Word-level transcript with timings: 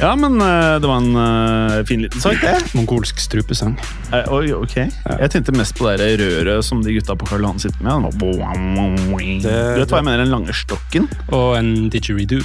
Ja, 0.00 0.16
men 0.16 0.40
eh, 0.40 0.80
det 0.80 0.88
var 0.88 0.96
en 0.96 1.16
eh, 1.16 1.84
fin 1.86 2.02
liten 2.02 2.20
sak, 2.20 2.40
det. 2.40 2.54
Mongolsk 2.74 3.20
strupesang. 3.20 3.76
Eh, 4.12 4.32
Oi, 4.32 4.52
ok. 4.56 4.76
Jeg 4.78 5.30
tenkte 5.34 5.54
mest 5.56 5.76
på 5.78 5.90
det 6.00 6.08
røret 6.20 6.64
som 6.64 6.80
de 6.84 6.96
gutta 6.96 7.16
på 7.18 7.28
Karl 7.28 7.44
Johan 7.44 7.60
sitter 7.62 7.84
med. 7.84 8.08
Det, 9.44 9.52
Du 9.76 9.82
vet 9.84 9.92
hva 9.92 10.00
jeg 10.00 10.08
mener? 10.08 10.24
Den 10.24 10.32
lange 10.32 10.56
stokken? 10.56 11.08
Og 11.30 11.58
en 11.60 11.90
didgeridoo. 11.92 12.42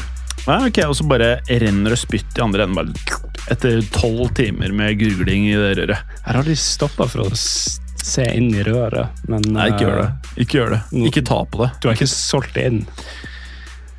Nei, 0.48 0.60
ok, 0.70 0.78
Og 0.88 0.96
så 0.96 1.06
bare 1.10 1.30
renner 1.50 1.92
det 1.94 2.00
spytt 2.00 2.38
i 2.40 2.44
andre 2.46 2.64
enden. 2.68 2.78
Bare 2.78 3.52
etter 3.52 3.82
tolv 3.96 4.30
timer 4.36 4.72
med 4.76 4.98
gurgling 5.00 5.46
i 5.50 5.56
det 5.60 5.74
røret. 5.82 6.16
Her 6.26 6.40
har 6.42 6.48
de 6.48 6.56
stoppa 6.60 7.08
for 7.08 7.28
å 7.28 7.36
se 7.38 8.26
inn 8.36 8.50
i 8.56 8.64
røret, 8.64 9.22
men 9.28 9.44
Nei, 9.56 9.70
ikke 9.74 9.86
gjør 9.88 9.98
det. 10.02 10.08
eh, 10.08 10.44
Ikke 10.44 10.58
gjør 10.62 10.74
det. 10.76 10.82
Ikke 11.10 11.24
ta 11.28 11.40
på 11.52 11.62
det. 11.66 11.70
Du 11.84 11.88
har 11.90 11.96
ikke 11.98 12.08
solgt 12.12 12.54
det 12.56 12.66
inn? 12.72 12.82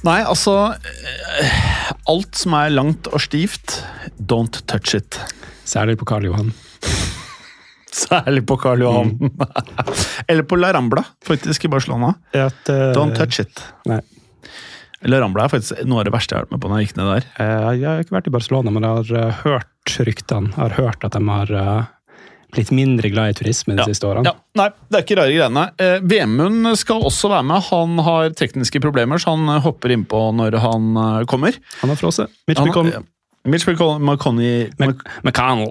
Nei, 0.07 0.21
altså 0.23 0.55
eh, 0.79 1.57
Alt 2.09 2.37
som 2.39 2.55
er 2.55 2.71
langt 2.73 3.09
og 3.11 3.21
stivt, 3.25 3.81
don't 4.21 4.61
touch 4.71 4.95
it. 4.97 5.19
Særlig 5.69 5.99
på 6.01 6.07
Karl 6.09 6.25
Johan. 6.29 6.53
Særlig 7.93 8.45
på 8.47 8.57
Karl 8.61 8.81
Johan. 8.85 9.15
Eller 10.29 10.45
på 10.49 10.57
La 10.61 10.71
Rambla, 10.77 11.03
faktisk, 11.27 11.65
i 11.65 11.73
Barcelona. 11.73 12.15
At, 12.33 12.61
uh, 12.71 12.93
Don't 12.97 13.17
touch 13.17 13.41
it. 13.43 13.65
Nei. 13.89 14.01
La 15.07 15.21
Rambla 15.23 15.45
er 15.47 15.53
faktisk 15.53 15.85
noe 15.87 16.01
av 16.03 16.09
det 16.09 16.13
verste 16.15 16.35
jeg 16.35 16.41
har 16.41 16.47
vært 16.49 16.55
med 16.57 16.63
på 16.65 16.69
når 16.73 16.81
jeg 16.81 16.89
gikk 16.89 16.97
ned 16.99 17.09
der. 17.13 17.27
Eh, 17.39 17.67
Jeg 17.79 17.87
har 17.87 18.01
ikke 18.03 18.15
vært 18.17 18.27
i 18.27 18.33
Barcelona, 18.35 18.73
men 18.75 18.83
jeg 18.83 18.97
har 18.97 19.29
eh, 19.29 19.37
hørt 19.45 19.93
ryktene. 20.09 20.51
Jeg 20.57 20.63
har 20.65 20.75
hørt 20.81 21.05
at 21.07 21.15
de 21.15 21.21
har 21.29 21.53
eh, 21.61 21.85
blitt 22.57 22.73
mindre 22.75 23.11
glad 23.13 23.31
i 23.31 23.37
turisme 23.39 23.77
de 23.79 23.85
siste 23.87 24.09
årene. 24.09 24.27
Ja, 24.27 24.33
nei, 24.59 24.67
det 24.89 24.99
er 24.99 25.05
ikke 25.07 25.19
rare 25.21 25.37
greiene. 25.37 25.65
Eh, 25.79 26.01
Vemund 26.03 26.67
skal 26.81 27.05
også 27.07 27.31
være 27.31 27.47
med. 27.47 27.63
Han 27.69 27.95
har 28.09 28.35
tekniske 28.39 28.83
problemer, 28.83 29.23
så 29.23 29.37
han 29.37 29.47
hopper 29.63 29.95
innpå 29.95 30.25
når 30.41 30.59
han 30.65 30.91
kommer. 31.31 31.55
Han 31.85 31.95
har 31.95 32.01
frosset. 32.01 32.35
Mitch 32.51 32.65
McConnell. 32.65 33.07
Mitch 33.49 33.65
McConnell- 33.69 34.03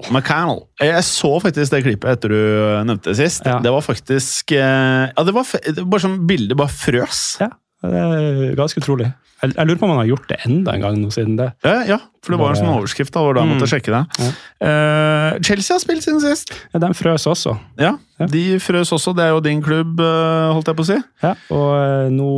McConnell. 0.09 0.63
Jeg 0.81 1.03
så 1.05 1.33
faktisk 1.43 1.75
det 1.75 1.83
klippet 1.83 2.09
etter 2.15 2.31
du 2.31 2.39
nevnte 2.87 3.11
det 3.11 3.17
sist. 3.19 3.43
Ja. 3.45 3.59
Det 3.61 3.73
var 3.75 3.83
faktisk 3.85 4.55
Ja, 4.55 5.11
det 5.19 5.35
var, 5.35 5.43
det 5.51 5.75
var 5.83 5.91
bare 5.91 6.05
sånn 6.07 6.21
bildet 6.29 6.57
bare 6.57 6.71
frøs. 6.73 7.25
Ja, 7.43 7.51
det 7.85 7.99
er 8.01 8.55
ganske 8.57 8.81
utrolig. 8.81 9.11
Jeg, 9.43 9.51
jeg 9.53 9.67
lurer 9.69 9.77
på 9.77 9.85
om 9.85 9.91
han 9.93 9.99
har 10.01 10.07
gjort 10.09 10.27
det 10.31 10.37
enda 10.47 10.73
en 10.73 10.81
gang 10.81 10.95
nå 11.01 11.09
siden 11.13 11.35
det. 11.37 11.51
Ja, 11.65 11.75
ja 11.85 11.97
for 12.25 12.33
det 12.33 12.39
var 12.41 12.49
en 12.51 12.57
sånn 12.59 12.71
overskrift 12.73 13.13
da, 13.15 13.21
hvor 13.23 13.35
da 13.37 13.43
jeg 13.45 13.51
måtte 13.53 13.67
Mm. 13.67 13.71
sjekke 13.71 13.91
det. 13.93 13.99
Ja. 14.19 14.31
Uh, 14.67 15.39
Chelsea 15.45 15.75
har 15.75 15.79
spilt 15.83 16.03
siden 16.03 16.19
sist. 16.23 16.51
Ja, 16.73 16.79
de 16.83 16.89
frøs 16.97 17.27
også. 17.29 17.53
Ja. 17.79 17.93
De 18.33 18.41
frøs 18.59 18.91
også. 18.97 19.13
Det 19.15 19.23
er 19.27 19.29
jo 19.35 19.39
din 19.45 19.61
klubb, 19.63 19.99
eh, 20.01 20.47
holdt 20.57 20.67
jeg 20.71 20.75
på 20.79 20.83
å 20.83 20.89
si. 20.89 20.97
Ja, 21.23 21.35
og 21.53 21.69
eh, 21.77 22.09
nå, 22.11 22.29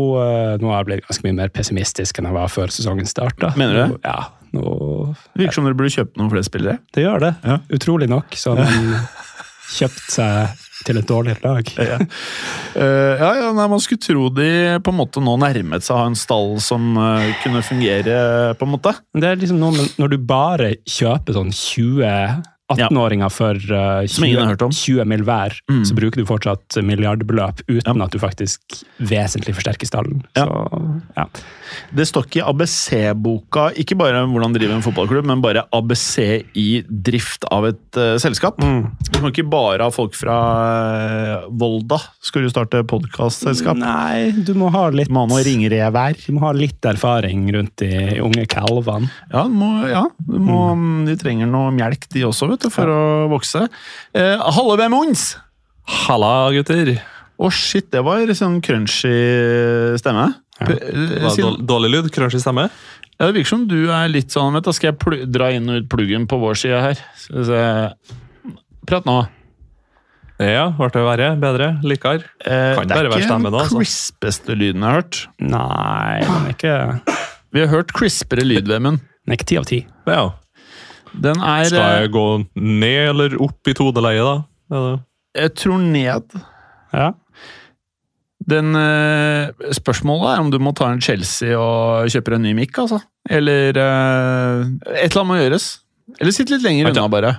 nå 0.59 0.69
har 0.73 0.81
jeg 0.83 0.89
blitt 0.91 1.07
ganske 1.07 1.25
mye 1.25 1.37
mer 1.39 1.49
pessimistisk 1.55 2.19
enn 2.19 2.27
jeg 2.29 2.35
var 2.35 2.51
før 2.51 2.67
sesongen 2.75 3.07
starta. 3.09 3.53
Mener 3.57 3.73
du 3.73 3.81
det? 3.95 4.01
Ja, 4.05 4.27
nå 4.53 5.15
Virker 5.39 5.55
som 5.55 5.65
dere 5.69 5.79
burde 5.79 5.93
kjøpt 5.95 6.19
noen 6.19 6.29
flere 6.35 6.45
spillere. 6.45 6.77
Det 6.93 7.07
gjør 7.07 7.23
det. 7.29 7.33
Ja. 7.47 7.57
Utrolig 7.79 8.09
nok 8.11 8.35
så 8.37 8.53
har 8.57 8.67
man 8.67 9.07
kjøpt 9.79 10.05
seg 10.19 10.65
til 10.87 10.99
et 10.99 11.09
dårligere 11.09 11.43
lag. 11.43 11.73
Ja. 11.89 11.97
Eh, 12.77 13.15
ja, 13.17 13.29
ja, 13.39 13.49
nei, 13.55 13.65
Man 13.71 13.81
skulle 13.81 14.03
tro 14.03 14.27
de 14.33 14.77
på 14.83 14.93
en 14.93 14.99
måte 14.99 15.23
nå 15.23 15.35
nærmet 15.41 15.85
seg 15.85 15.95
å 15.95 16.01
ha 16.03 16.09
en 16.11 16.17
stall 16.19 16.59
som 16.63 16.91
uh, 16.99 17.25
kunne 17.43 17.63
fungere, 17.65 18.19
på 18.59 18.67
en 18.67 18.73
måte. 18.75 18.93
Det 19.15 19.31
er 19.31 19.39
liksom 19.41 19.59
noe 19.61 19.73
med 19.75 19.99
når 19.99 20.13
du 20.13 20.17
bare 20.29 20.71
kjøper 20.85 21.37
sånn 21.39 21.53
20 21.55 22.45
18-åringer 22.75 23.31
for 23.33 23.53
har 23.57 24.07
20, 24.07 24.45
hørt 24.51 24.61
20 24.77 25.05
mill. 25.09 25.23
hver, 25.25 25.55
Mm. 25.69 25.83
så 25.85 25.93
bruker 25.97 26.21
du 26.21 26.25
fortsatt 26.25 26.77
milliardbeløp 26.85 27.61
uten 27.67 27.97
Ja. 27.97 28.05
at 28.05 28.11
du 28.11 28.19
faktisk 28.19 28.59
vesentlig 29.01 29.55
forsterker 29.57 29.85
stallen. 29.89 30.23
Ja. 30.35 30.45
Så, 30.45 31.01
ja. 31.17 31.25
Det 31.93 32.05
står 32.07 32.25
ikke 32.25 32.39
i 32.41 32.45
ABC-boka, 32.49 33.67
ikke 33.77 33.97
bare 33.97 34.23
hvordan 34.25 34.53
drive 34.55 34.73
en 34.77 34.81
fotballklubb, 34.85 35.25
men 35.29 35.41
bare 35.41 35.63
ABC 35.75 36.43
i 36.57 36.83
drift 36.89 37.45
av 37.51 37.67
et 37.69 37.97
uh, 37.99 38.17
selskap. 38.21 38.57
Du 38.59 39.19
kan 39.19 39.29
ikke 39.31 39.47
bare 39.49 39.83
ha 39.85 39.89
folk 39.93 40.15
fra 40.17 40.37
uh, 41.43 41.47
Volda. 41.49 41.99
Skal 42.25 42.45
du 42.45 42.49
starte 42.49 42.81
podkastselskap? 42.89 43.77
Nei, 43.79 44.31
du 44.45 44.53
må 44.57 44.71
ha 44.73 44.87
litt 44.93 45.09
ha 45.23 45.29
noe 45.29 45.43
ringrevær. 45.45 46.17
Du 46.25 46.33
må 46.37 46.43
ha 46.47 46.51
litt 46.55 46.81
erfaring 46.89 47.47
rundt 47.55 47.75
de 47.83 48.19
unge 48.23 48.45
kalvene. 48.49 49.09
Ja, 49.33 49.43
du 49.45 49.53
må, 49.53 49.71
ja 49.89 50.05
du 50.25 50.39
må, 50.41 50.61
de 51.07 51.15
trenger 51.21 51.49
noe 51.49 51.71
melk, 51.75 52.07
de 52.13 52.25
også, 52.27 52.49
vet 52.49 52.58
du, 52.63 52.69
for 52.73 52.91
å 52.91 53.01
vokse. 53.31 53.65
Eh, 54.13 54.35
Halle 54.57 54.77
Bemons! 54.79 55.31
Halla, 56.05 56.51
gutter. 56.53 56.93
Å, 57.39 57.49
shit, 57.55 57.87
det 57.93 58.03
var 58.05 58.29
sånn 58.35 58.59
crunchy 58.61 59.15
stemme. 60.01 60.27
Ja. 60.59 60.67
Eh, 60.75 61.23
dårlig, 61.23 61.65
dårlig 61.69 61.91
lyd, 61.95 62.09
crunchy 62.13 62.41
stemme. 62.43 62.67
Ja, 63.19 63.27
det 63.27 63.33
virker 63.35 63.51
som 63.51 63.65
du 63.67 63.89
er 63.91 64.07
litt 64.11 64.31
sånn 64.31 64.53
vet 64.55 64.63
du, 64.63 64.71
Skal 64.75 64.93
jeg 64.93 65.25
dra 65.27 65.49
inn 65.51 65.67
og 65.67 65.81
ut 65.81 65.89
pluggen 65.91 66.27
på 66.29 66.37
vår 66.39 66.59
side 66.61 66.79
her? 66.85 67.01
Prat 68.87 69.07
nå. 69.07 69.17
Ja, 70.39 70.69
ble 70.71 70.87
det 70.93 71.01
verre? 71.03 71.29
Bedre? 71.39 71.65
Likere? 71.83 72.23
Eh, 72.47 72.77
Kan 72.77 72.87
det 72.87 72.95
er 72.95 73.09
ikke 73.09 73.25
den 73.27 73.47
altså. 73.51 73.75
crispeste 73.75 74.55
lyden 74.55 74.85
jeg 74.85 74.87
har 74.87 75.01
hørt. 75.01 75.17
Nei, 75.43 76.19
den 76.23 76.45
er 76.47 76.53
ikke, 76.53 76.75
Vi 77.51 77.63
har 77.65 77.71
hørt 77.73 77.91
crispere 77.91 78.45
lyd, 78.47 78.69
Vemund. 78.71 79.01
den 79.25 79.33
er 79.33 79.39
ikke 79.39 79.49
ti 79.51 79.57
av 79.59 79.67
ti. 79.67 79.81
Ja. 80.07 80.21
Den 81.13 81.41
er 81.41 81.69
Skal 81.69 81.81
eh, 81.81 82.01
jeg 82.03 82.11
gå 82.13 82.25
ned 82.55 83.01
eller 83.13 83.35
opp 83.41 83.69
i 83.69 83.75
todeleie, 83.77 84.25
da? 84.25 84.35
Eller? 84.75 85.01
Jeg 85.39 85.53
tror 85.57 85.81
ned. 85.81 86.39
Ja. 86.93 87.11
Den 88.49 88.73
eh, 88.77 89.71
Spørsmålet 89.75 90.31
er 90.31 90.43
om 90.43 90.49
du 90.53 90.59
må 90.61 90.73
ta 90.77 90.89
en 90.93 91.01
Chelsea 91.03 91.57
og 91.57 92.09
kjøpe 92.13 92.35
en 92.37 92.45
ny 92.45 92.55
mic, 92.57 92.73
altså. 92.77 93.01
Eller 93.29 93.77
eh, 93.77 94.65
Et 94.95 95.09
eller 95.09 95.21
annet 95.21 95.31
må 95.31 95.39
gjøres. 95.41 95.69
Eller 96.19 96.35
sitt 96.35 96.49
litt 96.53 96.65
lenger 96.65 96.89
unna, 96.89 97.07
bare. 97.11 97.35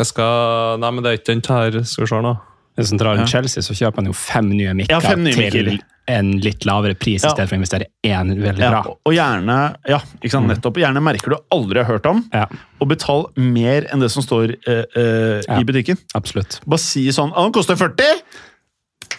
Jeg 0.00 0.08
skal 0.10 0.80
Nei, 0.80 0.94
men 0.94 1.04
det 1.04 1.10
er 1.10 1.20
ikke 1.20 1.32
den 1.34 1.44
her. 1.46 1.82
Skal 1.86 2.06
vi 2.06 2.10
se 2.10 2.22
nå. 2.24 2.36
Han 2.80 3.18
Ja. 3.18 3.26
Chelsea, 3.26 3.62
så 3.62 3.72
kjøper 3.74 3.96
han 3.96 4.06
jo 4.06 4.12
fem 4.12 4.48
nye 4.50 4.74
mikker 4.74 4.90
Ja, 4.90 5.00
fem 5.00 5.22
nye 5.24 5.32
til 5.32 5.64
mikker. 5.66 5.80
en 6.08 6.32
litt 6.40 6.64
lavere 6.66 6.94
pris, 6.98 7.22
Ja. 7.22 7.28
i 7.28 7.32
stedet 7.34 7.48
for 7.48 7.56
å 7.56 7.60
investere 7.60 7.84
én 8.04 8.34
veldig 8.40 8.56
bra. 8.70 8.80
og- 9.06 9.12
gjerne 9.14 9.76
ja, 9.88 9.98
ikke 10.22 10.30
sant, 10.30 10.46
Mm. 10.46 10.56
nettopp, 10.56 10.74
gjerne 10.76 11.02
merker 11.02 11.30
du 11.30 11.36
aldri 11.52 11.84
har 11.84 11.98
hørt 11.98 12.06
om, 12.06 12.24
Ja, 12.32 12.46
og 12.80 12.88
betal 12.88 13.26
mer 13.36 13.82
enn 13.92 14.00
det 14.00 14.10
som 14.10 14.22
står 14.22 14.56
eh, 14.66 14.84
eh, 14.96 15.60
i 15.60 15.64
butikken. 15.64 15.98
absolutt. 16.14 16.60
Bare 16.66 16.78
si 16.78 17.08
sånn 17.08 17.32
'Han 17.34 17.52
koster 17.52 17.76
40!' 17.76 18.22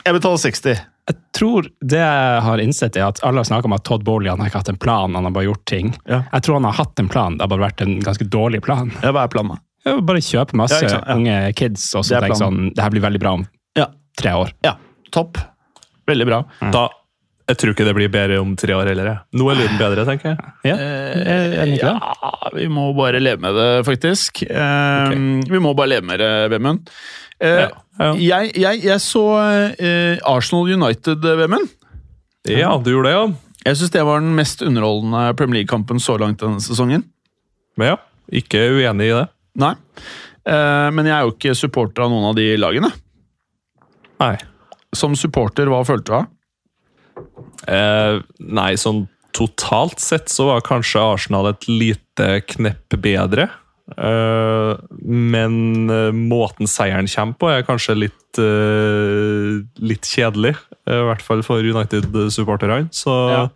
Jeg 0.06 0.14
betaler 0.16 0.38
60. 0.38 0.80
Jeg 1.08 1.16
tror 1.34 1.64
det 1.82 1.98
jeg 2.00 2.42
har 2.42 2.58
innsett, 2.58 2.96
er 2.96 3.08
at 3.08 3.20
alle 3.24 3.38
har 3.38 3.44
snakka 3.44 3.66
om 3.66 3.74
at 3.74 3.84
Todd 3.84 4.04
Bowley 4.04 4.30
har 4.30 4.38
ikke 4.38 4.52
hatt 4.62 4.70
en 4.70 4.78
plan, 4.78 5.14
han 5.14 5.24
har 5.24 5.32
bare 5.32 5.46
gjort 5.46 5.66
ting. 5.66 5.96
Jeg 6.08 6.42
tror 6.44 6.54
han 6.54 6.64
har 6.64 6.74
hatt 6.74 7.00
en 7.00 7.10
plan, 7.10 7.38
det 7.38 7.42
har 7.42 7.48
bare 7.48 7.72
vært 7.72 7.82
en 7.82 8.00
ganske 8.00 8.28
dårlig 8.30 8.62
plan. 8.62 8.92
Ja, 9.04 9.12
hva 9.12 9.24
er 9.24 9.28
planen? 9.28 9.50
Ja, 9.50 9.58
Bare 9.86 10.22
kjøpe 10.22 10.54
masse 10.60 10.78
Ja, 10.84 11.00
ja. 11.00 11.16
unge 11.16 11.36
kids 11.58 11.88
og 11.98 12.04
så 12.06 12.20
tenke 12.22 12.38
sånn 12.38 12.68
Det 12.76 12.84
her 12.84 12.92
blir 12.94 13.02
veldig 13.02 13.20
bra 13.24 13.32
om 13.40 13.48
Ja. 13.78 13.88
tre 14.18 14.32
år. 14.38 14.52
Ja, 14.64 14.76
topp. 15.12 15.38
Veldig 16.08 16.26
bra. 16.28 16.44
Da 16.72 16.90
Jeg 17.50 17.58
tror 17.58 17.74
ikke 17.74 17.84
det 17.88 17.96
blir 17.98 18.08
bedre 18.14 18.38
om 18.40 18.54
tre 18.56 18.72
år 18.78 18.88
heller. 18.88 19.10
Nå 19.36 19.48
er 19.52 19.56
lyden 19.60 19.78
bedre, 19.82 20.06
tenker 20.08 20.30
jeg. 20.30 20.38
Ja, 20.64 20.76
jeg 20.78 21.80
det? 21.80 21.80
ja, 21.82 22.52
vi 22.54 22.68
må 22.72 22.94
bare 22.96 23.20
leve 23.20 23.42
med 23.42 23.54
det, 23.58 23.86
faktisk. 23.86 24.44
Okay. 24.46 25.18
Vi 25.50 25.60
må 25.60 25.74
bare 25.76 25.90
leve 25.90 26.06
med 26.08 26.20
det, 26.22 26.30
Vemund. 26.54 26.88
Eh, 27.42 27.66
Ja, 27.66 27.68
ja. 28.00 28.14
Jeg, 28.16 28.54
jeg, 28.56 28.84
jeg 28.86 29.00
så 29.04 29.24
eh, 29.82 30.18
Arsenal 30.24 30.70
United, 30.72 31.20
Vemund. 31.42 31.68
Ja, 32.48 32.78
du 32.78 32.92
gjorde 32.94 33.10
det, 33.10 33.18
ja. 33.18 33.26
Jeg 33.66 33.78
syns 33.82 33.92
det 33.98 34.06
var 34.06 34.22
den 34.24 34.32
mest 34.38 34.62
underholdende 34.66 35.36
Premier 35.36 35.60
League-kampen 35.62 36.00
så 36.00 36.16
langt 36.22 36.40
denne 36.40 36.62
sesongen. 36.64 37.04
Men 37.76 37.92
ja, 37.94 37.98
ikke 38.32 38.64
uenig 38.78 39.12
i 39.12 39.18
det. 39.18 39.28
Nei. 39.60 39.74
Eh, 40.48 40.90
men 40.96 41.08
jeg 41.10 41.16
er 41.16 41.26
jo 41.26 41.34
ikke 41.36 41.56
supporter 41.58 42.06
av 42.06 42.14
noen 42.14 42.30
av 42.32 42.38
de 42.38 42.48
lagene. 42.60 42.92
Nei. 44.22 44.36
Som 44.96 45.16
supporter, 45.20 45.70
hva 45.72 45.82
følte 45.88 46.12
du 46.12 46.18
av? 46.20 46.30
Eh, 47.72 48.22
nei, 48.40 48.72
sånn 48.80 49.06
totalt 49.36 50.02
sett 50.04 50.32
så 50.32 50.50
var 50.50 50.64
kanskje 50.66 51.04
Arsenal 51.04 51.52
et 51.52 51.68
lite 51.70 52.42
knepp 52.52 52.98
bedre. 53.02 53.50
Uh, 53.92 54.78
men 55.04 55.90
uh, 55.92 56.14
måten 56.16 56.70
seieren 56.70 57.10
kommer 57.12 57.36
på, 57.40 57.50
er 57.52 57.66
kanskje 57.68 57.98
litt, 57.98 58.40
uh, 58.40 59.60
litt 59.84 60.08
kjedelig. 60.08 60.54
I 60.88 61.00
hvert 61.10 61.24
fall 61.26 61.44
for 61.46 61.64
United-supporterne. 61.64 62.88
Så 62.96 63.16
Ja. 63.32 63.48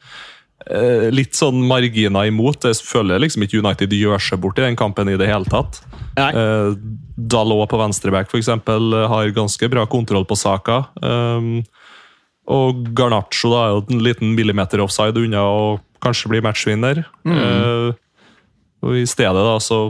Eh, 0.69 1.07
litt 1.13 1.37
sånn 1.37 1.61
marginer 1.67 2.29
imot. 2.29 2.67
Jeg 2.67 2.81
føler 2.85 3.21
liksom 3.23 3.45
ikke 3.45 3.61
United 3.61 3.93
gjør 3.95 4.21
seg 4.21 4.41
bort 4.43 4.59
i 4.59 4.65
den 4.65 4.77
kampen 4.79 5.11
i 5.11 5.17
det 5.19 5.29
hele 5.29 5.47
tatt. 5.51 5.81
Nei. 6.17 6.31
Eh, 6.31 6.71
Dalot 7.15 7.69
på 7.71 7.79
venstreback 7.79 8.31
eksempel, 8.35 8.91
har 9.07 9.31
ganske 9.35 9.69
bra 9.71 9.85
kontroll 9.87 10.25
på 10.27 10.35
saka. 10.35 10.81
Um, 10.99 11.61
og 12.51 12.89
Garnaccio 12.93 13.53
da, 13.53 13.61
er 13.61 13.71
jo 13.71 13.83
en 13.95 14.03
liten 14.03 14.33
millimeter 14.35 14.83
offside 14.83 15.17
unna 15.17 15.45
å 15.47 15.61
kanskje 16.03 16.33
bli 16.33 16.41
matchvinner. 16.45 17.05
Mm. 17.23 17.95
og 18.83 18.99
I 18.99 19.05
stedet 19.09 19.45
da, 19.47 19.55
så 19.63 19.87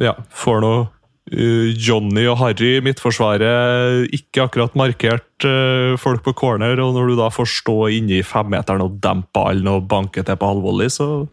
ja, 0.00 0.14
får 0.30 0.62
nå 0.64 0.72
eh, 0.78 0.88
Johnny 1.30 2.24
og 2.26 2.40
Harry 2.40 2.72
i 2.78 2.82
midtforsvaret 2.82 4.10
ikke 4.16 4.48
akkurat 4.48 4.74
markert 4.78 5.46
eh, 5.46 5.94
folk 6.00 6.24
på 6.26 6.34
corner, 6.34 6.80
og 6.82 6.96
når 6.96 7.12
du 7.12 7.16
da 7.20 7.28
får 7.30 7.50
stå 7.60 7.76
inne 7.94 8.18
i 8.18 8.26
femmeteren 8.26 8.82
og 8.82 8.96
dempe 9.02 9.30
ballen 9.36 9.70
og 9.70 9.86
banke 9.90 10.24
til 10.26 10.38
på 10.40 10.50
halvvolley, 10.50 10.90
så, 10.90 11.26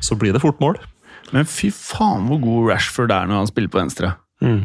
så 0.00 0.16
blir 0.16 0.32
det 0.32 0.40
fort 0.44 0.60
mål. 0.62 0.80
Men 1.36 1.48
fy 1.48 1.68
faen 1.72 2.28
hvor 2.28 2.40
god 2.40 2.70
Rashford 2.72 3.12
er 3.12 3.28
når 3.28 3.42
han 3.42 3.50
spiller 3.50 3.72
på 3.72 3.80
venstre. 3.82 4.14
Mm. 4.44 4.62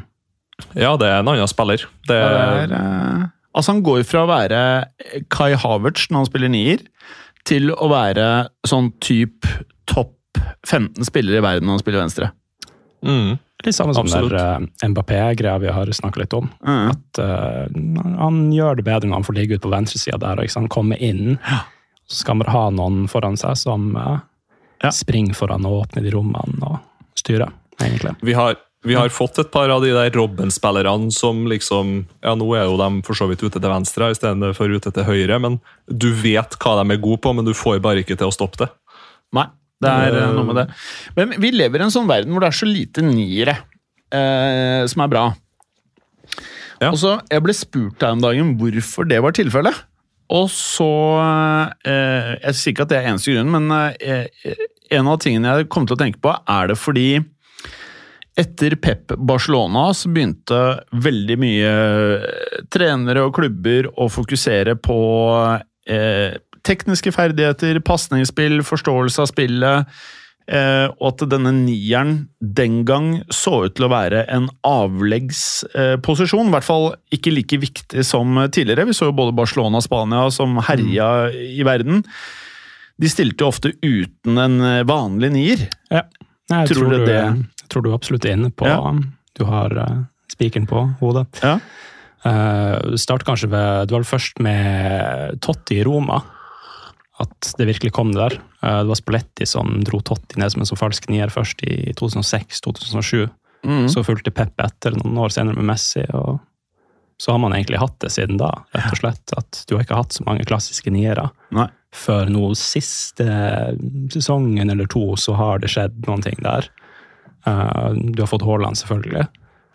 Ja, 0.74 0.96
det 0.98 1.10
er 1.10 1.20
en 1.20 1.32
annen 1.34 1.52
spiller. 1.52 1.84
Det, 2.08 2.16
Det 2.16 2.18
er, 2.18 2.72
eh, 2.74 3.26
altså 3.54 3.76
Han 3.76 3.84
går 3.86 4.06
fra 4.08 4.24
å 4.24 4.30
være 4.32 4.62
Kai 5.34 5.52
Havertz 5.60 6.08
når 6.10 6.24
han 6.24 6.30
spiller 6.32 6.54
nier, 6.54 6.86
til 7.48 7.72
å 7.72 7.88
være 7.92 8.48
sånn 8.68 8.94
type 9.04 9.48
topp 9.88 10.16
15 10.68 11.08
spillere 11.08 11.40
i 11.40 11.46
verden 11.46 11.68
når 11.68 11.78
han 11.78 11.84
spiller 11.84 12.04
venstre. 12.04 12.32
mm, 13.04 13.38
Litt 13.66 13.74
samme 13.76 13.94
som 13.98 14.06
der 14.06 14.34
uh, 14.38 14.66
Mbappé-greia 14.86 15.58
vi 15.64 15.72
har 15.74 15.90
snakka 15.92 16.22
litt 16.22 16.34
om. 16.38 16.46
Mm. 16.62 16.92
At 16.94 17.20
uh, 17.24 17.66
Han 18.22 18.38
gjør 18.54 18.78
det 18.78 18.86
bedre 18.86 19.10
når 19.10 19.22
han 19.22 19.26
får 19.26 19.38
ligge 19.40 19.58
ut 19.58 19.64
på 19.66 19.72
venstresida 19.74 20.20
der. 20.22 20.44
Ikke 20.44 20.54
sant? 20.54 20.70
Komme 20.74 20.98
inn. 21.02 21.40
Så 22.08 22.22
skal 22.22 22.38
man 22.40 22.52
ha 22.54 22.68
noen 22.72 23.08
foran 23.12 23.38
seg 23.40 23.58
som 23.58 23.90
uh, 23.98 24.20
Ja. 24.84 24.92
springer 24.94 25.34
foran 25.34 25.66
og 25.66 25.88
åpner 25.88 26.06
de 26.06 26.12
rommene 26.14 26.62
og 26.62 26.78
styrer, 27.18 27.50
egentlig. 27.82 28.12
vi, 28.22 28.34
har, 28.38 28.54
vi 28.86 28.94
har 28.94 29.10
fått 29.10 29.40
et 29.42 29.50
par 29.52 29.74
av 29.74 29.82
de 29.82 29.90
der 29.90 30.12
Robben-spillerne 30.14 31.10
som 31.12 31.48
liksom 31.50 32.06
Ja, 32.22 32.36
nå 32.38 32.46
er 32.54 32.68
jo 32.70 32.78
de 32.78 33.02
for 33.08 33.18
så 33.18 33.26
vidt 33.28 33.42
ute 33.42 33.58
til 33.58 33.72
venstre 33.74 34.12
istedenfor 34.14 34.70
ute 34.78 34.94
til 34.94 35.08
høyre, 35.08 35.40
men 35.42 35.58
du 35.90 36.12
vet 36.14 36.54
hva 36.62 36.76
de 36.78 36.94
er 36.94 37.02
gode 37.02 37.18
på, 37.26 37.34
men 37.34 37.50
du 37.50 37.56
får 37.58 37.82
bare 37.82 38.06
ikke 38.06 38.20
til 38.22 38.30
å 38.30 38.36
stoppe 38.38 38.62
det. 38.68 38.70
Nei, 39.34 39.48
det 39.84 39.92
er 39.92 40.16
eh, 40.18 40.32
noe 40.34 40.48
med 40.48 40.62
det. 40.62 40.68
Men 41.18 41.36
vi 41.42 41.52
lever 41.54 41.82
i 41.82 41.88
en 41.88 41.94
sånn 41.94 42.10
verden 42.10 42.34
hvor 42.34 42.44
det 42.44 42.50
er 42.52 42.60
så 42.60 42.70
lite 42.70 43.04
niere 43.06 43.58
eh, 44.10 44.84
som 44.90 45.04
er 45.06 45.12
bra. 45.12 45.28
Ja. 46.82 46.92
Og 46.92 46.98
så, 47.02 47.16
Jeg 47.32 47.42
ble 47.46 47.56
spurt 47.58 48.04
her 48.06 48.14
om 48.14 48.22
dagen 48.22 48.56
hvorfor 48.60 49.08
det 49.10 49.22
var 49.26 49.34
tilfellet. 49.38 49.86
Og 50.34 50.50
så 50.52 50.92
eh, 51.88 52.34
Jeg 52.44 52.58
sier 52.58 52.74
ikke 52.74 52.86
at 52.88 52.92
det 52.92 53.00
er 53.00 53.10
eneste 53.14 53.34
grunn, 53.34 53.54
men 53.54 53.72
eh, 54.02 54.28
en 54.98 55.10
av 55.10 55.20
tingene 55.24 55.56
jeg 55.56 55.72
kom 55.74 55.88
til 55.88 55.98
å 55.98 56.02
tenke 56.02 56.22
på, 56.24 56.34
er 56.34 56.72
det 56.72 56.78
fordi 56.80 57.10
etter 58.38 58.76
Pep 58.78 59.16
Barcelona 59.18 59.88
så 59.98 60.12
begynte 60.14 60.60
veldig 60.94 61.38
mye 61.42 61.72
eh, 61.72 62.60
trenere 62.74 63.26
og 63.26 63.34
klubber 63.40 63.90
å 63.98 64.10
fokusere 64.14 64.78
på 64.78 65.00
eh, 65.90 66.38
tekniske 66.68 67.14
ferdigheter, 67.16 67.80
pasningsspill, 67.88 68.60
forståelse 68.68 69.24
av 69.24 69.30
spillet, 69.32 70.00
eh, 70.52 70.88
og 71.00 71.08
at 71.14 71.24
denne 71.32 71.52
nieren 71.56 72.14
den 72.40 72.82
gang 72.88 73.10
så 73.34 73.64
ut 73.68 73.76
til 73.78 73.88
å 73.88 73.92
være 73.94 74.26
en 74.36 74.50
avleggsposisjon. 74.68 76.48
I 76.50 76.54
hvert 76.56 76.68
fall 76.68 76.90
ikke 77.14 77.34
like 77.34 77.60
viktig 77.62 78.04
som 78.08 78.36
tidligere. 78.54 78.88
Vi 78.90 78.96
så 78.98 79.10
jo 79.10 79.16
både 79.18 79.36
Barcelona 79.38 79.80
og 79.82 79.86
Spania 79.88 80.26
som 80.34 80.58
herja 80.68 81.10
i 81.34 81.64
verden. 81.68 82.04
De 82.98 83.10
stilte 83.12 83.44
jo 83.46 83.52
ofte 83.52 83.74
uten 83.86 84.40
en 84.42 84.60
vanlig 84.90 85.32
nier. 85.36 85.68
Ja. 85.94 86.04
Jeg 86.50 86.70
Tror 86.72 86.78
tror, 86.80 86.90
du 86.90 86.98
du, 86.98 87.06
det- 87.06 87.20
jeg 87.68 87.70
tror 87.74 87.84
du 87.84 87.92
absolutt 87.94 88.26
er 88.26 88.38
inne 88.38 88.50
på 88.56 88.66
Ja. 88.66 88.80
Du 89.38 89.44
har 89.46 89.70
uh, 89.78 89.98
spikeren 90.32 90.66
på 90.66 90.80
hodet. 91.02 91.28
Ja. 91.44 91.58
Uh, 92.26 92.96
Start 92.98 93.22
kanskje 93.28 93.50
ved 93.52 93.88
Du 93.88 93.94
var 93.94 94.04
først 94.08 94.40
med 94.42 95.38
Totti 95.44 95.78
i 95.82 95.84
Roma 95.86 96.22
at 97.22 97.54
det 97.58 97.66
virkelig 97.70 97.94
kom 97.96 98.12
det 98.14 98.22
der. 98.22 98.38
Eh, 98.62 98.80
det 98.84 98.92
var 98.92 99.00
Spalletti 99.00 99.48
som 99.50 99.80
dro 99.86 100.02
Totti 100.06 100.40
ned 100.42 100.54
som 100.54 100.64
en 100.64 100.70
sånn 100.70 100.80
falsk 100.80 101.10
nier 101.12 101.34
først 101.34 101.64
i 101.66 101.94
2006-2007. 101.98 103.28
Mm. 103.68 103.88
Så 103.90 104.04
fulgte 104.06 104.34
Pep 104.34 104.62
etter 104.62 104.96
noen 105.00 105.18
år 105.24 105.34
senere 105.34 105.58
med 105.58 105.68
Messi. 105.72 106.06
og 106.14 106.38
Så 107.20 107.34
har 107.34 107.42
man 107.42 107.56
egentlig 107.58 107.82
hatt 107.82 107.98
det 108.04 108.14
siden 108.14 108.38
da. 108.38 108.52
rett 108.76 108.94
og 108.94 109.02
slett. 109.02 109.34
At 109.38 109.64
du 109.68 109.76
har 109.76 109.86
ikke 109.86 109.98
hatt 109.98 110.14
så 110.14 110.28
mange 110.28 110.46
klassiske 110.46 110.94
niere. 110.94 111.30
Nei. 111.56 111.68
Før 111.96 112.30
nå 112.30 112.52
siste 112.60 113.26
sesongen 114.14 114.70
eller 114.70 114.90
to 114.92 115.16
så 115.18 115.34
har 115.40 115.64
det 115.64 115.72
skjedd 115.74 116.06
noen 116.06 116.22
ting 116.22 116.38
der. 116.46 116.70
Eh, 117.48 117.92
du 118.14 118.22
har 118.22 118.30
fått 118.30 118.46
Haaland, 118.46 118.78
selvfølgelig. 118.78 119.26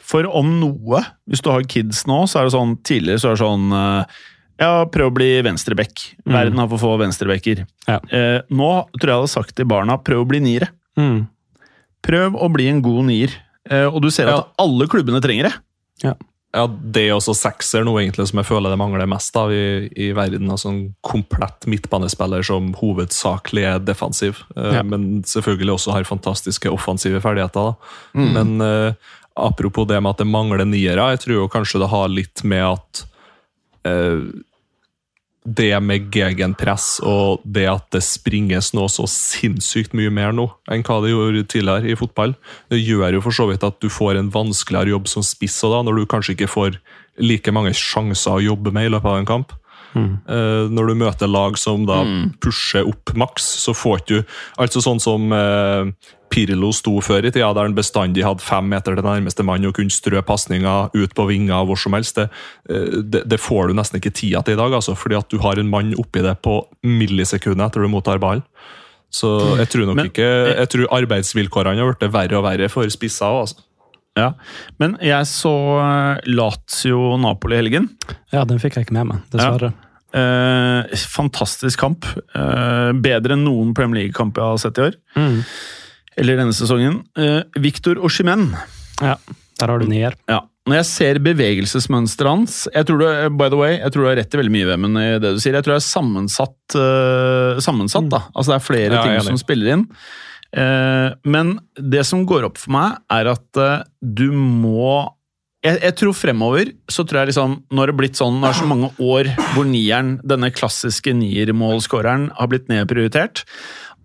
For 0.02 0.26
om 0.26 0.56
noe, 0.60 1.02
hvis 1.30 1.42
du 1.42 1.50
har 1.52 1.66
kids 1.70 2.04
nå, 2.10 2.24
så 2.26 2.40
er 2.40 2.48
det 2.48 2.56
sånn 2.56 2.72
Tidligere 2.82 3.22
så 3.22 3.30
er 3.30 3.36
det 3.36 3.44
sånn 3.44 3.74
eh, 3.78 4.22
Ja, 4.62 4.84
prøv 4.86 5.10
å 5.10 5.14
bli 5.16 5.28
venstreback. 5.42 6.04
Verden 6.28 6.60
har 6.62 6.68
for 6.70 6.78
få 6.82 6.94
venstrebacker. 7.02 7.64
Ja. 7.88 7.98
Eh, 8.14 8.40
nå 8.54 8.70
tror 8.94 9.08
jeg 9.08 9.10
jeg 9.10 9.20
hadde 9.20 9.32
sagt 9.34 9.56
til 9.58 9.66
barna 9.70 9.96
prøv 9.98 10.22
å 10.22 10.28
bli 10.30 10.38
niere. 10.44 10.70
Prøv 12.02 12.36
å 12.38 12.48
bli 12.52 12.68
en 12.70 12.82
god 12.84 13.06
nier. 13.10 13.34
Eh, 13.70 13.86
og 13.86 14.02
du 14.02 14.10
ser 14.10 14.28
at 14.30 14.36
Ja. 14.40 14.44
alle 14.64 14.86
klubbene 14.90 15.20
trenger 15.22 15.50
det. 15.50 15.54
Ja, 16.54 16.66
Det 16.66 17.08
er 17.08 17.14
også 17.16 17.32
sekser 17.34 17.82
nå 17.82 17.94
egentlig 17.96 18.26
som 18.28 18.36
jeg 18.38 18.44
føler 18.44 18.68
det 18.70 18.76
mangler 18.78 19.06
mest 19.08 19.34
av 19.40 19.50
i, 19.50 19.88
i 19.96 20.10
verden. 20.12 20.50
altså 20.52 20.68
En 20.68 20.94
komplett 21.02 21.64
midtbanespiller 21.66 22.44
som 22.44 22.74
hovedsakelig 22.74 23.64
er 23.64 23.78
defensiv, 23.80 24.42
eh, 24.56 24.74
Ja. 24.74 24.82
men 24.82 25.22
selvfølgelig 25.22 25.72
også 25.78 25.92
har 25.92 26.04
fantastiske 26.04 26.68
offensive 26.70 27.22
ferdigheter. 27.22 27.72
da. 27.72 27.74
Men 28.14 28.60
eh, 28.60 28.92
apropos 29.34 29.86
det 29.88 30.02
med 30.02 30.10
at 30.10 30.18
det 30.18 30.26
mangler 30.26 30.66
niere, 30.66 31.08
jeg 31.16 31.20
tror 31.20 31.34
jo 31.34 31.48
kanskje 31.48 31.80
det 31.80 31.88
har 31.88 32.08
litt 32.08 32.44
med 32.44 32.62
at 32.62 33.04
eh, 33.86 34.20
det 35.42 35.74
med 35.82 36.12
gegenpress 36.14 37.00
og 37.02 37.42
det 37.42 37.64
at 37.66 37.88
det 37.94 38.02
springes 38.06 38.70
nå 38.76 38.84
så 38.92 39.08
sinnssykt 39.10 39.96
mye 39.98 40.12
mer 40.14 40.34
nå 40.36 40.46
enn 40.70 40.84
hva 40.86 41.00
det 41.02 41.10
gjorde 41.10 41.42
tidligere 41.50 41.90
i 41.90 41.98
fotball, 41.98 42.36
det 42.70 42.78
gjør 42.78 43.18
jo 43.18 43.24
for 43.24 43.34
så 43.34 43.48
vidt 43.50 43.66
at 43.66 43.80
du 43.82 43.88
får 43.90 44.20
en 44.20 44.30
vanskeligere 44.32 44.94
jobb 44.94 45.10
som 45.10 45.26
spiss 45.26 45.58
da, 45.66 45.82
når 45.82 45.98
du 45.98 46.06
kanskje 46.10 46.36
ikke 46.36 46.50
får 46.52 46.78
like 47.22 47.54
mange 47.54 47.74
sjanser 47.76 48.38
å 48.38 48.46
jobbe 48.52 48.72
med 48.74 48.86
i 48.86 48.94
løpet 48.94 49.10
av 49.10 49.18
en 49.18 49.28
kamp. 49.28 49.58
Eh, 49.92 50.70
når 50.72 50.88
du 50.88 50.94
møter 51.02 51.28
lag 51.28 51.58
som 51.60 51.84
da 51.88 52.00
pusher 52.40 52.86
opp 52.88 53.12
maks, 53.18 53.44
så 53.60 53.74
får 53.76 54.00
ikke 54.00 54.22
du 54.22 54.30
Altså 54.62 54.80
sånn 54.80 55.02
som 55.02 55.34
eh, 55.36 55.90
Pirlo 56.32 56.70
sto 56.72 56.96
før 57.04 57.26
i 57.28 57.32
tida, 57.32 57.50
der 57.52 57.66
han 57.68 57.76
bestandig 57.76 58.24
hadde 58.24 58.40
fem 58.44 58.70
meter 58.72 58.96
til 58.96 59.04
nærmeste 59.04 59.44
mann 59.44 59.66
og 59.68 59.74
kunne 59.76 59.92
strø 59.92 60.22
pasninger 60.24 60.94
ut 60.96 61.12
på 61.18 61.26
vinger 61.28 61.66
hvor 61.68 61.78
som 61.80 61.92
helst. 61.96 62.16
Det, 62.16 62.28
eh, 62.72 63.02
det, 63.04 63.26
det 63.28 63.40
får 63.40 63.68
du 63.68 63.76
nesten 63.76 64.00
ikke 64.00 64.14
tida 64.16 64.40
til 64.46 64.56
i 64.56 64.60
dag, 64.62 64.72
altså, 64.80 64.96
fordi 64.96 65.18
at 65.20 65.28
du 65.32 65.36
har 65.44 65.60
en 65.60 65.68
mann 65.72 65.92
oppi 66.00 66.24
det 66.24 66.38
på 66.44 66.62
millisekunder 66.88 67.68
etter 67.68 67.84
du 67.84 67.92
mottar 67.92 68.22
ballen. 68.22 68.44
Så 69.12 69.28
jeg 69.60 69.68
tror 69.68 69.84
nok 69.90 69.96
Men- 69.98 70.08
ikke 70.08 70.24
Jeg 70.56 70.68
tror 70.72 70.88
arbeidsvilkårene 70.96 71.82
har 71.84 71.92
blitt 71.92 72.12
verre 72.14 72.38
og 72.38 72.46
verre 72.46 72.70
for 72.72 72.88
spisser 72.88 73.28
òg, 73.28 73.42
altså. 73.44 73.60
Ja. 74.16 74.30
Men 74.80 74.96
jeg 75.00 75.24
så 75.28 75.52
eh, 75.80 76.20
Lazio 76.32 77.16
Napoli 77.20 77.56
i 77.56 77.60
helgen. 77.62 77.90
Ja, 78.32 78.44
den 78.48 78.60
fikk 78.60 78.76
jeg 78.76 78.86
ikke 78.88 78.96
med 78.96 79.08
meg, 79.12 79.22
dessverre. 79.32 79.72
Eh, 80.12 80.96
fantastisk 81.08 81.80
kamp. 81.80 82.04
Eh, 82.36 82.90
bedre 83.04 83.36
enn 83.36 83.44
noen 83.46 83.72
Premier 83.76 84.02
League-kamp 84.02 84.36
jeg 84.36 84.44
har 84.44 84.60
sett 84.60 84.80
i 84.80 84.88
år. 84.90 84.98
Eller 86.20 86.36
denne 86.40 86.54
sesongen. 86.56 87.00
Eh, 87.18 87.40
Victor 87.62 88.00
Oshimen. 88.04 88.50
Ja, 89.00 89.16
der 89.60 89.72
har 89.72 89.78
du 89.82 89.86
nier. 89.88 90.16
Ja. 90.28 90.42
Når 90.68 90.76
jeg 90.78 90.86
ser 90.86 91.18
bevegelsesmønsteret 91.24 92.30
hans 92.30 92.56
jeg 92.70 92.86
tror 92.86 93.00
du, 93.00 93.06
By 93.34 93.48
the 93.50 93.58
way, 93.58 93.72
jeg 93.80 93.90
tror 93.90 94.04
du 94.04 94.08
har 94.12 94.18
rett 94.20 94.34
i 94.36 94.38
veldig 94.38 94.52
mye 94.54 94.68
Vemmen, 94.68 94.98
i 95.00 95.06
det 95.18 95.32
du 95.34 95.40
sier. 95.42 95.56
Jeg 95.58 95.66
tror 95.66 95.74
det 95.74 95.80
er 95.80 95.88
sammensatt. 95.88 96.76
uh, 96.76 97.58
sammensatt 97.64 98.10
da. 98.12 98.20
Altså 98.30 98.52
Det 98.52 98.58
er 98.60 98.68
flere 98.68 98.94
Ja, 98.94 99.02
ting 99.02 99.16
enig. 99.16 99.26
som 99.26 99.40
spiller 99.42 99.72
inn. 99.74 99.88
Uh, 100.52 101.16
men 101.24 101.56
det 101.80 102.04
som 102.06 102.22
går 102.28 102.46
opp 102.50 102.60
for 102.62 102.76
meg, 102.76 103.00
er 103.10 103.32
at 103.32 103.58
uh, 103.58 103.82
du 104.04 104.28
må 104.36 105.08
jeg, 105.62 105.78
jeg 105.78 105.94
tror 105.98 106.14
fremover 106.18 106.72
så 106.90 107.04
tror 107.06 107.20
jeg 107.22 107.30
liksom 107.30 107.52
det 107.70 107.78
har 107.78 107.92
blitt 107.94 108.18
sånn, 108.18 108.40
det 108.42 108.48
er 108.50 108.56
så 108.58 108.66
mange 108.66 108.88
år 108.98 109.28
hvor 109.54 109.66
nieren, 109.68 110.16
denne 110.26 110.50
klassiske 110.50 111.14
niermålskåreren, 111.14 112.32
har 112.34 112.50
blitt 112.50 112.66
nedprioritert, 112.70 113.44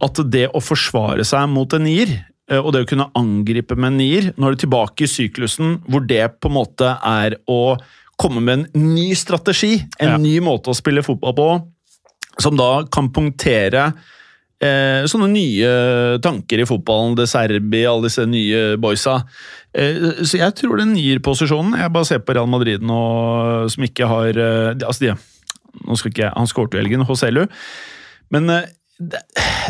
at 0.03 0.19
det 0.31 0.47
å 0.55 0.61
forsvare 0.63 1.23
seg 1.25 1.47
mot 1.49 1.73
en 1.73 1.83
nier 1.87 2.11
eh, 2.49 2.59
og 2.59 2.73
det 2.75 2.83
å 2.85 2.89
kunne 2.89 3.09
angripe 3.17 3.75
med 3.77 3.93
en 3.93 3.97
nier. 4.01 4.29
Nå 4.37 4.47
er 4.49 4.57
du 4.57 4.63
tilbake 4.65 5.05
i 5.07 5.11
syklusen 5.11 5.79
hvor 5.87 6.05
det 6.07 6.23
på 6.41 6.51
en 6.51 6.57
måte 6.59 6.91
er 7.05 7.37
å 7.49 7.77
komme 8.17 8.41
med 8.41 8.53
en 8.73 8.93
ny 8.95 9.11
strategi, 9.17 9.75
en 10.01 10.15
Ja. 10.15 10.17
ny 10.17 10.39
måte 10.41 10.71
å 10.73 10.77
spille 10.77 11.03
fotball 11.05 11.35
på, 11.37 11.49
som 12.41 12.55
da 12.57 12.83
kan 12.93 13.11
punktere 13.13 13.91
eh, 14.61 15.05
sånne 15.05 15.27
nye 15.29 15.69
tanker 16.21 16.61
i 16.63 16.65
fotballen. 16.65 17.15
De 17.17 17.27
Serbi, 17.29 17.83
alle 17.85 18.07
disse 18.09 18.25
nye 18.25 18.75
boysa. 18.81 19.19
Eh, 19.73 20.23
så 20.25 20.39
jeg 20.41 20.55
tror 20.57 20.77
den 20.81 20.95
nier-posisjonen 20.95 21.75
Jeg 21.77 21.91
bare 21.93 22.05
ser 22.09 22.23
på 22.25 22.33
Real 22.33 22.47
Madrid 22.49 22.81
nå, 22.81 23.69
som 23.69 23.83
ikke 23.85 24.07
har 24.09 24.29
eh, 24.41 24.71
altså 24.79 25.03
de, 25.05 25.11
nå 25.85 25.97
skal 25.99 26.09
ikke 26.09 26.23
jeg, 26.25 26.33
Han 26.33 26.49
skårte 26.49 26.77
jo 26.77 26.81
helgen, 26.81 27.05
Hoselu. 27.05 27.43
Men 28.33 28.49
eh, 28.49 28.65
det, 28.97 29.19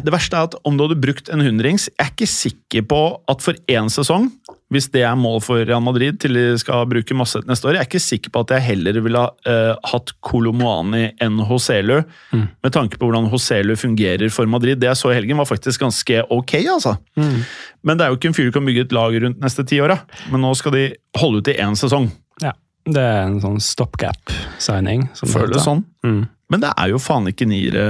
det 0.06 0.12
verste 0.14 0.38
er 0.40 0.48
at 0.48 0.56
om 0.68 0.78
du 0.78 0.86
hadde 0.86 1.00
brukt 1.04 1.28
en 1.34 1.42
hundrings 1.44 1.90
Jeg 1.90 2.00
er 2.00 2.12
ikke 2.14 2.30
sikker 2.32 2.86
på 2.88 3.00
at 3.28 3.44
for 3.44 3.58
én 3.68 3.90
sesong, 3.92 4.30
hvis 4.72 4.88
det 4.94 5.02
er 5.08 5.18
mål 5.20 5.42
for 5.44 5.64
Real 5.68 5.84
Madrid 5.84 6.20
til 6.22 6.38
de 6.38 6.46
skal 6.60 6.88
bruke 6.88 7.16
masse 7.18 7.42
neste 7.48 7.68
år, 7.68 7.78
jeg 7.78 7.84
er 7.84 7.90
ikke 7.90 8.04
sikker 8.04 8.34
på 8.34 8.44
at 8.46 8.54
jeg 8.56 8.66
heller 8.70 9.00
ville 9.04 9.24
ha 9.24 9.32
uh, 9.48 9.90
hatt 9.92 10.14
Kolomoani 10.24 11.10
enn 11.24 11.42
Hoselu, 11.48 12.02
med 12.36 12.76
tanke 12.76 13.00
på 13.00 13.08
hvordan 13.08 13.30
Hoselu 13.32 13.76
fungerer 13.80 14.32
for 14.34 14.50
Madrid. 14.50 14.80
Det 14.82 14.90
jeg 14.90 15.00
så 15.00 15.12
i 15.12 15.18
helgen, 15.18 15.40
var 15.40 15.50
faktisk 15.50 15.84
ganske 15.84 16.24
ok, 16.34 16.54
altså. 16.76 16.98
Men 17.18 18.00
det 18.00 18.06
er 18.06 18.12
jo 18.12 18.20
ikke 18.20 18.32
en 18.32 18.38
fyr 18.38 18.50
du 18.50 18.56
kan 18.56 18.68
bygge 18.68 18.88
et 18.88 18.96
lag 18.96 19.16
rundt 19.24 19.44
neste 19.44 19.64
ti 19.68 19.80
åra. 19.84 20.00
Men 20.32 20.44
nå 20.44 20.54
skal 20.60 20.76
de 20.76 20.86
holde 21.20 21.44
ut 21.44 21.52
i 21.52 21.58
én 21.64 21.76
sesong. 21.80 22.10
Ja. 22.44 22.56
Det 22.88 23.04
er 23.04 23.26
en 23.26 23.42
sånn 23.44 23.60
stopgap-signing. 23.64 25.10
Føles 25.20 25.66
sånn. 25.68 25.84
Mm. 26.08 26.22
Men 26.52 26.64
det 26.64 26.72
er 26.80 26.94
jo 26.94 27.02
faen 27.04 27.28
ikke 27.32 27.48
niere 27.50 27.84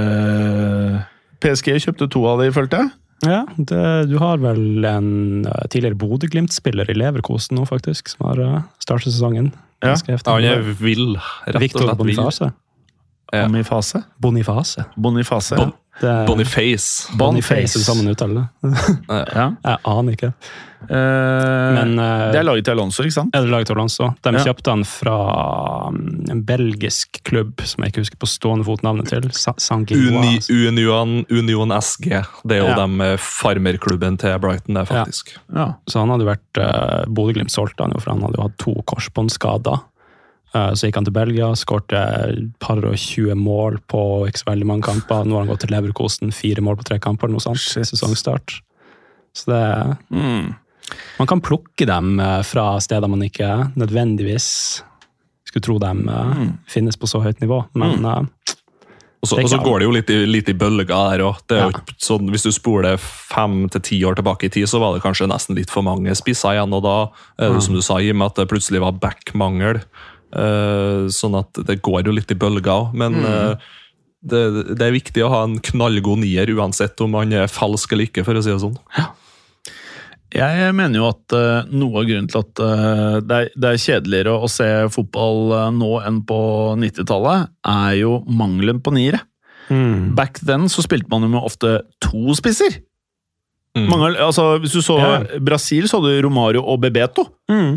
PSG 1.44 1.76
kjøpte 1.84 2.08
to 2.12 2.24
av 2.28 2.42
de, 2.42 2.50
følte 2.54 2.82
jeg. 2.82 2.90
Ja, 3.26 3.40
det, 3.56 3.82
du 4.10 4.14
har 4.22 4.38
vel 4.38 4.84
en 4.86 5.08
eh, 5.46 5.64
tidligere 5.72 5.98
Bodø-Glimt-spiller 5.98 6.90
i 6.90 6.94
Leverkosen 6.94 7.58
nå, 7.58 7.64
faktisk, 7.66 8.12
som 8.12 8.28
har 8.28 8.38
uh, 8.44 8.60
startet 8.82 9.10
sesongen. 9.10 9.50
Ja. 9.82 9.96
Heftig. 9.96 10.14
Ja, 10.18 10.36
han 10.36 10.46
er 10.46 10.62
vill. 10.78 11.16
Rett 11.46 11.58
og 11.58 11.64
Victor 11.64 11.84
slett 11.86 12.04
vill. 12.06 12.14
Boniface. 12.18 12.50
Ja. 13.34 13.42
Boniface. 13.50 14.02
Boniface. 14.22 14.86
Boniface. 14.96 15.58
Bon- 15.58 15.74
Det 15.98 16.12
Boniface, 16.28 17.10
Boniface. 17.18 17.18
Boniface, 17.18 17.78
er 17.80 17.82
sammen 17.82 18.06
uttale 18.12 18.44
det? 18.62 18.74
Ja. 19.10 19.48
Jeg 19.66 19.78
aner 19.82 20.14
ikke. 20.14 20.28
Eh, 20.80 21.74
Men 21.74 21.98
eh, 21.98 22.30
det 22.32 22.38
er 22.38 22.44
laget 22.46 22.64
til 22.68 22.76
Alonso, 22.76 23.02
ikke 23.02 23.12
sant? 23.16 23.34
er 23.34 23.42
det 23.42 23.50
laget 23.50 23.66
til 23.66 23.76
Alonso? 23.76 24.08
De 24.22 24.30
Ja. 24.32 24.44
kjøpte 24.44 24.70
han 24.70 24.84
fra 24.86 25.16
um, 25.88 25.98
en 26.30 26.42
belgisk 26.46 27.18
klubb 27.24 27.60
som 27.66 27.82
jeg 27.82 27.92
ikke 27.92 28.04
husker 28.04 28.20
på 28.22 28.28
stående 28.30 28.64
fot 28.64 28.82
navnet 28.86 29.08
til. 29.10 29.26
Uni, 29.90 30.38
Union, 30.68 31.24
Union 31.30 31.70
SG. 31.80 32.22
Det 32.46 32.56
er 32.56 32.62
jo 32.62 32.68
Ja. 32.70 32.76
dem 32.76 33.00
eh, 33.00 33.16
farmerklubben 33.16 34.18
til 34.18 34.38
Brighton, 34.38 34.74
det, 34.74 34.86
faktisk. 34.88 35.34
Ja. 35.54 35.74
Så 35.88 35.98
han 36.00 36.10
hadde 36.10 36.28
vært 36.28 36.58
uh, 36.62 37.04
Bodø-Glimt 37.10 37.50
solgte 37.50 37.82
han 37.82 37.92
jo, 37.92 37.98
for 38.00 38.12
han 38.14 38.22
hadde 38.22 38.36
jo 38.38 38.46
hatt 38.48 38.58
to 38.58 38.74
korsbåndskader. 38.86 39.80
Så 40.54 40.86
gikk 40.88 40.94
han 40.96 41.04
til 41.04 41.12
Belgia, 41.12 41.50
skårte 41.54 41.98
par 42.58 42.78
og 42.80 42.94
20 42.96 43.34
mål 43.36 43.76
på 43.86 44.00
ikke 44.30 44.40
så 44.40 44.46
veldig 44.48 44.64
mange 44.66 44.82
kamper. 44.86 45.26
Nå 45.28 45.36
har 45.36 45.44
han 45.44 45.50
gått 45.52 45.60
til 45.66 45.74
Leverkosen, 45.74 46.32
fire 46.32 46.62
mål 46.64 46.78
på 46.80 46.84
tre 46.88 46.98
kamper, 46.98 47.28
noe 47.28 47.38
sånt. 47.44 47.60
Sesongstart. 47.60 48.62
Så 49.36 49.44
det 49.52 49.98
Mm. 50.10 50.54
Man 51.18 51.30
kan 51.30 51.42
plukke 51.44 51.86
dem 51.88 52.18
eh, 52.22 52.40
fra 52.46 52.70
steder 52.82 53.10
man 53.10 53.24
ikke 53.26 53.70
nødvendigvis 53.78 54.48
skulle 55.48 55.64
tro 55.64 55.78
dem 55.82 56.04
mm. 56.06 56.50
finnes 56.68 56.98
på 57.00 57.08
så 57.08 57.22
høyt 57.24 57.40
nivå, 57.40 57.62
men 57.78 58.02
mm. 58.04 58.28
Og 59.18 59.26
så, 59.26 59.38
og 59.42 59.48
så 59.50 59.58
går 59.58 59.80
det 59.80 59.86
jo 59.88 59.94
litt 59.96 60.10
i, 60.14 60.16
litt 60.30 60.50
i 60.52 60.54
bølger 60.54 60.86
der 60.86 61.22
òg. 61.26 61.40
Ja. 61.50 61.64
Sånn, 61.98 62.28
hvis 62.30 62.44
du 62.46 62.52
spoler 62.54 63.00
fem 63.02 63.64
til 63.74 63.82
ti 63.82 63.98
år 64.06 64.14
tilbake 64.14 64.46
i 64.46 64.52
tid, 64.54 64.68
så 64.70 64.78
var 64.78 64.94
det 64.94 65.02
kanskje 65.02 65.26
nesten 65.26 65.58
litt 65.58 65.72
for 65.74 65.82
mange 65.82 66.14
spisser 66.14 66.54
igjen. 66.54 66.76
Og 66.76 66.84
da 66.84 66.94
mm. 67.42 67.58
som 67.64 67.74
du 67.74 67.82
sa, 67.82 67.98
i 67.98 68.12
og 68.12 68.20
med 68.20 68.30
at 68.30 68.38
det 68.38 68.46
plutselig 68.52 68.84
var 68.84 68.94
back-mangel. 69.02 69.80
Eh, 70.38 71.08
sånn 71.10 71.34
at 71.38 71.60
det 71.66 71.80
går 71.82 72.06
jo 72.06 72.14
litt 72.14 72.30
i 72.30 72.38
bølger 72.38 72.70
òg. 72.76 72.94
Men 73.02 73.18
eh, 73.26 73.68
det, 74.22 74.42
det 74.70 74.86
er 74.86 74.94
viktig 74.94 75.26
å 75.26 75.32
ha 75.34 75.44
en 75.48 75.58
knallgod 75.66 76.22
nier, 76.22 76.54
uansett 76.54 77.02
om 77.02 77.18
han 77.18 77.34
er 77.42 77.50
falsk 77.50 77.96
eller 77.96 78.12
ikke, 78.12 78.22
for 78.26 78.38
å 78.38 78.44
si 78.44 78.54
det 78.54 78.62
sånn. 78.62 78.78
Jeg 80.34 80.74
mener 80.76 81.00
jo 81.00 81.06
at 81.08 81.32
eh, 81.36 81.70
noe 81.72 82.02
av 82.02 82.08
grunnen 82.08 82.26
til 82.28 82.42
at 82.42 82.60
eh, 82.60 83.14
det, 83.24 83.38
er, 83.38 83.48
det 83.56 83.70
er 83.70 83.80
kjedeligere 83.80 84.34
å 84.44 84.50
se 84.52 84.66
fotball 84.92 85.54
eh, 85.56 85.70
nå 85.78 85.92
enn 86.04 86.18
på 86.28 86.40
90-tallet, 86.82 87.48
er 87.64 87.94
jo 88.02 88.18
mangelen 88.28 88.82
på 88.84 88.92
niere. 88.96 89.22
mm. 89.70 90.14
Back 90.18 90.40
then 90.44 90.68
så 90.68 90.84
spilte 90.84 91.08
man 91.12 91.24
jo 91.24 91.32
med 91.32 91.48
ofte 91.48 91.78
to 92.04 92.36
spisser. 92.36 92.80
Mm. 93.76 93.84
Mange, 93.92 94.12
altså, 94.24 94.58
hvis 94.60 94.72
du 94.74 94.80
så 94.82 94.96
Ja. 94.98 95.10
Brasil, 95.44 95.86
så 95.88 96.00
hadde 96.00 96.16
du 96.16 96.22
Romario 96.26 96.60
og 96.66 96.80
Bebeto. 96.82 97.24
Mm. 97.52 97.76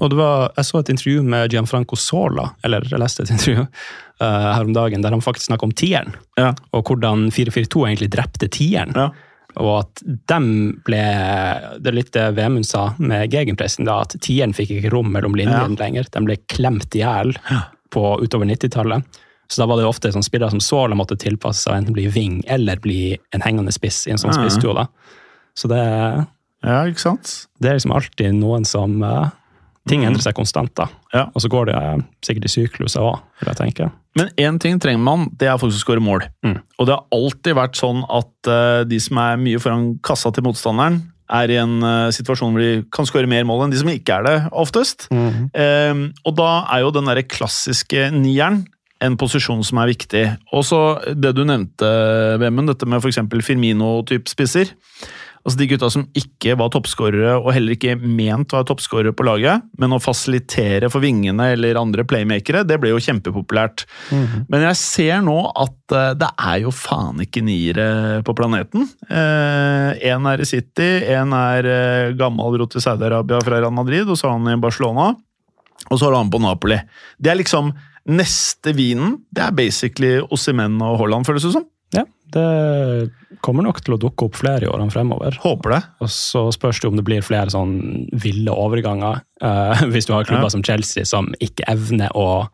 Og 0.00 0.10
det 0.10 0.16
var, 0.16 0.52
jeg 0.56 0.64
så 0.64 0.78
et 0.80 0.88
intervju 0.94 1.22
med 1.22 1.52
Gianfranco 1.52 1.98
Sola, 2.00 2.48
eller 2.64 2.86
jeg 2.88 2.98
leste 3.02 3.22
et 3.26 3.32
intervju 3.34 3.66
uh, 3.66 4.48
her 4.56 4.64
om 4.64 4.72
dagen, 4.72 5.02
der 5.04 5.12
han 5.12 5.20
faktisk 5.22 5.50
snakket 5.50 5.68
om 5.68 5.74
tieren, 5.76 6.14
Ja. 6.40 6.54
og 6.72 6.88
hvordan 6.88 7.26
4-4-2 7.34 7.82
egentlig 7.90 8.08
drepte 8.14 8.48
tieren. 8.48 8.94
Ja. 8.96 9.10
Og 9.60 9.72
at 9.82 10.02
dem 10.30 10.46
ble 10.86 11.00
Det 11.82 11.90
er 11.90 11.96
litt 11.96 12.12
det 12.14 12.28
Vemund 12.38 12.64
sa 12.66 12.94
med 12.98 13.30
gegenpressen, 13.32 13.84
da, 13.88 14.00
at 14.06 14.16
tieren 14.24 14.54
fikk 14.56 14.70
ikke 14.78 14.92
rom 14.94 15.10
mellom 15.12 15.34
linjene 15.36 15.76
lenger. 15.80 16.08
De 16.12 16.22
ble 16.24 16.36
klemt 16.48 16.94
i 16.96 17.02
hjel 17.04 17.34
på 17.92 18.04
utover 18.22 18.48
90-tallet. 18.48 19.04
Så 19.52 19.60
da 19.60 19.66
var 19.68 19.76
det 19.76 19.84
ofte 19.84 20.08
sånn 20.14 20.24
spillere 20.24 20.54
som 20.54 20.62
Sola 20.64 20.96
måtte 20.96 21.18
tilpasse 21.20 21.66
seg, 21.66 21.74
enten 21.76 21.92
bli 21.96 22.06
ving 22.08 22.38
eller 22.48 22.80
bli 22.80 23.18
en 23.36 23.42
hengende 23.44 23.74
spiss 23.74 24.06
i 24.08 24.14
en 24.14 24.20
sånn 24.22 24.32
Ja. 24.32 24.40
spissduo. 24.40 24.72
da. 24.72 24.86
Så 25.54 25.68
det, 25.68 25.82
ja, 26.64 26.78
ikke 26.88 27.02
sant? 27.04 27.48
det 27.60 27.68
er 27.68 27.74
liksom 27.76 27.92
alltid 27.92 28.32
noen 28.38 28.64
som 28.64 29.02
uh, 29.04 29.28
Ting 29.88 30.04
endrer 30.06 30.22
seg 30.22 30.34
konstant, 30.38 30.70
da. 30.78 30.86
Ja. 31.12 31.26
Og 31.32 31.44
så 31.44 31.50
går 31.52 31.68
det 31.68 31.76
eh, 31.76 32.04
sikkert 32.24 32.48
i 32.48 32.52
sykluser 32.52 33.04
òg, 33.04 33.20
vil 33.40 33.52
jeg 33.52 33.60
tenke. 33.60 33.88
Men 34.18 34.28
én 34.40 34.58
ting 34.60 34.80
trenger 34.80 35.00
man, 35.04 35.28
det 35.40 35.48
er 35.48 35.60
folk 35.60 35.72
som 35.72 35.82
skårer 35.82 36.04
mål. 36.04 36.26
Mm. 36.44 36.58
Og 36.78 36.88
det 36.88 36.96
har 36.96 37.16
alltid 37.16 37.56
vært 37.56 37.78
sånn 37.80 38.02
at 38.12 38.50
uh, 38.50 38.82
de 38.84 38.98
som 39.00 39.20
er 39.22 39.40
mye 39.40 39.60
foran 39.62 39.94
kassa 40.04 40.32
til 40.34 40.44
motstanderen, 40.44 41.00
er 41.32 41.48
i 41.48 41.56
en 41.56 41.78
uh, 41.80 42.12
situasjon 42.12 42.52
hvor 42.52 42.60
de 42.60 42.82
kan 42.92 43.08
skåre 43.08 43.30
mer 43.30 43.46
mål 43.48 43.64
enn 43.64 43.72
de 43.72 43.80
som 43.80 43.88
ikke 43.88 44.18
er 44.18 44.26
det, 44.26 44.36
oftest. 44.52 45.08
Eh, 45.12 46.02
og 46.28 46.36
da 46.36 46.50
er 46.74 46.84
jo 46.84 46.92
den 46.92 47.08
derre 47.08 47.24
klassiske 47.24 48.10
nieren 48.12 48.66
en 49.02 49.16
posisjon 49.18 49.64
som 49.66 49.80
er 49.82 49.90
viktig. 49.90 50.22
Og 50.54 50.64
så 50.68 50.80
det 51.16 51.32
du 51.34 51.42
nevnte, 51.48 51.88
Vemund, 52.42 52.70
dette 52.70 52.86
med 52.86 53.02
f.eks. 53.02 53.18
Firmino-type 53.48 54.30
spisser. 54.30 54.70
Altså 55.42 55.58
De 55.58 55.66
gutta 55.72 55.88
som 55.90 56.04
ikke 56.18 56.54
var 56.60 56.70
toppskårere, 56.70 57.34
og 57.40 57.50
heller 57.54 57.74
ikke 57.74 57.96
ment 57.98 58.52
å 58.52 58.60
være 58.60 58.68
toppskårere 58.70 59.14
på 59.18 59.26
laget, 59.26 59.64
men 59.80 59.94
å 59.96 59.98
fasilitere 60.02 60.90
for 60.92 61.02
vingene 61.02 61.48
eller 61.56 61.80
andre 61.80 62.04
playmakere, 62.06 62.62
det 62.68 62.78
ble 62.82 62.92
jo 62.92 63.00
kjempepopulært. 63.02 63.84
Men 64.52 64.66
jeg 64.68 64.78
ser 64.78 65.24
nå 65.26 65.36
at 65.50 65.96
eh, 65.98 66.12
det 66.20 66.30
er 66.38 66.62
jo 66.62 66.74
faen 66.74 67.24
ikke 67.24 67.42
niere 67.42 67.88
på 68.26 68.36
planeten. 68.38 68.86
Én 69.10 70.30
er 70.30 70.42
i 70.42 70.48
City, 70.48 70.90
én 71.10 71.34
er 71.34 71.68
eh, 71.72 72.14
gammel 72.18 72.60
rot 72.62 72.78
i 72.78 72.84
Saudi-Arabia 72.84 73.42
fra 73.42 73.58
Real 73.58 73.74
Madrid, 73.74 74.06
og 74.06 74.18
så 74.18 74.30
har 74.30 74.38
han 74.38 74.54
i 74.54 74.62
Barcelona. 74.62 75.12
Og 75.90 75.98
så 75.98 76.06
har 76.06 76.20
han 76.20 76.30
på 76.30 76.40
Napoli. 76.42 76.78
Det 77.18 77.32
er 77.32 77.40
liksom 77.40 77.72
neste 78.08 78.74
vinen. 78.76 79.18
Det 79.34 79.42
er 79.44 79.54
basically 79.56 80.16
Osimen 80.32 80.78
og 80.82 81.00
Haaland, 81.02 81.26
føles 81.26 81.46
det 81.46 81.54
som. 81.56 81.66
Det 82.32 83.38
kommer 83.44 83.66
nok 83.66 83.80
til 83.84 83.96
å 83.96 84.00
dukke 84.00 84.26
opp 84.28 84.36
flere 84.38 84.66
i 84.66 84.70
årene 84.70 84.92
fremover. 84.94 85.36
Håper 85.42 85.74
det. 85.76 85.80
Og 86.04 86.10
så 86.14 86.46
spørs 86.54 86.80
det 86.82 86.88
om 86.90 86.96
det 86.98 87.04
blir 87.06 87.24
flere 87.26 87.52
sånn 87.52 87.76
ville 88.12 88.52
overganger. 88.54 89.20
Uh, 89.42 89.82
hvis 89.92 90.08
du 90.08 90.14
har 90.16 90.24
klubber 90.28 90.48
Ja. 90.50 90.54
som 90.56 90.62
Chelsea 90.66 91.04
som 91.08 91.32
ikke 91.40 91.66
evner 91.72 92.12
å 92.16 92.48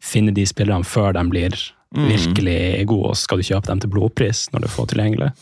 finne 0.00 0.32
de 0.34 0.46
spillerne 0.48 0.86
før 0.88 1.12
de 1.18 1.26
blir 1.30 1.58
Mm. 1.90 2.04
virkelig 2.06 2.86
gode, 2.86 3.08
og 3.10 3.16
skal 3.18 3.40
du 3.40 3.42
kjøpe 3.42 3.66
dem 3.66 3.80
til 3.82 3.90
blodpris 3.90 4.44
når 4.52 4.60
du 4.62 4.68
får 4.70 4.92
tilgjengelig. 4.92 5.32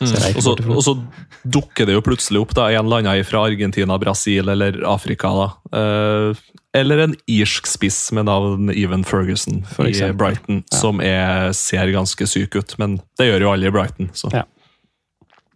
Jeg 0.00 0.36
Og 0.38 0.44
så, 0.44 0.52
og 0.70 0.82
så 0.84 0.94
dukker 1.42 1.88
det 1.88 1.96
jo 1.96 2.02
plutselig 2.06 2.42
opp 2.44 2.54
da, 2.54 2.68
en 2.70 2.86
eller 2.86 3.02
annen 3.02 3.26
fra 3.26 3.44
Argentina, 3.48 3.98
Brasil 3.98 4.48
eller 4.52 4.78
Afrika. 4.86 5.30
da. 5.34 5.48
Eh, 5.80 6.42
eller 6.78 7.04
en 7.06 7.16
irsk 7.26 7.66
spiss 7.66 8.00
med 8.14 8.28
navn 8.28 8.70
Even 8.70 9.02
Ferguson 9.08 9.62
For 9.72 9.88
i 9.88 9.94
eksempel. 9.94 10.18
Brighton, 10.20 10.62
som 10.74 11.02
er, 11.02 11.50
ser 11.56 11.90
ganske 11.94 12.28
syk 12.30 12.58
ut. 12.58 12.76
Men 12.78 13.00
det 13.18 13.30
gjør 13.30 13.46
jo 13.46 13.52
alle 13.54 13.70
i 13.70 13.74
Brighton. 13.74 14.12
så. 14.14 14.30
Ja. 14.34 14.44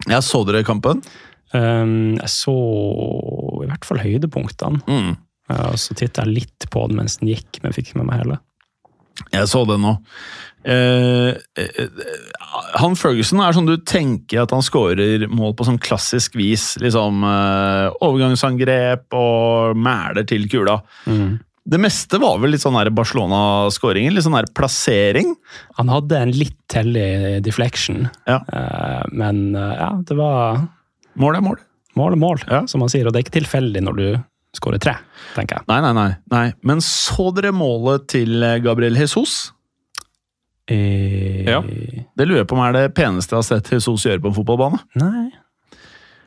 Jeg 0.09 0.25
så 0.27 0.43
dere 0.49 0.65
kampen. 0.67 1.03
Um, 1.53 2.17
jeg 2.17 2.31
så 2.33 2.55
i 3.63 3.69
hvert 3.69 3.85
fall 3.87 4.01
høydepunktene. 4.03 4.81
Mm. 4.89 5.13
Ja, 5.53 5.69
og 5.75 5.79
så 5.79 5.95
titta 5.99 6.25
jeg 6.25 6.41
litt 6.41 6.67
på 6.73 6.87
den 6.89 6.99
mens 6.99 7.19
den 7.21 7.31
gikk, 7.31 7.61
men 7.63 7.75
fikk 7.77 7.93
ikke 7.93 8.01
med 8.01 8.09
meg 8.09 8.23
hele. 8.25 8.41
Jeg 9.35 9.49
så 9.51 9.63
det 9.69 9.77
nå. 9.83 9.97
Eh, 10.65 11.35
eh, 11.59 12.03
han 12.79 12.97
Ferguson 12.99 13.41
er 13.43 13.55
sånn 13.57 13.69
du 13.69 13.77
tenker 13.89 14.45
at 14.45 14.53
han 14.55 14.65
scorer 14.65 15.27
mål 15.31 15.55
på 15.59 15.67
sånn 15.67 15.81
klassisk 15.83 16.37
vis. 16.39 16.73
Liksom 16.83 17.25
uh, 17.27 17.89
overgangsangrep 18.05 19.17
og 19.19 19.79
mæler 19.79 20.27
til 20.29 20.47
kula. 20.53 20.79
Det 21.63 21.79
meste 21.79 22.19
var 22.23 22.41
vel 22.43 22.55
litt 22.55 22.63
sånn 22.65 22.79
Barcelona-skåringer. 22.95 24.15
Litt 24.15 24.27
sånn 24.27 24.39
her 24.39 24.49
plassering. 24.55 25.35
Han 25.79 25.93
hadde 25.93 26.19
en 26.19 26.35
litt 26.35 26.75
hellig 26.79 27.43
deflection, 27.47 28.09
Ja. 28.27 28.41
uh, 28.53 29.03
men 29.13 29.53
ja, 29.55 29.93
det 30.03 30.19
var 30.19 30.63
Mål 31.21 31.37
er 31.37 31.43
mål. 31.45 31.59
Mål 32.01 32.15
er 32.15 32.21
mål, 32.23 32.39
Ja. 32.49 32.67
som 32.67 32.81
man 32.81 32.89
sier. 32.89 33.07
Og 33.07 33.13
det 33.13 33.21
er 33.21 33.25
ikke 33.27 33.41
tilfeldig 33.43 33.83
når 33.85 33.97
du 33.99 34.07
skårer 34.57 34.81
tre, 34.81 34.95
tenker 35.37 35.59
jeg. 35.61 35.67
Nei, 35.69 35.81
nei, 35.85 35.93
nei, 35.97 36.11
nei. 36.33 36.47
Men 36.63 36.81
så 36.85 37.31
dere 37.37 37.53
målet 37.57 38.07
til 38.13 38.43
eh, 38.45 38.59
Gabriel 38.65 38.97
Jesus? 39.01 39.53
Eh, 40.73 41.45
Ja. 41.51 41.61
Det 42.17 42.27
lurer 42.29 42.43
jeg 42.45 42.49
på 42.51 42.57
om 42.59 42.65
er 42.67 42.73
det 42.81 42.89
peneste 42.97 43.35
jeg 43.37 43.43
har 43.43 43.49
sett 43.51 43.71
Jesus 43.77 44.05
gjøre 44.09 44.23
på 44.25 44.33
en 44.33 44.35
fotballbane. 44.41 44.81
Nei 44.97 45.31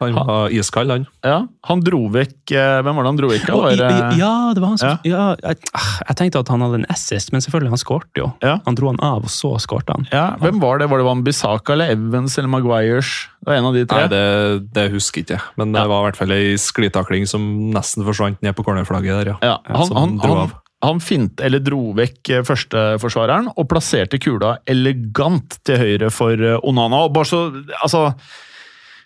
Han 0.01 0.11
var 0.27 0.49
iskald, 0.51 0.91
han. 0.91 1.05
Ja, 1.23 1.47
Han 1.69 1.79
dro 1.79 2.09
vekk 2.11 2.51
eh, 2.51 2.81
Hvem 2.83 2.97
var 2.97 3.05
det 3.05 3.11
han 3.13 3.15
dro 3.21 3.29
vekk 3.31 3.45
av? 3.49 3.61
Var 3.63 3.71
i- 3.71 3.75
i- 3.79 4.17
Ja, 4.19 4.51
det 4.53 4.59
var 4.61 4.67
han 4.73 4.77
som 4.77 4.89
Ja. 4.89 4.97
ja. 5.07 5.35
jeg, 5.41 5.57
ah, 5.73 5.93
jeg 6.09 6.17
tenkte 6.19 6.39
at 6.43 6.49
han 6.51 6.59
hadde 6.65 6.75
en 6.81 6.85
assist, 6.91 7.31
men 7.31 7.39
selvfølgelig, 7.41 7.69
han 7.71 7.77
skårte 7.79 8.17
jo. 8.19 8.33
Ja. 8.43 8.59
Han 8.65 8.75
dro 8.75 8.87
han 8.91 8.99
av, 8.99 9.23
og 9.23 9.31
så 9.31 9.53
skårte 9.57 9.95
han. 9.95 10.05
Ja, 10.11 10.35
Hvem 10.35 10.59
var 10.59 10.79
det? 10.79 10.89
Var 10.91 10.97
det 10.99 11.05
Van 11.07 11.23
Bissaka 11.23 11.73
eller 11.73 11.91
Evans 11.95 12.37
eller 12.37 12.49
Maguires? 12.49 13.29
Det 13.39 13.47
var 13.47 13.53
en 13.55 13.65
av 13.65 13.73
de 13.73 13.85
tre. 13.85 13.99
Nei, 14.01 14.07
det, 14.09 14.73
det 14.73 14.91
husker 14.91 15.23
ikke. 15.23 15.39
Men 15.57 15.71
det 15.71 15.81
Ja. 15.81 15.87
var 15.87 16.03
i 16.03 16.11
hvert 16.11 16.17
fall 16.17 16.31
ei 16.31 16.55
sklitakling 16.57 17.25
som 17.25 17.71
nesten 17.71 18.03
forsvant 18.03 18.41
ned 18.43 18.53
på 18.53 18.65
cornerflagget 18.65 19.23
der, 19.23 19.25
ja. 19.31 19.37
Ja, 19.41 19.57
han, 19.65 19.85
som 19.87 19.95
han, 19.95 20.17
dro 20.17 20.27
han, 20.27 20.37
av. 20.49 20.53
han 20.85 21.01
fint, 21.03 21.41
eller 21.43 21.61
dro 21.63 21.91
vekk 21.97 22.29
eh, 22.37 22.43
førsteforsvareren 22.47 23.51
og 23.55 23.67
plasserte 23.71 24.19
kula 24.21 24.57
elegant 24.69 25.59
til 25.67 25.81
høyre 25.81 26.11
for 26.13 26.33
eh, 26.39 26.59
Onana. 26.63 27.03
Og 27.07 27.13
bare 27.15 27.29
så, 27.29 27.39
altså, 27.81 28.07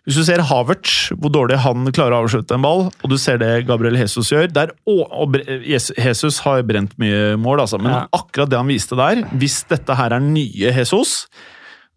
hvis 0.07 0.17
du 0.17 0.23
ser 0.25 0.41
Havertz, 0.49 1.11
hvor 1.19 1.29
dårlig 1.35 1.59
han 1.61 1.85
klarer 1.93 2.15
å 2.17 2.23
avslutte 2.23 2.55
en 2.57 2.63
ball, 2.65 2.87
og 2.89 3.11
du 3.11 3.17
ser 3.21 3.37
det 3.41 3.51
Gabriel 3.67 3.97
Jesus 3.99 4.31
gjør 4.33 4.47
der, 4.55 4.71
og, 4.89 5.03
og 5.11 5.35
Jesus 5.67 6.39
har 6.45 6.63
brent 6.65 6.95
mye 7.01 7.35
mål, 7.37 7.65
altså, 7.65 7.77
men 7.81 7.93
Ja. 7.93 8.05
akkurat 8.15 8.49
det 8.49 8.57
han 8.57 8.71
viste 8.71 8.97
der 8.97 9.21
Hvis 9.37 9.59
dette 9.69 9.95
her 9.99 10.15
er 10.15 10.23
nye 10.23 10.71
Jesus, 10.79 11.27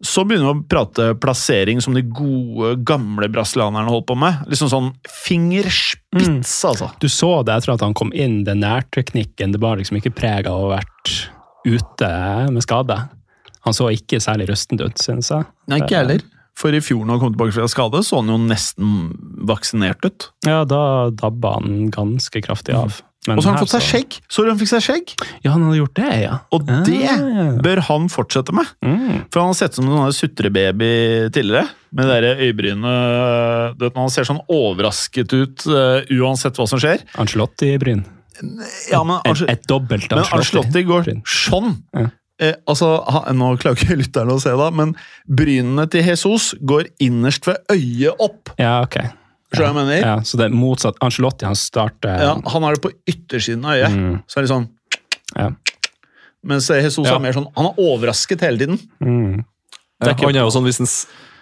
så 0.03 0.23
begynner 0.27 0.49
vi 0.49 0.59
å 0.59 0.67
prate 0.67 1.05
plassering 1.21 1.79
som 1.83 1.95
de 1.95 2.01
gode, 2.03 2.73
gamle 2.87 3.29
brasilianerne 3.31 3.91
holdt 3.91 4.07
på 4.09 4.17
med. 4.19 4.41
Liksom 4.51 4.71
sånn 4.71 4.89
fingerspits, 5.07 6.55
altså. 6.67 6.89
Du 6.99 7.07
så 7.11 7.31
det 7.47 7.55
etter 7.55 7.75
at 7.75 7.85
han 7.85 7.95
kom 7.97 8.11
inn, 8.11 8.41
den 8.47 8.63
nærteknikken. 8.65 9.55
Det 9.55 9.61
bar 9.63 9.79
liksom 9.79 9.99
ikke 10.01 10.15
preg 10.17 10.49
av 10.49 10.59
å 10.59 10.67
ha 10.67 10.79
vært 10.79 11.13
ute 11.63 12.11
med 12.51 12.65
skade. 12.65 12.97
Han 13.63 13.75
så 13.75 13.87
ikke 13.95 14.19
særlig 14.23 14.49
rustent 14.51 14.83
ut, 14.83 14.99
synes 14.99 15.31
jeg. 15.31 15.47
Nei, 15.71 15.79
ikke 15.85 16.01
heller. 16.01 16.25
For 16.59 16.75
i 16.75 16.81
fjor 16.83 17.05
når 17.05 17.15
han 17.15 17.21
kom 17.23 17.33
tilbake 17.33 17.55
fra 17.55 17.69
skade, 17.71 18.03
så 18.05 18.19
han 18.19 18.29
jo 18.29 18.37
nesten 18.43 18.91
vaksinert 19.47 20.03
ut. 20.05 20.29
Ja, 20.45 20.61
da 20.69 21.09
dabba 21.15 21.55
han 21.57 21.87
ganske 21.93 22.43
kraftig 22.45 22.75
av. 22.77 22.99
Men 23.27 23.39
Og 23.39 23.43
så 23.43 23.49
har 23.49 23.55
han 23.55 23.63
fått 23.63 23.71
seg 23.71 23.81
så- 23.83 23.89
skjegg! 23.91 24.17
Så 24.27 24.43
han 24.47 24.57
fikk 24.59 24.71
seg 24.73 24.83
skjegg? 24.83 25.13
Ja, 25.45 25.51
han 25.53 25.63
hadde 25.63 25.77
gjort 25.79 25.93
det, 25.95 26.09
ja. 26.23 26.39
Og 26.51 26.65
det 26.67 26.97
ja. 26.99 27.15
bør 27.63 27.81
han 27.87 28.09
fortsette 28.11 28.55
med. 28.55 28.67
Mm. 28.83 29.21
For 29.31 29.39
han 29.39 29.53
har 29.53 29.59
sett 29.59 29.71
ut 29.71 29.79
som 29.79 29.87
en 29.87 29.95
sånn 30.11 30.17
sutrebaby 30.17 30.91
tidligere. 31.31 31.69
Med 31.93 32.09
det 32.09 32.33
du 33.77 33.85
vet, 33.85 33.95
Man 33.95 34.09
ser 34.09 34.27
sånn 34.27 34.41
overrasket 34.49 35.31
ut 35.33 35.63
uh, 35.69 36.01
uansett 36.09 36.57
hva 36.57 36.67
som 36.67 36.81
skjer. 36.81 37.05
Ancelotti-bryn. 37.21 38.03
Ja, 38.91 39.03
men, 39.05 39.19
Et, 39.23 39.41
et, 39.45 39.49
et 39.49 39.67
dobbelt 39.69 40.09
men 40.09 40.25
Ancelotti 40.25 40.83
går 40.83 41.09
sånn. 41.29 41.77
Ja. 41.93 42.09
Eh, 42.41 42.55
altså, 42.67 42.95
han, 43.07 43.37
Nå 43.37 43.53
klarer 43.61 43.77
ikke 43.77 43.99
lytterne 43.99 44.35
å 44.35 44.41
se 44.41 44.53
det, 44.57 44.69
men 44.75 44.95
brynene 45.29 45.85
til 45.91 46.05
Jesus 46.09 46.53
går 46.65 46.89
innerst 47.03 47.45
ved 47.47 47.61
øyet 47.71 48.23
opp. 48.23 48.55
Ja, 48.59 48.81
ok. 48.83 48.97
Skjønner 49.53 49.73
du 49.73 49.79
hva 49.79 49.83
jeg 49.83 49.87
mener? 49.87 50.07
Ja, 50.07 50.15
så 50.25 50.37
det 50.37 50.45
er 50.47 50.55
motsatt. 50.57 50.97
Ancelotti 51.05 51.45
han 51.45 51.55
starter 51.55 52.19
Ja, 52.19 52.33
han 52.53 52.63
har 52.63 52.73
det 52.75 52.81
på 52.81 52.91
yttersiden 53.09 53.65
av 53.65 53.77
øyet. 53.77 53.91
Mm. 53.97 54.23
Så 54.27 54.37
er 54.37 54.41
det 54.47 54.49
sånn 54.53 54.69
Ja. 55.35 55.49
Mens 56.43 56.67
Jesus 56.67 57.05
Ja. 57.07 57.15
er 57.15 57.19
mer 57.23 57.31
sånn 57.33 57.47
Han 57.55 57.65
er 57.71 57.73
overrasket 57.79 58.41
hele 58.41 58.57
tiden. 58.57 58.79
Mm. 59.01 59.45
Ja, 60.01 60.09
er 60.09 60.13
ikke- 60.15 60.25
han 60.25 60.35
er 60.35 60.39
jo 60.43 60.49
sånn, 60.51 60.65
hvis 60.65 60.79
en, 60.81 60.89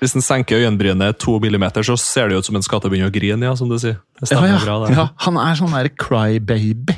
hvis 0.02 0.16
en 0.16 0.22
senker 0.22 0.60
øyenbrynet 0.62 1.18
to 1.18 1.40
millimeter, 1.40 1.82
så 1.82 1.98
ser 1.98 2.30
det 2.30 2.38
ut 2.38 2.46
som 2.46 2.56
en 2.56 2.62
skatte 2.62 2.90
begynner 2.92 3.10
å 3.10 3.14
grine, 3.14 3.42
ja, 3.42 3.56
som 3.56 3.68
du 3.70 3.76
sier. 3.80 3.98
Det 4.20 4.30
Ja, 4.32 4.46
ja. 4.46 4.60
bra, 4.60 4.86
det. 4.88 4.96
ja, 4.96 5.10
han 5.18 5.38
er 5.38 5.56
sånn 5.56 5.72
der 5.72 5.90
crybaby. 5.90 6.96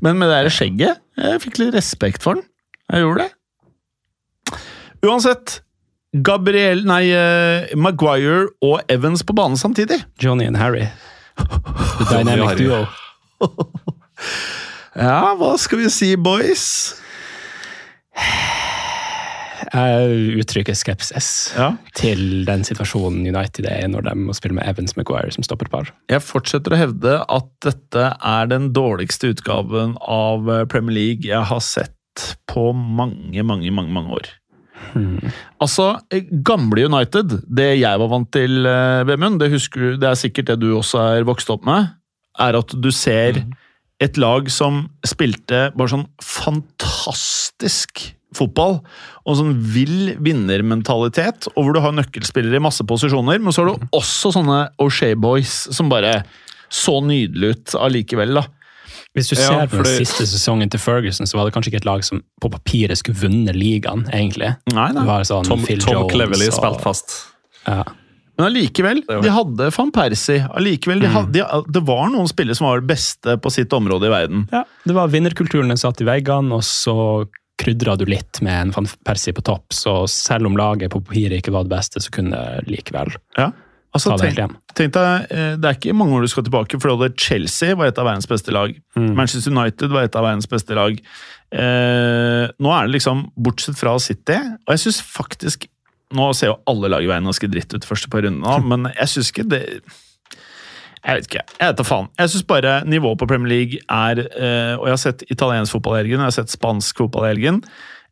Men 0.00 0.18
med 0.18 0.28
det 0.30 0.44
der 0.44 0.50
skjegget 0.50 0.96
Jeg 1.18 1.40
fikk 1.40 1.58
litt 1.58 1.74
respekt 1.74 2.22
for 2.22 2.34
han. 2.36 2.42
Jeg 2.92 3.02
gjorde 3.02 3.18
det. 3.18 3.32
Uansett. 5.02 5.60
Gabriel, 6.14 6.84
nei, 6.86 7.10
eh, 7.12 7.74
Maguire 7.76 8.46
og 8.64 8.80
Evans 8.88 9.22
på 9.26 9.34
banen 9.36 9.56
samtidig. 9.60 9.98
Johnny 10.22 10.46
and 10.46 10.56
Harry. 10.56 10.86
The 11.36 12.06
dynamic 12.22 12.58
duo. 12.58 12.86
Ja, 14.96 15.34
hva 15.36 15.50
skal 15.60 15.82
vi 15.82 15.90
si, 15.92 16.14
boys? 16.16 16.94
Jeg 19.66 20.38
uttrykker 20.40 20.76
skepsis 20.78 21.52
Ja. 21.56 21.72
til 21.98 22.44
den 22.48 22.62
situasjonen 22.64 23.26
United 23.28 23.66
er 23.68 23.88
når 23.92 24.06
de 24.06 24.14
må 24.22 24.32
spille 24.36 24.54
med 24.56 24.64
Evans 24.64 24.96
Maguire 24.96 25.32
som 25.34 25.44
stopperpar. 25.44 25.90
Jeg 26.08 26.22
fortsetter 26.24 26.72
å 26.72 26.78
hevde 26.80 27.18
at 27.28 27.50
dette 27.66 28.06
er 28.24 28.46
den 28.48 28.70
dårligste 28.72 29.34
utgaven 29.34 29.96
av 30.00 30.48
Premier 30.72 30.96
League 30.96 31.28
jeg 31.28 31.44
har 31.50 31.60
sett 31.60 31.92
på 32.48 32.70
mange, 32.72 33.42
mange, 33.44 33.68
mange, 33.74 33.92
mange 33.92 34.16
år. 34.16 34.30
Altså, 35.60 36.00
eh, 36.12 36.26
gamle 36.46 36.86
United, 36.88 37.38
det 37.48 37.68
jeg 37.80 38.00
var 38.00 38.10
vant 38.12 38.30
til, 38.32 38.66
eh, 38.66 39.04
Vemund, 39.08 39.40
det 39.40 39.52
husker 39.52 39.96
det 40.00 40.08
er 40.08 40.18
sikkert 40.18 40.50
det 40.52 40.60
du 40.62 40.70
også 40.76 41.00
er 41.18 41.28
vokst 41.28 41.50
opp 41.52 41.64
med, 41.68 41.92
er 42.38 42.58
at 42.58 42.74
du 42.80 42.90
ser 42.92 43.42
et 44.00 44.18
lag 44.20 44.50
som 44.52 44.86
spilte 45.06 45.70
bare 45.76 45.92
sånn 45.92 46.06
fantastisk 46.22 48.12
fotball, 48.36 48.80
og 49.24 49.38
sånn 49.38 49.54
vill 49.72 50.14
vinnermentalitet, 50.20 51.48
og 51.54 51.62
hvor 51.62 51.76
du 51.76 51.80
har 51.80 51.94
nøkkelspillere 51.96 52.60
i 52.60 52.66
masse 52.66 52.84
posisjoner, 52.84 53.40
men 53.40 53.54
så 53.54 53.64
har 53.64 53.72
du 53.72 53.86
også 53.96 54.34
sånne 54.36 54.58
O'Shea 54.82 55.16
Boys 55.16 55.54
som 55.72 55.88
bare 55.92 56.18
så 56.68 56.98
nydelig 57.04 57.54
ut 57.54 57.76
allikevel, 57.78 58.36
da. 58.36 58.44
Hvis 59.16 59.30
du 59.32 59.36
Ja, 59.40 59.48
ser 59.48 59.66
på 59.72 59.82
den 59.82 59.96
siste 60.04 60.26
sesongen 60.28 60.70
til 60.70 60.78
Ferguson, 60.82 61.26
så 61.26 61.38
var 61.38 61.48
det 61.48 61.54
kanskje 61.56 61.72
ikke 61.72 61.82
et 61.82 61.88
lag 61.88 62.04
som 62.04 62.20
på 62.42 62.50
papiret 62.52 62.98
skulle 63.00 63.16
vunnet 63.16 63.56
ligaen, 63.56 64.04
egentlig. 64.12 64.50
Nei, 64.72 64.90
Det 64.92 65.06
var 65.08 65.24
sånn 65.24 65.44
Tom, 65.48 65.62
Phil 65.64 65.80
Tom 65.80 66.08
Cleverley 66.10 66.50
og- 66.52 66.58
spilte 66.58 66.82
fast. 66.84 67.16
Ja. 67.66 67.82
Men 68.36 68.50
allikevel, 68.52 69.00
de 69.08 69.30
hadde 69.32 69.70
van 69.72 69.90
Persie. 69.90 70.42
Allikevel, 70.54 71.00
de 71.00 71.08
hadde, 71.08 71.32
de, 71.32 71.72
det 71.72 71.82
var 71.88 72.10
noen 72.12 72.28
spillere 72.28 72.54
som 72.58 72.66
var 72.68 72.80
det 72.82 72.90
beste 72.90 73.38
på 73.40 73.50
sitt 73.50 73.72
område 73.72 74.10
i 74.10 74.12
verden. 74.12 74.46
Ja, 74.52 74.64
det 74.84 74.94
var 74.94 75.08
vinnerkulturen 75.08 75.68
den 75.72 75.80
satt 75.80 76.02
i 76.02 76.04
veggene, 76.04 76.52
og 76.52 76.60
så 76.62 77.26
krydra 77.56 77.96
du 77.96 78.04
litt 78.04 78.42
med 78.44 78.52
en 78.66 78.70
Van 78.76 78.86
Persie 79.08 79.32
på 79.32 79.42
topp. 79.42 79.72
Så 79.72 80.06
selv 80.12 80.44
om 80.44 80.54
laget 80.60 80.90
på 80.92 81.00
papiret 81.02 81.40
ikke 81.40 81.54
var 81.56 81.64
det 81.64 81.72
beste, 81.72 82.02
så 82.04 82.10
kunne 82.12 82.36
det 82.36 82.68
likevel 82.68 83.16
Ja. 83.38 83.52
Altså, 83.96 84.12
ta 84.12 84.16
det 84.16 84.24
tenk, 84.26 84.34
helt 84.34 84.42
hjem. 84.44 84.56
tenk 84.78 84.92
deg, 84.96 85.30
eh, 85.32 85.52
Det 85.56 85.68
er 85.70 85.78
ikke 85.78 85.94
mange 85.96 86.16
år 86.16 86.26
du 86.26 86.30
skal 86.32 86.44
tilbake, 86.46 86.80
for 86.82 87.00
det 87.00 87.14
Chelsea 87.20 87.74
var 87.78 87.90
et 87.90 87.98
av 87.98 88.06
verdens 88.08 88.28
beste 88.30 88.52
lag. 88.54 88.74
Mm. 88.96 89.14
Manchester 89.16 89.54
United 89.54 89.94
var 89.94 90.06
et 90.06 90.18
av 90.18 90.26
verdens 90.26 90.50
beste 90.50 90.76
lag. 90.76 91.00
Eh, 91.52 92.44
nå 92.58 92.72
er 92.74 92.86
det 92.88 92.96
liksom, 92.96 93.26
bortsett 93.38 93.78
fra 93.78 93.94
City, 94.02 94.36
og 94.66 94.74
jeg 94.74 94.86
syns 94.86 95.00
faktisk 95.00 95.68
Nå 96.14 96.28
ser 96.38 96.52
jo 96.52 96.60
alle 96.70 96.86
lag 96.86 97.02
i 97.02 97.08
veien 97.10 97.24
ganske 97.26 97.48
dritt 97.50 97.72
ut 97.74 97.82
første 97.82 98.06
par 98.06 98.22
rundene, 98.22 98.60
men 98.70 98.86
jeg 98.92 99.10
syns 99.10 99.32
ikke 99.32 99.44
det 99.50 99.62
Jeg 99.66 101.16
vet 101.18 101.26
ikke. 101.26 101.42
Jeg 101.58 101.66
vet 101.72 101.80
da 101.80 101.86
faen. 101.86 102.06
Jeg 102.18 102.30
syns 102.30 102.46
bare 102.46 102.76
nivået 102.86 103.18
på 103.18 103.26
Premier 103.26 103.50
League 103.50 103.80
er 103.90 104.22
eh, 104.22 104.78
Og 104.78 104.86
jeg 104.86 104.94
har 104.94 105.02
sett 105.02 105.24
italiensk 105.30 105.74
fotball 105.74 105.96
i 105.98 106.00
helgen, 106.04 106.22
jeg 106.22 106.30
har 106.30 106.36
sett 106.38 106.54
spansk 106.54 107.02
fotball 107.02 107.26
i 107.26 107.32
helgen. 107.34 107.58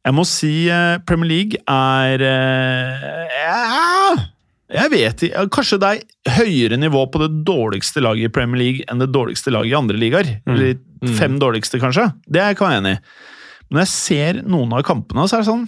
Jeg 0.04 0.14
må 0.18 0.26
si 0.28 0.52
eh, 0.68 0.98
Premier 1.06 1.30
League 1.30 1.62
er 1.70 2.26
eh, 2.28 4.24
Jeg 4.72 4.90
vet 4.94 5.22
ikke. 5.26 5.42
Kanskje 5.52 5.78
det 5.82 5.88
er 5.92 6.38
høyere 6.38 6.78
nivå 6.80 7.02
på 7.12 7.20
det 7.20 7.30
dårligste 7.44 8.00
laget 8.00 8.30
i 8.30 8.32
Premier 8.32 8.60
League 8.62 8.86
enn 8.88 9.02
det 9.02 9.10
dårligste 9.12 9.52
laget 9.52 9.74
i 9.74 9.76
andre 9.76 9.98
ligaer. 10.00 10.30
Eller 10.48 10.78
fem 11.18 11.36
dårligste, 11.42 11.76
kanskje. 11.82 12.06
Det 12.24 12.40
kan 12.56 12.72
jeg 12.72 12.80
være 12.80 12.80
enig 12.80 12.94
i. 12.96 13.00
Men 13.68 13.76
når 13.78 13.84
jeg 13.84 13.92
ser 13.92 14.40
noen 14.48 14.72
av 14.76 14.84
kampene, 14.88 15.26
så 15.28 15.36
er 15.36 15.44
det 15.44 15.50
sånn 15.50 15.66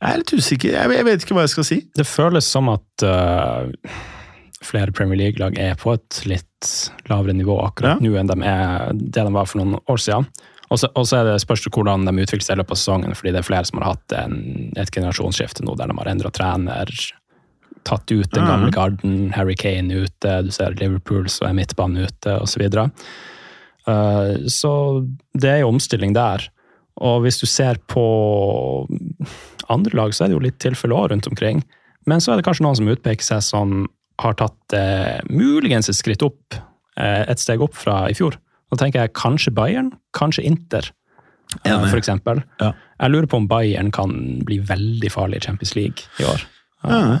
Jeg 0.00 0.14
er 0.14 0.22
litt 0.22 0.32
usikker. 0.38 0.76
Jeg 0.78 1.04
vet 1.10 1.24
ikke 1.26 1.36
hva 1.36 1.44
jeg 1.44 1.52
skal 1.56 1.66
si. 1.68 1.80
Det 1.98 2.06
føles 2.08 2.46
som 2.48 2.70
at 2.72 3.04
uh, 3.04 3.68
flere 4.64 4.94
Premier 4.96 5.18
League-lag 5.20 5.58
er 5.60 5.74
på 5.80 5.92
et 5.98 6.22
litt 6.30 6.70
lavere 7.10 7.34
nivå 7.36 7.58
akkurat 7.66 7.98
Ja. 7.98 8.06
nå 8.06 8.14
enn 8.20 8.30
de 8.30 8.38
er 8.46 8.94
det 8.94 9.26
de 9.26 9.34
var 9.34 9.48
for 9.50 9.60
noen 9.60 9.76
år 9.90 10.00
siden. 10.00 10.28
Og 10.70 10.78
så 10.78 11.18
er 11.18 11.24
det 11.26 11.40
spørs 11.42 11.64
hvordan 11.66 12.04
de 12.06 12.12
utvikler 12.22 12.46
seg 12.46 12.54
i 12.54 12.60
løpet 12.60 12.76
av 12.76 12.78
sesongen, 12.78 13.14
fordi 13.18 13.32
det 13.34 13.40
er 13.40 13.48
flere 13.48 13.66
som 13.66 13.80
har 13.80 13.96
hatt 13.96 14.14
en, 14.14 14.36
et 14.78 14.92
generasjonsskifte 14.94 15.64
nå, 15.66 15.74
der 15.78 15.90
de 15.90 15.96
har 15.98 16.10
endra 16.12 16.30
trener, 16.30 16.92
tatt 17.88 18.12
ut 18.12 18.30
den 18.30 18.46
gamle 18.46 18.68
Mhm. 18.68 18.74
garden, 18.76 19.32
Harry 19.34 19.56
Kane 19.56 19.90
ute, 20.04 20.42
du 20.44 20.50
ser 20.54 20.76
Liverpool 20.78 21.28
som 21.28 21.48
er 21.48 21.56
midtbanen 21.58 22.06
ute, 22.06 22.36
osv. 22.40 22.68
Så, 22.70 22.86
uh, 23.88 24.46
så 24.46 24.72
det 25.34 25.50
er 25.50 25.60
jo 25.64 25.72
omstilling 25.72 26.14
der. 26.14 26.46
Og 27.00 27.22
hvis 27.24 27.40
du 27.40 27.46
ser 27.46 27.78
på 27.88 28.86
andre 29.70 29.96
lag, 29.96 30.12
så 30.12 30.24
er 30.24 30.28
det 30.28 30.36
jo 30.36 30.44
litt 30.44 30.58
tilfelle 30.62 30.94
òg 30.94 31.10
rundt 31.10 31.28
omkring. 31.30 31.64
Men 32.06 32.20
så 32.20 32.32
er 32.32 32.40
det 32.40 32.46
kanskje 32.46 32.66
noen 32.66 32.76
som 32.76 32.90
utpeker 32.92 33.24
seg 33.24 33.42
som 33.42 33.88
har 34.20 34.36
tatt 34.36 34.76
eh, 34.76 35.20
muligens 35.30 35.88
et 35.88 35.96
skritt 35.96 36.22
opp, 36.22 36.54
eh, 37.00 37.24
et 37.28 37.40
steg 37.40 37.62
opp 37.64 37.74
fra 37.74 38.02
i 38.10 38.16
fjor. 38.16 38.36
Da 38.70 38.76
tenker 38.78 39.00
jeg 39.04 39.12
kanskje 39.18 39.52
Bayern, 39.54 39.90
kanskje 40.16 40.44
Inter, 40.46 40.90
eh, 41.64 41.72
Enig. 41.72 41.90
for 41.90 41.98
eksempel. 41.98 42.42
Ja. 42.60 42.72
Jeg 43.00 43.10
lurer 43.10 43.26
på 43.26 43.36
om 43.40 43.48
Bayern 43.50 43.90
kan 43.92 44.40
bli 44.46 44.58
veldig 44.60 45.10
farlig 45.10 45.36
i 45.42 45.46
Champions 45.48 45.74
League 45.76 46.04
i 46.20 46.24
år. 46.24 46.44
Ja. 46.84 47.18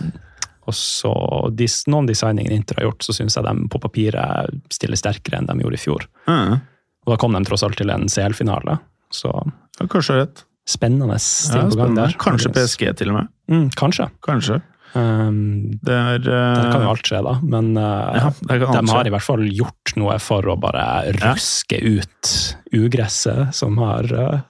Og 0.68 0.74
så 0.76 1.10
de, 1.56 1.66
noen 1.90 2.06
designinger 2.06 2.52
Inter 2.54 2.76
har 2.78 2.84
gjort, 2.90 3.02
så 3.02 3.12
syns 3.16 3.34
jeg 3.36 3.44
de 3.44 3.68
på 3.72 3.80
papiret 3.82 4.60
stiller 4.70 4.96
sterkere 5.00 5.40
enn 5.40 5.46
de 5.48 5.56
gjorde 5.64 5.74
i 5.74 5.82
fjor. 5.82 6.06
Og 6.28 7.10
da 7.14 7.16
kom 7.16 7.32
de 7.34 7.42
tross 7.48 7.64
alt 7.66 7.76
til 7.80 7.90
en 7.90 8.06
CL-finale. 8.08 8.78
Så 9.10 9.32
Ja, 9.80 9.86
kanskje 9.86 10.20
rett. 10.20 10.44
spennende 10.68 11.08
Ja, 11.16 11.18
ting 11.56 11.70
på 11.70 11.76
gang 11.80 11.94
der. 11.96 12.12
Kanskje 12.20 12.52
PSG 12.54 12.94
til 12.96 13.10
og 13.10 13.14
med. 13.16 13.28
Mm, 13.50 13.70
kanskje. 13.74 14.10
Kanskje. 14.22 14.62
Um, 14.94 15.78
Det 15.78 15.94
er 15.94 16.22
der 16.24 16.70
kan 16.72 16.82
jo 16.82 16.90
alt 16.90 17.06
skje, 17.06 17.20
da. 17.22 17.36
Men 17.46 17.72
uh, 17.78 18.10
Ja, 18.16 18.30
de 18.50 18.80
har 18.90 19.06
i 19.06 19.12
hvert 19.14 19.26
fall 19.26 19.44
gjort 19.54 19.94
noe 20.00 20.16
for 20.22 20.46
å 20.50 20.56
bare 20.60 20.84
ruske 21.20 21.78
ut 21.78 22.32
ugresset 22.74 23.54
som 23.56 23.78
har 23.82 24.10
uh, 24.10 24.40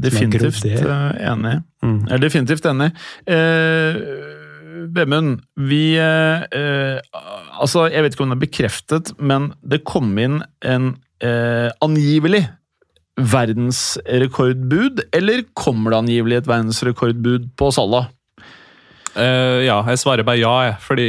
definitivt 0.00 0.66
enig. 0.66 1.60
mm. 1.84 2.00
Jeg 2.08 2.16
er 2.16 2.24
definitivt 2.24 2.66
enig. 2.68 2.90
Eh, 3.30 4.00
Vemund, 4.94 5.38
vi 5.56 5.96
Altså, 5.96 7.86
jeg 7.88 8.02
vet 8.02 8.16
ikke 8.16 8.26
om 8.26 8.34
det 8.34 8.36
er 8.36 8.42
bekreftet, 8.42 9.14
men 9.16 9.52
det 9.62 9.84
kom 9.88 10.10
inn 10.20 10.42
en 10.60 10.90
angivelig 11.80 12.42
verdensrekordbud, 13.16 15.06
eller 15.14 15.44
kommer 15.56 15.94
det 15.94 16.00
angivelig 16.02 16.42
et 16.42 16.50
verdensrekordbud 16.50 17.48
på 17.56 17.70
Salah? 17.72 18.10
Eh, 19.14 19.64
ja, 19.66 19.78
jeg 19.90 20.00
svarer 20.02 20.26
bare 20.26 20.40
ja, 20.40 20.54
jeg. 20.68 20.78
Fordi 20.84 21.08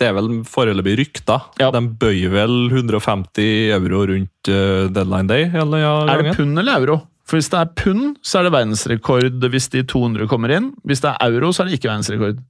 det 0.00 0.08
er 0.08 0.16
vel 0.16 0.30
foreløpig 0.48 0.96
rykter. 1.02 1.46
Ja. 1.60 1.70
De 1.74 1.82
bøyer 2.00 2.32
vel 2.32 2.56
150 2.72 3.72
euro 3.76 4.04
rundt 4.08 4.52
uh, 4.52 4.88
deadline 4.92 5.28
day. 5.28 5.48
Eller 5.52 5.84
ja, 5.84 5.94
Er 6.08 6.24
det 6.24 6.36
pund 6.38 6.60
eller 6.60 6.80
euro? 6.80 7.00
For 7.28 7.38
Hvis 7.38 7.50
det 7.52 7.60
er 7.60 7.74
pund, 7.78 8.16
så 8.26 8.40
er 8.40 8.48
det 8.48 8.54
verdensrekord 8.56 9.44
hvis 9.52 9.68
de 9.70 9.84
200 9.86 10.26
kommer 10.30 10.50
inn. 10.56 10.72
Hvis 10.88 11.04
det 11.04 11.12
er 11.12 11.28
euro, 11.30 11.52
så 11.52 11.62
er 11.62 11.70
det 11.70 11.78
ikke 11.78 11.92
verdensrekord. 11.92 12.40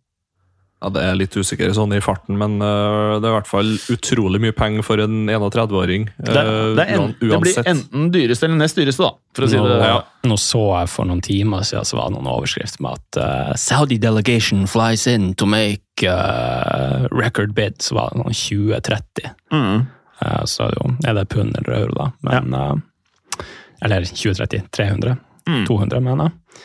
Ja, 0.81 0.89
Det 0.89 1.01
er 1.05 1.17
litt 1.19 1.35
usikker 1.37 1.73
sånn 1.77 1.93
i 1.93 2.01
farten, 2.01 2.39
men 2.41 2.57
uh, 2.63 3.19
det 3.21 3.29
er 3.29 3.35
i 3.35 3.37
hvert 3.37 3.51
fall 3.51 3.75
utrolig 3.93 4.41
mye 4.41 4.55
penger 4.57 4.85
for 4.87 5.03
en 5.05 5.29
31-åring. 5.29 6.07
Det, 6.17 6.33
det, 6.79 6.87
er 6.87 7.03
det 7.21 7.41
blir 7.43 7.61
enten 7.69 8.09
dyreste 8.15 8.49
eller 8.49 8.63
nest 8.63 8.81
dyreste, 8.81 9.05
da. 9.05 9.13
For 9.37 9.45
å 9.45 9.51
si 9.53 9.61
nå, 9.61 9.67
det. 9.69 9.77
ja. 9.91 9.99
nå 10.25 10.39
så 10.41 10.63
jeg 10.79 10.91
for 10.95 11.11
noen 11.11 11.21
timer 11.25 11.67
siden 11.69 11.85
så 11.85 12.01
var 12.01 12.09
det 12.09 12.17
noen 12.17 12.31
overskrift 12.33 12.81
med 12.81 12.97
at 12.97 13.21
uh, 13.21 13.53
Saudi 13.61 14.01
delegation 14.01 14.65
flies 14.71 15.05
in 15.11 15.35
to 15.37 15.49
make 15.51 16.09
uh, 16.09 17.05
record 17.13 17.53
bid. 17.59 17.77
Så 17.85 18.01
var 18.01 18.15
det 18.15 18.23
noen 18.23 18.37
2030. 18.41 19.35
Mm. 19.53 19.85
Uh, 20.25 20.43
så 20.49 20.65
er 20.65 20.73
det 20.73 20.81
jo 20.81 20.95
er 21.13 21.21
det 21.21 21.29
pund 21.37 21.61
eller 21.61 21.77
euro, 21.83 21.99
da. 22.01 22.09
Men, 22.25 22.57
uh, 22.57 23.45
eller 23.85 24.09
2030. 24.09 24.65
300. 24.73 25.19
Mm. 25.45 25.67
200, 25.69 26.01
mener 26.09 26.31
jeg. 26.31 26.65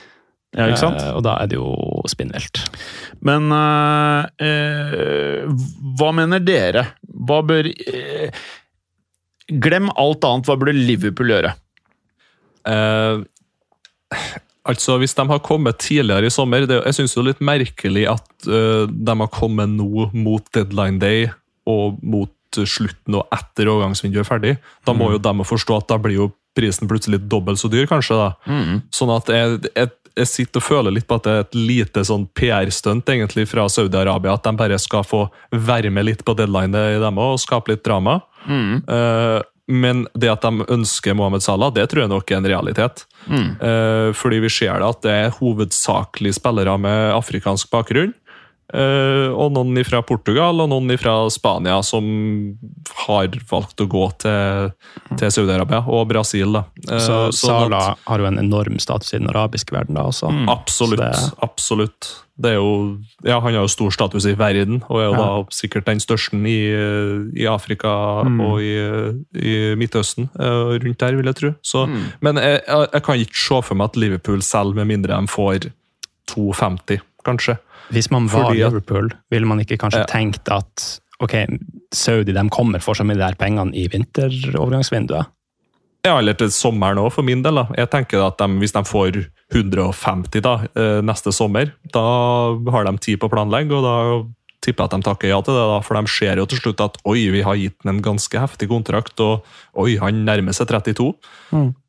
Ja, 0.56 0.70
ikke 0.72 0.80
sant? 0.80 1.02
Uh, 1.04 1.18
og 1.18 1.26
da 1.28 1.36
er 1.42 1.50
det 1.52 1.58
jo 1.58 1.70
spinnvilt. 2.10 2.62
Men 3.26 3.52
eh, 3.52 4.46
eh, 4.46 5.66
hva 6.00 6.12
mener 6.16 6.44
dere? 6.44 6.86
Hva 7.28 7.42
bør 7.46 7.68
eh, 7.72 8.46
Glem 9.46 9.92
alt 9.94 10.26
annet. 10.26 10.48
Hva 10.48 10.56
burde 10.58 10.74
Liverpool 10.74 11.30
gjøre? 11.30 11.52
Eh, 12.66 13.20
altså, 14.66 14.96
Hvis 15.02 15.14
de 15.18 15.26
har 15.30 15.44
kommet 15.46 15.78
tidligere 15.84 16.30
i 16.30 16.34
sommer 16.34 16.66
det, 16.66 16.80
Jeg 16.88 16.98
syns 16.98 17.14
det 17.14 17.22
er 17.22 17.28
litt 17.30 17.44
merkelig 17.46 18.08
at 18.16 18.48
eh, 18.50 18.86
de 18.90 19.18
har 19.22 19.34
kommet 19.34 19.76
nå 19.76 20.08
mot 20.16 20.48
deadline 20.56 21.02
day 21.02 21.28
og 21.70 22.00
mot 22.06 22.32
slutten 22.56 23.18
og 23.20 23.28
etter 23.36 23.68
overgangsvinduet 23.68 24.22
er 24.24 24.28
ferdig. 24.28 24.56
Da 24.88 24.94
må 24.96 25.10
jo 25.12 25.20
de 25.20 25.46
forstå 25.50 25.80
at 25.82 25.90
da 25.92 25.98
blir 26.00 26.16
jo 26.22 26.28
prisen 26.56 26.88
plutselig 26.88 27.20
dobbelt 27.28 27.60
så 27.60 27.68
dyr, 27.68 27.88
kanskje. 27.90 28.16
da. 28.16 28.60
Sånn 28.96 29.12
at 29.12 29.32
jeg, 29.34 29.58
jeg, 29.76 29.92
jeg 30.16 30.30
sitter 30.32 30.62
og 30.62 30.66
føler 30.66 30.96
litt 30.96 31.08
på 31.10 31.18
at 31.20 31.26
det 31.26 31.34
er 31.34 31.44
et 31.44 31.58
lite 31.58 32.04
sånn 32.08 32.28
PR-stunt 32.38 33.10
egentlig 33.12 33.48
fra 33.52 33.68
Saudi-Arabia. 33.72 34.38
At 34.38 34.48
de 34.48 34.56
bare 34.58 34.80
skal 34.82 35.04
få 35.08 35.26
være 35.52 35.92
med 35.94 36.08
litt 36.08 36.24
på 36.26 36.36
deadline 36.38 36.86
i 36.96 37.02
dem 37.04 37.20
og 37.22 37.42
skape 37.44 37.74
litt 37.74 37.84
drama. 37.86 38.22
Eh, 38.88 39.42
men 39.66 40.06
det 40.14 40.30
at 40.30 40.46
de 40.46 40.68
ønsker 40.72 41.16
Mohammed 41.18 41.44
Salah, 41.44 41.72
det 41.74 41.88
tror 41.90 42.06
jeg 42.06 42.14
nok 42.14 42.32
er 42.32 42.38
en 42.38 42.50
realitet. 42.52 43.06
Eh, 43.60 44.10
fordi 44.16 44.44
vi 44.44 44.52
ser 44.54 44.78
det 44.80 44.92
at 44.92 45.02
det 45.04 45.16
er 45.24 45.36
hovedsakelig 45.40 46.36
spillere 46.38 46.78
med 46.82 47.16
afrikansk 47.16 47.72
bakgrunn. 47.74 48.14
Eh, 48.74 49.30
og 49.32 49.52
noen 49.54 49.78
fra 49.86 50.02
Portugal 50.02 50.62
og 50.64 50.70
noen 50.72 50.98
fra 51.00 51.30
Spania 51.30 51.82
som 51.86 52.58
har 53.06 53.28
valgt 53.52 53.82
å 53.84 53.88
gå 53.92 54.06
til, 54.24 54.72
til 55.20 55.30
Saudi-Arabia 55.32 55.84
og 55.88 56.08
Brasil. 56.10 56.52
Da. 56.54 56.64
Eh, 56.90 57.00
Så 57.00 57.18
sånn 57.32 57.72
at- 57.72 57.72
Sala 57.72 57.96
har 58.08 58.20
jo 58.20 58.26
en 58.26 58.40
enorm 58.40 58.80
status 58.80 59.14
i 59.14 59.20
den 59.20 59.28
arabiske 59.30 59.72
verden 59.76 59.96
da 59.96 60.04
også. 60.10 60.32
Absolutt. 60.50 61.00
Det- 61.00 61.34
absolutt. 61.44 62.12
Det 62.38 62.50
er 62.52 62.56
jo, 62.56 62.98
ja, 63.24 63.40
han 63.40 63.54
har 63.54 63.62
jo 63.64 63.68
stor 63.72 63.92
status 63.96 64.26
i 64.28 64.34
verden, 64.36 64.82
og 64.90 64.98
er 65.00 65.06
jo 65.06 65.12
Ja. 65.14 65.18
da 65.18 65.44
sikkert 65.56 65.86
den 65.86 66.00
største 66.04 66.36
i, 66.36 67.40
i 67.40 67.46
Afrika 67.48 67.88
og 68.28 68.60
i, 68.60 68.76
i 69.40 69.76
Midtøsten. 69.80 70.28
eh, 70.38 70.76
Rundt 70.84 70.98
der, 70.98 71.16
vil 71.16 71.26
jeg 71.32 71.36
tro. 71.36 71.56
Så, 71.64 71.88
Men 72.20 72.36
jeg, 72.36 72.62
jeg, 72.68 72.90
jeg 72.92 73.04
kan 73.04 73.16
ikke 73.24 73.38
se 73.48 73.62
for 73.62 73.76
meg 73.76 73.86
at 73.86 73.96
Liverpool 73.96 74.40
selger 74.42 74.76
med 74.76 74.88
mindre 74.88 75.16
de 75.16 75.28
får 75.28 75.72
2,50, 76.28 77.00
kanskje. 77.24 77.58
Hvis 77.94 78.10
man 78.12 78.28
var 78.28 78.50
Fordi 78.50 78.64
Liverpool, 78.64 79.10
ville 79.32 79.48
man 79.48 79.60
ikke 79.60 79.78
kanskje 79.78 80.00
Ja. 80.04 80.06
tenkt 80.10 80.50
at 80.52 81.00
ok, 81.22 81.36
Saudi 81.94 82.34
de 82.34 82.50
kommer 82.50 82.82
for 82.82 82.94
så 82.98 83.06
mye 83.06 83.18
der 83.18 83.36
pengene 83.40 83.74
i 83.76 83.88
vinterovergangsvinduet? 83.88 85.28
Ja, 86.06 86.20
eller 86.20 86.34
til 86.38 86.52
sommeren 86.54 87.00
òg, 87.02 87.12
for 87.16 87.24
min 87.26 87.42
del. 87.42 87.56
da. 87.56 87.66
Jeg 87.78 87.90
tenker 87.90 88.28
at 88.28 88.38
de, 88.38 88.48
Hvis 88.60 88.74
de 88.74 88.84
får 88.86 89.26
150 89.54 90.42
da, 90.42 90.56
eh, 90.76 91.02
neste 91.02 91.34
sommer, 91.34 91.72
da 91.92 92.02
har 92.72 92.84
de 92.86 92.98
tid 92.98 93.20
på 93.20 93.28
å 93.28 93.34
planlegge, 93.34 93.72
og 93.74 93.84
da 93.84 94.30
tipper 94.66 94.88
at 94.88 94.96
de 94.96 95.06
takker 95.06 95.32
ja 95.32 95.40
til 95.46 95.56
det. 95.56 95.64
da, 95.72 95.80
For 95.86 95.98
de 96.00 96.12
ser 96.12 96.42
jo 96.42 96.48
til 96.50 96.62
slutt 96.62 96.84
at 96.84 97.00
oi, 97.08 97.20
vi 97.34 97.44
har 97.46 97.60
gitt 97.60 97.78
ham 97.86 97.96
en 97.96 98.04
ganske 98.06 98.42
heftig 98.42 98.70
kontrakt, 98.72 99.22
og 99.24 99.46
oi, 99.80 99.96
han 100.02 100.24
nærmer 100.28 100.56
seg 100.58 100.70
32. 100.74 101.10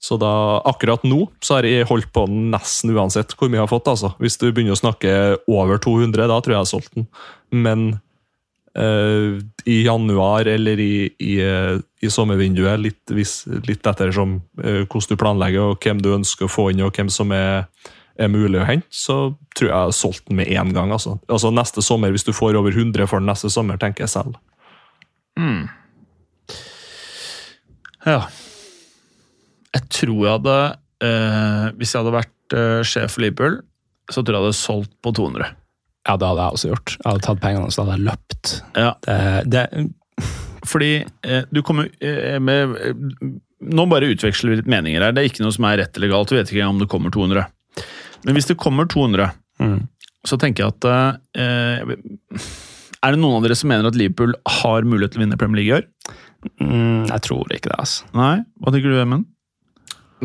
Så 0.03 0.19
da, 0.21 0.33
akkurat 0.69 1.05
nå 1.09 1.27
så 1.45 1.59
har 1.59 1.69
jeg 1.69 1.89
holdt 1.91 2.12
på 2.15 2.27
nesten 2.31 2.95
uansett 2.95 3.35
hvor 3.35 3.51
mye 3.51 3.61
jeg 3.61 3.67
har 3.67 3.73
fått. 3.73 3.93
altså. 3.93 4.15
Hvis 4.23 4.39
du 4.41 4.51
begynner 4.51 4.77
å 4.77 4.83
snakke 4.83 5.12
over 5.51 5.81
200, 5.83 6.29
da 6.29 6.41
tror 6.41 6.55
jeg 6.55 6.59
jeg 6.59 6.65
har 6.65 6.75
solgt 6.75 6.99
den. 6.99 7.09
Men 7.51 7.87
eh, 8.77 9.43
i 9.65 9.83
januar 9.87 10.47
eller 10.47 10.81
i, 10.81 11.11
i, 11.19 11.37
eh, 11.43 11.77
i 12.03 12.11
sommervinduet, 12.12 12.81
litt, 12.81 13.03
hvis, 13.15 13.41
litt 13.67 13.87
ettersom 13.87 14.39
uh, 14.62 14.83
hvordan 14.85 15.11
du 15.11 15.21
planlegger 15.21 15.73
og 15.73 15.83
hvem 15.83 16.03
du 16.05 16.12
ønsker 16.15 16.47
å 16.47 16.53
få 16.53 16.69
inn, 16.71 16.85
og 16.85 16.95
hvem 16.97 17.11
som 17.12 17.33
er, 17.35 17.67
er 18.18 18.31
mulig 18.33 18.61
å 18.61 18.66
hente, 18.68 18.88
så 18.90 19.16
tror 19.57 19.68
jeg 19.68 19.72
jeg 19.72 19.88
har 19.88 19.96
solgt 19.96 20.24
den 20.29 20.40
med 20.40 20.50
én 20.52 20.72
gang. 20.76 20.92
Altså. 20.94 21.18
altså 21.29 21.52
Neste 21.55 21.85
sommer, 21.85 22.14
hvis 22.14 22.26
du 22.26 22.33
får 22.37 22.59
over 22.59 22.74
100 22.74 23.09
for 23.11 23.22
den 23.22 23.31
neste 23.31 23.50
sommer, 23.52 23.79
tenker 23.81 24.07
jeg 24.07 24.14
selv. 24.14 24.38
Ja. 28.07 28.20
Jeg 29.74 29.88
tror 29.92 30.20
jeg 30.22 30.33
hadde 30.38 30.57
eh, 31.05 31.64
Hvis 31.76 31.92
jeg 31.92 32.00
hadde 32.00 32.14
vært 32.14 32.55
eh, 32.57 32.83
sjef 32.87 33.16
for 33.16 33.24
Liverpool, 33.24 33.59
så 34.09 34.22
tror 34.22 34.37
jeg 34.37 34.38
jeg 34.38 34.46
hadde 34.46 34.59
solgt 34.61 34.92
på 35.02 35.12
200. 35.18 35.50
Ja, 36.07 36.14
det 36.14 36.29
hadde 36.31 36.44
jeg 36.44 36.59
også 36.59 36.70
gjort. 36.70 36.92
Jeg 36.94 37.09
hadde 37.09 37.24
tatt 37.26 37.42
pengene 37.42 37.66
og 37.66 37.74
så 37.74 37.83
hadde 37.83 37.96
jeg 37.96 38.07
løpt. 38.07 38.52
Ja. 38.79 38.92
Det, 39.02 39.64
det, 39.74 39.87
Fordi 40.66 40.92
eh, 41.02 41.42
du 41.50 41.62
kommer 41.66 41.90
eh, 42.00 42.38
med 42.42 42.76
eh, 42.79 42.94
Nå 43.66 43.87
bare 43.88 44.11
utveksler 44.12 44.52
vi 44.52 44.59
litt 44.61 44.70
meninger 44.70 45.00
her. 45.02 45.14
Det 45.16 45.22
er 45.22 45.31
ikke 45.31 45.42
noe 45.42 45.55
som 45.55 45.64
er 45.66 45.79
rett 45.81 45.96
eller 45.96 46.12
galt. 46.12 46.31
Du 46.31 46.37
vet 46.37 46.50
ikke 46.50 46.61
engang 46.61 46.76
om 46.76 46.83
det 46.83 46.90
kommer 46.92 47.14
200. 47.14 47.46
Men 48.27 48.37
hvis 48.37 48.49
det 48.51 48.59
kommer 48.61 48.89
200, 48.91 49.31
mm. 49.62 49.79
så 50.27 50.39
tenker 50.43 50.65
jeg 50.67 50.75
at 50.75 50.89
eh, 51.39 51.95
Er 53.07 53.15
det 53.15 53.21
noen 53.23 53.39
av 53.39 53.47
dere 53.47 53.57
som 53.59 53.71
mener 53.71 53.87
at 53.89 53.99
Liverpool 53.99 54.35
har 54.62 54.87
mulighet 54.89 55.15
til 55.15 55.23
å 55.23 55.25
vinne 55.27 55.39
Premier 55.41 55.62
League 55.62 55.71
i 55.71 55.79
år? 55.79 55.87
Mm, 56.61 57.07
jeg 57.09 57.23
tror 57.27 57.55
ikke 57.55 57.71
det, 57.71 57.79
altså. 57.79 58.07
Nei? 58.19 58.35
Hva 58.62 58.75
tenker 58.75 58.93
du, 58.93 59.01
Emmen? 59.03 59.25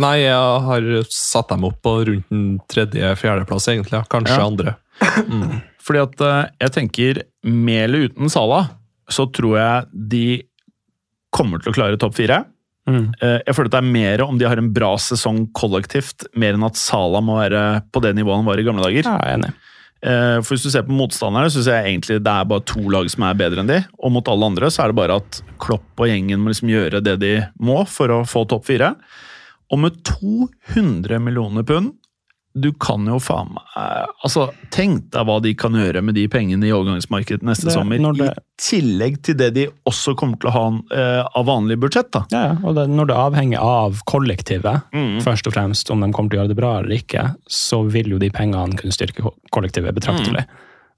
Nei, 0.02 0.16
jeg 0.24 0.66
har 0.66 0.88
satt 1.12 1.52
dem 1.52 1.66
opp 1.68 1.82
på 1.84 1.94
rundt 2.08 2.30
den 2.32 2.46
tredje-fjerdeplass, 2.72 3.68
egentlig. 3.74 4.00
ja. 4.00 4.06
Kanskje 4.10 4.38
Ja. 4.38 4.48
andre. 4.48 4.76
Fordi 5.86 6.02
at 6.04 6.22
eh, 6.22 6.50
jeg 6.62 6.74
tenker, 6.78 7.22
med 7.44 7.84
eller 7.88 8.10
uten 8.10 8.30
Sala, 8.32 8.64
så 9.12 9.26
tror 9.34 9.58
jeg 9.58 10.08
de 10.14 10.26
kommer 11.34 11.62
til 11.62 11.72
å 11.72 11.76
klare 11.76 12.00
topp 12.00 12.16
fire. 12.20 12.44
Mm. 12.89 13.12
Eh, 13.22 13.39
Jeg 13.46 13.56
føler 13.56 13.70
at 13.70 13.76
det 13.78 13.82
er 13.84 13.91
mer 13.94 14.24
om 14.26 14.38
de 14.39 14.48
har 14.50 14.58
en 14.58 14.72
bra 14.74 14.96
sesong 14.98 15.46
kollektivt, 15.54 16.26
mer 16.36 16.58
enn 16.58 16.65
at 16.65 16.80
Sala 16.80 17.22
må 17.22 17.38
være 17.39 17.84
på 17.94 18.02
det 18.02 18.15
nivået 18.17 18.41
han 18.41 18.48
var 18.50 18.60
i 18.62 18.65
gamle 18.65 18.84
dager. 18.88 19.06
Ja, 19.06 19.17
jeg 19.22 19.36
er 19.36 19.38
enig. 19.39 19.52
Eh, 20.02 20.38
For 20.41 20.56
Hvis 20.56 20.63
du 20.65 20.72
ser 20.74 20.88
på 20.88 20.98
motstanderne, 20.98 21.52
så 21.52 21.62
synes 21.62 21.70
jeg 21.70 21.86
egentlig 21.91 22.20
det 22.26 22.34
er 22.34 22.50
bare 22.50 22.65
to 22.65 22.82
lag 22.89 23.10
som 23.13 23.24
er 23.28 23.38
bedre 23.38 23.62
enn 23.62 23.70
de. 23.70 23.80
Og 24.02 24.12
mot 24.17 24.28
alle 24.34 24.50
andre 24.50 24.72
så 24.74 24.84
er 24.84 24.88
det 24.91 24.98
bare 24.98 25.20
at 25.22 25.41
Klopp 25.62 26.02
og 26.02 26.10
gjengen 26.10 26.41
må 26.41 26.50
liksom 26.50 26.72
gjøre 26.74 27.04
det 27.06 27.20
de 27.22 27.34
må 27.62 27.84
for 27.86 28.10
å 28.10 28.24
få 28.26 28.48
topp 28.50 28.65
fire. 28.65 28.96
Og 29.72 29.80
med 29.80 30.02
200 30.04 31.22
millioner 31.24 31.63
pund 31.63 31.94
Du 32.54 32.74
kan 32.74 33.06
jo 33.08 33.16
faen 33.24 33.48
meg 33.56 34.08
Altså, 34.26 34.50
Tenk 34.76 35.06
deg 35.14 35.26
hva 35.28 35.38
de 35.42 35.54
kan 35.56 35.72
gjøre 35.72 36.02
med 36.04 36.16
de 36.16 36.26
pengene 36.28 36.68
i 36.68 36.72
overgangsmarkedet 36.76 37.44
neste 37.48 37.66
Det- 37.70 37.74
sommer. 37.74 37.98
det- 38.14 38.28
I 38.28 38.42
tillegg 38.58 39.22
til 39.24 39.36
det 39.36 39.54
de 39.54 39.68
også 39.88 40.16
kommer 40.16 40.38
til 40.40 40.50
å 40.50 40.54
ha 40.54 40.66
eh, 40.92 41.24
av 41.36 41.46
vanlig 41.46 41.80
budsjett. 41.80 42.12
da. 42.12 42.26
Ja, 42.32 42.58
og 42.64 42.76
det, 42.76 42.88
når 42.90 43.08
det 43.08 43.16
avhenger 43.16 43.60
av 43.60 44.02
kollektivet, 44.06 44.84
Mm. 44.94 45.22
først 45.22 45.48
og 45.48 45.54
fremst 45.54 45.90
om 45.92 46.02
de 46.02 46.12
kommer 46.12 46.30
til 46.30 46.40
å 46.40 46.44
gjøre 46.44 46.48
det 46.50 46.58
bra 46.58 46.78
eller 46.80 46.96
ikke, 46.98 47.36
så 47.50 47.90
vil 47.90 48.10
jo 48.10 48.20
de 48.20 48.30
pengene 48.30 48.76
kunne 48.78 48.92
styrke 48.92 49.32
kollektivet 49.52 49.94
betraktelig. 49.96 50.46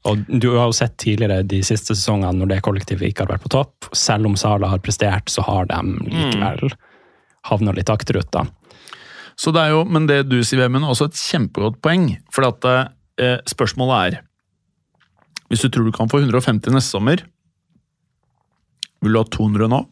Og 0.05 0.25
du 0.39 0.57
har 0.57 0.65
jo 0.67 0.71
sett 0.73 0.97
tidligere 0.97 1.47
de 1.47 1.61
siste 1.61 1.93
sesongene 1.95 2.35
når 2.35 2.47
det 2.49 2.61
kollektivet 2.63 3.13
ikke 3.13 3.19
har 3.27 3.37
vært 3.37 3.43
på 3.43 3.49
topp. 3.49 3.85
Selv 3.93 4.25
om 4.25 4.35
Sala 4.35 4.67
har 4.67 4.79
prestert, 4.79 5.25
så 5.29 5.41
har 5.43 5.65
de 5.65 5.75
likevel 5.75 6.71
havna 7.45 7.73
litt 7.73 7.85
akterut. 7.89 8.29
da. 8.31 8.43
Så 9.39 9.53
det 9.55 9.63
er 9.63 9.73
jo, 9.73 9.83
Men 9.85 10.07
det 10.09 10.27
du 10.29 10.39
sier, 10.43 10.61
Vemund, 10.61 10.85
er 10.85 10.93
også 10.93 11.09
et 11.09 11.19
kjempegodt 11.19 11.81
poeng. 11.83 12.09
For 12.33 12.47
at 12.47 12.67
eh, 13.21 13.39
spørsmålet 13.49 13.95
er 13.99 14.21
Hvis 15.49 15.63
du 15.65 15.69
tror 15.69 15.85
du 15.85 15.95
kan 15.95 16.09
få 16.09 16.21
150 16.23 16.73
neste 16.73 16.95
sommer, 16.95 17.23
vil 19.03 19.13
du 19.13 19.19
ha 19.19 19.27
200 19.27 19.69
nå? 19.69 19.83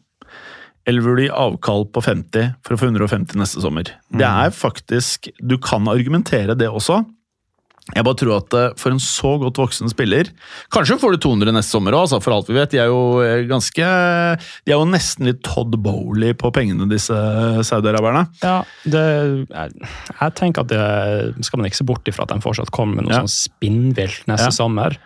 Eller 0.88 1.04
vil 1.04 1.18
du 1.18 1.22
gi 1.26 1.34
avkall 1.44 1.84
på 1.94 2.02
50 2.02 2.54
for 2.64 2.74
å 2.74 2.80
få 2.80 2.88
150 2.90 3.38
neste 3.38 3.62
sommer? 3.62 3.92
Det 4.10 4.26
er 4.26 4.50
faktisk 4.50 5.30
Du 5.38 5.58
kan 5.62 5.86
argumentere 5.90 6.56
det 6.58 6.70
også. 6.70 7.04
Jeg 7.90 8.04
bare 8.06 8.14
tror 8.14 8.36
at 8.38 8.54
eh, 8.54 8.68
for 8.78 8.94
en 8.94 9.00
så 9.02 9.32
godt 9.42 9.58
voksen 9.58 9.90
spiller 9.90 10.28
Kanskje 10.72 11.00
får 11.02 11.16
du 11.16 11.18
200 11.24 11.50
neste 11.56 11.74
sommer 11.74 11.96
òg, 11.98 12.04
altså, 12.06 12.20
for 12.22 12.36
alt 12.36 12.46
vi 12.48 12.54
vet. 12.54 12.70
De 12.70 12.78
er 12.78 12.86
jo 12.92 13.00
eh, 13.24 13.42
ganske 13.50 13.88
De 14.62 14.70
er 14.70 14.76
jo 14.78 14.86
nesten 14.86 15.26
litt 15.26 15.40
Todd 15.42 15.74
Bowley 15.82 16.30
på 16.38 16.52
pengene, 16.54 16.86
disse 16.92 17.16
saudiaraberne. 17.66 18.28
Ja, 18.44 18.60
det, 18.86 19.02
jeg, 19.50 19.90
jeg 20.14 20.34
tenker 20.38 20.62
at 20.62 20.70
det 20.70 21.44
skal 21.46 21.58
man 21.58 21.68
ikke 21.68 21.80
se 21.82 21.88
bort 21.90 22.06
ifra 22.12 22.22
at 22.28 22.36
de 22.36 22.44
fortsatt 22.44 22.70
kommer 22.74 23.00
med 23.00 23.08
noe 23.08 23.16
Ja. 23.18 23.24
sånn 23.26 23.34
spinnvilt 23.34 24.28
neste 24.30 24.52
Ja. 24.52 24.54
sommer. 24.62 24.96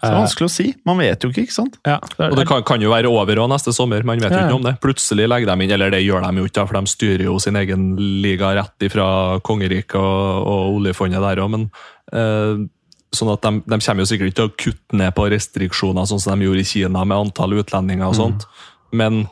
Så 0.00 0.08
det 0.10 0.10
er 0.10 0.18
vanskelig 0.18 0.46
å 0.48 0.52
si. 0.52 0.64
Man 0.84 0.98
vet 1.00 1.22
jo 1.24 1.30
ikke, 1.30 1.44
ikke 1.46 1.54
sant? 1.54 1.76
Ja, 1.86 1.96
Og 2.26 2.34
det 2.36 2.44
kan, 2.50 2.64
kan 2.66 2.82
jo 2.82 2.90
være 2.92 3.08
over 3.08 3.38
og 3.44 3.48
neste 3.52 3.72
sommer, 3.72 4.02
man 4.04 4.18
vet 4.20 4.32
jo 4.32 4.36
Ja, 4.36 4.42
ja. 4.42 4.48
ikke 4.50 4.58
om 4.58 4.66
det. 4.66 4.74
Plutselig 4.82 5.28
legger 5.30 5.48
de 5.52 5.64
inn, 5.64 5.74
eller 5.78 5.94
det 5.94 6.02
gjør 6.04 6.26
de 6.26 6.42
jo 6.42 6.48
ikke, 6.50 6.64
for 6.68 6.76
de 6.80 6.92
styrer 6.92 7.24
jo 7.28 7.36
sin 7.40 7.56
egen 7.56 7.86
liga 8.24 8.50
rett 8.58 8.84
ifra 8.88 9.06
kongeriket 9.46 9.96
og, 10.00 10.50
og 10.50 10.78
oljefondet 10.80 11.22
der 11.24 11.40
òg, 11.44 11.52
men 11.54 11.68
eh, 12.12 12.66
sånn 13.14 13.32
at 13.32 13.46
de, 13.46 13.62
de 13.70 13.78
kommer 13.86 14.02
jo 14.04 14.10
sikkert 14.10 14.32
ikke 14.32 14.40
til 14.42 14.50
å 14.50 14.54
kutte 14.66 15.00
ned 15.00 15.14
på 15.16 15.28
restriksjoner, 15.32 16.10
sånn 16.10 16.20
som 16.26 16.36
de 16.42 16.48
gjorde 16.50 16.66
i 16.66 16.68
Kina 16.74 17.06
med 17.06 17.16
antall 17.28 17.56
utlendinger 17.62 18.10
og 18.10 18.18
sånt. 18.18 18.48
Men 18.92 19.24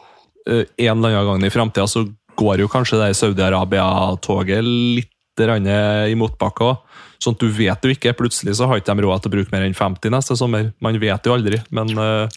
eh, 0.46 0.64
en 0.86 0.94
eller 1.02 1.18
annen 1.18 1.32
gang 1.34 1.48
i 1.50 1.52
framtida 1.52 1.88
så 1.90 2.06
går 2.38 2.62
jo 2.64 2.70
kanskje 2.72 3.02
det 3.02 3.10
Saudi-Arabia-toget 3.18 4.62
litt 4.64 5.11
i 5.40 6.14
motbakke 6.18 6.66
òg. 6.66 6.98
Sånn 7.22 7.36
at 7.36 7.40
du 7.44 7.48
vet 7.54 7.86
jo 7.86 7.92
ikke. 7.94 8.12
Plutselig 8.18 8.56
så 8.58 8.66
har 8.66 8.80
ikke 8.80 8.94
de 8.96 9.04
råd 9.06 9.22
til 9.22 9.30
å 9.30 9.34
bruke 9.36 9.54
mer 9.54 9.64
enn 9.66 9.76
50 9.78 10.10
neste 10.10 10.36
sommer. 10.36 10.72
Man 10.82 10.98
vet 11.00 11.26
jo 11.26 11.36
aldri, 11.36 11.62
men 11.70 11.92
uh... 11.98 12.28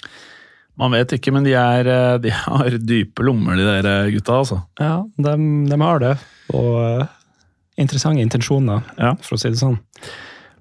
Man 0.76 0.92
vet 0.92 1.14
ikke, 1.16 1.32
men 1.32 1.46
de, 1.46 1.54
er, 1.56 1.88
eh, 1.88 2.18
de 2.20 2.34
har 2.36 2.74
dype 2.84 3.24
lommer, 3.24 3.56
de 3.56 3.64
der 3.64 3.86
eh, 3.88 4.10
gutta, 4.12 4.42
altså. 4.42 4.58
Ja, 4.76 4.98
de, 5.08 5.36
de 5.72 5.78
har 5.80 6.02
det. 6.04 6.10
Og 6.52 6.74
uh, 6.84 7.06
interessante 7.80 8.20
intensjoner, 8.20 8.84
Ja. 9.00 9.14
for 9.24 9.38
å 9.38 9.40
si 9.40 9.54
det 9.54 9.62
sånn. 9.62 9.78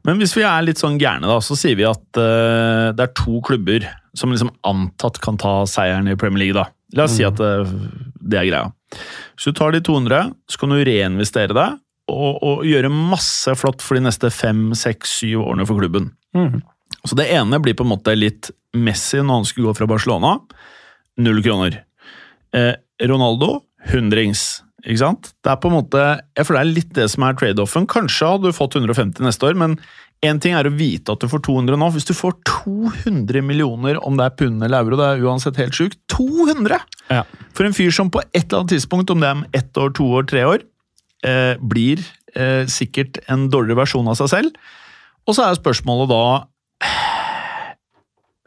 Men 0.07 0.23
hvis 0.23 0.37
vi 0.39 0.45
er 0.47 0.63
litt 0.63 0.79
sånn 0.79 1.01
gærne, 1.03 1.27
da, 1.27 1.41
så 1.43 1.59
sier 1.59 1.75
vi 1.81 1.89
at 1.89 2.21
uh, 2.21 2.95
det 2.95 3.09
er 3.09 3.13
to 3.19 3.41
klubber 3.43 3.89
som 4.15 4.31
liksom 4.31 4.53
antatt 4.63 5.19
kan 5.19 5.39
ta 5.43 5.65
seieren 5.67 6.07
i 6.07 6.15
Premier 6.15 6.45
League. 6.45 6.55
da. 6.55 6.69
La 6.95 7.09
oss 7.09 7.17
si 7.19 7.25
at 7.27 7.41
eh, 7.43 7.71
det 8.23 8.39
er 8.39 8.47
greia. 8.47 8.69
Hvis 9.35 9.49
du 9.51 9.57
tar 9.59 9.75
de 9.75 9.81
200, 9.83 10.31
så 10.47 10.61
kan 10.61 10.71
du 10.71 10.85
reinvestere 10.87 11.57
det 11.57 11.67
og, 12.11 12.43
og 12.43 12.65
gjøre 12.69 12.93
masse 12.93 13.55
flott 13.57 13.83
for 13.85 13.97
de 13.97 14.05
neste 14.05 14.31
fem, 14.35 14.69
seks, 14.77 15.19
syv 15.23 15.47
årene 15.47 15.67
for 15.69 15.81
klubben. 15.81 16.11
Mm. 16.37 16.61
Så 17.05 17.17
det 17.19 17.31
ene 17.33 17.61
blir 17.63 17.77
på 17.77 17.87
en 17.87 17.93
måte 17.95 18.15
litt 18.17 18.51
Messi 18.75 19.21
når 19.23 19.41
han 19.41 19.49
skulle 19.49 19.71
gå 19.71 19.79
fra 19.79 19.89
Barcelona. 19.89 20.37
Null 21.23 21.41
kroner. 21.45 21.83
Eh, 22.55 22.75
Ronaldo, 23.07 23.61
hundrings. 23.93 24.65
Ikke 24.85 25.01
sant? 25.01 25.31
Det 25.41 25.53
er 25.53 25.61
på 25.63 25.71
en 25.71 25.79
måte, 25.79 26.01
jeg 26.37 26.47
føler 26.47 26.61
det 26.61 26.65
er 26.65 26.77
litt 26.77 26.97
det 26.99 27.07
som 27.13 27.25
er 27.25 27.37
trade-offen. 27.41 27.87
Kanskje 27.89 28.35
hadde 28.35 28.51
du 28.51 28.57
fått 28.57 28.77
150 28.77 29.25
neste 29.25 29.49
år, 29.49 29.57
men 29.57 29.79
én 30.25 30.41
ting 30.43 30.57
er 30.57 30.69
å 30.69 30.75
vite 30.75 31.15
at 31.15 31.25
du 31.25 31.31
får 31.31 31.41
200 31.47 31.79
nå. 31.81 31.89
Hvis 31.95 32.09
du 32.09 32.13
får 32.17 32.37
200 32.51 33.45
millioner, 33.47 34.01
om 34.05 34.19
det 34.19 34.29
er 34.29 34.37
pund 34.43 34.65
eller 34.65 34.85
euro, 34.85 34.99
det 35.01 35.09
er 35.09 35.25
uansett 35.25 35.61
helt 35.61 35.77
sjukt. 35.77 36.01
200! 36.13 36.83
Ja. 37.09 37.25
For 37.57 37.69
en 37.69 37.77
fyr 37.77 37.95
som 37.97 38.13
på 38.13 38.23
et 38.27 38.43
eller 38.43 38.65
annet 38.65 38.77
tidspunkt, 38.77 39.13
om 39.13 39.25
det 39.25 39.31
er 39.31 39.39
om 39.39 39.47
ett 39.57 39.81
år, 39.81 39.95
to 39.97 40.11
år, 40.21 40.29
tre 40.29 40.45
år, 40.51 40.67
eh, 41.27 41.55
blir 41.61 42.03
eh, 42.35 42.65
sikkert 42.71 43.21
en 43.33 43.49
dårligere 43.53 43.83
versjon 43.83 44.11
av 44.11 44.19
seg 44.21 44.33
selv. 44.33 44.59
Og 45.25 45.37
så 45.37 45.47
er 45.47 45.57
spørsmålet 45.57 46.11
da 46.11 46.25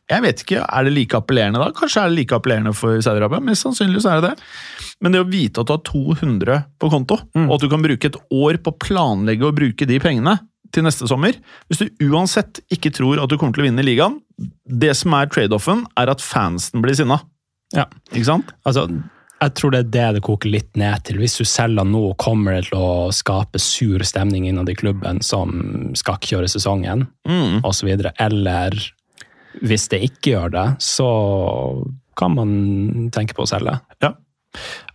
Jeg 0.08 0.24
vet 0.24 0.42
ikke, 0.44 0.62
er 0.64 0.86
det 0.88 0.92
like 0.94 1.18
appellerende 1.18 1.60
da? 1.60 1.72
Kanskje 1.76 2.04
er 2.04 2.12
det 2.12 2.16
like 2.22 2.38
appellerende 2.38 2.72
for 2.78 3.02
Saudi-Arabia? 3.04 3.42
Mest 3.44 3.66
sannsynlig 3.66 4.04
så 4.06 4.14
er 4.14 4.22
det 4.22 4.30
det. 4.30 4.46
Men 5.04 5.12
det 5.12 5.20
å 5.20 5.28
vite 5.28 5.60
at 5.60 5.68
du 5.68 5.74
har 5.74 5.82
200 5.84 6.62
på 6.80 6.92
konto, 6.94 7.18
og 7.44 7.56
at 7.58 7.66
du 7.66 7.68
kan 7.74 7.84
bruke 7.84 8.08
et 8.08 8.20
år 8.32 8.62
på 8.64 8.72
å 8.72 8.80
planlegge 8.86 9.50
å 9.50 9.56
bruke 9.58 9.90
de 9.90 10.00
pengene 10.00 10.38
til 10.76 10.84
neste 10.84 11.08
sommer 11.08 11.38
Hvis 11.68 11.80
du 11.80 12.08
uansett 12.10 12.60
ikke 12.74 12.92
tror 12.96 13.22
at 13.22 13.32
du 13.32 13.38
kommer 13.40 13.56
til 13.56 13.66
å 13.66 13.68
vinne 13.68 13.86
ligaen, 13.86 14.20
det 14.64 14.94
som 15.00 15.16
er 15.18 15.30
trade-offen, 15.32 15.86
er 16.00 16.12
at 16.12 16.24
fansen 16.24 16.84
blir 16.84 16.96
sinna. 16.98 17.20
Ja. 17.76 17.88
Ikke 18.14 18.30
sant? 18.30 18.52
Altså, 18.68 18.88
jeg 19.42 19.54
tror 19.54 19.72
det 19.74 19.80
er 19.80 19.90
det 19.94 20.06
det 20.18 20.24
koker 20.26 20.50
litt 20.50 20.78
ned 20.80 21.04
til. 21.06 21.20
Hvis 21.22 21.38
du 21.38 21.46
selger 21.46 21.86
nå, 21.86 22.16
kommer 22.18 22.56
det 22.58 22.70
til 22.70 22.80
å 22.82 23.10
skape 23.14 23.60
sur 23.62 24.00
stemning 24.08 24.48
innad 24.50 24.70
i 24.70 24.76
klubben 24.78 25.22
som 25.26 25.92
skal 25.98 26.18
kjøre 26.24 26.50
sesongen, 26.50 27.08
Mm. 27.28 27.62
osv. 27.64 27.88
Eller 28.20 28.72
hvis 29.62 29.88
det 29.90 30.02
ikke 30.10 30.32
gjør 30.34 30.52
det, 30.52 30.68
så 30.82 31.08
kan 32.18 32.34
man 32.36 33.10
tenke 33.14 33.36
på 33.38 33.46
å 33.46 33.50
selge. 33.50 33.80
Ja. 34.02 34.14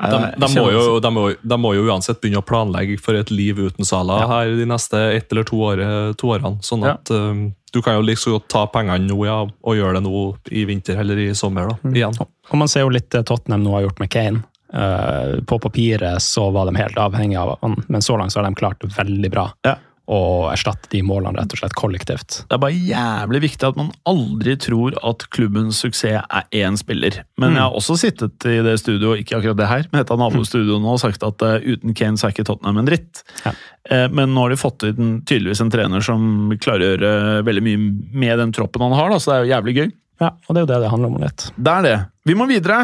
De, 0.03 0.21
de, 0.39 0.49
må 0.59 0.71
jo, 0.73 0.99
de, 1.01 1.11
må, 1.15 1.25
de 1.43 1.59
må 1.59 1.75
jo 1.77 1.85
uansett 1.87 2.21
begynne 2.21 2.41
å 2.43 2.47
planlegge 2.47 2.99
for 3.01 3.15
et 3.15 3.31
liv 3.31 3.59
uten 3.59 3.85
Sala 3.87 4.21
her 4.27 4.55
de 4.59 4.67
neste 4.67 4.99
ett 5.17 5.31
eller 5.33 5.45
to, 5.45 5.57
år, 5.71 5.83
to 6.19 6.33
årene. 6.35 6.59
Sånn 6.67 6.83
Ja. 6.87 6.95
at 6.99 7.11
um, 7.15 7.53
du 7.73 7.81
kan 7.83 7.95
jo 7.97 8.03
liksom 8.05 8.35
godt 8.35 8.49
ta 8.53 8.67
pengene 8.67 9.07
nå 9.09 9.25
ja, 9.25 9.39
og 9.47 9.77
gjøre 9.79 9.95
det 10.01 10.03
nå 10.05 10.25
i 10.53 10.65
vinter 10.69 10.99
eller 11.01 11.17
i 11.19 11.31
sommer. 11.35 11.69
da, 11.69 11.77
Mm. 11.85 11.95
igjen. 11.97 12.19
Og 12.51 12.59
man 12.59 12.69
ser 12.69 12.81
jo 12.85 12.91
litt 12.93 13.09
Tottenham 13.11 13.63
nå 13.65 13.73
har 13.79 13.83
gjort 13.87 14.01
med 14.03 14.11
Kane. 14.11 14.43
Eh, 14.75 15.41
på 15.45 15.59
papiret 15.61 16.21
så 16.25 16.51
var 16.53 16.65
de 16.67 16.77
helt 16.81 16.97
avhengige 16.97 17.39
av 17.41 17.59
han, 17.61 17.77
men 17.89 18.01
så 18.01 18.17
langt 18.19 18.33
så 18.33 18.41
har 18.41 18.49
de 18.49 18.55
klart 18.57 18.81
det 18.81 18.89
veldig 18.97 19.31
bra 19.31 19.53
Ja. 19.65 19.75
Å 20.11 20.51
erstatte 20.51 20.89
de 20.91 21.01
målene 21.07 21.39
rett 21.39 21.53
og 21.55 21.61
slett 21.61 21.75
kollektivt. 21.79 22.41
Det 22.51 22.57
er 22.57 22.61
bare 22.63 22.75
jævlig 22.75 23.41
viktig 23.45 23.69
at 23.69 23.77
man 23.79 23.93
aldri 24.09 24.57
tror 24.61 24.97
at 25.07 25.23
klubbens 25.33 25.79
suksess 25.85 26.25
er 26.27 26.49
én 26.65 26.75
spiller. 26.81 27.21
Men 27.39 27.55
jeg 27.55 27.63
har 27.63 27.77
også 27.79 27.95
sittet 28.01 28.47
i 28.51 28.57
det 28.67 28.75
studioet, 28.83 29.23
ikke 29.23 29.39
akkurat 29.39 29.61
det 29.61 29.69
her, 29.71 29.87
men 29.93 30.03
et 30.03 30.11
av 30.11 30.19
nabostudioene 30.19 30.91
og 30.91 30.99
sagt 31.01 31.23
at 31.23 31.45
uh, 31.47 31.55
uten 31.63 31.95
Kane 31.95 32.19
så 32.19 32.27
er 32.29 32.35
ikke 32.35 32.45
Tottenham 32.49 32.81
en 32.83 32.89
dritt. 32.91 33.23
Ja. 33.47 33.53
Uh, 33.89 34.09
men 34.11 34.35
nå 34.35 34.43
har 34.47 34.51
de 34.51 34.59
fått 34.61 34.83
ut 34.83 34.99
en, 34.99 35.21
tydeligvis 35.23 35.63
en 35.63 35.71
trener 35.73 36.03
som 36.05 36.51
klarer 36.59 36.83
å 36.83 36.91
gjøre 36.97 37.45
veldig 37.47 37.63
mye 37.69 37.85
med 38.25 38.43
den 38.43 38.53
troppen 38.59 38.83
han 38.89 38.97
har, 38.99 39.15
da, 39.15 39.21
så 39.23 39.31
det 39.31 39.37
er 39.39 39.45
jo 39.47 39.53
jævlig 39.55 39.77
gøy. 39.79 39.93
Ja, 40.23 40.33
og 40.35 40.51
det 40.55 40.59
er 40.61 40.67
jo 40.67 40.71
det 40.75 40.81
det 40.83 40.91
handler 40.93 41.15
om 41.15 41.23
litt. 41.23 41.47
Det 41.57 41.77
er 41.79 41.87
det. 41.87 41.95
Vi 42.29 42.37
må 42.39 42.47
videre. 42.51 42.83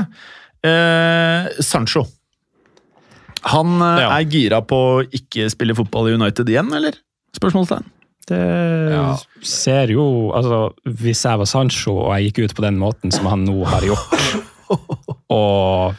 Uh, 0.65 1.51
Sancho. 1.63 2.07
Han 3.49 3.77
Ja. 3.79 4.09
er 4.19 4.25
gira 4.27 4.59
på 4.67 4.77
å 4.77 5.05
ikke 5.15 5.47
spille 5.53 5.75
fotball 5.79 6.09
i 6.11 6.15
United 6.19 6.49
igjen, 6.51 6.73
eller? 6.75 6.97
Spørsmålstegn. 7.39 7.87
Det 8.29 8.39
Ja. 8.93 9.17
ser 9.41 9.89
jo 9.95 10.03
Altså, 10.37 10.75
hvis 10.85 11.23
jeg 11.25 11.39
var 11.41 11.47
Sancho 11.49 11.95
og 11.97 12.11
jeg 12.19 12.29
gikk 12.33 12.45
ut 12.51 12.55
på 12.59 12.63
den 12.67 12.77
måten 12.79 13.11
som 13.15 13.25
han 13.27 13.47
nå 13.47 13.65
har 13.65 13.81
gjort, 13.81 14.45
og 15.33 15.95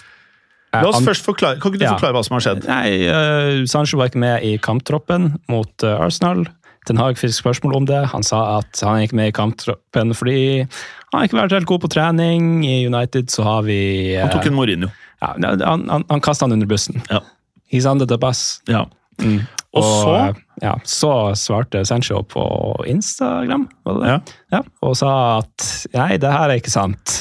La 0.74 0.86
oss 0.86 1.02
først 1.02 1.26
forklare, 1.26 1.58
Kan 1.60 1.72
ikke 1.74 1.80
du 1.82 1.86
Ja. 1.88 1.96
forklare 1.98 2.14
hva 2.14 2.24
som 2.26 2.36
har 2.38 2.44
skjedd? 2.46 2.68
Nei, 2.70 3.08
uh, 3.10 3.66
Sancho 3.66 3.98
var 3.98 4.10
ikke 4.12 4.22
med 4.22 4.44
i 4.46 4.58
kamptroppen 4.62 5.40
mot 5.50 5.84
uh, 5.84 5.96
Arsenal. 6.06 6.46
Ten 6.86 6.98
Hag 7.02 7.18
fikk 7.18 7.34
spørsmål 7.34 7.74
om 7.76 7.86
det. 7.90 8.04
Han 8.14 8.22
sa 8.24 8.60
at 8.60 8.80
han 8.86 9.00
er 9.00 9.08
ikke 9.08 9.18
med 9.18 9.32
i 9.32 9.36
kamptroppen 9.36 10.14
fordi 10.14 10.38
han 10.62 11.18
har 11.18 11.26
ikke 11.28 11.40
vært 11.42 11.52
helt 11.58 11.66
god 11.70 11.82
på 11.82 11.90
trening. 11.90 12.64
I 12.66 12.86
United 12.86 13.34
så 13.34 13.44
har 13.44 13.66
vi 13.66 13.80
uh, 14.16 14.28
Han 14.28 14.36
tok 14.38 14.46
en 14.52 14.54
Mourinho. 14.60 14.92
ja, 15.22 15.34
Han, 15.66 15.90
han, 15.90 16.06
han 16.10 16.22
kasta 16.22 16.46
han 16.46 16.54
under 16.54 16.68
bussen. 16.70 17.02
Ja. 17.10 17.22
He's 17.74 17.90
under 17.90 18.06
the 18.06 18.18
bus. 18.22 18.62
ja. 18.70 18.86
Og 19.78 19.86
så 19.86 20.14
eh, 20.18 20.38
ja, 20.64 20.74
så 20.88 21.12
svarte 21.38 21.84
Sancho 21.86 22.24
på 22.26 22.44
Instagram? 22.90 23.68
Ja. 23.86 24.20
Ja, 24.52 24.64
og 24.82 24.96
sa 24.98 25.12
at 25.44 25.68
nei, 25.94 26.16
det 26.22 26.32
her 26.34 26.50
er 26.50 26.62
ikke 26.62 26.74
sant. 26.74 27.20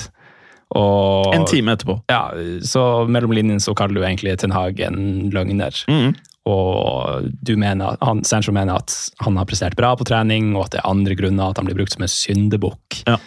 Og, 0.76 1.34
En 1.34 1.46
time 1.48 1.72
etterpå. 1.76 1.98
Ja, 2.12 2.30
så 2.64 3.04
mellom 3.08 3.32
linjene 3.37 3.62
så 3.62 3.74
kaller 3.76 3.96
du 3.96 4.04
egentlig 4.04 4.37
Ten 4.40 4.52
Hag 4.52 4.80
en 4.84 5.30
løgner. 5.32 5.76
Mm. 5.88 6.12
Og 6.48 7.28
du 7.44 7.54
mener, 7.61 7.96
han, 8.04 8.22
Sancho 8.24 8.52
mener 8.56 8.80
at 8.80 8.94
han 9.24 9.37
har 9.37 9.48
prestert 9.48 9.76
bra 9.76 9.94
på 9.96 10.06
trening, 10.08 10.54
og 10.56 10.66
at 10.66 10.76
det 10.76 10.80
er 10.80 10.88
andre 10.88 11.16
grunner 11.18 11.52
at 11.52 11.61
han 11.61 11.68
blir 11.68 11.76
brukt 11.76 11.96
som 11.96 12.04
en 12.04 12.12
syndebukk. 12.12 13.02
Ja. 13.08 13.18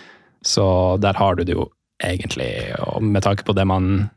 Så 0.45 0.65
der 1.01 1.17
har 1.17 1.37
du 1.37 1.45
det 1.45 1.53
jo 1.53 1.67
egentlig. 2.01 2.49
Og 2.87 3.03
med 3.03 3.21
tanke 3.25 3.45
på 3.45 3.53
det 3.57 3.65
man, 3.69 4.09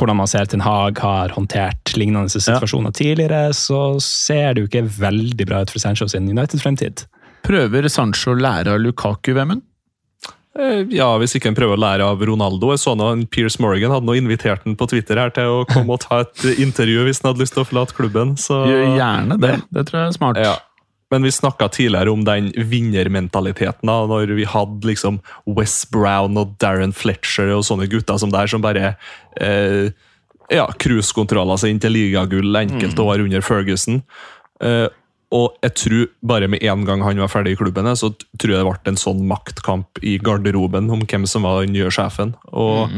hvordan 0.00 0.18
man 0.18 0.30
ser 0.30 0.48
Ten 0.48 0.64
Hag 0.64 0.98
har 1.04 1.34
håndtert 1.36 1.92
lignende 2.00 2.32
situasjoner 2.32 2.94
tidligere, 2.96 3.50
så 3.56 4.00
ser 4.02 4.54
det 4.56 4.64
jo 4.64 4.70
ikke 4.70 4.86
veldig 4.98 5.46
bra 5.48 5.62
ut 5.64 5.72
for 5.72 5.82
Sancho 5.82 6.08
sin 6.10 6.28
United-fremtid. 6.30 7.04
Prøver 7.46 7.88
Sancho 7.92 8.34
å 8.34 8.40
lære 8.40 8.74
av 8.74 8.80
Lukaku, 8.82 9.34
Vemund? 9.36 9.62
Eh, 10.58 10.82
Ja, 10.90 11.16
Hvis 11.18 11.36
ikke 11.36 11.50
han 11.52 11.58
prøver 11.58 11.76
å 11.78 11.80
lære 11.80 12.06
av 12.06 12.20
Ronaldo. 12.26 12.72
Jeg 12.74 12.82
så 12.82 12.96
nå 12.98 13.12
Pierce 13.14 13.30
Piers 13.30 13.58
Morgan 13.62 13.92
hadde 13.94 14.08
nå 14.08 14.16
invitert 14.18 14.64
han 14.66 14.76
på 14.76 14.88
Twitter 14.90 15.16
her 15.20 15.30
til 15.30 15.44
å 15.60 15.60
komme 15.68 15.94
og 15.94 16.00
ta 16.02 16.24
et 16.24 16.42
intervju 16.58 17.06
hvis 17.06 17.22
han 17.22 17.30
hadde 17.32 17.44
lyst 17.44 17.54
til 17.54 17.62
å 17.62 17.68
forlate 17.68 17.94
klubben. 17.96 18.34
Så 18.40 18.64
Gjør 18.66 18.96
gjerne 18.98 19.38
det. 19.40 19.54
Det 19.70 19.86
tror 19.88 20.00
jeg 20.02 20.08
er 20.08 20.18
smart. 20.18 20.42
ja. 20.42 20.56
Men 21.10 21.26
vi 21.26 21.32
snakka 21.34 21.68
tidligere 21.74 22.12
om 22.12 22.22
den 22.24 22.52
vinnermentaliteten. 22.54 23.86
da, 23.86 24.06
Når 24.06 24.34
vi 24.38 24.44
hadde 24.46 24.86
liksom 24.86 25.18
Wes 25.46 25.82
Brown 25.90 26.38
og 26.38 26.54
Darren 26.62 26.94
Fletcher 26.94 27.50
og 27.56 27.64
sånne 27.66 27.88
gutter 27.90 28.18
som 28.18 28.30
der, 28.30 28.46
som 28.46 28.62
bare 28.62 28.94
eh, 29.40 29.90
ja, 30.50 30.68
cruisekontroller 30.78 31.58
seg 31.58 31.74
inn 31.74 31.82
til 31.82 31.94
ligagull 31.94 32.56
enkelte 32.62 33.02
år 33.02 33.24
under 33.26 33.42
Ferguson. 33.42 34.02
Eh, 34.62 34.86
og 35.30 35.54
jeg 35.62 35.74
tror 35.78 36.08
bare 36.26 36.48
med 36.50 36.62
en 36.66 36.82
gang 36.86 37.04
han 37.06 37.22
var 37.22 37.30
ferdig 37.30 37.54
i 37.54 37.60
klubben, 37.60 37.86
så 37.94 38.10
tror 38.38 38.50
jeg 38.50 38.58
det 38.58 38.66
ble 38.66 38.90
en 38.90 38.98
sånn 38.98 39.22
maktkamp 39.30 40.00
i 40.02 40.16
garderoben 40.18 40.90
om 40.90 41.04
hvem 41.06 41.26
som 41.30 41.46
var 41.46 41.62
den 41.62 41.76
nye 41.76 41.90
sjefen. 41.94 42.34
Og, 42.50 42.90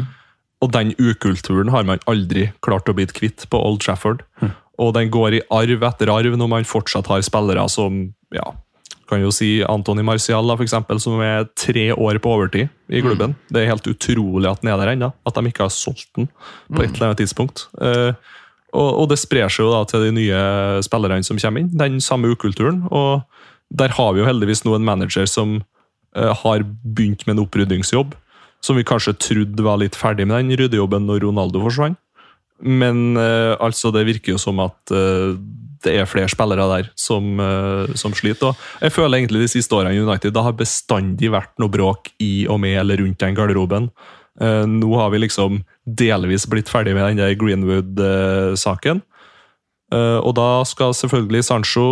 og 0.64 0.72
den 0.72 0.94
ukulturen 0.96 1.72
har 1.74 1.84
man 1.84 2.00
aldri 2.08 2.48
klart 2.64 2.88
å 2.88 2.96
bli 2.96 3.04
kvitt 3.08 3.44
på 3.52 3.60
Old 3.60 3.84
Trafford. 3.84 4.24
Og 4.82 4.92
den 4.96 5.12
går 5.12 5.38
i 5.38 5.46
arv 5.54 5.86
etter 5.88 6.10
arv 6.12 6.36
når 6.38 6.50
man 6.50 6.68
fortsatt 6.68 7.08
har 7.12 7.22
spillere 7.24 7.64
som 7.70 8.04
ja, 8.34 8.50
kan 9.12 9.22
jo 9.22 9.32
si 9.34 9.60
Antony 9.68 10.04
Marcial, 10.06 10.46
da, 10.48 10.56
for 10.56 10.64
eksempel, 10.64 11.00
som 11.02 11.20
er 11.24 11.46
tre 11.58 11.90
år 11.92 12.20
på 12.22 12.32
overtid 12.32 12.70
i 12.88 13.02
klubben. 13.04 13.34
Det 13.52 13.62
er 13.62 13.72
helt 13.72 13.88
utrolig 13.90 14.48
at 14.48 14.62
den 14.62 14.72
er 14.72 14.80
der 14.80 14.92
ennå. 14.94 15.10
At 15.28 15.36
de 15.36 15.50
ikke 15.50 15.66
har 15.66 15.74
solgt 15.74 16.08
den 16.16 16.30
på 16.72 16.84
et 16.84 16.94
eller 16.94 17.10
annet 17.10 17.20
tidspunkt. 17.20 17.66
Uh, 17.76 18.16
og, 18.72 18.88
og 19.02 19.10
det 19.10 19.20
sprer 19.20 19.52
seg 19.52 19.66
jo 19.66 19.74
da 19.74 19.82
til 19.88 20.06
de 20.06 20.14
nye 20.16 20.40
spillerne 20.86 21.26
som 21.26 21.40
kommer 21.40 21.64
inn, 21.64 21.72
den 21.76 22.00
samme 22.04 22.32
ukulturen. 22.32 22.86
Og 22.88 23.20
der 23.72 23.92
har 23.98 24.14
vi 24.14 24.22
jo 24.22 24.28
heldigvis 24.28 24.64
nå 24.64 24.78
en 24.78 24.88
manager 24.88 25.28
som 25.28 25.58
uh, 26.16 26.32
har 26.44 26.64
begynt 26.82 27.26
med 27.26 27.36
en 27.36 27.44
oppryddingsjobb. 27.44 28.16
Som 28.64 28.78
vi 28.78 28.86
kanskje 28.86 29.18
trodde 29.18 29.66
var 29.66 29.80
litt 29.82 29.98
ferdig 29.98 30.28
med 30.30 30.38
den 30.38 30.56
ryddejobben 30.60 31.08
når 31.08 31.26
Ronaldo 31.26 31.64
forsvant. 31.64 31.98
Men 32.62 33.18
eh, 33.18 33.56
altså, 33.58 33.90
det 33.94 34.06
virker 34.08 34.36
jo 34.36 34.40
som 34.40 34.60
at 34.62 34.94
eh, 34.94 35.34
det 35.82 35.96
er 35.98 36.08
flere 36.08 36.30
spillere 36.30 36.68
der 36.70 36.90
som, 36.98 37.34
eh, 37.42 37.94
som 37.98 38.14
sliter. 38.14 38.54
Og 38.54 38.86
jeg 38.86 38.94
føler 38.94 39.18
egentlig 39.18 39.44
de 39.44 39.52
siste 39.56 39.74
årene 39.76 39.96
i 39.96 40.02
United 40.02 40.34
det 40.34 40.46
har 40.46 40.58
bestandig 40.58 41.32
vært 41.34 41.54
noe 41.62 41.72
bråk 41.72 42.12
i 42.22 42.46
og 42.50 42.62
med 42.62 42.78
eller 42.84 43.02
rundt 43.02 43.20
den 43.22 43.38
garderoben. 43.38 43.90
Eh, 44.40 44.64
nå 44.68 44.92
har 44.96 45.10
vi 45.12 45.24
liksom 45.24 45.62
delvis 45.84 46.46
blitt 46.50 46.70
ferdig 46.72 46.94
med 46.96 47.10
den 47.10 47.24
der 47.24 47.38
Greenwood-saken. 47.38 49.02
Eh, 49.92 50.18
og 50.22 50.32
da 50.38 50.62
skal 50.68 50.94
selvfølgelig 50.96 51.44
Sancho 51.44 51.84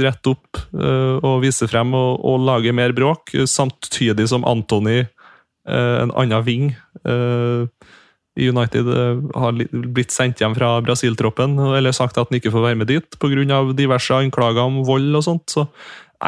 rette 0.00 0.32
opp 0.32 0.60
eh, 0.72 1.18
og 1.18 1.42
vise 1.44 1.68
frem 1.68 1.92
og, 1.96 2.22
og 2.24 2.46
lage 2.46 2.72
mer 2.72 2.94
bråk, 2.96 3.34
samtidig 3.44 4.30
som 4.30 4.46
Antony, 4.48 5.02
en 5.68 6.08
annen 6.16 6.44
ving 6.46 6.70
eh, 7.04 7.66
United, 8.38 8.88
eh, 8.88 9.22
har 9.34 9.62
blitt 9.72 10.14
sendt 10.14 10.42
hjem 10.42 10.54
fra 10.56 10.76
Brasil-troppen, 10.84 11.58
eller 11.76 11.96
sagt 11.96 12.18
at 12.18 12.30
han 12.30 12.38
ikke 12.38 12.52
får 12.54 12.66
være 12.68 12.80
med 12.82 12.90
dit 12.90 13.18
pga. 13.18 13.60
diverse 13.74 14.14
anklager 14.14 14.62
om 14.64 14.84
vold 14.86 15.14
og 15.18 15.24
sånt. 15.26 15.46
Så 15.50 15.66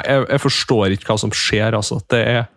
jeg, 0.04 0.26
jeg 0.28 0.40
forstår 0.40 0.96
ikke 0.96 1.12
hva 1.12 1.18
som 1.18 1.30
skjer, 1.30 1.76
altså. 1.78 2.00
Det 2.10 2.22
er 2.26 2.48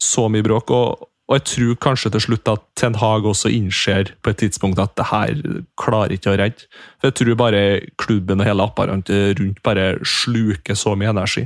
så 0.00 0.28
mye 0.32 0.46
bråk. 0.46 0.70
og 0.70 1.09
og 1.30 1.36
jeg 1.38 1.44
tror 1.46 1.76
kanskje 1.84 2.10
til 2.10 2.22
slutt 2.24 2.48
at 2.50 2.62
Ten 2.74 2.96
Hag 2.98 3.26
også 3.30 3.52
innser 3.54 4.08
på 4.18 4.32
et 4.32 4.40
tidspunkt 4.42 4.80
at 4.82 4.96
det 4.98 5.04
her 5.12 5.36
klarer 5.78 6.16
ikke 6.16 6.32
å 6.32 6.38
redde. 6.40 6.66
For 6.98 7.06
Jeg 7.06 7.16
tror 7.20 7.36
bare 7.38 7.60
klubben 8.02 8.42
og 8.42 8.48
hele 8.48 8.66
apparatet 8.66 9.38
rundt 9.38 9.60
bare 9.62 9.92
sluker 10.02 10.74
så 10.74 10.96
mye 10.98 11.12
energi. 11.12 11.44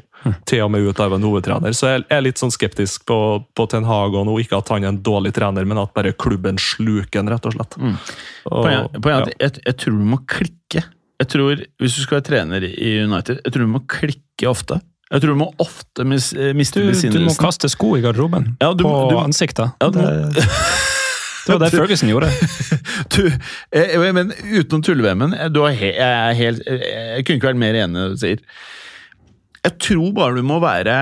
Til 0.49 0.63
og 0.65 0.71
med 0.73 0.89
ut 0.89 1.03
av 1.05 1.13
en 1.13 1.27
hovedtrener. 1.29 1.77
Så 1.77 1.91
jeg 1.91 2.07
er 2.09 2.25
litt 2.25 2.41
sånn 2.41 2.55
skeptisk 2.55 3.05
på, 3.05 3.19
på 3.53 3.67
Ten 3.69 3.85
Hag 3.85 4.17
og 4.17 4.25
nå. 4.25 4.39
Ikke 4.41 4.63
at 4.63 4.73
han 4.73 4.89
er 4.89 4.95
en 4.95 5.03
dårlig 5.05 5.35
trener, 5.37 5.69
men 5.69 5.83
at 5.83 5.93
bare 5.93 6.15
klubben 6.17 6.57
sluker 6.57 7.21
han, 7.21 7.29
rett 7.35 7.45
og 7.45 7.59
slett. 7.59 7.77
Og, 7.77 8.65
Poenget 8.65 8.97
poenget 9.05 9.35
ja. 9.35 9.37
jeg, 9.45 9.67
jeg 9.69 9.81
tror 9.85 10.01
du 10.01 10.09
må 10.15 10.23
klikke. 10.25 10.87
Jeg 11.21 11.31
tror, 11.31 11.61
Hvis 11.77 12.01
du 12.01 12.07
skal 12.07 12.23
være 12.23 12.29
trener 12.33 12.65
i 12.73 12.97
United, 13.05 13.45
jeg 13.45 13.53
tror 13.53 13.69
du 13.69 13.75
må 13.77 13.85
klikke 13.85 14.49
ofte. 14.49 14.81
Jeg 15.15 15.23
tror 15.23 15.37
du 15.37 15.39
må 15.39 15.47
ofte 15.63 16.05
mis, 16.11 16.33
miste 16.35 16.55
miste 16.59 16.83
Du, 16.83 17.21
du 17.21 17.29
må 17.29 17.35
kaste 17.39 17.69
sko 17.71 17.93
i 17.97 18.03
garderoben. 18.03 18.49
Ja, 18.61 18.73
du 18.75 18.83
på 18.83 19.11
du- 19.13 19.19
ansiktet. 19.23 19.71
Ja, 19.81 19.91
det, 19.95 20.03
det 20.35 21.53
var 21.55 21.61
det 21.63 21.71
Ferguson 21.79 22.11
gjorde. 22.11 22.31
Du, 23.15 23.27
eh, 23.29 23.95
jeg, 23.95 24.15
men 24.17 24.33
utenom 24.59 24.83
har 25.67 25.75
he, 25.77 25.93
jeg, 25.95 26.15
er 26.31 26.39
jeg, 26.67 26.81
jeg 26.81 27.25
kunne 27.27 27.39
ikke 27.39 27.51
vært 27.53 27.61
mer 27.63 27.79
enig 27.85 27.95
i 27.95 28.03
det 28.03 28.11
du 28.15 28.23
sier. 28.25 28.43
Jeg 29.65 29.79
tror 29.81 30.11
bare 30.13 30.35
du 30.37 30.43
må 30.45 30.59
være 30.61 30.95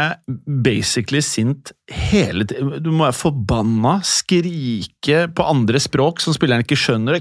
basically 0.63 1.19
sint 1.27 1.73
hele 1.91 2.45
tiden. 2.47 2.77
Du 2.85 2.93
må 2.95 3.09
være 3.09 3.17
forbanna, 3.19 3.97
skrike 4.07 5.25
på 5.35 5.47
andre 5.51 5.81
språk 5.83 6.23
som 6.23 6.35
spilleren 6.37 6.63
ikke 6.63 6.79
skjønner. 6.79 7.19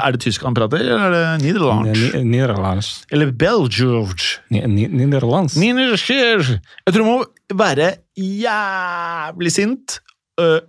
Er 0.00 0.16
det 0.16 0.22
tysk 0.24 0.46
han 0.48 0.56
prater, 0.56 0.80
eller 0.80 1.04
er 1.10 1.12
det 1.12 1.44
nederlandsk? 1.44 1.92
Ni- 2.16 2.22
Eller 3.12 3.30
belgisk? 3.44 4.40
Nederlandsk. 5.60 5.60
Jeg 6.88 6.94
tror 6.96 7.04
du 7.04 7.10
må 7.10 7.18
være 7.60 7.90
jævlig 8.16 9.52
sint. 9.52 9.98
øh, 10.40 10.60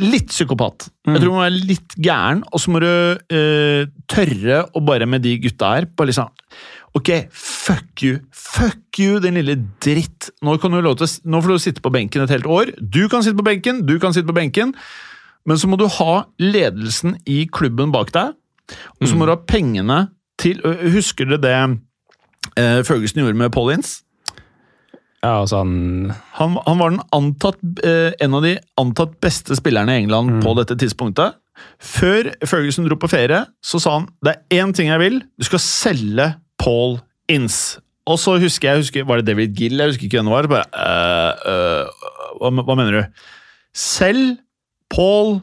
litt 0.00 0.30
psykopat. 0.32 0.88
Jeg 1.06 1.20
tror 1.20 1.26
du 1.28 1.34
må 1.36 1.42
være 1.44 1.58
litt 1.68 1.94
gæren, 2.00 2.42
og 2.50 2.58
så 2.62 2.70
må 2.72 2.80
du 2.82 2.86
øh, 2.88 3.86
tørre 4.10 4.62
å 4.74 4.80
bare 4.82 5.06
med 5.06 5.22
de 5.22 5.34
gutta 5.42 5.74
her 5.76 5.86
bare 5.94 6.08
liksom 6.10 6.30
Ok, 6.98 7.10
fuck 7.30 8.02
you. 8.02 8.18
Fuck 8.34 8.98
you, 8.98 9.20
din 9.22 9.38
lille 9.38 9.54
dritt. 9.82 10.30
Nå, 10.42 10.56
du 10.56 10.90
til, 10.98 11.12
nå 11.30 11.40
får 11.42 11.52
du 11.52 11.62
sitte 11.62 11.84
på 11.84 11.92
benken 11.94 12.24
et 12.24 12.32
helt 12.34 12.48
år. 12.50 12.72
Du 12.80 13.04
kan 13.08 13.22
sitte 13.22 13.38
på 13.38 13.46
benken, 13.46 13.84
du 13.86 13.98
kan 14.02 14.14
sitte 14.16 14.26
på 14.26 14.34
benken. 14.34 14.74
Men 15.46 15.58
så 15.58 15.70
må 15.70 15.78
du 15.80 15.86
ha 15.86 16.24
ledelsen 16.42 17.16
i 17.30 17.44
klubben 17.52 17.94
bak 17.94 18.12
deg, 18.12 18.34
og 19.00 19.08
så 19.08 19.16
må 19.16 19.26
du 19.26 19.32
ha 19.32 19.40
pengene 19.40 20.10
til 20.40 20.60
Husker 20.94 21.26
dere 21.26 21.40
det 21.42 21.54
eh, 22.60 22.80
Ferguson 22.86 23.22
gjorde 23.22 23.38
med 23.40 23.52
Paul 23.54 23.72
Ince? 23.74 24.02
Ja, 25.20 25.42
altså 25.42 25.60
han 25.60 26.12
Han, 26.38 26.56
han 26.64 26.78
var 26.80 26.92
den 26.92 27.02
antatt, 27.12 27.60
eh, 27.84 28.12
en 28.20 28.36
av 28.36 28.44
de 28.44 28.54
antatt 28.80 29.18
beste 29.20 29.56
spillerne 29.58 29.96
i 29.96 30.04
England 30.04 30.40
på 30.44 30.54
dette 30.56 30.76
tidspunktet. 30.80 31.36
Før 31.80 32.30
Ferguson 32.48 32.86
dro 32.88 32.96
på 32.96 33.10
ferie, 33.10 33.42
så 33.60 33.80
sa 33.82 33.98
han 33.98 34.08
det 34.24 34.36
er 34.36 34.62
én 34.62 34.72
ting 34.76 34.88
jeg 34.88 35.02
vil. 35.02 35.20
Du 35.36 35.44
skal 35.48 35.60
selge 35.64 36.30
Paul 36.60 36.98
Ince. 37.30 37.80
Og 38.10 38.18
så 38.20 38.36
husker 38.42 38.70
jeg, 38.70 38.84
husker, 38.84 39.04
Var 39.06 39.20
det 39.20 39.30
David 39.30 39.56
Gill? 39.56 39.78
Jeg 39.78 39.92
husker 39.92 40.08
ikke 40.08 40.20
hvem 40.20 40.30
det 40.30 40.36
var. 40.36 40.48
Bare, 40.50 40.66
uh, 40.74 41.84
uh, 41.88 42.40
hva, 42.40 42.64
hva 42.66 42.78
mener 42.78 42.96
du? 42.96 43.26
Selv 43.76 44.38
Paul 44.90 45.38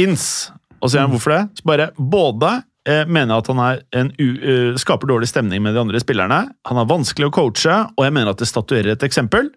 Ince. 0.00 0.52
Og 0.78 0.88
så 0.88 0.96
sier 0.96 1.06
han 1.06 1.14
hvorfor 1.14 1.34
det? 1.34 1.42
Så 1.58 1.66
bare 1.66 1.88
både 1.98 2.50
eh, 2.86 3.04
mener 3.10 3.32
jeg 3.34 3.42
at 3.42 3.48
han 3.50 3.62
en 3.98 4.78
skaper 4.78 5.10
dårlig 5.10 5.26
stemning 5.30 5.62
med 5.64 5.74
de 5.74 5.82
andre 5.82 5.98
spillerne. 6.02 6.38
Han 6.70 6.78
er 6.78 6.86
vanskelig 6.90 7.26
å 7.26 7.32
coache, 7.34 7.74
og 7.96 8.06
jeg 8.06 8.14
mener 8.14 8.30
at 8.30 8.38
det 8.38 8.46
statuerer 8.46 8.92
et 8.94 9.06
eksempel. 9.06 9.50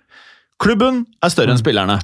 Klubben 0.61 1.03
er 1.21 1.33
større 1.33 1.53
enn 1.53 1.61
spillerne. 1.61 1.99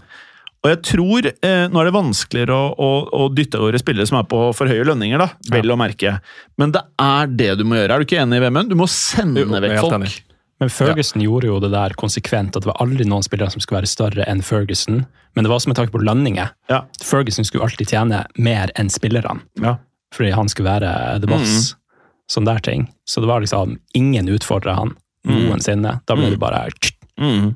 Og 0.66 0.72
jeg 0.72 0.80
tror 0.90 1.28
eh, 1.30 1.66
Nå 1.70 1.80
er 1.80 1.86
det 1.88 1.94
vanskeligere 1.96 2.56
å, 2.56 2.72
å, 2.82 2.88
å 3.14 3.28
dytte 3.34 3.60
over 3.62 3.78
spillere 3.80 4.08
som 4.10 4.18
er 4.20 4.26
på 4.28 4.40
for 4.58 4.68
høye 4.72 4.84
lønninger, 4.90 5.22
da, 5.22 5.28
vel 5.54 5.70
å 5.72 5.78
merke. 5.80 6.16
Men 6.58 6.74
det 6.76 6.82
er 7.00 7.28
det 7.40 7.52
du 7.60 7.64
må 7.70 7.78
gjøre. 7.78 7.94
Er 7.94 8.02
du 8.04 8.08
ikke 8.08 8.22
enig, 8.24 8.40
i 8.42 8.46
Vemund? 8.48 8.72
Du 8.74 8.76
må 8.80 8.88
sende 8.92 9.44
Jo, 9.46 9.52
vekk 9.54 9.78
folk. 9.84 9.94
enig. 10.00 10.16
Men 10.58 10.72
Ferguson 10.74 11.22
gjorde 11.22 11.46
jo 11.52 11.60
det 11.62 11.70
der 11.70 11.94
konsekvent, 12.02 12.56
at 12.58 12.64
det 12.66 12.72
var 12.72 12.80
aldri 12.82 13.06
noen 13.06 13.22
spillere 13.24 13.54
som 13.54 13.62
skulle 13.62 13.84
være 13.84 13.92
større 13.92 14.26
enn 14.26 14.42
Ferguson. 14.42 15.04
Men 15.38 15.46
det 15.46 15.52
var 15.52 15.60
også 15.62 15.70
med 15.70 15.78
tanke 15.78 15.94
på 15.94 16.02
lønninger. 16.02 16.50
Ja. 16.74 16.80
Ferguson 17.06 17.46
skulle 17.46 17.68
alltid 17.68 17.92
tjene 17.94 18.24
mer 18.42 18.74
enn 18.82 18.90
spillerne, 18.90 19.44
Ja. 19.62 19.76
fordi 20.18 20.32
han 20.34 20.50
skulle 20.50 20.72
være 20.74 21.20
the 21.22 21.30
boss. 21.30 21.76
Sånn 22.28 22.50
der 22.50 22.58
ting. 22.66 22.88
Så 23.06 23.22
det 23.22 23.30
var 23.30 23.46
liksom 23.46 23.78
ingen 23.96 24.28
utfordra 24.34 24.74
han 24.82 24.96
noensinne. 25.30 26.00
Da 26.10 26.16
ble 26.18 26.32
det 26.34 26.40
bare 26.42 26.66
Mm. 27.22 27.54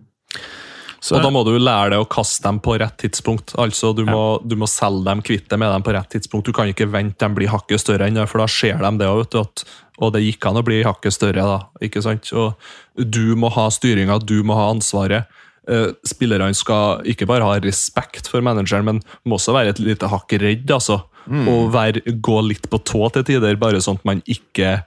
Så, 1.01 1.15
Og 1.17 1.23
da 1.25 1.31
må 1.33 1.41
du 1.41 1.55
lære 1.57 1.95
deg 1.95 2.03
å 2.03 2.09
kaste 2.09 2.45
dem 2.45 2.59
på 2.61 2.75
rett 2.77 2.93
tidspunkt. 3.01 3.55
Altså, 3.57 3.89
Du 3.97 4.03
må, 4.05 4.37
du 4.45 4.53
må 4.55 4.67
selge 4.69 5.01
dem, 5.07 5.23
kvitte 5.25 5.57
med 5.57 5.71
dem 5.73 5.81
på 5.81 5.95
rett 5.95 6.11
tidspunkt. 6.13 6.45
Du 6.45 6.53
kan 6.53 6.69
ikke 6.69 6.85
vente 6.93 7.17
dem 7.25 7.33
blir 7.33 7.49
hakket 7.49 7.81
større 7.81 8.05
ennå, 8.05 8.27
for 8.29 8.43
da 8.43 8.45
ser 8.45 8.77
de 8.77 8.91
det 9.01 9.07
òg. 9.09 9.63
Og 10.01 10.13
det 10.13 10.21
gikk 10.21 10.45
an 10.45 10.59
å 10.61 10.63
bli 10.65 10.83
hakket 10.85 11.13
større, 11.17 11.41
da. 11.41 11.57
ikke 11.81 12.03
sant? 12.05 12.29
Og 12.37 12.53
du 13.01 13.33
må 13.35 13.49
ha 13.49 13.65
styringa, 13.73 14.19
du 14.21 14.43
må 14.45 14.53
ha 14.59 14.69
ansvaret. 14.75 15.25
Eh, 15.69 15.89
Spillerne 16.05 16.53
skal 16.57 17.01
ikke 17.09 17.25
bare 17.29 17.49
ha 17.49 17.57
respekt 17.61 18.29
for 18.29 18.45
manageren, 18.45 18.85
men 18.85 19.01
må 19.25 19.37
også 19.41 19.57
være 19.57 19.73
et 19.73 19.81
lite 19.81 20.09
hakk 20.09 20.37
redd. 20.41 20.69
altså. 20.69 21.01
Og 21.49 21.71
være, 21.73 22.01
gå 22.21 22.41
litt 22.45 22.69
på 22.69 22.77
tå 22.85 23.09
til 23.13 23.23
tider, 23.25 23.57
bare 23.61 23.81
sånn 23.81 23.97
at 23.97 24.05
man 24.05 24.21
ikke 24.25 24.83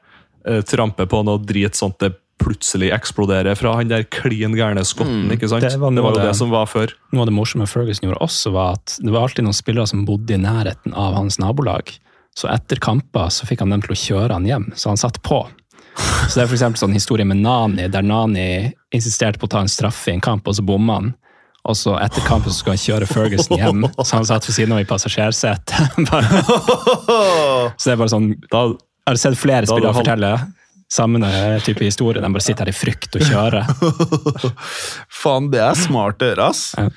eh, 0.46 0.62
tramper 0.62 1.06
på 1.10 1.22
noe 1.26 1.42
drit 1.42 1.74
sånt 1.78 1.98
det 2.02 2.14
plutselig 2.44 2.92
eksploderer 2.94 3.56
fra 3.58 3.72
han 3.78 3.88
der 3.90 4.04
klin 4.04 4.54
gærne 4.58 4.84
skotten. 4.86 5.30
ikke 5.32 5.48
sant? 5.48 5.64
Det 5.64 5.72
Det 5.72 5.80
var 5.80 5.90
var, 5.90 6.12
jo 6.12 6.14
det- 6.20 6.28
det 6.28 6.36
som 6.36 6.50
var 6.52 6.66
før. 6.66 6.92
Noe 7.12 7.22
av 7.24 7.26
det 7.26 7.34
morsomme 7.34 7.66
Ferguson 7.68 8.08
gjorde 8.10 8.20
også, 8.20 8.52
var 8.52 8.72
at 8.78 8.98
det 9.02 9.10
var 9.12 9.22
alltid 9.28 9.44
noen 9.44 9.56
spillere 9.56 9.86
som 9.88 10.04
bodde 10.06 10.30
i 10.36 10.38
nærheten 10.38 10.92
av 10.94 11.14
hans 11.14 11.38
nabolag. 11.38 11.98
Så 12.36 12.48
etter 12.52 12.76
kamper 12.82 13.30
så 13.30 13.46
fikk 13.46 13.60
han 13.60 13.70
dem 13.70 13.80
til 13.82 13.94
å 13.94 13.98
kjøre 13.98 14.32
han 14.32 14.44
hjem, 14.44 14.72
så 14.74 14.88
han 14.90 14.96
satt 15.00 15.22
på. 15.22 15.46
Så 16.28 16.34
det 16.34 16.42
er 16.42 16.46
for 16.50 16.56
sånn 16.74 16.92
historie 16.92 17.24
med 17.24 17.36
Nani, 17.38 17.86
der 17.88 18.02
Nani 18.02 18.72
insisterte 18.92 19.38
på 19.38 19.46
å 19.46 19.50
ta 19.50 19.60
en 19.60 19.68
straffe 19.70 20.08
i 20.10 20.14
en 20.14 20.20
kamp, 20.20 20.48
og 20.48 20.54
så 20.56 20.64
bomma 20.66 20.94
han. 20.98 21.14
Og 21.64 21.76
så 21.76 21.94
etter 22.02 22.20
kampen 22.26 22.50
så 22.52 22.58
skulle 22.60 22.76
han 22.76 22.82
kjøre 23.00 23.06
Ferguson 23.08 23.56
hjem, 23.56 23.84
så 24.04 24.16
han 24.18 24.24
satt 24.26 24.44
ved 24.44 24.54
siden 24.56 24.72
av 24.72 24.80
i 24.80 24.84
passasjersetet. 24.84 25.72
Så 27.78 27.88
det 27.88 27.94
er 27.94 28.00
bare 28.00 28.12
sånn, 28.12 28.28
Da, 28.50 28.64
Jeg 29.04 29.12
har 29.12 29.16
sett 29.20 29.38
flere 29.40 29.66
spillere 29.68 29.94
fortelle 29.96 30.32
Samme 30.94 31.18
type 31.66 31.82
historie. 31.82 32.22
De 32.22 32.28
bare 32.30 32.44
sitter 32.44 32.68
her 32.68 32.70
i 32.70 32.76
frykt 32.76 33.16
og 33.18 33.24
kjører. 33.26 33.66
Faen, 35.22 35.50
det 35.52 35.60
er 35.64 35.76
smart 35.78 36.20
dere, 36.22 36.50
ass. 36.52 36.68
Ja. 36.78 36.88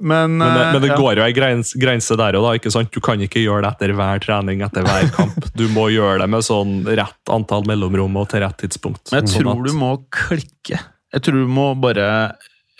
Men, 0.00 0.38
Men 0.40 0.54
det, 0.56 0.60
men 0.72 0.80
det 0.80 0.88
eh, 0.88 0.94
ja. 0.94 0.96
går 0.96 1.18
jo 1.20 1.24
ei 1.26 1.32
grens, 1.36 1.74
grense 1.76 2.16
der 2.16 2.38
òg, 2.38 2.44
da. 2.46 2.52
ikke 2.56 2.70
sant? 2.72 2.88
Du 2.94 3.02
kan 3.04 3.20
ikke 3.20 3.42
gjøre 3.42 3.66
det 3.66 3.72
etter 3.74 3.92
hver 3.98 4.22
trening, 4.24 4.62
etter 4.64 4.86
hver 4.86 5.10
kamp. 5.18 5.50
Du 5.58 5.66
må 5.74 5.90
gjøre 5.92 6.22
det 6.22 6.28
med 6.32 6.46
sånn 6.46 6.78
rett 6.88 7.32
antall 7.34 7.66
mellomrom 7.68 8.16
og 8.22 8.30
til 8.32 8.40
rett 8.46 8.56
tidspunkt. 8.62 9.10
Men 9.12 9.20
jeg 9.26 9.34
Sånn 9.34 9.44
tror 9.44 9.52
at- 9.58 9.68
du 9.68 9.76
må 9.82 9.90
klikke. 10.14 10.80
Jeg 11.10 11.24
tror 11.26 11.42
du 11.42 11.50
må 11.52 11.66
bare 11.82 12.06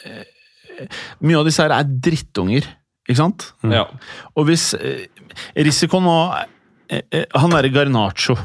eh, 0.07 0.87
Mye 1.27 1.41
av 1.43 1.45
disse 1.51 1.61
her 1.67 1.75
er 1.77 1.89
drittunger, 2.09 2.65
ikke 3.05 3.19
sant? 3.19 3.51
ja. 3.69 3.83
Og 4.39 4.47
hvis 4.49 4.71
eh, 4.79 5.03
risikoen 5.61 6.07
nå 6.07 6.15
Han 7.37 7.53
derre 7.53 7.69
Garnaccio 7.75 8.39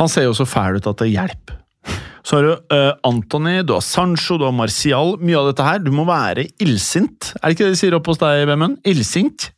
Han 0.00 0.10
ser 0.12 0.28
jo 0.28 0.34
så 0.36 0.46
fæl 0.48 0.80
ut 0.80 0.88
at 0.90 1.02
det 1.02 1.12
hjelper. 1.12 1.62
Så 2.26 2.38
har 2.38 2.46
du 2.46 2.74
uh, 2.74 2.94
Anthony, 3.06 3.60
du 3.62 3.76
har 3.76 3.84
Sancho, 3.86 4.34
du 4.40 4.46
har 4.48 4.54
Martial. 4.54 5.14
Mye 5.22 5.38
av 5.38 5.52
dette 5.52 5.66
her. 5.66 5.82
Du 5.84 5.92
må 5.94 6.02
være 6.08 6.48
illsint. 6.62 7.30
Er 7.38 7.44
det 7.44 7.54
ikke 7.54 7.68
det 7.68 7.76
de 7.76 7.82
sier 7.84 7.94
oppe 7.94 8.10
hos 8.10 8.18
deg, 8.18 8.42
Vemund? 8.50 8.80
Illsint? 8.88 9.52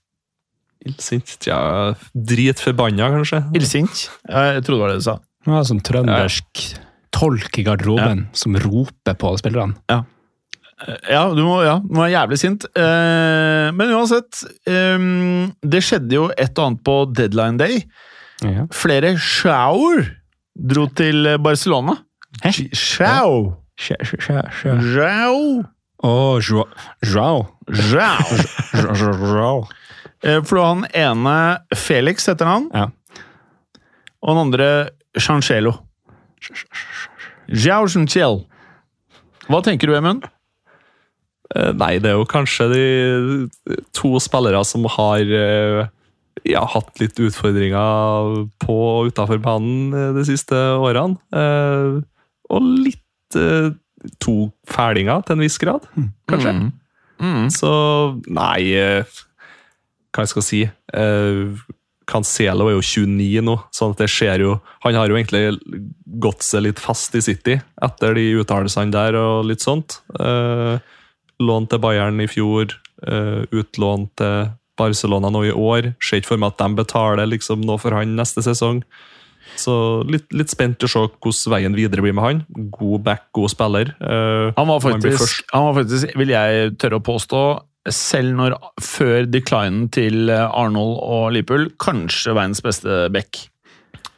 Illsint. 0.85 1.39
Ja, 1.49 1.95
dritforbanna, 2.13 3.09
kanskje. 3.17 3.41
Illsint? 3.57 4.05
Ja, 4.29 4.51
jeg 4.53 4.67
trodde 4.67 4.77
det 4.77 4.85
var 4.85 4.93
det 4.93 5.01
du 5.01 5.07
sa. 5.09 5.17
Ja, 5.49 5.63
som 5.63 5.79
sånn 5.79 5.83
trøndersk 5.89 6.67
tolk 7.15 7.57
i 7.57 7.65
garderoben 7.65 8.27
som 8.37 8.57
roper 8.61 9.17
på 9.17 9.33
spillerne. 9.41 9.79
Ja, 11.09 11.25
du 11.35 11.41
må, 11.43 11.57
ja, 11.67 11.79
du 11.83 11.91
må 11.91 12.05
være 12.05 12.13
jævlig 12.13 12.39
sint. 12.39 12.69
Eh, 12.79 13.71
men 13.75 13.97
uansett, 13.97 14.45
eh, 14.69 15.09
det 15.73 15.83
skjedde 15.83 16.15
jo 16.15 16.29
et 16.37 16.53
og 16.53 16.67
annet 16.67 16.85
på 16.87 16.99
deadline 17.17 17.59
day. 17.59 17.81
Ja. 18.45 18.67
Flere 18.73 19.17
Schauer 19.19 20.05
dro 20.55 20.87
til 20.95 21.27
Barcelona. 21.43 21.97
Hæ? 22.45 22.53
Schau. 22.77 23.57
Schau. 23.79 25.65
Å, 25.99 26.13
Joao. 26.43 26.69
Joao. 27.03 27.41
Schau. 27.75 28.39
Joao. 28.75 29.67
For 30.23 30.55
du 30.55 30.61
har 30.63 30.73
han 30.75 30.87
ene 30.95 31.35
Felix, 31.79 32.27
heter 32.27 32.47
han, 32.47 32.69
Ja. 32.75 32.87
og 34.23 34.35
den 34.35 34.41
andre 34.47 34.69
Chancelo. 35.19 35.73
Jao 37.49 37.87
Chancel. 37.89 38.45
Hva 39.49 39.63
tenker 39.65 39.89
du, 39.89 39.95
Emund? 39.97 40.27
Eh, 41.57 41.73
Nei, 41.73 41.95
det 42.03 42.11
er 42.11 42.19
jo 42.19 42.27
kanskje 42.29 42.67
de 42.75 42.83
to 43.97 44.19
spillere 44.21 44.61
som 44.69 44.85
har 44.99 45.23
eh, 45.25 45.87
ja, 46.47 46.63
hatt 46.69 47.01
litt 47.03 47.19
utfordringer 47.23 48.45
på 48.63 48.77
og 49.01 49.11
utafor 49.13 49.41
banen 49.43 49.95
eh, 49.97 50.13
de 50.17 50.25
siste 50.29 50.55
årene. 50.79 51.17
Eh, 51.33 51.99
Og 52.49 52.63
litt 52.87 53.37
eh, 53.37 53.71
to 54.23 54.37
fælinger 54.71 55.25
til 55.27 55.37
en 55.37 55.43
viss 55.45 55.59
grad, 55.61 55.85
kanskje. 56.31 56.53
Mm. 56.55 56.69
Mm. 57.19 57.49
Så 57.51 57.71
nei 58.31 58.71
eh, 58.79 59.03
Hva 60.15 60.23
jeg 60.23 60.31
skal 60.31 60.45
si 60.47 60.61
eh, 60.65 61.41
Cancelo 62.09 62.69
er 62.71 62.77
jo 62.77 62.85
29 62.87 63.43
nå, 63.45 63.57
sånn 63.75 63.93
at 63.93 64.05
det 64.05 64.09
skjer 64.09 64.45
jo 64.47 64.53
Han 64.85 64.97
har 64.97 65.11
jo 65.11 65.19
egentlig 65.19 65.59
gått 66.23 66.47
seg 66.47 66.63
litt 66.65 66.79
fast 66.81 67.19
i 67.19 67.21
City 67.27 67.59
etter 67.85 68.15
de 68.17 68.29
uttalelsene 68.41 68.95
der 68.95 69.19
og 69.19 69.45
litt 69.51 69.61
sånt. 69.67 69.99
Eh, 70.15 70.79
lån 71.43 71.67
til 71.69 71.83
Bayern 71.83 72.23
i 72.23 72.31
fjor, 72.31 72.73
eh, 73.03 73.43
utlån 73.51 74.09
til 74.19 74.49
Barcelona 74.79 75.31
nå 75.35 75.45
i 75.49 75.53
år. 75.55 75.93
Ser 76.03 76.23
ikke 76.23 76.35
for 76.35 76.43
meg 76.43 76.55
at 76.55 76.63
de 76.63 76.79
betaler 76.79 77.29
liksom 77.31 77.65
noe 77.67 77.81
for 77.83 77.97
han 77.97 78.17
neste 78.19 78.45
sesong. 78.47 78.83
Så 79.59 79.75
litt, 80.07 80.29
litt 80.37 80.53
spent 80.53 80.79
til 80.79 80.87
å 80.87 80.93
se 80.93 81.01
hvordan 81.09 81.53
veien 81.57 81.75
videre 81.75 82.05
blir 82.05 82.15
med 82.15 82.25
han. 82.25 82.43
God 82.79 83.03
back, 83.07 83.27
god 83.35 83.51
spiller. 83.51 83.91
Uh, 83.99 84.53
Han 84.59 84.69
var 84.71 84.83
faktisk, 84.85 85.43
han 85.55 85.71
var 85.71 85.79
faktisk, 85.81 86.13
vil 86.21 86.31
jeg 86.35 86.75
tørre 86.79 87.01
å 87.01 87.05
påstå, 87.09 87.43
selv 87.95 88.35
når 88.37 88.55
før 88.85 89.27
declinen 89.33 89.87
til 89.95 90.29
Arnold 90.31 90.99
og 91.01 91.31
Liverpool, 91.35 91.71
kanskje 91.81 92.35
verdens 92.37 92.61
beste 92.63 93.07
back. 93.15 93.47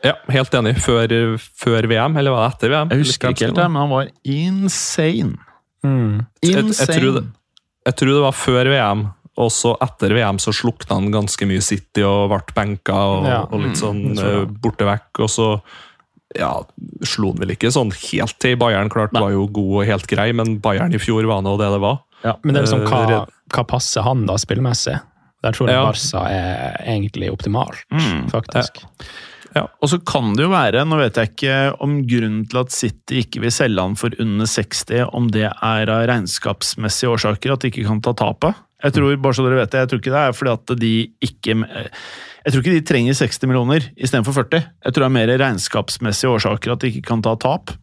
Ja, 0.04 0.14
helt 0.32 0.54
enig. 0.56 0.74
Før, 0.80 1.12
før 1.60 1.86
VM, 1.90 2.16
eller 2.16 2.34
var 2.34 2.46
det 2.48 2.54
etter 2.56 2.72
VM? 2.74 2.92
Jeg 2.94 3.04
husker 3.04 3.34
ikke 3.34 3.48
helt 3.50 3.58
det, 3.60 3.68
men 3.70 3.82
han 3.84 3.92
var 3.92 4.10
insane. 4.24 5.36
Mm. 5.84 6.26
Jeg, 6.42 6.50
jeg, 6.52 6.64
Insane. 6.66 6.96
tror 6.98 7.14
det, 7.16 7.22
jeg 7.88 7.96
tror 8.00 8.10
det 8.12 8.22
var 8.26 8.36
før 8.36 8.68
VM, 8.74 9.06
og 9.40 9.50
så 9.54 9.72
etter 9.82 10.12
VM 10.14 10.38
så 10.42 10.52
slukna 10.54 10.98
han 10.98 11.10
ganske 11.14 11.46
mye 11.48 11.62
City 11.64 12.04
og 12.06 12.28
ble 12.32 12.54
benka 12.56 12.96
og, 13.16 13.24
Ja. 13.26 13.40
og 13.50 13.60
litt 13.64 13.78
sånn 13.80 14.02
Mm, 14.12 14.16
det. 14.16 14.26
eh, 14.26 14.44
borte 14.60 14.84
vekk. 14.88 15.22
Og 15.24 15.30
så 15.32 15.48
ja, 16.38 16.52
slo 17.02 17.32
han 17.32 17.40
vel 17.42 17.56
ikke 17.56 17.72
sånn 17.74 17.90
helt 17.92 18.36
til. 18.38 18.56
Bayern 18.60 18.88
klart 18.92 19.12
var 19.16 19.30
jo 19.34 19.46
god 19.48 19.80
og 19.82 19.86
helt 19.88 20.06
grei, 20.06 20.32
men 20.32 20.58
Bayern 20.62 20.94
i 20.94 20.98
fjor 21.02 21.26
var 21.26 21.42
nå 21.42 21.56
det 21.58 21.70
det 21.72 21.80
var. 21.80 21.98
Men 22.44 22.54
det 22.54 22.60
er 22.62 22.66
liksom, 22.68 22.84
hva, 22.86 23.26
hva 23.50 23.64
passer 23.66 24.02
han 24.06 24.26
da 24.26 24.34
spillmessig? 24.36 25.00
Der 25.42 25.52
tror 25.56 25.68
jeg 25.68 25.74
Ja. 25.74 25.86
Barca 25.88 26.28
er 26.28 26.76
egentlig 26.86 27.30
optimalt, 27.32 27.82
Mm. 27.90 28.28
faktisk. 28.30 28.84
Og 29.56 29.88
så 29.88 29.98
kan 30.06 30.34
det 30.36 30.44
jo 30.44 30.50
være, 30.52 30.84
nå 30.86 30.96
vet 31.00 31.14
jeg 31.18 31.30
ikke 31.34 31.80
om 31.82 32.06
grunnen 32.06 32.44
til 32.48 32.60
at 32.60 32.70
City 32.70 33.22
ikke 33.24 33.40
vil 33.40 33.50
selge 33.50 33.80
han 33.82 33.96
for 33.96 34.10
under 34.20 34.46
60, 34.46 35.08
om 35.12 35.26
det 35.28 35.42
er 35.50 35.90
av 35.90 36.06
regnskapsmessige 36.06 37.10
årsaker, 37.10 37.52
at 37.54 37.60
de 37.64 37.70
ikke 37.72 37.86
kan 37.88 38.00
ta 38.00 38.12
tapet. 38.12 38.54
Jeg 38.84 38.94
tror 38.96 39.16
bare 39.20 39.36
så 39.36 39.44
dere 39.44 39.60
vet 39.60 39.72
det, 39.74 39.82
jeg 39.82 39.90
tror 39.90 40.00
ikke 40.00 40.14
det 40.14 40.22
er 40.24 40.36
fordi 40.36 40.52
at 40.56 40.74
de 40.80 40.92
ikke 41.26 41.56
Jeg 41.60 42.52
tror 42.52 42.62
ikke 42.62 42.76
de 42.78 42.86
trenger 42.88 43.18
60 43.18 43.42
millioner 43.50 43.88
istedenfor 43.96 44.36
40. 44.38 44.62
Jeg 44.86 44.94
tror 44.94 45.04
det 45.04 45.08
er 45.10 45.16
mer 45.18 45.32
regnskapsmessige 45.42 46.30
årsaker 46.32 46.72
at 46.72 46.80
de 46.80 46.92
ikke 46.92 47.04
kan 47.10 47.20
ta 47.24 47.34
tap. 47.36 47.74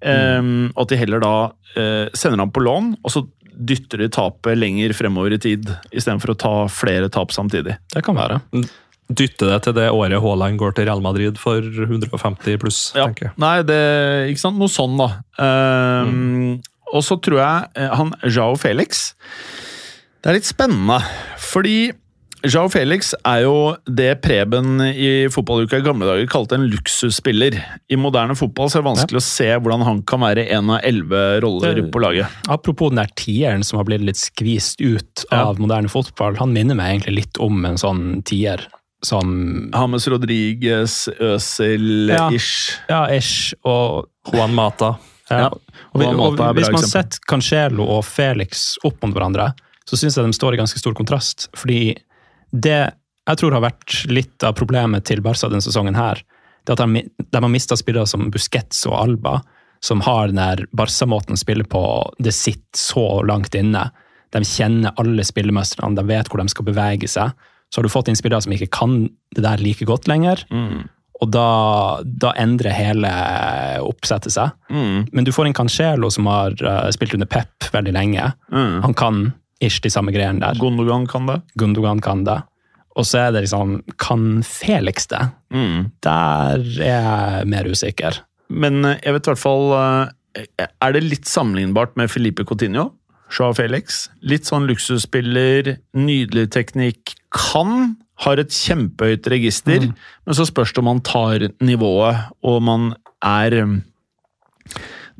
Um, 0.00 0.70
og 0.72 0.86
at 0.86 0.94
de 0.94 1.00
heller 1.02 1.20
da 1.20 1.34
uh, 1.52 2.06
sender 2.16 2.40
ham 2.40 2.52
på 2.54 2.62
lån, 2.64 2.94
og 3.04 3.12
så 3.12 3.26
dytter 3.52 4.00
de 4.00 4.08
tapet 4.08 4.56
lenger 4.56 4.94
fremover 4.96 5.34
i 5.36 5.40
tid, 5.42 5.68
istedenfor 5.92 6.32
å 6.32 6.38
ta 6.40 6.54
flere 6.72 7.10
tap 7.12 7.34
samtidig. 7.36 7.76
Det 7.92 8.00
kan 8.06 8.16
være. 8.16 8.40
Dytte 9.10 9.50
det 9.50 9.58
til 9.66 9.74
det 9.76 9.88
året 9.92 10.22
Haaland 10.22 10.56
går 10.56 10.72
til 10.78 10.86
Real 10.88 11.02
Madrid 11.04 11.36
for 11.42 11.60
150 11.60 12.56
pluss, 12.62 12.78
tenker 12.96 13.28
jeg. 13.28 13.36
Nei, 13.42 13.56
det 13.66 13.80
Ikke 14.30 14.44
sant? 14.46 14.56
Noe 14.56 14.70
sånn, 14.72 14.96
da. 14.96 15.10
Um, 15.36 16.60
Og 16.94 17.04
så 17.06 17.18
tror 17.22 17.38
jeg 17.38 17.68
eh, 17.78 17.92
han 18.00 18.14
Jao 18.26 18.56
Felix 18.58 19.10
Det 20.20 20.28
er 20.28 20.36
litt 20.36 20.48
spennende, 20.48 20.98
fordi 21.40 21.90
Jao 22.44 22.68
Felix 22.72 23.10
er 23.28 23.42
jo 23.44 23.54
det 23.84 24.14
Preben 24.24 24.78
i 24.88 25.26
fotballuka 25.32 25.76
i 25.80 25.84
gamle 25.84 26.06
dager 26.08 26.28
kalte 26.32 26.56
en 26.56 26.64
luksusspiller. 26.72 27.56
I 27.92 27.98
moderne 28.00 28.32
fotball 28.36 28.70
så 28.72 28.78
er 28.78 28.82
det 28.84 28.88
vanskelig 28.90 29.20
å 29.20 29.24
se 29.26 29.48
hvordan 29.60 29.84
han 29.84 30.00
kan 30.08 30.22
være 30.24 30.46
en 30.56 30.70
av 30.72 30.80
elleve 30.88 31.40
roller 31.44 31.74
Det- 31.82 31.90
på 31.92 32.00
laget. 32.00 32.28
Apropos 32.48 32.88
den 32.90 32.96
der 33.02 33.12
tieren 33.16 33.62
som 33.64 33.76
har 33.78 33.84
blitt 33.84 34.00
litt 34.04 34.16
skvist 34.16 34.80
ut 34.80 35.24
Ja. 35.30 35.44
av 35.50 35.58
moderne 35.60 35.88
fotball. 35.92 36.36
Han 36.38 36.52
minner 36.54 36.74
meg 36.74 37.00
egentlig 37.02 37.16
litt 37.26 37.38
om 37.38 37.62
en 37.66 37.76
sånn 37.76 38.24
tier 38.24 38.66
som 39.04 39.70
Hames 39.74 40.06
Rodriguez, 40.08 41.08
Øzil-ish. 41.20 42.78
Ja, 42.88 43.06
ish. 43.08 43.54
Og, 43.64 44.06
Juan 44.32 44.54
Mata. 44.54 44.98
ja. 45.30 45.38
Ja. 45.38 45.50
Juan 45.94 46.14
og 46.20 46.32
Mata 46.38 46.50
er 46.50 46.52
bra 46.52 46.52
hvis 46.54 46.72
man 46.72 46.82
eksempel. 46.82 46.88
setter 46.90 47.18
Cancelo 47.28 47.86
og 47.98 48.04
Felix 48.04 48.76
opp 48.84 48.96
mot 49.02 49.14
hverandre, 49.14 49.52
så 49.90 49.98
syns 49.98 50.16
jeg 50.16 50.26
de 50.26 50.36
står 50.36 50.54
i 50.54 50.60
ganske 50.62 50.78
stor 50.78 50.94
kontrast. 50.94 51.48
Fordi 51.58 51.96
det 52.50 52.80
jeg 53.30 53.38
tror 53.38 53.54
har 53.54 53.64
vært 53.64 53.96
litt 54.10 54.44
av 54.46 54.56
problemet 54.58 55.06
til 55.06 55.22
Barca 55.22 55.50
denne 55.50 55.64
sesongen, 55.64 55.98
her, 55.98 56.22
det 56.66 56.74
at 56.74 56.82
de, 56.82 57.02
de 57.06 57.40
har 57.40 57.52
mista 57.52 57.76
spillere 57.78 58.08
som 58.08 58.28
Busquets 58.32 58.84
og 58.88 58.96
Alba, 58.98 59.40
som 59.84 60.02
har 60.04 60.28
den 60.28 60.40
der 60.40 60.64
Barca-måten 60.76 61.36
å 61.36 61.40
spille 61.40 61.64
på. 61.68 61.82
Det 62.20 62.34
sitter 62.36 62.80
så 62.80 63.06
langt 63.26 63.54
inne. 63.56 63.86
De 64.34 64.42
kjenner 64.44 64.96
alle 65.00 65.24
spillemestrene, 65.26 65.96
de 65.96 66.04
vet 66.10 66.28
hvor 66.30 66.42
de 66.42 66.52
skal 66.52 66.68
bevege 66.68 67.08
seg. 67.10 67.32
Så 67.70 67.80
har 67.80 67.86
du 67.86 67.92
fått 67.92 68.10
inn 68.10 68.18
spillere 68.18 68.42
som 68.44 68.54
ikke 68.54 68.72
kan 68.74 69.04
det 69.36 69.44
der 69.46 69.62
like 69.62 69.86
godt 69.88 70.10
lenger. 70.10 70.42
Mm. 70.50 70.88
Og 71.20 71.28
da, 71.32 71.48
da 72.02 72.32
endrer 72.40 72.74
hele 72.74 73.10
oppsettet 73.84 74.34
seg. 74.34 74.52
Mm. 74.72 75.10
Men 75.12 75.26
du 75.26 75.32
får 75.36 75.48
en 75.48 75.56
Cancelo 75.56 76.10
som 76.12 76.28
har 76.30 76.56
uh, 76.64 76.88
spilt 76.94 77.14
under 77.16 77.28
Pep 77.30 77.68
veldig 77.72 77.94
lenge. 77.94 78.32
Mm. 78.52 78.80
Han 78.86 78.96
kan 78.96 79.20
ish 79.60 79.80
de 79.84 79.90
samme 79.92 80.12
greiene 80.14 80.40
der. 80.40 80.58
Gundogan 80.60 81.06
kan 81.10 81.26
det. 81.28 81.40
Gundogan 81.60 82.00
kan 82.04 82.24
det. 82.24 82.38
Og 82.98 83.06
så 83.06 83.20
er 83.26 83.32
det 83.36 83.44
liksom 83.44 83.76
Kan 84.02 84.42
Felix 84.42 85.06
det? 85.12 85.20
Mm. 85.54 85.90
Der 86.02 86.64
er 86.82 86.88
jeg 86.88 87.46
mer 87.52 87.68
usikker. 87.70 88.18
Men 88.50 88.80
eh, 88.84 88.96
jeg 89.04 89.14
vet 89.14 89.28
i 89.28 89.30
hvert 89.30 89.42
fall 89.44 89.68
eh, 89.78 90.66
Er 90.82 90.96
det 90.96 91.04
litt 91.06 91.28
sammenlignbart 91.30 91.94
med 92.00 92.10
Felipe 92.10 92.44
Coutinho? 92.48 92.88
Joao 93.30 93.54
Felix. 93.54 94.08
Litt 94.26 94.48
sånn 94.50 94.66
luksusspiller, 94.66 95.76
nydelig 95.94 96.48
teknikk. 96.50 97.12
Kan, 97.30 97.94
har 98.26 98.42
et 98.42 98.50
kjempehøyt 98.50 99.28
register, 99.30 99.86
men 100.26 100.34
så 100.34 100.42
spørs 100.48 100.72
det 100.74 100.82
om 100.82 100.88
man 100.90 101.02
tar 101.06 101.44
nivået, 101.62 102.24
og 102.42 102.58
man 102.66 102.88
er 103.22 103.54
eh, 103.60 103.76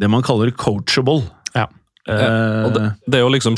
det 0.00 0.10
man 0.10 0.26
kaller 0.26 0.50
coachable. 0.50 1.22
Ja. 1.54 1.68
Eh, 2.10 2.64
Og 2.66 2.74
det, 2.74 2.88
det 3.06 3.20
er 3.20 3.22
jo 3.28 3.30
liksom 3.36 3.54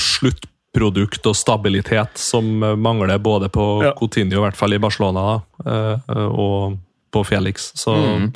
sluttprodukt 0.73 1.27
og 1.27 1.37
stabilitet 1.37 2.19
som 2.19 2.63
eh, 2.63 2.77
mangler 2.77 3.19
både 3.19 3.49
på 3.49 3.85
Ja. 3.85 3.95
Coutinho, 3.99 4.39
i 4.39 4.43
hvert 4.43 4.57
fall 4.57 4.73
i 4.73 4.79
Barcelona, 4.79 5.41
da, 5.65 5.71
eh, 6.09 6.27
og 6.27 6.79
på 7.13 7.25
Felix. 7.25 7.73
Så 7.75 7.93
Mm. 7.95 8.33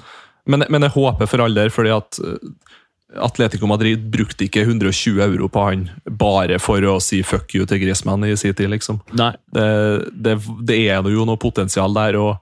Men, 0.49 0.63
men 0.69 0.83
jeg 0.83 0.93
håper 0.93 1.27
for 1.27 1.41
all 1.41 1.55
del, 1.55 1.71
fordi 1.71 1.91
at 1.91 2.19
eh, 2.23 3.19
Atletico 3.19 3.67
Madrid 3.67 3.99
brukte 3.99 4.45
ikke 4.45 4.63
120 4.63 5.21
euro 5.21 5.49
på 5.49 5.65
han 5.65 5.89
bare 6.07 6.61
for 6.61 6.79
å 6.83 7.01
si 7.01 7.23
fuck 7.23 7.53
you 7.55 7.67
til 7.67 7.81
Griezmann 7.81 8.23
i 8.25 8.37
sin 8.37 8.55
tid, 8.55 8.71
liksom. 8.71 9.01
Nei. 9.13 9.33
Det, 9.51 10.11
det, 10.13 10.37
det 10.63 10.77
er 10.89 11.03
jo 11.03 11.25
noe 11.25 11.37
potensial 11.37 11.93
der, 11.95 12.17
og, 12.17 12.37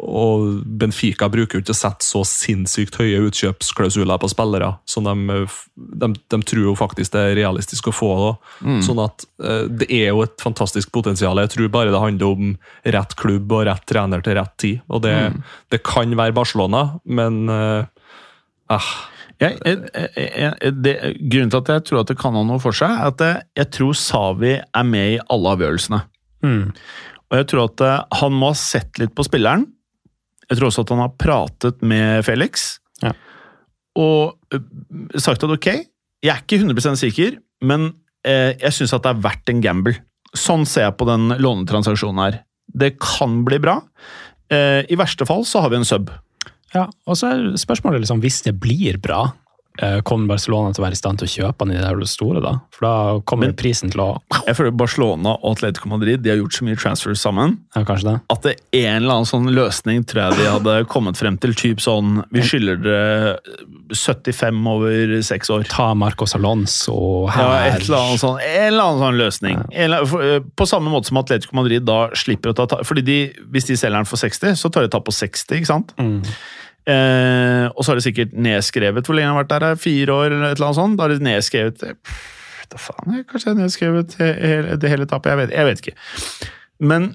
og 0.00 0.62
Benfica 0.80 1.28
bruker 1.28 1.58
jo 1.58 1.62
ikke 1.64 1.74
å 1.74 1.76
sette 1.76 2.06
så 2.06 2.22
sinnssykt 2.24 2.96
høye 3.00 3.18
utkjøpsklausuler 3.26 4.20
på 4.20 4.30
spillere. 4.32 4.70
Så 4.88 5.02
de, 5.04 5.14
de, 5.76 6.08
de 6.32 6.38
tror 6.48 6.62
jo 6.70 6.74
faktisk 6.78 7.12
det 7.12 7.24
er 7.26 7.36
realistisk 7.42 7.90
å 7.90 7.94
få 7.94 8.10
det. 8.20 8.30
Sånn 8.86 9.02
at 9.02 9.26
eh, 9.44 9.66
det 9.68 9.90
er 9.92 10.08
jo 10.08 10.22
et 10.24 10.36
fantastisk 10.40 10.92
potensial. 10.94 11.40
Jeg 11.44 11.52
tror 11.52 11.72
bare 11.74 11.92
det 11.92 12.00
handler 12.00 12.32
om 12.32 12.54
rett 12.96 13.16
klubb 13.20 13.52
og 13.52 13.66
rett 13.68 13.84
trener 13.90 14.24
til 14.24 14.38
rett 14.40 14.54
tid. 14.62 14.80
Og 14.88 15.04
det, 15.04 15.16
det 15.72 15.82
kan 15.84 16.16
være 16.16 16.36
Barcelona, 16.38 16.86
men 17.04 17.42
eh, 17.52 18.06
eh, 18.72 18.92
Jeg, 19.40 19.56
jeg, 19.64 19.76
jeg, 20.16 20.72
det, 20.84 20.94
grunnen 21.32 21.52
til 21.52 21.60
at 21.62 21.70
jeg 21.72 21.84
tror 21.88 22.02
at 22.02 22.10
det 22.10 22.18
kan 22.20 22.34
ha 22.36 22.42
noe 22.44 22.60
for 22.60 22.76
seg, 22.76 22.92
er 22.92 23.12
at 23.12 23.22
jeg, 23.24 23.44
jeg 23.56 23.70
tror 23.72 23.94
Savi 23.96 24.56
er 24.60 24.84
med 24.84 25.14
i 25.14 25.20
alle 25.32 25.54
avgjørelsene. 25.56 26.00
Mm. 26.44 26.66
Og 27.30 27.38
jeg 27.38 27.46
tror 27.52 27.68
at 27.68 27.84
eh, 27.86 28.00
han 28.20 28.36
må 28.36 28.50
ha 28.52 28.58
sett 28.58 29.00
litt 29.00 29.14
på 29.16 29.24
spilleren. 29.28 29.68
Jeg 30.50 30.58
tror 30.58 30.70
også 30.70 30.84
at 30.84 30.92
han 30.94 31.02
har 31.04 31.16
pratet 31.20 31.82
med 31.86 32.24
Felix. 32.26 32.80
Ja. 33.04 33.14
Og 33.98 34.54
eh, 34.54 34.64
sagt 35.22 35.46
at 35.46 35.54
ok, 35.54 35.68
jeg 36.20 36.32
er 36.34 36.42
ikke 36.42 36.60
100 36.60 36.98
sikker, 37.00 37.38
men 37.64 37.92
eh, 38.26 38.56
jeg 38.58 38.76
syns 38.76 38.94
at 38.96 39.06
det 39.06 39.14
er 39.14 39.22
verdt 39.24 39.52
en 39.52 39.62
gamble. 39.64 39.94
Sånn 40.36 40.66
ser 40.68 40.88
jeg 40.88 40.98
på 40.98 41.06
den 41.08 41.30
lånetransaksjonen 41.40 42.22
her. 42.22 42.40
Det 42.70 42.94
kan 43.02 43.40
bli 43.46 43.58
bra. 43.62 43.80
Eh, 44.52 44.82
I 44.90 44.98
verste 44.98 45.26
fall 45.26 45.46
så 45.48 45.64
har 45.64 45.72
vi 45.72 45.80
en 45.80 45.88
sub. 45.88 46.10
Ja, 46.74 46.86
og 47.06 47.18
så 47.18 47.32
er 47.32 47.46
spørsmålet 47.58 48.04
liksom, 48.04 48.20
hvis 48.22 48.42
det 48.46 48.54
blir 48.62 48.98
bra, 49.02 49.24
kommer 50.04 50.26
Barcelona 50.28 50.74
til 50.74 50.82
å 50.82 50.86
være 50.88 50.92
i 50.92 50.98
stand 50.98 51.18
til 51.18 51.28
å 51.28 51.30
kjøpe 51.30 51.64
han 51.64 51.70
i 51.72 51.78
det 52.00 52.08
store 52.10 52.40
da? 52.42 52.58
For 52.70 52.84
da 52.84 53.20
kommer 53.24 53.46
Men- 53.46 53.54
prisen 53.56 53.90
til 53.90 54.00
å 54.00 54.20
Jeg 54.46 54.56
føler 54.56 54.70
Barcelona 54.76 55.36
og 55.42 55.56
Atletico 55.56 55.88
Madrid 55.88 56.20
de 56.22 56.30
har 56.30 56.36
gjort 56.38 56.52
så 56.52 56.64
mye 56.66 56.76
transfers 56.76 57.20
sammen 57.22 57.58
Ja, 57.76 57.82
det? 57.84 58.20
at 58.28 58.42
det 58.42 58.56
en 58.74 59.02
eller 59.04 59.14
annen 59.14 59.26
sånn 59.30 59.48
løsning 59.54 60.04
tror 60.04 60.30
jeg 60.30 60.38
de 60.38 60.50
hadde 60.50 60.84
kommet 60.86 61.16
frem 61.16 61.38
til. 61.38 61.54
Typ 61.54 61.78
sånn 61.80 62.24
Vi 62.30 62.40
skylder 62.40 62.82
dere 62.82 63.38
75 63.94 64.66
over 64.68 65.22
seks 65.22 65.50
år. 65.50 65.64
Ta 65.68 65.94
Marcos 65.94 66.34
Alonso 66.34 67.28
Ja, 67.28 67.64
et 67.70 67.82
eller 67.88 67.98
annet 67.98 68.20
sånn, 68.20 68.38
en 68.40 68.72
eller 68.72 68.82
annen 68.84 69.00
sånn 69.00 69.18
løsning. 69.18 69.58
En 69.72 69.82
eller, 69.90 70.06
for, 70.06 70.22
eh, 70.22 70.40
på 70.40 70.66
samme 70.68 70.90
måte 70.90 71.06
som 71.06 71.16
Atletico 71.18 71.54
Madrid 71.56 71.84
da 71.84 72.08
slipper 72.10 72.52
å 72.52 72.56
ta 72.56 72.66
ta- 72.66 72.82
fordi 72.82 73.02
de, 73.04 73.18
Hvis 73.50 73.66
de 73.66 73.74
selger 73.76 73.96
den 73.96 74.04
for 74.04 74.16
60, 74.16 74.52
så 74.56 74.70
tar 74.70 74.82
de 74.82 74.88
ta 74.88 75.00
på 75.00 75.12
60, 75.12 75.56
ikke 75.60 75.66
sant? 75.66 75.92
Mm. 75.98 76.22
Eh, 76.88 77.66
og 77.74 77.84
så 77.84 77.90
har 77.92 77.98
de 78.00 78.04
sikkert 78.06 78.32
nedskrevet 78.32 79.04
Hvor 79.04 79.14
lenge 79.14 79.28
har 79.34 79.42
vært 79.44 79.50
der? 79.52 79.66
her? 79.68 79.76
Fire 79.76 80.14
år, 80.16 80.30
eller 80.32 80.46
et 80.48 80.56
eller 80.58 80.70
annet 80.70 80.78
sånt? 80.80 80.96
Da 80.96 81.04
har 81.04 81.12
de 81.12 81.18
nedskrevet 81.26 81.82
eh, 81.84 81.92
pff, 82.00 82.22
Da 82.72 82.78
faen, 82.80 83.16
jeg- 83.18 83.26
kanskje 83.28 83.46
jeg 83.50 83.54
har 83.56 83.62
nedskrevet 83.62 84.14
hele, 84.20 84.76
det 84.80 84.90
hele 84.90 85.06
tapet? 85.10 85.30
Jeg 85.34 85.40
vet, 85.42 85.50
jeg 85.58 85.66
vet 85.68 85.82
ikke. 85.84 85.96
Men 86.80 87.10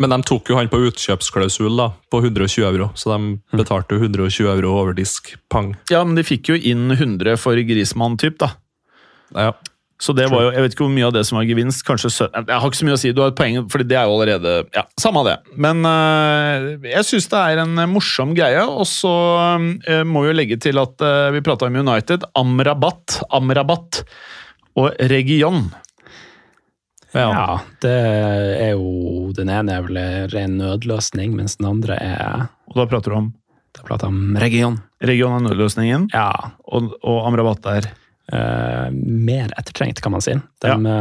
Men 0.00 0.10
de 0.10 0.18
tok 0.28 0.48
jo 0.50 0.56
han 0.58 0.68
på 0.68 0.80
utkjøpsklausul 0.90 1.76
da, 1.78 1.86
på 2.12 2.20
120 2.20 2.64
euro, 2.66 2.90
så 2.98 3.14
de 3.16 3.38
betalte 3.56 3.94
jo 3.96 4.02
120 4.02 4.48
euro 4.50 4.74
over 4.80 4.92
disk. 4.92 5.36
Pang. 5.48 5.74
Ja, 5.90 6.02
men 6.04 6.16
de 6.16 6.22
fikk 6.26 6.48
jo 6.50 6.54
inn 6.58 6.90
100 6.90 7.36
for 7.38 7.54
Grismann, 7.54 8.16
typ, 8.18 8.36
da. 8.38 8.50
Ja. 9.34 9.52
Så 9.98 10.12
det 10.12 10.26
var 10.28 10.42
jo, 10.44 10.50
Jeg 10.52 10.60
vet 10.62 10.74
ikke 10.74 10.84
hvor 10.84 10.92
mye 10.92 11.06
av 11.08 11.12
det 11.16 11.22
som 11.24 11.38
var 11.38 11.46
gevinst. 11.48 11.80
kanskje 11.88 12.10
Jeg 12.12 12.44
har 12.52 12.66
ikke 12.68 12.76
så 12.82 12.84
mye 12.84 12.96
å 12.98 13.00
si, 13.00 13.12
du 13.16 13.22
har 13.22 13.30
et 13.32 13.38
poeng, 13.38 13.62
for 13.72 13.80
det 13.80 13.96
er 13.96 14.04
jo 14.04 14.16
allerede 14.18 14.52
Ja, 14.76 14.82
samme 15.00 15.22
av 15.22 15.30
det. 15.30 15.36
Men 15.56 15.80
øh, 15.88 16.66
jeg 16.84 17.04
syns 17.08 17.28
det 17.32 17.40
er 17.40 17.62
en 17.64 17.80
morsom 17.94 18.34
greie. 18.36 18.60
Og 18.66 18.84
så 18.90 19.14
øh, 19.88 20.04
må 20.04 20.26
vi 20.26 20.28
jo 20.32 20.36
legge 20.36 20.58
til 20.60 20.76
at 20.82 21.00
øh, 21.00 21.32
vi 21.32 21.40
prata 21.46 21.66
om 21.70 21.76
United. 21.80 22.28
Amrabat, 22.36 23.22
Amrabat 23.32 24.02
og 24.76 24.92
Region. 25.08 25.70
Ja. 27.16 27.60
det 27.80 27.92
er 28.60 28.72
jo 28.76 29.30
Den 29.32 29.48
ene 29.48 29.72
er 29.78 29.84
vel 29.86 29.96
en 29.96 30.26
ren 30.34 30.56
nødløsning, 30.60 31.32
mens 31.38 31.56
den 31.56 31.68
andre 31.70 31.96
er 31.96 32.42
Og 32.68 32.76
da 32.76 32.84
prater 32.90 33.14
du 33.14 33.16
om 33.22 33.28
Da 33.72 33.84
prater 33.86 34.10
jeg 34.10 34.12
om 34.12 34.36
region. 34.42 34.76
Region 35.00 35.36
er 35.38 35.46
nødløsningen, 35.48 36.10
Ja. 36.12 36.28
og, 36.68 36.92
og 37.04 37.26
Amrabat 37.28 37.66
er 37.72 37.88
eh, 38.32 38.86
mer 38.92 39.52
ettertrengt, 39.58 40.00
kan 40.04 40.14
man 40.14 40.24
si. 40.24 40.36
De, 40.64 40.70
ja. 40.72 40.94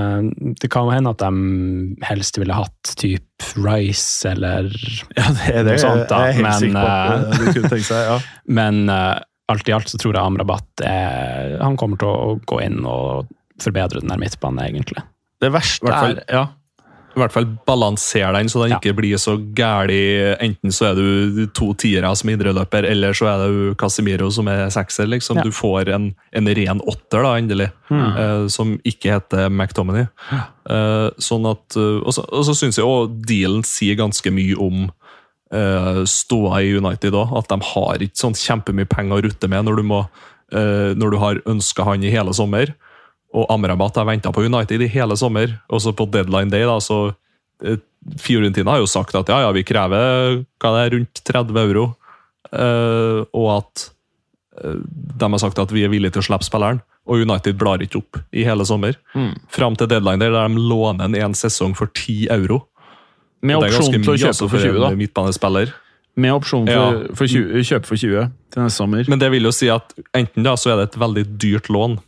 det 0.61 0.69
kan 0.73 0.89
hende 0.93 1.13
at 1.15 1.23
de 1.23 2.03
helst 2.05 2.38
ville 2.41 2.57
hatt 2.57 2.95
type 2.99 3.23
Rice 3.59 4.30
eller 4.32 4.69
Ja, 5.15 5.30
det, 5.32 5.63
Noe 5.67 5.80
sånt, 5.82 6.05
da, 6.11 6.26
jeg 6.30 6.36
er 6.36 6.51
helt 6.51 6.67
men, 6.67 6.78
på 6.78 6.91
at 6.91 7.39
de 7.39 7.55
kunne 7.55 7.71
tenke 7.71 7.88
seg. 7.88 8.03
ja. 8.09 8.19
Men 8.59 8.86
uh, 8.91 9.17
alt 9.51 9.69
i 9.69 9.76
alt 9.76 9.91
så 9.91 9.99
tror 10.01 10.15
jeg 10.15 10.21
Amrabat 10.21 10.86
er, 10.86 11.57
han 11.61 11.78
kommer 11.80 11.99
til 12.01 12.09
å 12.09 12.38
gå 12.49 12.61
inn 12.65 12.82
og 12.88 13.30
forbedre 13.61 14.01
den 14.01 14.11
der 14.11 14.21
midtbanen, 14.21 14.63
egentlig. 14.65 15.03
Det 15.43 15.51
verste 15.53 15.91
er 15.91 16.21
ja. 16.32 16.45
I 17.16 17.22
hvert 17.22 17.32
fall 17.32 17.45
balansere 17.68 18.34
den, 18.36 18.49
så 18.51 18.61
den 18.63 18.74
Ja. 18.74 18.78
ikke 18.80 18.95
blir 18.97 19.16
så 19.16 19.38
gæli. 19.55 20.36
Enten 20.43 20.74
så 20.76 20.91
er 20.91 20.95
du 20.95 21.45
to 21.47 21.74
tiere 21.74 22.09
som 22.16 22.30
indreløper, 22.30 22.84
eller 22.89 23.13
så 23.16 23.30
er 23.32 23.38
det 23.39 23.47
jo 23.53 23.76
Casemiro 23.80 24.30
som 24.32 24.47
er 24.51 24.68
sekser. 24.70 25.07
liksom. 25.07 25.38
Ja. 25.38 25.43
Du 25.43 25.51
får 25.51 25.89
en, 25.95 26.13
en 26.34 26.47
ren 26.47 26.82
åtter, 26.82 27.24
da, 27.24 27.36
endelig, 27.39 27.72
eh, 27.91 28.47
som 28.51 28.76
ikke 28.84 29.16
heter 29.16 29.49
McTominay. 29.49 30.07
Eh, 30.68 31.09
sånn 31.18 31.47
at, 31.49 31.78
eh, 31.78 32.01
og 32.03 32.11
så, 32.13 32.26
og 32.28 32.43
så 32.45 32.55
syns 32.57 32.76
jeg 32.78 32.86
òg 32.86 33.22
dealen 33.26 33.63
sier 33.63 33.95
ganske 33.95 34.32
mye 34.32 34.55
om 34.59 34.91
uh, 35.53 36.03
ståa 36.03 36.63
i 36.66 36.76
United 36.76 37.13
òg. 37.13 37.32
At 37.38 37.47
de 37.47 37.59
har 37.63 38.01
ikke 38.03 38.20
sånn 38.20 38.36
kjempemye 38.36 38.89
penger 38.89 39.16
å 39.16 39.24
rutte 39.24 39.47
med 39.47 39.63
når 39.63 39.78
du, 39.80 39.84
må, 39.84 40.01
når 40.51 41.11
du 41.11 41.18
har 41.22 41.39
ønska 41.47 41.86
han 41.88 42.03
i 42.03 42.11
hele 42.11 42.34
sommer. 42.34 42.74
Og 43.36 43.49
Amrabat 43.51 43.99
har 43.99 44.07
venta 44.07 44.31
på 44.31 44.45
United 44.47 44.86
i 44.86 44.89
hele 44.91 45.17
sommer. 45.19 45.57
Og 45.67 45.83
så 45.83 45.93
på 45.95 46.07
deadline 46.11 46.53
day, 46.53 46.63
da, 46.67 46.77
så 46.83 47.09
eh, 47.65 47.81
Fiorentina 48.21 48.75
har 48.75 48.83
jo 48.83 48.89
sagt 48.89 49.17
at 49.17 49.29
ja, 49.31 49.41
ja, 49.43 49.51
vi 49.55 49.65
krever 49.67 50.41
hva 50.61 50.73
det 50.75 50.83
er, 50.86 50.95
rundt 50.95 51.23
30 51.27 51.61
euro. 51.65 51.86
Uh, 52.55 53.25
og 53.36 53.47
at 53.57 53.88
uh, 54.61 54.77
de 54.86 55.27
har 55.27 55.41
sagt 55.41 55.59
at 55.59 55.73
vi 55.73 55.83
er 55.83 55.91
villige 55.91 56.15
til 56.15 56.23
å 56.23 56.27
slippe 56.29 56.47
spilleren. 56.47 56.79
Og 57.05 57.21
United 57.21 57.57
blar 57.59 57.83
ikke 57.83 57.99
opp 57.99 58.21
i 58.33 58.45
hele 58.47 58.65
sommer. 58.65 58.95
Fram 59.53 59.75
til 59.77 59.89
deadline 59.91 60.21
day, 60.21 60.31
der 60.33 60.47
de 60.47 60.61
låner 60.61 61.05
en 61.05 61.17
en 61.19 61.36
sesong 61.38 61.75
for 61.77 61.91
10 61.91 62.31
euro. 62.33 62.63
Med 63.45 63.61
opsjon 63.61 63.91
til 63.93 64.09
å 64.09 64.15
altså, 64.15 64.47
kjøpe 64.47 64.53
for 64.55 64.63
20, 64.63 64.79
da. 64.81 64.89
midtbanespiller. 64.97 65.73
Med 66.15 66.33
opsjon 66.33 66.65
for, 66.65 66.73
Ja. 66.73 67.15
for 67.19 67.27
20, 67.27 67.61
kjøpe 67.67 67.86
for 67.86 67.99
20 67.99 68.31
til 68.53 68.63
neste 68.63 68.77
sommer. 68.77 69.05
Men 69.11 69.19
det 69.19 69.29
vil 69.31 69.43
jo 69.43 69.51
si 69.53 69.69
at 69.69 69.93
enten 70.15 70.47
da 70.47 70.55
så 70.55 70.71
er 70.73 70.79
det 70.79 70.88
et 70.89 70.99
veldig 71.01 71.25
dyrt 71.38 71.69
lån, 71.69 71.99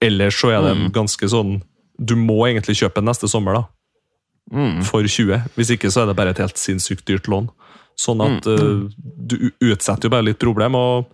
eller 0.00 0.30
så 0.30 0.50
er 0.52 0.62
det 0.62 0.76
Mm. 0.76 0.92
ganske 0.92 1.28
sånn 1.28 1.62
Du 1.98 2.14
må 2.14 2.44
egentlig 2.46 2.76
kjøpe 2.76 2.94
den 3.00 3.06
neste 3.08 3.28
sommer, 3.28 3.54
da. 3.54 3.64
Mm. 4.52 4.82
For 4.84 5.02
20. 5.02 5.42
Hvis 5.56 5.70
ikke 5.72 5.88
så 5.90 6.02
er 6.02 6.06
det 6.10 6.16
bare 6.16 6.30
et 6.30 6.38
helt 6.38 6.56
sinnssykt 6.60 7.06
dyrt 7.06 7.24
lån. 7.26 7.48
Sånn 7.96 8.20
at 8.20 8.44
Mm. 8.44 8.84
uh, 8.84 8.90
du 9.26 9.50
utsetter 9.62 10.04
jo 10.04 10.10
bare 10.10 10.24
litt 10.24 10.38
problem. 10.38 10.74
og 10.74 11.06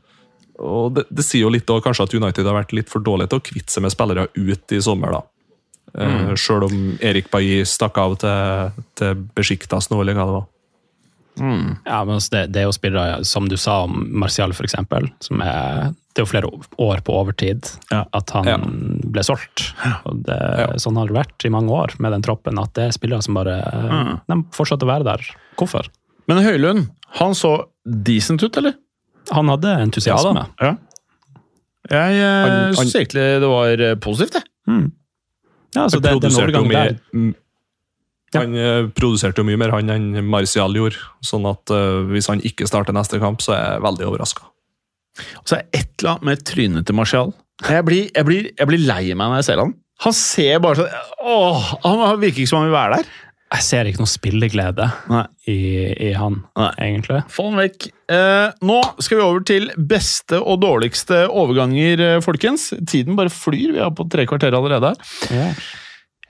og 0.60 0.94
det, 0.94 1.04
det 1.10 1.24
sier 1.24 1.42
jo 1.42 1.48
litt 1.50 1.66
da, 1.66 1.80
kanskje 1.80 2.02
at 2.04 2.14
United 2.14 2.44
har 2.46 2.54
vært 2.64 2.72
litt 2.72 2.88
for 2.90 3.00
dårlig 3.00 3.28
til 3.30 3.38
å 3.40 3.42
kvitte 3.42 3.70
seg 3.72 3.82
med 3.82 3.90
spillere 3.92 4.28
ut 4.36 4.72
i 4.72 4.80
sommer. 4.80 5.10
da. 5.12 5.22
Mm. 5.98 6.28
Uh, 6.30 6.34
Selv 6.36 6.64
om 6.64 6.98
Erik 7.00 7.30
Bailly 7.30 7.62
stakk 7.64 7.96
av 7.98 8.18
til, 8.18 8.82
til 8.94 9.14
Besjiktas 9.34 9.88
nå, 9.90 10.00
eller 10.00 10.14
hva 10.14 10.26
det 10.26 10.36
var. 10.36 10.46
Ja, 11.86 12.04
men 12.04 12.14
altså 12.18 12.30
det, 12.30 12.52
det 12.52 12.60
er 12.60 12.66
jo 12.68 12.72
spillere, 12.76 13.24
som 13.24 13.48
du 13.48 13.56
sa 13.56 13.84
om 13.84 14.06
Martial 14.12 14.52
for 14.52 14.64
eksempel, 14.68 15.08
som 15.24 15.40
er 15.40 15.94
Det 16.12 16.20
er 16.20 16.26
jo 16.26 16.30
flere 16.32 16.48
år 16.78 17.00
på 17.06 17.14
overtid 17.16 17.68
Ja. 17.90 18.04
at 18.12 18.30
han 18.36 18.44
Ja. 18.44 18.56
ble 18.58 19.22
solgt. 19.24 19.72
Og 20.04 20.22
det, 20.26 20.36
Ja. 20.58 20.66
Sånn 20.76 20.96
har 21.00 21.06
det 21.08 21.16
vært 21.16 21.44
i 21.44 21.48
mange 21.48 21.70
år 21.72 21.94
med 21.98 22.12
den 22.12 22.22
troppen, 22.22 22.58
at 22.60 22.74
det 22.74 22.84
er 22.84 22.92
spillere 22.92 23.22
som 23.22 23.34
bare 23.34 23.62
Mm. 23.64 24.20
De 24.28 24.42
fortsatte 24.52 24.84
å 24.84 24.90
være 24.92 25.04
der. 25.04 25.24
Hvorfor? 25.56 25.88
Men 26.28 26.44
Høylund, 26.44 26.90
han 27.18 27.32
så 27.32 27.64
decent 27.86 28.42
ut, 28.42 28.56
eller? 28.56 28.74
Han 29.30 29.48
hadde 29.48 29.72
entusiasme. 29.80 30.46
Ja. 30.60 30.76
Jeg 31.90 32.20
eh, 32.22 32.72
syns 32.78 32.94
egentlig 32.94 33.40
det 33.42 33.48
var 33.50 33.80
eh, 33.80 33.94
positivt, 33.96 34.34
jeg. 34.38 34.44
Mm. 34.68 34.92
Ja, 35.74 35.84
altså 35.86 36.00
det, 36.00 36.12
den 36.20 36.30
overgangen 36.30 36.68
mye- 36.70 36.88
der 36.88 36.98
m- 37.14 37.34
Han 38.34 38.54
eh, 38.56 38.86
produserte 38.96 39.38
jo 39.42 39.44
mye 39.44 39.58
mer 39.58 39.70
han 39.74 39.90
enn 39.90 40.24
Martial 40.24 40.72
gjorde. 40.72 40.96
Sånn 41.24 41.44
at 41.50 41.68
eh, 41.70 42.02
hvis 42.12 42.28
han 42.28 42.40
ikke 42.40 42.68
starter 42.68 42.92
neste 42.96 43.18
kamp, 43.20 43.40
så 43.44 43.52
er 43.56 43.72
jeg 43.74 43.82
veldig 43.82 44.06
overraska. 44.08 44.46
Og 45.40 45.44
så 45.48 45.58
er 45.58 45.64
det 45.66 45.80
et 45.82 45.92
eller 46.00 46.14
annet 46.14 46.28
med 46.30 46.44
trynet 46.48 46.86
til 46.88 46.96
Martial. 46.98 47.34
Jeg 47.68 47.84
blir, 47.86 48.06
jeg, 48.10 48.26
blir, 48.26 48.48
jeg 48.58 48.70
blir 48.70 48.86
lei 48.88 49.02
meg 49.12 49.28
når 49.28 49.42
jeg 49.42 49.50
ser 49.50 49.62
han. 49.62 49.74
Han 50.02 50.14
ser 50.18 50.62
bare 50.64 50.80
sånn 50.80 51.28
Åh, 51.30 51.66
Han 51.84 52.00
virker 52.18 52.42
ikke 52.42 52.50
som 52.50 52.62
han 52.62 52.70
vil 52.72 52.74
være 52.74 52.96
der. 52.98 53.10
Jeg 53.52 53.64
ser 53.66 53.88
ikke 53.90 54.00
noe 54.00 54.08
spilleglede 54.08 54.86
i, 55.52 55.56
i 56.08 56.12
han, 56.16 56.38
Nei. 56.56 56.70
egentlig. 56.86 57.18
Få 57.30 57.50
han 57.50 57.58
vekk. 57.60 57.86
Eh, 58.16 58.54
nå 58.64 58.78
skal 59.04 59.18
vi 59.18 59.24
over 59.26 59.44
til 59.44 59.68
beste 59.76 60.38
og 60.40 60.62
dårligste 60.64 61.26
overganger, 61.28 62.00
eh, 62.06 62.20
folkens. 62.24 62.70
Tiden 62.88 63.18
bare 63.18 63.32
flyr. 63.32 63.74
Vi 63.76 63.82
er 63.84 63.92
på 63.92 64.08
tre 64.08 64.24
kvarter 64.30 64.56
allerede. 64.56 64.94
Ja. 65.28 65.50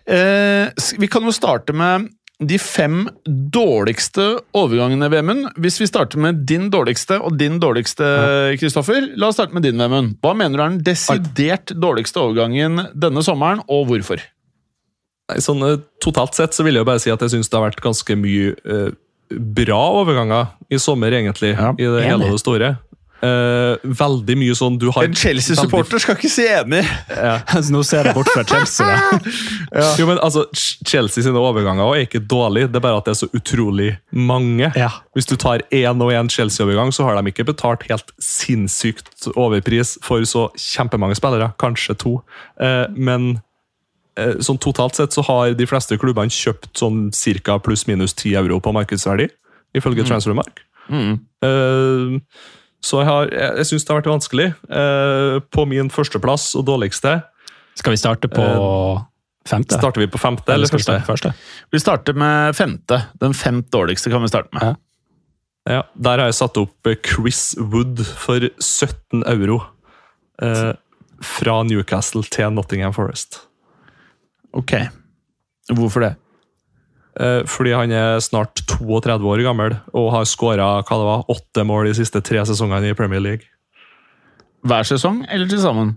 Eh, 0.02 0.88
vi 0.98 1.06
kan 1.06 1.22
jo 1.22 1.30
starte 1.34 1.70
med 1.78 2.10
de 2.48 2.58
fem 2.58 3.06
dårligste 3.24 4.24
overgangene, 4.56 5.08
Vemund. 5.12 5.48
Hvis 5.62 5.78
vi 5.80 5.88
starter 5.88 6.20
med 6.22 6.42
din 6.48 6.68
dårligste 6.72 7.18
og 7.22 7.36
din 7.40 7.60
dårligste, 7.62 8.06
Kristoffer. 8.60 9.10
La 9.20 9.30
oss 9.30 9.38
starte 9.38 9.56
med 9.56 9.66
din, 9.66 9.80
Vemund. 9.80 10.16
Hva 10.22 10.34
mener 10.38 10.58
du 10.58 10.64
er 10.64 10.74
den 10.74 10.84
desidert 10.86 11.74
dårligste 11.76 12.22
overgangen 12.22 12.86
denne 12.94 13.24
sommeren, 13.24 13.62
og 13.70 13.88
hvorfor? 13.90 14.22
Nei, 15.30 15.40
sånn, 15.42 15.62
eh, 15.64 15.80
totalt 16.02 16.36
sett 16.36 16.56
så 16.56 16.66
vil 16.66 16.76
jeg 16.76 16.84
jo 16.84 16.90
bare 16.90 17.02
si 17.02 17.12
at 17.12 17.22
jeg 17.22 17.36
syns 17.36 17.50
det 17.50 17.58
har 17.58 17.68
vært 17.70 17.84
ganske 17.84 18.16
mye 18.18 18.54
eh, 18.66 18.88
bra 19.32 19.80
overganger 20.02 20.50
i 20.72 20.80
sommer, 20.82 21.14
egentlig. 21.16 21.54
Ja, 21.54 21.72
I 21.72 21.90
det 21.94 22.06
hele 22.08 22.26
og 22.26 22.36
det 22.36 22.42
store. 22.42 22.74
Eh, 23.22 23.82
veldig 23.86 24.34
mye 24.34 24.54
sånn 24.58 24.80
du 24.82 24.88
har 24.90 25.04
En 25.06 25.12
Chelsea-supporter 25.14 26.02
skal 26.02 26.16
ikke 26.18 26.30
si 26.32 26.42
enig! 26.50 26.82
Altså, 27.52 27.70
nå 27.70 27.82
ser 27.86 28.08
jeg 28.08 28.16
bort 28.16 28.30
fra 28.32 28.42
Chelsea. 28.48 28.86
da. 28.86 29.18
ja. 29.78 29.90
Jo, 30.00 30.08
men 30.08 30.18
altså, 30.24 30.42
Chelsea 30.56 31.22
sine 31.22 31.38
overganger 31.38 31.92
er 31.94 32.06
ikke 32.06 32.22
dårlige, 32.26 32.70
det 32.72 32.80
er 32.80 32.84
bare 32.84 32.98
at 32.98 33.06
det 33.06 33.12
er 33.12 33.20
så 33.20 33.28
utrolig 33.36 33.90
mange. 34.10 34.72
Ja. 34.78 34.88
Hvis 35.14 35.28
du 35.30 35.36
tar 35.38 35.62
én 35.70 36.02
og 36.02 36.10
én 36.10 36.30
Chelsea-overgang, 36.32 36.90
så 36.94 37.06
har 37.06 37.18
de 37.18 37.30
ikke 37.30 37.46
betalt 37.52 37.84
helt 37.90 38.10
sinnssykt 38.22 39.28
overpris 39.36 39.94
for 40.02 40.24
så 40.26 40.48
kjempemange 40.58 41.18
spillere. 41.20 41.52
Kanskje 41.62 41.96
to. 42.02 42.16
Uh, 42.58 42.88
men 42.96 43.36
uh, 44.18 44.34
sånn 44.42 44.58
totalt 44.62 44.98
sett 44.98 45.14
så 45.14 45.22
har 45.28 45.54
de 45.58 45.68
fleste 45.68 46.00
klubbene 46.00 46.32
kjøpt 46.32 46.72
sånn 46.82 47.04
ca. 47.46 47.60
pluss-minus 47.62 48.16
10 48.16 48.40
euro 48.42 48.58
på 48.64 48.74
markedsverdi, 48.74 49.28
ifølge 49.78 50.08
Transfermark. 50.08 50.64
Eh, 50.90 52.18
så 52.82 52.98
jeg, 53.02 53.06
har- 53.08 53.30
jeg, 53.30 53.56
jeg 53.62 53.66
syns 53.70 53.84
det 53.86 53.92
har 53.94 54.00
vært 54.02 54.10
vanskelig. 54.12 54.46
Eh, 54.68 55.40
på 55.54 55.64
min 55.70 55.90
førsteplass 55.90 56.54
og 56.58 56.64
dårligste 56.66 57.22
Skal 57.78 57.94
vi 57.94 58.00
starte 58.00 58.28
på 58.28 58.42
femte? 59.48 59.78
starter 59.78 60.00
vi 60.02 60.06
på 60.10 60.18
femte 60.20 60.52
eller 60.52 60.66
eller 60.66 60.72
første. 60.76 61.00
første? 61.06 61.32
Vi 61.72 61.78
starter 61.82 62.12
med 62.18 62.54
femte. 62.58 62.98
Den 63.20 63.34
femt 63.34 63.70
dårligste 63.72 64.10
kan 64.10 64.22
vi 64.22 64.28
starte 64.28 64.50
med. 64.52 64.62
Ja. 64.62 64.74
Ja, 65.70 65.82
Der 65.94 66.18
har 66.18 66.26
jeg 66.26 66.34
satt 66.34 66.56
opp 66.58 66.86
eh, 66.90 66.96
Chris 67.06 67.54
Wood 67.58 68.02
for 68.18 68.40
17 68.58 69.22
euro. 69.30 69.60
Eh, 70.42 70.72
fra 71.22 71.60
Newcastle 71.62 72.24
til 72.26 72.50
Nottingham 72.50 72.92
Forest. 72.92 73.44
Ok. 74.52 74.72
Hvorfor 75.70 76.00
det? 76.02 76.16
Eh, 77.20 77.42
fordi 77.44 77.74
han 77.76 77.90
er 77.92 78.20
snart 78.24 78.62
32 78.70 79.26
år 79.28 79.42
gammel 79.44 79.74
og 79.92 80.06
har 80.14 80.24
skåra 80.24 80.68
åtte 81.28 81.64
mål 81.68 81.90
de 81.90 81.94
siste 81.98 82.22
tre 82.24 82.40
sesongene 82.48 82.88
i 82.90 82.94
Premier 82.96 83.20
League. 83.20 83.44
Hver 84.64 84.86
sesong, 84.86 85.24
eller 85.28 85.48
til 85.50 85.60
sammen? 85.60 85.96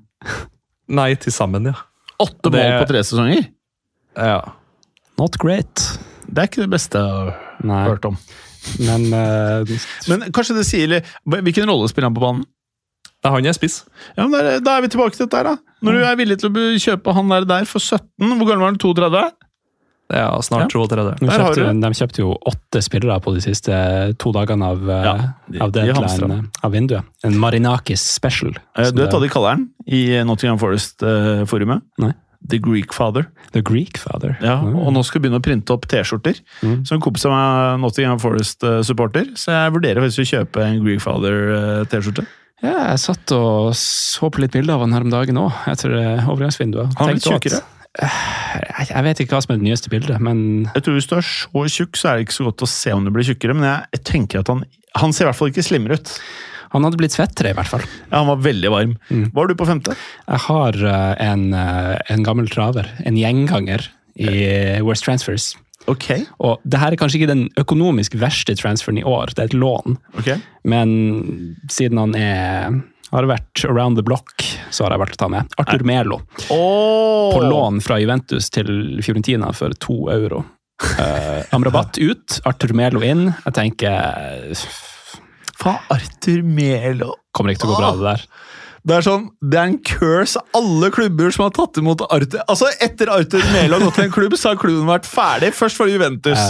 Nei, 0.89 1.13
til 1.15 1.31
sammen, 1.31 1.65
ja. 1.71 1.73
Åtte 2.19 2.49
Det- 2.51 2.59
mål 2.59 2.81
på 2.83 2.87
tre 2.91 3.03
sesonger? 3.03 3.47
ja. 4.17 4.41
Not 5.17 5.37
great. 5.39 5.99
Det 6.27 6.37
er 6.41 6.47
ikke 6.49 6.61
det 6.65 6.69
beste 6.73 6.97
jeg 6.99 7.69
har 7.69 7.85
hørt 7.87 8.03
om. 8.05 8.17
men 8.79 9.05
uh... 9.13 9.63
Men 10.09 10.25
kanskje 10.33 10.55
det 10.57 10.65
sier 10.65 10.87
litt 10.89 11.05
Hvilken 11.23 11.69
rolle 11.69 11.87
spiller 11.87 12.09
han 12.09 12.15
på 12.17 12.23
banen? 12.23 12.41
Det 13.21 13.29
er 13.29 13.35
Han 13.37 13.45
jeg 13.45 13.55
spiss. 13.55 13.85
Ja, 14.17 14.25
men 14.27 14.31
da 14.33 14.39
er- 14.41 14.59
Da 14.59 14.73
er 14.77 14.81
vi 14.81 14.87
tilbake 14.89 15.15
til 15.15 15.27
dette 15.27 15.43
da. 15.43 15.55
Når 15.81 15.91
du 15.93 16.03
er 16.03 16.15
villig 16.19 16.37
til 16.41 16.49
å 16.49 16.65
kjøpe 16.81 17.13
han 17.13 17.29
der, 17.29 17.45
der 17.45 17.63
for 17.65 17.79
17, 17.79 18.01
hvor 18.19 18.47
gammel 18.49 18.59
var 18.65 18.71
han? 18.73 18.77
32? 18.77 19.31
Ja, 20.13 20.27
snart 20.45 20.69
32. 20.69 21.15
de 21.17 21.25
kjøpte, 21.27 21.81
de 21.81 21.89
kjøpte 21.97 22.19
jo 22.21 22.35
åtte 22.45 22.81
spillere 22.85 23.15
på 23.25 23.33
de 23.33 23.41
siste 23.41 23.73
to 24.21 24.31
dagene 24.35 24.67
av, 24.67 24.83
eh, 24.89 25.03
Ja, 25.03 25.13
de- 25.49 25.61
av, 25.61 25.71
deadline, 25.71 26.31
eh, 26.31 26.43
av 26.63 26.71
vinduet. 26.71 27.03
En 27.23 27.33
Marinakis 27.41 28.01
special. 28.13 28.53
Eh, 28.77 28.91
Du 28.91 29.01
vet 29.01 29.09
hva 29.11 29.19
de 29.21 29.29
kaller 29.29 29.55
den 29.55 29.69
i 29.87 30.23
Nottingham 30.23 30.59
Forest-forumet? 30.59 31.81
Nei. 31.97 32.13
The 32.47 32.59
Greek 32.59 32.93
Father. 32.93 33.25
The 33.53 33.61
Greek 33.63 33.97
Father. 33.97 34.37
Ja. 34.39 34.59
Og 34.61 34.93
nå 34.93 35.03
skal 35.03 35.19
vi 35.21 35.27
begynne 35.29 35.39
å 35.41 35.43
printe 35.43 35.73
opp 35.73 35.87
T-skjorter. 35.87 36.39
Mm. 36.61 36.85
Som 36.85 36.97
en 36.97 37.01
kompis 37.01 37.25
av 37.25 37.31
meg 37.31 37.73
er 37.73 37.77
Nottingham 37.81 38.19
Forest-supporter, 38.21 39.31
så 39.33 39.49
jeg 39.49 39.73
vurderer 39.73 40.03
faktisk 40.05 40.21
å 40.21 40.45
kjøpe 40.45 40.61
en 40.63 40.83
Greek 40.85 41.01
Father-T-skjorte. 41.01 42.27
Ja, 42.63 42.91
jeg 42.91 42.99
satt 42.99 43.31
og 43.35 43.73
så 43.73 44.29
på 44.31 44.39
litt 44.39 44.51
bilder 44.55 44.75
av 44.77 44.81
han 44.85 44.93
her 44.93 45.01
om 45.01 45.09
dagen 45.11 45.35
òg, 45.41 45.51
etter 45.67 45.91
eh, 45.97 46.27
overgangsvinduet. 46.29 46.93
Han 46.99 47.09
er 47.09 47.17
litt 47.17 47.23
tjukkere. 47.25 47.61
Jeg 47.99 49.03
vet 49.05 49.21
ikke 49.23 49.37
hva 49.37 49.41
som 49.43 49.53
er 49.55 49.59
det 49.61 49.67
nyeste 49.69 49.91
bildet, 49.91 50.19
men 50.23 50.67
Jeg 50.73 50.83
tror 50.83 50.97
Hvis 50.97 51.07
du 51.07 51.15
er 51.15 51.25
så 51.27 51.63
tjukk, 51.71 51.95
så 51.99 52.09
er 52.09 52.17
det 52.17 52.25
ikke 52.27 52.37
så 52.39 52.47
godt 52.49 52.65
å 52.65 52.69
se 52.69 52.91
om 52.95 53.05
du 53.05 53.11
blir 53.15 53.23
tjukkere, 53.27 53.55
men 53.55 53.67
jeg, 53.69 53.87
jeg 53.95 54.03
tenker 54.11 54.41
at 54.43 54.51
han 54.51 54.65
Han 54.99 55.15
ser 55.15 55.25
i 55.25 55.29
hvert 55.29 55.39
fall 55.39 55.51
ikke 55.53 55.63
slimmere 55.63 55.99
ut. 55.99 56.11
han 56.75 56.83
hadde 56.83 56.99
blitt 56.99 57.15
svettere, 57.15 57.51
i 57.51 57.55
hvert 57.55 57.71
fall. 57.71 57.83
Ja, 58.11 58.17
Han 58.21 58.27
var 58.33 58.41
veldig 58.43 58.71
varm. 58.71 58.95
Mm. 59.09 59.29
Var 59.35 59.47
du 59.47 59.55
på 59.55 59.67
femte? 59.67 59.95
Jeg 60.27 60.41
har 60.47 60.73
eh, 60.75 61.13
en, 61.23 61.53
eh, 61.53 61.99
en 62.11 62.23
gammel 62.23 62.49
traver, 62.51 62.89
en 63.05 63.15
gjenganger, 63.15 63.87
i 64.15 64.79
Worst 64.83 65.03
Transfers. 65.03 65.53
Ok. 65.91 66.07
Og 66.39 66.59
det 66.63 66.79
her 66.79 66.91
er 66.95 66.99
kanskje 66.99 67.19
ikke 67.19 67.31
den 67.33 67.45
økonomisk 67.59 68.15
verste 68.19 68.55
transferen 68.55 68.97
i 68.99 69.03
år, 69.03 69.33
det 69.35 69.43
er 69.43 69.49
et 69.51 69.57
lån. 69.59 69.97
ok. 70.19 70.29
Men 70.63 70.89
siden 71.69 71.99
han 71.99 72.15
er, 72.15 72.79
har 73.11 73.27
vært 73.29 73.63
around 73.69 73.99
the 73.99 74.03
block, 74.05 74.43
så 74.73 74.85
har 74.85 74.95
jeg 74.95 75.03
vært 75.03 75.17
å 75.17 75.21
ta 75.23 75.29
med. 75.31 75.55
Arthur 75.61 75.85
Melo. 75.87 76.19
Oh. 76.49 77.31
På 77.33 77.43
lån 77.43 77.81
fra 77.85 77.99
Juventus 78.01 78.49
til 78.53 78.69
Fiorentina 79.05 79.51
for 79.55 79.75
to 79.81 80.05
euro. 80.13 80.43
Uh, 80.83 81.45
Amrabat 81.55 81.97
ut, 82.07 82.39
Arthur 82.49 82.75
Melo 82.75 83.03
inn. 83.05 83.29
Jeg 83.45 83.55
tenker 83.55 84.57
Faen, 85.55 85.79
Arthur 85.93 86.43
Melo. 86.43 87.13
Kommer 87.35 87.53
ikke 87.53 87.65
til 87.65 87.71
å 87.71 87.75
gå 87.75 87.81
bra, 87.83 87.93
det 87.95 88.09
der. 88.09 88.25
Det 88.85 88.93
er 88.93 89.05
sånn, 89.05 89.23
det 89.41 89.57
er 89.57 89.71
en 89.71 89.77
curse. 89.81 90.41
Alle 90.57 90.91
klubber 90.93 91.31
som 91.33 91.47
har 91.47 91.53
tatt 91.55 91.79
imot 91.81 92.03
Arthur 92.05 92.43
Altså, 92.45 92.69
Etter 92.85 93.09
Arthur 93.09 93.41
Melo 93.49 93.79
har 93.79 93.87
gått 93.87 93.97
til 93.97 94.05
en 94.05 94.13
klubb, 94.13 94.35
så 94.37 94.51
har 94.51 94.59
klubben 94.61 94.85
vært 94.85 95.07
ferdig. 95.09 95.49
Først 95.57 95.81
var 95.81 95.89
det 95.89 95.95
Juventus. 95.95 96.43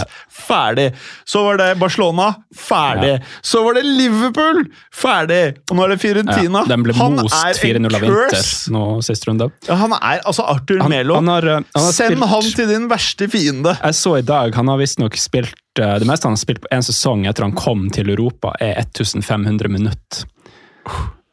Ferdig. 0.46 0.86
Så 1.24 1.46
var 1.46 1.62
det 1.62 1.70
Barcelona. 1.80 2.28
Ferdig. 2.52 3.14
Så 3.40 3.62
var 3.64 3.78
det 3.78 3.86
Liverpool. 3.88 4.66
Ferdig. 4.92 5.40
Og 5.70 5.78
nå 5.78 5.86
er 5.86 5.94
det 5.94 5.98
Fiorentina. 6.04 6.66
Ja, 6.66 6.72
den 6.74 6.84
ble 6.84 6.98
Han 7.00 7.16
most 7.22 7.38
er 7.40 7.56
4-0 7.56 7.80
en 7.80 7.88
av 7.88 8.06
Inter 8.10 8.52
nå 8.76 8.84
sist 9.06 9.26
runde. 9.28 9.48
Ja, 9.70 9.80
han 9.80 9.96
er 9.96 10.20
altså 10.20 10.44
Arthur 10.44 10.84
Han, 10.84 10.92
Melo. 10.92 11.16
han 11.16 11.32
har, 11.32 11.50
han 11.56 11.68
har 11.72 11.92
Send 11.96 12.18
spilt, 12.18 12.30
han 12.34 12.54
til 12.60 12.72
din 12.74 12.88
verste 12.92 13.30
fiende. 13.32 13.78
Jeg 13.80 13.96
så 13.96 14.18
i 14.20 14.24
dag, 14.26 14.52
han 14.60 14.68
har 14.68 14.80
visstnok 14.80 15.16
spilt 15.20 15.56
uh, 15.80 15.96
Det 16.02 16.08
meste 16.08 16.28
han 16.28 16.36
har 16.36 16.44
spilt 16.44 16.64
på 16.64 16.72
én 16.74 16.84
sesong 16.84 17.24
etter 17.30 17.48
han 17.48 17.56
kom 17.56 17.88
til 17.94 18.12
Europa, 18.12 18.52
er 18.60 18.76
1500 18.84 19.72
minutter. 19.72 20.26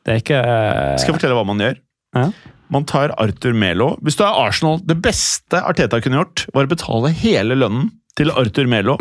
Det 0.03 0.13
er 0.13 0.21
ikke 0.21 0.41
uh, 0.43 0.93
Skal 0.99 1.13
jeg 1.13 1.19
fortelle 1.19 1.37
hva 1.37 1.47
man 1.47 1.63
gjør? 1.63 1.79
Ja. 2.17 2.27
Man 2.73 2.85
tar 2.89 3.13
Arthur 3.21 3.55
Melo. 3.57 3.93
Hvis 4.03 4.17
du 4.19 4.23
er 4.25 4.37
Arsenal, 4.43 4.79
det 4.87 4.97
beste 5.03 5.59
Arteta 5.61 5.99
kunne 6.03 6.21
gjort, 6.21 6.47
var 6.55 6.67
å 6.67 6.71
betale 6.71 7.11
hele 7.23 7.57
lønnen 7.59 7.91
til 8.17 8.31
Arthur 8.33 8.69
Melo. 8.69 8.97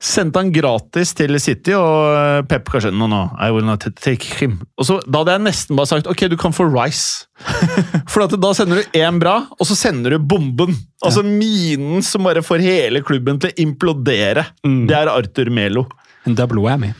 Sendte 0.00 0.40
han 0.40 0.48
gratis 0.54 1.10
til 1.12 1.36
City, 1.44 1.74
og 1.76 2.14
eh, 2.16 2.38
Pep 2.48 2.70
kanskje 2.72 2.88
no, 2.96 3.04
no, 3.10 3.26
I 3.36 3.50
will 3.52 3.66
not 3.68 3.84
take 4.00 4.38
him. 4.38 4.54
Og 4.80 4.86
så, 4.88 4.96
Da 5.04 5.20
hadde 5.20 5.34
jeg 5.36 5.44
nesten 5.44 5.76
bare 5.76 5.90
sagt 5.90 6.08
ok, 6.08 6.24
du 6.32 6.38
kan 6.40 6.56
få 6.56 6.64
Rice. 6.72 7.26
For 8.10 8.24
da 8.24 8.52
sender 8.56 8.80
du 8.80 8.96
én 8.96 9.20
bra, 9.20 9.42
og 9.58 9.68
så 9.68 9.76
sender 9.76 10.16
du 10.16 10.24
bomben. 10.24 10.72
Altså 11.04 11.20
minen 11.26 12.00
som 12.06 12.24
bare 12.24 12.40
får 12.44 12.64
hele 12.64 13.04
klubben 13.04 13.42
til 13.42 13.52
å 13.52 13.58
implodere. 13.60 14.46
Mm. 14.64 14.86
Det 14.88 14.96
er 15.02 15.12
Arthur 15.12 15.52
Melo. 15.52 15.84
en 16.24 16.36
double 16.36 16.64
whammy. 16.64 16.94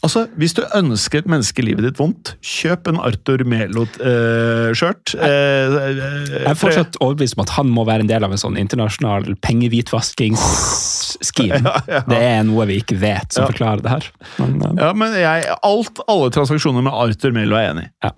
Altså, 0.00 0.22
Hvis 0.40 0.54
du 0.56 0.62
ønsker 0.74 1.18
et 1.20 1.26
menneske 1.28 1.60
livet 1.60 1.84
ditt 1.84 1.98
vondt, 2.00 2.30
kjøp 2.40 2.86
en 2.88 2.96
Arthur 3.04 3.42
Melo-skjørt. 3.44 5.12
Jeg 5.12 6.40
er 6.48 6.56
fortsatt 6.56 6.96
overbevist 7.04 7.36
om 7.36 7.42
at 7.44 7.52
han 7.58 7.68
må 7.68 7.84
være 7.84 8.00
en 8.06 8.08
del 8.08 8.24
av 8.24 8.32
en 8.32 8.40
sånn 8.40 8.56
internasjonal 8.60 9.34
pengehvitvaskingsscheme. 9.44 11.60
Ja, 11.70 11.76
ja. 11.90 12.00
Det 12.08 12.16
er 12.16 12.40
noe 12.48 12.64
vi 12.70 12.78
ikke 12.80 12.96
vet 13.00 13.32
som 13.34 13.42
Ja. 13.44 13.48
forklarer 13.52 13.82
det 13.84 13.90
her. 13.92 14.04
Men, 14.38 14.50
uh, 14.62 14.72
Ja, 14.80 14.88
men 14.96 15.12
jeg, 15.18 15.44
alt, 15.68 16.00
alle 16.08 16.30
transaksjoner 16.32 16.80
med 16.86 16.92
Arthur 16.96 17.32
Melo 17.36 17.54
er 17.58 17.62
jeg 17.66 17.72
enig 17.74 17.84
i. 17.84 17.90
Ja. 18.06 18.10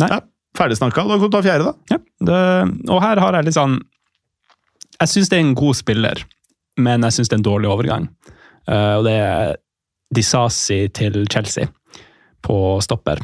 Nei. 0.00 0.08
Ja, 0.14 0.18
ferdig 0.56 0.76
snakka. 0.80 1.04
Da 1.04 1.18
kan 1.18 1.28
du 1.28 1.32
ta 1.36 1.42
fjerde, 1.44 1.64
da. 1.68 1.72
ja, 1.92 1.98
det, 2.30 2.40
og 2.90 2.98
her 3.04 3.16
har 3.22 3.32
jeg 3.38 3.44
litt 3.50 3.58
sånn 3.58 3.76
Jeg 5.00 5.08
syns 5.12 5.28
det 5.28 5.36
er 5.36 5.44
en 5.44 5.52
god 5.58 5.74
spiller, 5.76 6.16
men 6.80 6.98
jeg 7.06 7.12
syns 7.18 7.28
det 7.28 7.34
er 7.36 7.40
en 7.42 7.48
dårlig 7.50 7.68
overgang. 7.74 8.04
Uh, 8.64 8.94
og 8.98 9.02
det 9.04 9.16
er 9.20 9.56
Disasi 10.14 10.88
til 10.94 11.24
Chelsea 11.32 11.68
på 12.44 12.58
stopper. 12.84 13.22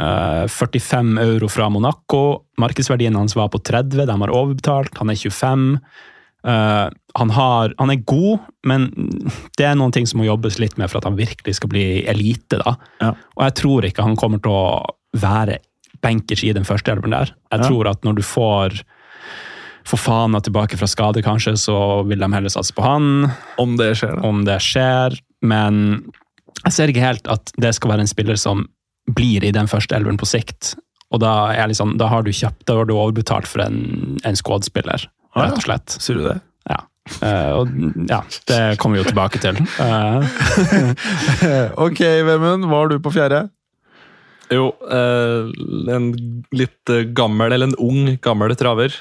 Uh, 0.00 0.46
45 0.48 1.18
euro 1.20 1.48
fra 1.50 1.66
Monaco. 1.72 2.20
Markedsverdien 2.62 3.16
hans 3.18 3.34
var 3.36 3.50
på 3.52 3.58
30, 3.66 4.06
de 4.08 4.16
har 4.22 4.32
overbetalt. 4.32 4.94
Han 5.02 5.10
er 5.12 5.18
25. 5.18 5.66
Uh, 6.46 6.86
han, 7.18 7.30
har, 7.36 7.74
han 7.76 7.90
er 7.92 8.00
god, 8.08 8.38
men 8.64 8.86
det 9.58 9.66
er 9.68 9.74
noen 9.76 9.92
ting 9.92 10.06
som 10.08 10.22
må 10.22 10.28
jobbes 10.28 10.56
litt 10.62 10.78
med 10.80 10.88
for 10.88 11.02
at 11.02 11.08
han 11.10 11.18
virkelig 11.18 11.58
skal 11.58 11.72
bli 11.74 11.84
elite. 12.08 12.62
da. 12.62 12.76
Ja. 13.02 13.10
Og 13.36 13.44
jeg 13.48 13.56
tror 13.60 13.88
ikke 13.90 14.06
han 14.06 14.16
kommer 14.16 14.40
til 14.40 14.54
å 14.56 14.62
være 15.20 15.58
bankers 16.00 16.46
i 16.46 16.54
den 16.56 16.64
første 16.64 16.94
elveren 16.94 17.12
der. 17.18 17.34
Jeg 17.52 17.60
Ja. 17.60 17.66
tror 17.68 17.90
at 17.90 18.06
når 18.06 18.16
du 18.16 18.22
får 18.24 18.80
for 18.80 19.96
Fofana 19.96 20.38
tilbake 20.44 20.76
fra 20.78 20.86
skade, 20.86 21.22
kanskje, 21.24 21.56
så 21.58 22.06
vil 22.06 22.20
de 22.20 22.28
heller 22.32 22.48
satse 22.52 22.72
på 22.76 22.82
han 22.84 23.30
Om 23.58 23.76
det 23.76 23.96
skjer, 23.98 24.14
da. 24.16 24.28
om 24.28 24.44
det 24.44 24.58
skjer, 24.62 25.16
men 25.42 26.04
jeg 26.64 26.76
ser 26.76 26.92
ikke 26.92 27.04
helt 27.04 27.30
at 27.32 27.52
det 27.60 27.72
skal 27.76 27.94
være 27.94 28.04
en 28.04 28.10
spiller 28.10 28.38
som 28.40 28.66
blir 29.10 29.44
i 29.46 29.52
den 29.54 29.68
første 29.70 29.96
elveren 29.96 30.20
på 30.20 30.28
sikt. 30.28 30.74
Og 31.10 31.22
da, 31.22 31.32
er 31.50 31.64
jeg 31.64 31.72
liksom, 31.72 31.96
da 31.98 32.10
har 32.10 32.22
du 32.22 32.30
kjøpt, 32.30 32.62
da 32.68 32.76
har 32.78 32.86
du 32.86 32.94
overbetalt 32.94 33.48
for 33.50 33.64
en, 33.64 33.80
en 34.26 34.38
squad-spiller, 34.38 35.08
Ah, 35.30 35.44
rett 35.44 35.60
og 35.60 35.62
slett. 35.62 35.92
Sier 36.02 36.18
du 36.18 36.24
det? 36.26 36.40
Ja. 36.66 36.80
Uh, 37.22 37.50
og 37.60 37.68
ja, 38.10 38.18
det 38.50 38.58
kommer 38.82 38.98
vi 38.98 39.04
jo 39.04 39.10
tilbake 39.12 39.38
til. 39.42 39.60
Uh. 39.78 40.26
Ok, 41.86 42.02
Vemund, 42.26 42.66
hva 42.66 42.80
har 42.82 42.90
du 42.90 42.96
på 43.02 43.12
fjerde? 43.14 43.44
Jo, 44.50 44.72
uh, 44.90 45.46
en 45.94 46.10
litt 46.50 46.94
gammel, 47.14 47.54
eller 47.54 47.70
en 47.70 47.78
ung 47.78 48.16
gammel 48.22 48.56
traver. 48.58 48.96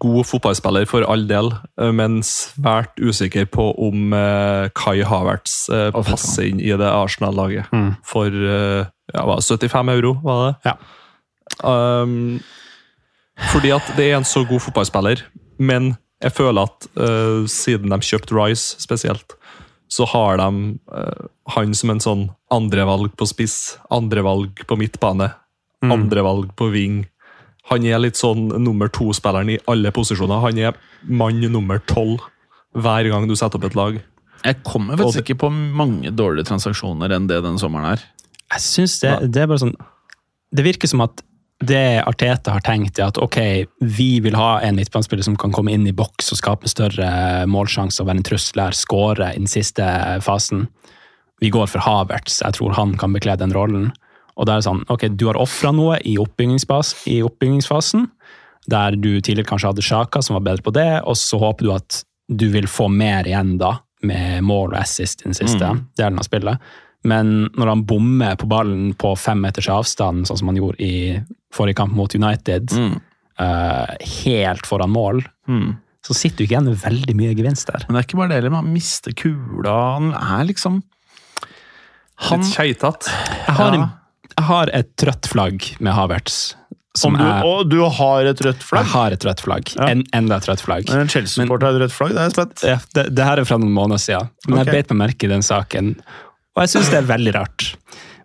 God 0.00 0.26
fotballspiller 0.26 0.86
for 0.90 1.06
all 1.06 1.26
del, 1.28 1.52
eh, 1.80 1.92
men 1.94 2.18
svært 2.26 2.98
usikker 2.98 3.46
på 3.52 3.68
om 3.86 4.12
eh, 4.16 4.66
Kai 4.74 5.00
Havertz 5.06 5.68
eh, 5.70 5.90
passer 5.94 6.48
inn 6.50 6.60
i 6.60 6.72
det 6.74 6.90
Arsenal-laget. 6.90 7.70
Mm. 7.72 7.92
For 8.06 8.34
ja, 8.34 9.22
hva, 9.22 9.38
75 9.40 9.92
euro, 9.94 10.16
var 10.26 10.42
det? 10.46 10.72
Ja. 10.72 10.76
Um, 11.62 12.40
fordi 13.52 13.70
at 13.76 13.86
det 13.96 14.10
er 14.10 14.18
en 14.18 14.26
så 14.26 14.42
god 14.48 14.64
fotballspiller, 14.64 15.22
men 15.62 15.94
jeg 16.24 16.32
føler 16.34 16.66
at 16.66 16.86
uh, 16.98 17.44
siden 17.50 17.92
de 17.92 17.98
kjøpte 18.02 18.34
Rice 18.34 18.80
spesielt, 18.82 19.36
så 19.92 20.06
har 20.10 20.40
de 20.40 20.50
uh, 20.90 21.26
han 21.54 21.74
som 21.76 21.92
en 21.92 22.02
sånn 22.02 22.22
andrevalg 22.50 23.12
på 23.20 23.28
spiss, 23.28 23.76
andrevalg 23.94 24.64
på 24.66 24.78
midtbane, 24.80 25.34
Mm. 25.84 25.90
andrevalg 25.92 26.54
på 26.56 26.70
wing. 26.72 27.02
Han 27.70 27.86
er 27.86 28.00
litt 28.02 28.18
sånn 28.18 28.48
nummer 28.62 28.90
to-spilleren 28.92 29.50
i 29.56 29.60
alle 29.70 29.90
posisjoner. 29.94 30.42
Han 30.44 30.60
er 30.62 30.76
mann 31.02 31.40
nummer 31.50 31.80
tolv 31.90 32.22
hver 32.76 33.08
gang 33.10 33.26
du 33.26 33.34
setter 33.38 33.58
opp 33.58 33.70
et 33.70 33.78
lag. 33.78 33.98
Jeg 34.46 34.60
kommer 34.66 34.98
faktisk 35.00 35.24
ikke 35.24 35.40
på 35.46 35.50
mange 35.50 36.12
dårlige 36.14 36.46
transaksjoner 36.50 37.14
enn 37.16 37.26
det 37.30 37.40
denne 37.42 37.58
sommeren 37.58 37.96
er. 37.96 38.04
Jeg 38.52 38.62
synes 38.62 39.00
det, 39.02 39.14
det 39.34 39.42
er 39.42 39.48
bare 39.50 39.58
sånn 39.64 39.72
Det 40.54 40.62
virker 40.62 40.86
som 40.86 41.02
at 41.02 41.24
det 41.66 42.02
Arteta 42.04 42.52
har 42.52 42.62
tenkt, 42.62 42.98
er 43.00 43.08
at 43.08 43.18
ok, 43.18 43.38
vi 43.80 44.20
vil 44.20 44.36
ha 44.36 44.58
en 44.60 44.76
midtbanespiller 44.76 45.24
som 45.24 45.38
kan 45.40 45.54
komme 45.56 45.72
inn 45.72 45.86
i 45.88 45.94
boks 45.96 46.28
og 46.34 46.38
skape 46.42 46.68
større 46.68 47.08
målsjanse 47.48 48.02
og 48.02 48.10
være 48.10 48.20
en 48.20 48.26
trussel 48.28 48.60
her, 48.60 48.76
skåre 48.76 49.30
i 49.32 49.40
den 49.40 49.48
siste 49.48 49.86
fasen. 50.24 50.66
Vi 51.40 51.48
går 51.52 51.70
for 51.72 51.84
Havertz. 51.84 52.42
Jeg 52.44 52.58
tror 52.58 52.76
han 52.76 52.92
kan 53.00 53.16
bekle 53.16 53.38
den 53.40 53.56
rollen. 53.56 53.88
Og 54.36 54.46
det 54.46 54.54
er 54.54 54.64
sånn, 54.66 54.82
ok, 54.92 55.08
Du 55.16 55.26
har 55.30 55.38
ofra 55.40 55.70
noe 55.72 55.98
i, 56.04 56.12
i 56.14 57.20
oppbyggingsfasen, 57.22 58.10
der 58.68 58.96
du 58.98 59.20
tidligere 59.20 59.46
kanskje 59.48 59.70
hadde 59.72 59.82
Sjaka, 59.86 60.22
som 60.22 60.34
var 60.36 60.44
bedre 60.48 60.62
på 60.66 60.72
det, 60.74 61.02
og 61.06 61.16
så 61.16 61.38
håper 61.40 61.64
du 61.64 61.72
at 61.72 62.02
du 62.28 62.48
vil 62.50 62.66
få 62.66 62.88
mer 62.90 63.24
igjen 63.24 63.56
da, 63.58 63.78
med 64.02 64.42
mål 64.44 64.74
og 64.74 64.80
assist 64.80 65.22
i 65.22 65.28
den 65.30 65.34
siste 65.38 65.70
delen 65.96 66.18
av 66.18 66.26
spillet. 66.26 66.58
Men 67.06 67.46
når 67.56 67.68
han 67.70 67.84
bommer 67.86 68.34
på 68.36 68.48
ballen 68.50 68.90
på 68.98 69.12
fem 69.16 69.40
meters 69.40 69.68
avstand, 69.70 70.26
sånn 70.26 70.38
som 70.40 70.48
han 70.50 70.58
gjorde 70.58 70.82
i 70.82 71.20
forrige 71.54 71.78
kamp 71.78 71.94
mot 71.94 72.12
United, 72.14 72.68
Mm. 72.74 73.00
uh, 73.40 73.94
helt 74.24 74.66
foran 74.66 74.90
mål, 74.90 75.22
Mm. 75.48 75.76
så 76.02 76.14
sitter 76.14 76.36
du 76.38 76.44
ikke 76.44 76.56
igjen 76.58 76.64
med 76.64 76.78
veldig 76.82 77.14
mye 77.16 77.34
gevinst 77.38 77.66
der. 77.70 77.86
Men 77.88 77.94
det 77.94 78.02
er 78.04 78.08
ikke 78.08 78.18
bare 78.18 78.28
det 78.28 78.36
heller, 78.42 78.50
man 78.50 78.72
mister 78.72 79.12
kula. 79.12 79.76
Han 79.94 80.12
er 80.14 80.44
liksom 80.50 80.82
Han 82.18 82.40
Litt 82.40 82.54
keitete. 82.56 83.10
Jeg 83.46 83.54
har, 83.54 83.72
Ja. 83.74 83.82
en, 83.82 83.90
jeg 84.36 84.46
har 84.50 84.70
et 84.76 84.88
trøtt 85.00 85.28
flagg 85.32 85.64
med 85.80 85.96
Havertz. 85.96 86.54
Som 86.96 87.12
Om 87.12 87.20
du, 87.20 87.26
er, 87.28 87.44
Og 87.44 87.68
du 87.68 87.80
har 87.98 88.24
et 88.24 88.38
rødt 88.40 88.62
jeg 88.72 88.88
har 88.94 89.12
et 89.12 89.24
rødt 89.28 89.42
flagg. 89.44 89.72
Ja. 89.76 89.90
En, 89.92 90.04
enda 90.16 90.38
et 90.40 90.46
rødt 90.48 90.62
flagg. 90.64 90.86
Men 90.88 91.04
en 91.04 91.10
Chelsea-supporter 91.12 91.68
har 91.68 91.76
et 91.76 91.84
rødt 91.84 91.92
flagg? 91.92 92.14
Det 92.14 92.22
er 92.22 92.30
jeg 92.30 92.36
spent. 92.36 92.62
Ja, 92.64 92.78
det, 92.96 93.04
det 93.16 93.26
her 93.26 93.42
er 93.42 93.48
fra 93.48 93.58
noen 93.60 93.74
måneder 93.76 94.00
siden, 94.00 94.30
men 94.46 94.62
okay. 94.62 94.70
jeg 94.70 94.78
beit 94.78 94.94
meg 94.94 95.02
merke 95.02 95.28
i 95.28 95.32
den 95.34 95.44
saken. 95.44 95.92
Og 96.56 96.64
jeg 96.64 96.72
syns 96.72 96.88
det 96.94 97.02
er 97.02 97.10
veldig 97.10 97.34
rart. 97.36 97.66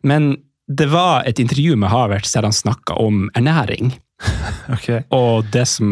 Men 0.07 0.32
det 0.72 0.88
var 0.93 1.28
et 1.28 1.41
intervju 1.43 1.76
med 1.80 1.91
Havertz 1.91 2.32
der 2.32 2.47
han 2.47 2.55
snakka 2.55 2.95
om 3.01 3.28
ernæring. 3.36 3.95
Okay. 4.72 5.01
Og 5.12 5.47
det 5.51 5.66
som 5.68 5.88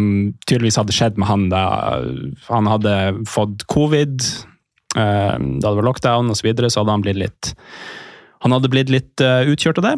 tydeligvis 0.47 0.77
hadde 0.79 0.93
skjedd 0.95 1.17
med 1.19 1.27
han 1.27 1.47
da 1.51 1.63
han 2.45 2.69
hadde 2.69 2.93
fått 3.27 3.65
covid, 3.67 4.21
eh, 4.95 5.33
da 5.35 5.65
det 5.65 5.73
var 5.81 5.87
lockdown 5.87 6.29
osv., 6.31 6.39
så, 6.39 6.47
videre, 6.47 6.69
så 6.71 6.83
hadde 6.83 6.93
han 6.93 7.03
blitt 7.03 7.19
litt 7.19 7.49
Han 8.45 8.55
hadde 8.55 8.71
blitt 8.71 8.93
litt 8.93 9.23
eh, 9.25 9.49
utkjørt 9.51 9.81
av 9.81 9.87
det, 9.87 9.95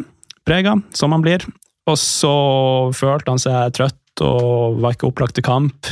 prega, 0.48 0.76
som 0.96 1.14
han 1.14 1.24
blir. 1.24 1.44
Og 1.90 1.98
så 1.98 2.34
følte 2.94 3.34
han 3.34 3.42
seg 3.42 3.74
trøtt 3.76 4.22
og 4.22 4.78
var 4.82 4.94
ikke 4.94 5.08
opplagt 5.08 5.38
til 5.38 5.46
kamp. 5.46 5.88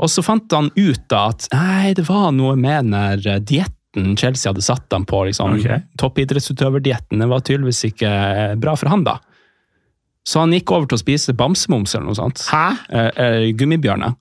Og 0.00 0.08
så 0.08 0.24
fant 0.24 0.52
han 0.56 0.70
ut 0.76 1.02
da 1.12 1.26
at 1.32 1.48
nei, 1.52 1.92
det 1.96 2.06
var 2.08 2.30
noe 2.32 2.56
med 2.56 2.88
den 2.88 2.96
der 2.96 3.42
dietten 3.44 4.14
Chelsea 4.16 4.48
hadde 4.48 4.64
satt 4.64 4.86
ham 4.94 5.04
på. 5.08 5.24
liksom. 5.28 5.58
Okay. 5.58 5.82
Toppidrettsutøverdietten 6.00 7.26
var 7.28 7.44
tydeligvis 7.44 7.84
ikke 7.90 8.12
bra 8.62 8.76
for 8.78 8.92
han, 8.92 9.04
da. 9.04 9.18
Så 10.26 10.42
han 10.42 10.52
gikk 10.54 10.72
over 10.72 10.88
til 10.88 10.98
å 10.98 11.02
spise 11.02 11.34
bamsemums 11.36 11.94
eller 11.96 12.10
noe 12.10 12.18
sånt. 12.18 12.44
Hæ? 12.52 12.64
Eh, 12.92 13.10
eh, 13.24 13.46
gummibjørner. 13.56 14.14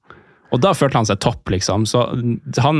Og 0.50 0.62
da 0.64 0.72
følte 0.74 0.98
han 0.98 1.06
seg 1.06 1.20
topp, 1.22 1.52
liksom. 1.54 1.86
Så 1.90 2.02
han, 2.64 2.80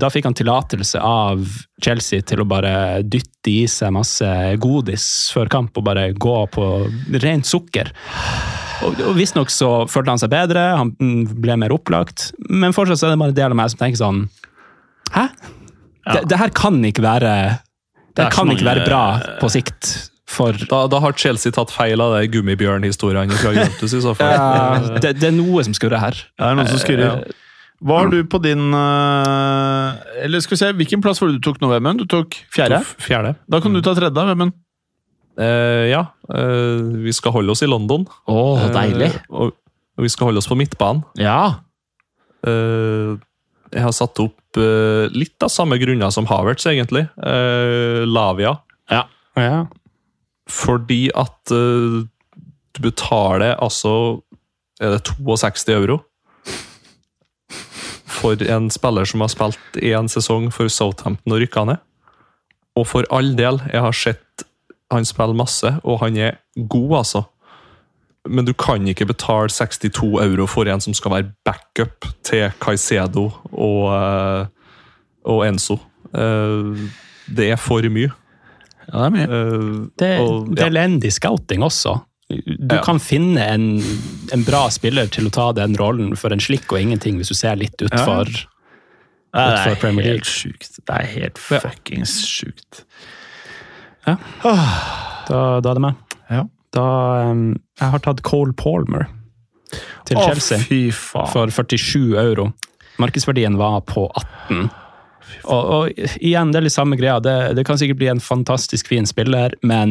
da 0.00 0.08
fikk 0.12 0.28
han 0.30 0.36
tillatelse 0.36 1.00
av 1.04 1.42
Chelsea 1.84 2.24
til 2.24 2.40
å 2.40 2.48
bare 2.48 3.02
dytte 3.04 3.52
i 3.52 3.66
seg 3.68 3.92
masse 3.92 4.26
godis 4.60 5.04
før 5.34 5.50
kamp 5.52 5.76
og 5.76 5.84
bare 5.90 6.10
gå 6.16 6.36
på 6.54 6.66
rent 7.20 7.48
sukker. 7.48 7.92
Og, 8.86 9.00
og 9.04 9.16
Visstnok 9.18 9.52
så 9.52 9.70
følte 9.92 10.14
han 10.14 10.22
seg 10.22 10.32
bedre, 10.32 10.64
han 10.80 10.94
ble 11.36 11.58
mer 11.60 11.74
opplagt, 11.76 12.30
men 12.48 12.76
fortsatt 12.76 13.02
så 13.02 13.08
er 13.08 13.14
det 13.14 13.20
bare 13.20 13.34
en 13.34 13.40
del 13.42 13.52
av 13.52 13.60
meg 13.60 13.72
som 13.72 13.82
tenker 13.82 14.00
sånn 14.00 14.22
Hæ? 15.10 15.26
Ja. 16.06 16.14
Det, 16.14 16.20
det 16.30 16.38
her 16.38 16.52
kan 16.54 16.78
ikke 16.86 17.02
være 17.02 17.32
Det, 17.50 18.22
Det 18.22 18.28
kan 18.32 18.46
mange, 18.46 18.56
ikke 18.56 18.68
være 18.70 18.84
bra 18.86 19.02
på 19.42 19.50
sikt 19.52 19.90
for 20.30 20.56
Da, 20.70 20.84
da 20.90 21.00
har 21.02 21.14
Chelsea 21.18 21.52
tatt 21.54 21.72
feil 21.74 22.00
av 22.02 22.14
det 22.16 22.30
gummibjørn-historiene 22.34 23.36
fra 23.40 23.52
Juventus 23.56 23.94
i 23.96 24.02
så 24.04 24.14
fall. 24.18 24.34
Ja, 24.40 24.98
det, 25.02 25.14
det 25.20 25.30
er 25.30 25.36
noe 25.36 25.64
som 25.66 25.74
skurrer 25.76 26.02
her. 26.02 26.18
Det 26.38 26.48
er 26.48 26.58
noe 26.58 26.68
som 26.70 26.82
skurrer. 26.82 27.24
Hva 27.80 28.02
har 28.02 28.10
du 28.12 28.18
på 28.28 28.36
din 28.44 28.74
eh, 28.76 30.00
Eller 30.26 30.42
skal 30.44 30.52
vi 30.52 30.58
se, 30.60 30.68
Hvilken 30.76 31.00
plass 31.00 31.22
var 31.22 31.30
det 31.30 31.38
du 31.38 31.46
tok 31.46 31.62
nå, 31.62 31.70
Vemund? 31.72 32.02
Du 32.02 32.10
tok 32.12 32.36
fjerde? 32.52 32.82
Tof, 32.82 32.92
Fjerde. 33.06 33.32
Da 33.48 33.62
kan 33.64 33.72
du 33.74 33.80
ta 33.84 33.94
tredje, 33.96 34.26
Vemund. 34.34 34.56
Uh, 35.40 35.86
ja, 35.88 36.06
Uh, 36.30 37.00
vi 37.02 37.10
skal 37.16 37.32
holde 37.34 37.50
oss 37.50 37.64
i 37.64 37.66
London. 37.66 38.04
Å, 38.30 38.42
Uh, 38.70 39.16
og, 39.34 39.56
og 39.98 40.04
vi 40.04 40.10
skal 40.12 40.28
holde 40.28 40.38
oss 40.38 40.46
på 40.46 40.54
midtbanen. 40.54 41.00
Ja. 41.18 41.64
Eh, 42.46 43.16
jeg 43.70 43.84
har 43.84 43.94
satt 43.94 44.18
opp 44.22 44.58
eh, 44.60 45.06
litt 45.14 45.42
av 45.44 45.52
samme 45.52 45.78
grunner 45.80 46.12
som 46.14 46.28
Havertz, 46.30 46.66
egentlig. 46.70 47.06
Eh, 47.22 48.02
Lavia. 48.08 48.56
ja. 48.90 49.04
Ja. 49.38 49.66
Fordi 50.50 51.04
at 51.14 51.54
uh, 51.54 52.02
du 52.74 52.82
betaler 52.82 53.54
altså 53.62 54.20
Er 54.80 54.96
det 54.96 55.04
62 55.04 55.68
euro? 55.68 56.00
For 58.10 58.40
en 58.42 58.70
spiller 58.70 59.04
som 59.04 59.20
har 59.20 59.30
spilt 59.32 59.80
én 59.80 60.08
sesong 60.08 60.50
for 60.52 60.68
Southampton 60.68 61.34
og 61.34 61.40
rykka 61.40 61.64
ned. 61.68 61.80
Og 62.76 62.86
for 62.86 63.04
all 63.12 63.34
del, 63.36 63.60
jeg 63.72 63.80
har 63.80 63.96
sett 63.96 64.44
han 64.90 65.06
spiller 65.06 65.36
masse, 65.38 65.70
og 65.84 66.00
han 66.02 66.16
er 66.16 66.38
god, 66.68 66.96
altså. 66.98 67.22
Men 68.28 68.44
du 68.44 68.52
kan 68.52 68.88
ikke 68.88 69.06
betale 69.06 69.48
62 69.48 70.02
euro 70.02 70.46
for 70.46 70.68
en 70.68 70.80
som 70.80 70.94
skal 70.94 71.14
være 71.14 71.30
backup 71.44 72.08
til 72.26 72.50
Caicedo 72.60 73.30
og, 73.52 73.94
eh, 73.94 74.46
og 75.24 75.46
Enzo. 75.46 75.78
Eh, 76.14 76.90
det 77.36 77.50
er 77.50 77.56
for 77.56 77.88
mye. 77.88 78.10
Ja, 78.92 78.98
det 78.98 79.06
er 79.06 79.10
mye. 79.16 79.26
Det, 79.96 80.10
og, 80.20 80.48
det 80.54 80.62
er 80.64 80.66
ja. 80.66 80.70
elendig 80.72 81.12
scouting 81.12 81.62
også. 81.62 82.00
Du 82.30 82.76
Ja. 82.76 82.80
kan 82.86 82.98
finne 83.02 83.42
en, 83.42 83.82
en 84.32 84.44
bra 84.46 84.68
spiller 84.70 85.06
til 85.10 85.26
å 85.26 85.30
ta 85.34 85.48
den 85.52 85.74
rollen 85.74 86.12
for 86.16 86.30
en 86.32 86.38
slikk 86.38 86.70
og 86.72 86.78
ingenting, 86.80 87.16
hvis 87.18 87.28
du 87.28 87.34
ser 87.34 87.56
litt 87.56 87.74
utfor. 87.82 88.28
Ja, 89.34 89.46
ut 89.52 89.58
for 89.58 89.70
League. 89.70 89.80
Premier 89.80 90.04
League. 90.04 90.18
helt 90.20 90.26
sjukt. 90.26 90.78
Det 90.86 90.94
er 90.94 91.06
helt 91.06 91.38
Ja. 91.50 91.58
fuckings 91.60 92.14
sjukt. 92.26 92.84
Da, 94.06 95.60
da 95.60 95.70
er 95.70 95.74
det 95.74 95.82
meg. 95.84 95.94
Ja. 96.30 96.44
Da, 96.74 96.84
um, 97.30 97.44
jeg 97.80 97.90
har 97.94 97.98
tatt 98.04 98.22
Cole 98.26 98.52
Palmer 98.58 99.08
til 100.06 100.18
Chelsea 100.18 100.58
fy 100.62 100.80
faen. 100.94 101.30
for 101.30 101.50
47 101.50 102.16
euro. 102.18 102.52
Markedsverdien 102.98 103.56
var 103.58 103.80
på 103.86 104.08
18. 104.48 104.70
Og, 105.44 105.70
og 105.74 105.82
igjen, 106.20 106.50
det 106.52 106.58
er 106.60 106.66
litt 106.66 106.76
samme 106.76 106.98
greia. 107.00 107.18
Det, 107.24 107.36
det 107.56 107.64
kan 107.68 107.78
sikkert 107.80 108.00
bli 108.02 108.10
en 108.12 108.20
fantastisk 108.24 108.84
fin 108.90 109.06
spiller, 109.08 109.48
men 109.66 109.88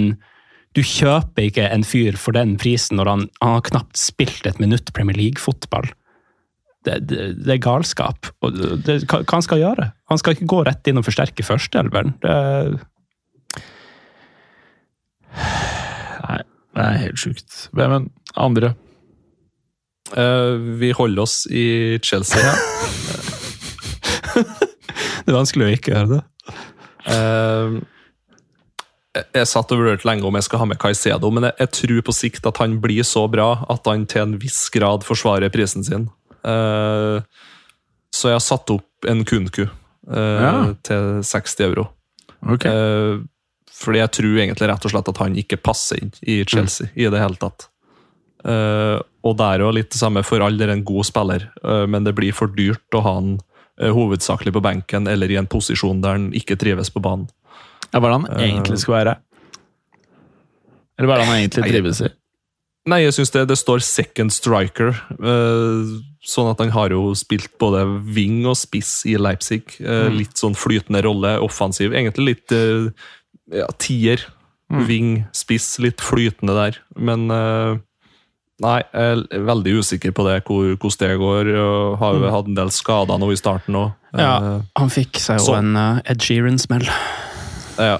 du 0.77 0.81
kjøper 0.85 1.47
ikke 1.49 1.65
en 1.73 1.83
fyr 1.87 2.13
for 2.21 2.31
den 2.37 2.51
prisen 2.61 2.99
når 2.99 3.07
han, 3.09 3.21
han 3.41 3.55
har 3.57 3.63
knapt 3.71 3.97
spilt 3.97 4.45
et 4.45 4.59
minutt 4.61 4.91
Premier 4.93 5.17
League-fotball. 5.17 5.87
Det, 6.85 6.99
det, 7.09 7.23
det 7.43 7.51
er 7.57 7.63
galskap. 7.65 8.29
Og 8.45 8.53
det, 8.85 8.99
hva 9.09 9.23
han 9.33 9.43
skal 9.43 9.59
gjøre? 9.63 9.89
Han 10.13 10.21
skal 10.21 10.31
ikke 10.37 10.47
gå 10.53 10.59
rett 10.67 10.85
inn 10.87 11.01
og 11.01 11.07
forsterke 11.09 11.43
førsteelveren. 11.47 12.13
Det- 12.23 12.77
Nei, 16.29 16.39
det 16.75 16.83
er 16.85 16.97
helt 17.03 17.19
sjukt. 17.21 17.51
Vemund, 17.77 18.07
andre. 18.39 18.69
uh, 20.15 20.55
vi 20.81 20.89
holder 20.95 21.21
oss 21.25 21.35
i 21.51 21.65
Chelsea. 22.05 22.53
Det 25.29 25.35
er 25.35 25.37
vanskelig 25.37 25.65
å 25.67 25.73
ikke 25.77 25.91
gjøre 25.93 26.09
det. 26.15 26.21
Uh, 27.05 27.75
jeg- 29.13 29.47
satt 29.51 29.71
og 29.75 29.77
vurderte 29.81 30.07
lenge 30.09 30.25
om 30.25 30.33
jeg 30.39 30.47
skal 30.47 30.63
ha 30.63 30.65
med 30.65 30.79
Caicedo, 30.81 31.29
men 31.29 31.45
jeg, 31.49 31.53
jeg 31.59 31.71
tror 31.77 32.01
på 32.07 32.15
sikt 32.17 32.49
at 32.49 32.57
han 32.57 32.79
blir 32.81 33.05
så 33.05 33.27
bra 33.29 33.51
at 33.69 33.85
han 33.85 34.07
til 34.09 34.23
en 34.25 34.37
viss 34.41 34.63
grad 34.73 35.05
forsvarer 35.05 35.53
prisen 35.53 35.85
sin. 35.85 36.09
Uh, 36.41 37.21
Så 38.09 38.31
jeg 38.31 38.39
har 38.39 38.41
satt 38.41 38.71
opp 38.73 39.05
en 39.05 39.21
Kunku 39.23 39.67
uh, 39.67 40.41
Ja. 40.41 40.53
til 40.81 41.19
60 41.21 41.61
euro. 41.67 41.89
Okay. 42.41 42.71
Uh, 42.73 43.21
fordi 43.69 44.01
jeg 44.01 44.11
tror 44.17 44.39
egentlig 44.41 44.67
rett 44.73 44.85
og 44.89 44.91
slett 44.95 45.09
at 45.13 45.21
han 45.21 45.35
ikke 45.37 45.61
passer 45.61 46.01
inn 46.01 46.09
i 46.25 46.41
Chelsea 46.43 46.89
i 46.97 47.05
det 47.05 47.21
hele 47.21 47.37
tatt. 47.39 47.69
Eh, 48.43 48.97
og 49.27 49.35
det 49.39 49.45
er 49.45 49.59
jo 49.63 49.69
litt 49.75 49.89
det 49.91 49.99
samme 49.99 50.23
for 50.23 50.39
all 50.43 50.59
er 50.63 50.71
en 50.71 50.83
god 50.87 51.07
spiller, 51.07 51.45
eh, 51.63 51.85
men 51.91 52.03
det 52.03 52.13
blir 52.15 52.31
for 52.35 52.47
dyrt 52.47 52.95
å 52.95 53.01
ha 53.03 53.13
han 53.17 53.33
hovedsakelig 53.79 54.51
på 54.55 54.61
benken 54.63 55.07
eller 55.07 55.31
i 55.31 55.37
en 55.39 55.47
posisjon 55.49 56.01
der 56.03 56.17
han 56.17 56.29
ikke 56.35 56.57
trives 56.59 56.91
på 56.91 57.01
banen. 57.03 57.29
Ja, 57.89 57.99
hva 57.99 58.09
er 58.09 58.11
det 58.11 58.17
han 58.19 58.45
egentlig 58.45 58.79
skal 58.83 58.97
være? 58.99 59.17
Eller 60.99 61.07
hva 61.09 61.15
er 61.15 61.21
det 61.21 61.29
han 61.29 61.39
egentlig 61.39 61.71
trives 61.71 62.01
i? 62.03 62.09
Nei, 62.89 63.01
jeg 63.03 63.13
syns 63.13 63.31
det, 63.35 63.43
det 63.51 63.57
står 63.59 63.83
second 63.85 64.33
striker. 64.33 64.95
eh, 65.19 65.89
sånn 66.25 66.49
at 66.51 66.61
han 66.63 66.71
har 66.73 66.93
jo 66.95 67.13
spilt 67.17 67.51
både 67.61 67.83
wing 68.15 68.41
og 68.49 68.57
spiss 68.57 69.03
i 69.05 69.15
Leipzig. 69.19 69.77
eh, 69.79 70.07
Litt 70.11 70.39
sånn 70.39 70.55
flytende 70.57 71.03
rolle, 71.05 71.35
offensiv. 71.43 71.93
Egentlig 71.93 72.25
litt 72.33 72.55
eh, 72.55 72.89
ja, 73.61 73.67
tier. 73.77 74.25
Wing, 74.69 75.23
spiss, 75.33 75.79
litt 75.81 75.97
flytende 76.01 76.53
der. 76.53 76.75
Men 76.95 77.29
eh, 77.33 77.77
nei, 78.63 78.77
jeg 78.93 79.23
er 79.37 79.43
veldig 79.47 79.73
usikker 79.79 80.13
på 80.15 80.25
det, 80.27 80.37
hvor, 80.47 80.69
hvordan 80.75 81.01
det 81.01 81.17
går. 81.21 81.51
og 81.63 81.97
Har 82.01 82.19
jo 82.19 82.31
hatt 82.35 82.51
en 82.51 82.59
del 82.59 82.71
skader 82.75 83.19
nå 83.21 83.31
i 83.33 83.39
starten 83.39 83.77
òg. 83.79 83.91
Ja, 84.17 84.61
han 84.79 84.93
fikk 84.93 85.19
seg 85.21 85.41
jo 85.43 85.57
en 85.57 85.75
uh, 85.77 85.99
Ed 86.09 86.23
Sheeran-smell. 86.25 86.87
ja. 87.79 87.99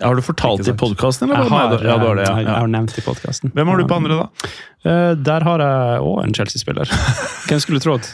Har 0.00 0.16
du 0.16 0.22
fortalt 0.24 0.64
i 0.64 0.72
podkasten, 0.72 1.28
Jeg 1.28 1.36
har, 1.50 1.74
ja, 1.84 1.96
det, 2.00 2.22
jeg, 2.24 2.44
jeg 2.46 2.48
har 2.48 2.70
nevnt 2.72 2.94
i 2.96 3.02
podkasten. 3.04 3.50
Hvem 3.52 3.68
har 3.68 3.76
du 3.76 3.84
på 3.84 3.98
andre, 3.98 4.16
da? 4.22 4.52
Uh, 4.80 5.10
der 5.20 5.44
har 5.44 5.60
jeg 5.60 6.06
òg 6.08 6.22
en 6.22 6.32
Chelsea-spiller. 6.38 6.88
Hvem 7.50 7.60
skulle 7.60 7.82
trodd? 7.84 8.08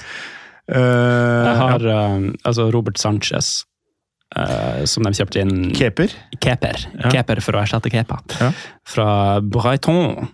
Uh, 0.67 1.47
Jeg 1.47 1.55
har 1.61 1.87
uh, 1.87 2.27
altså 2.43 2.67
Robert 2.75 2.99
Sanchez, 2.99 3.61
Uh, 4.35 4.83
som 4.91 5.07
de 5.07 5.13
kjøpte 5.15 5.39
inn 5.39 5.69
Keper. 5.73 6.11
Keper. 6.43 6.81
Ja. 6.99 7.13
Keper 7.15 7.39
for 7.45 7.57
å 7.57 7.61
erstatte 7.63 7.93
Kepa. 7.95 8.19
Ja. 8.41 8.49
Fra 8.85 9.07
Brighton. 9.41 10.27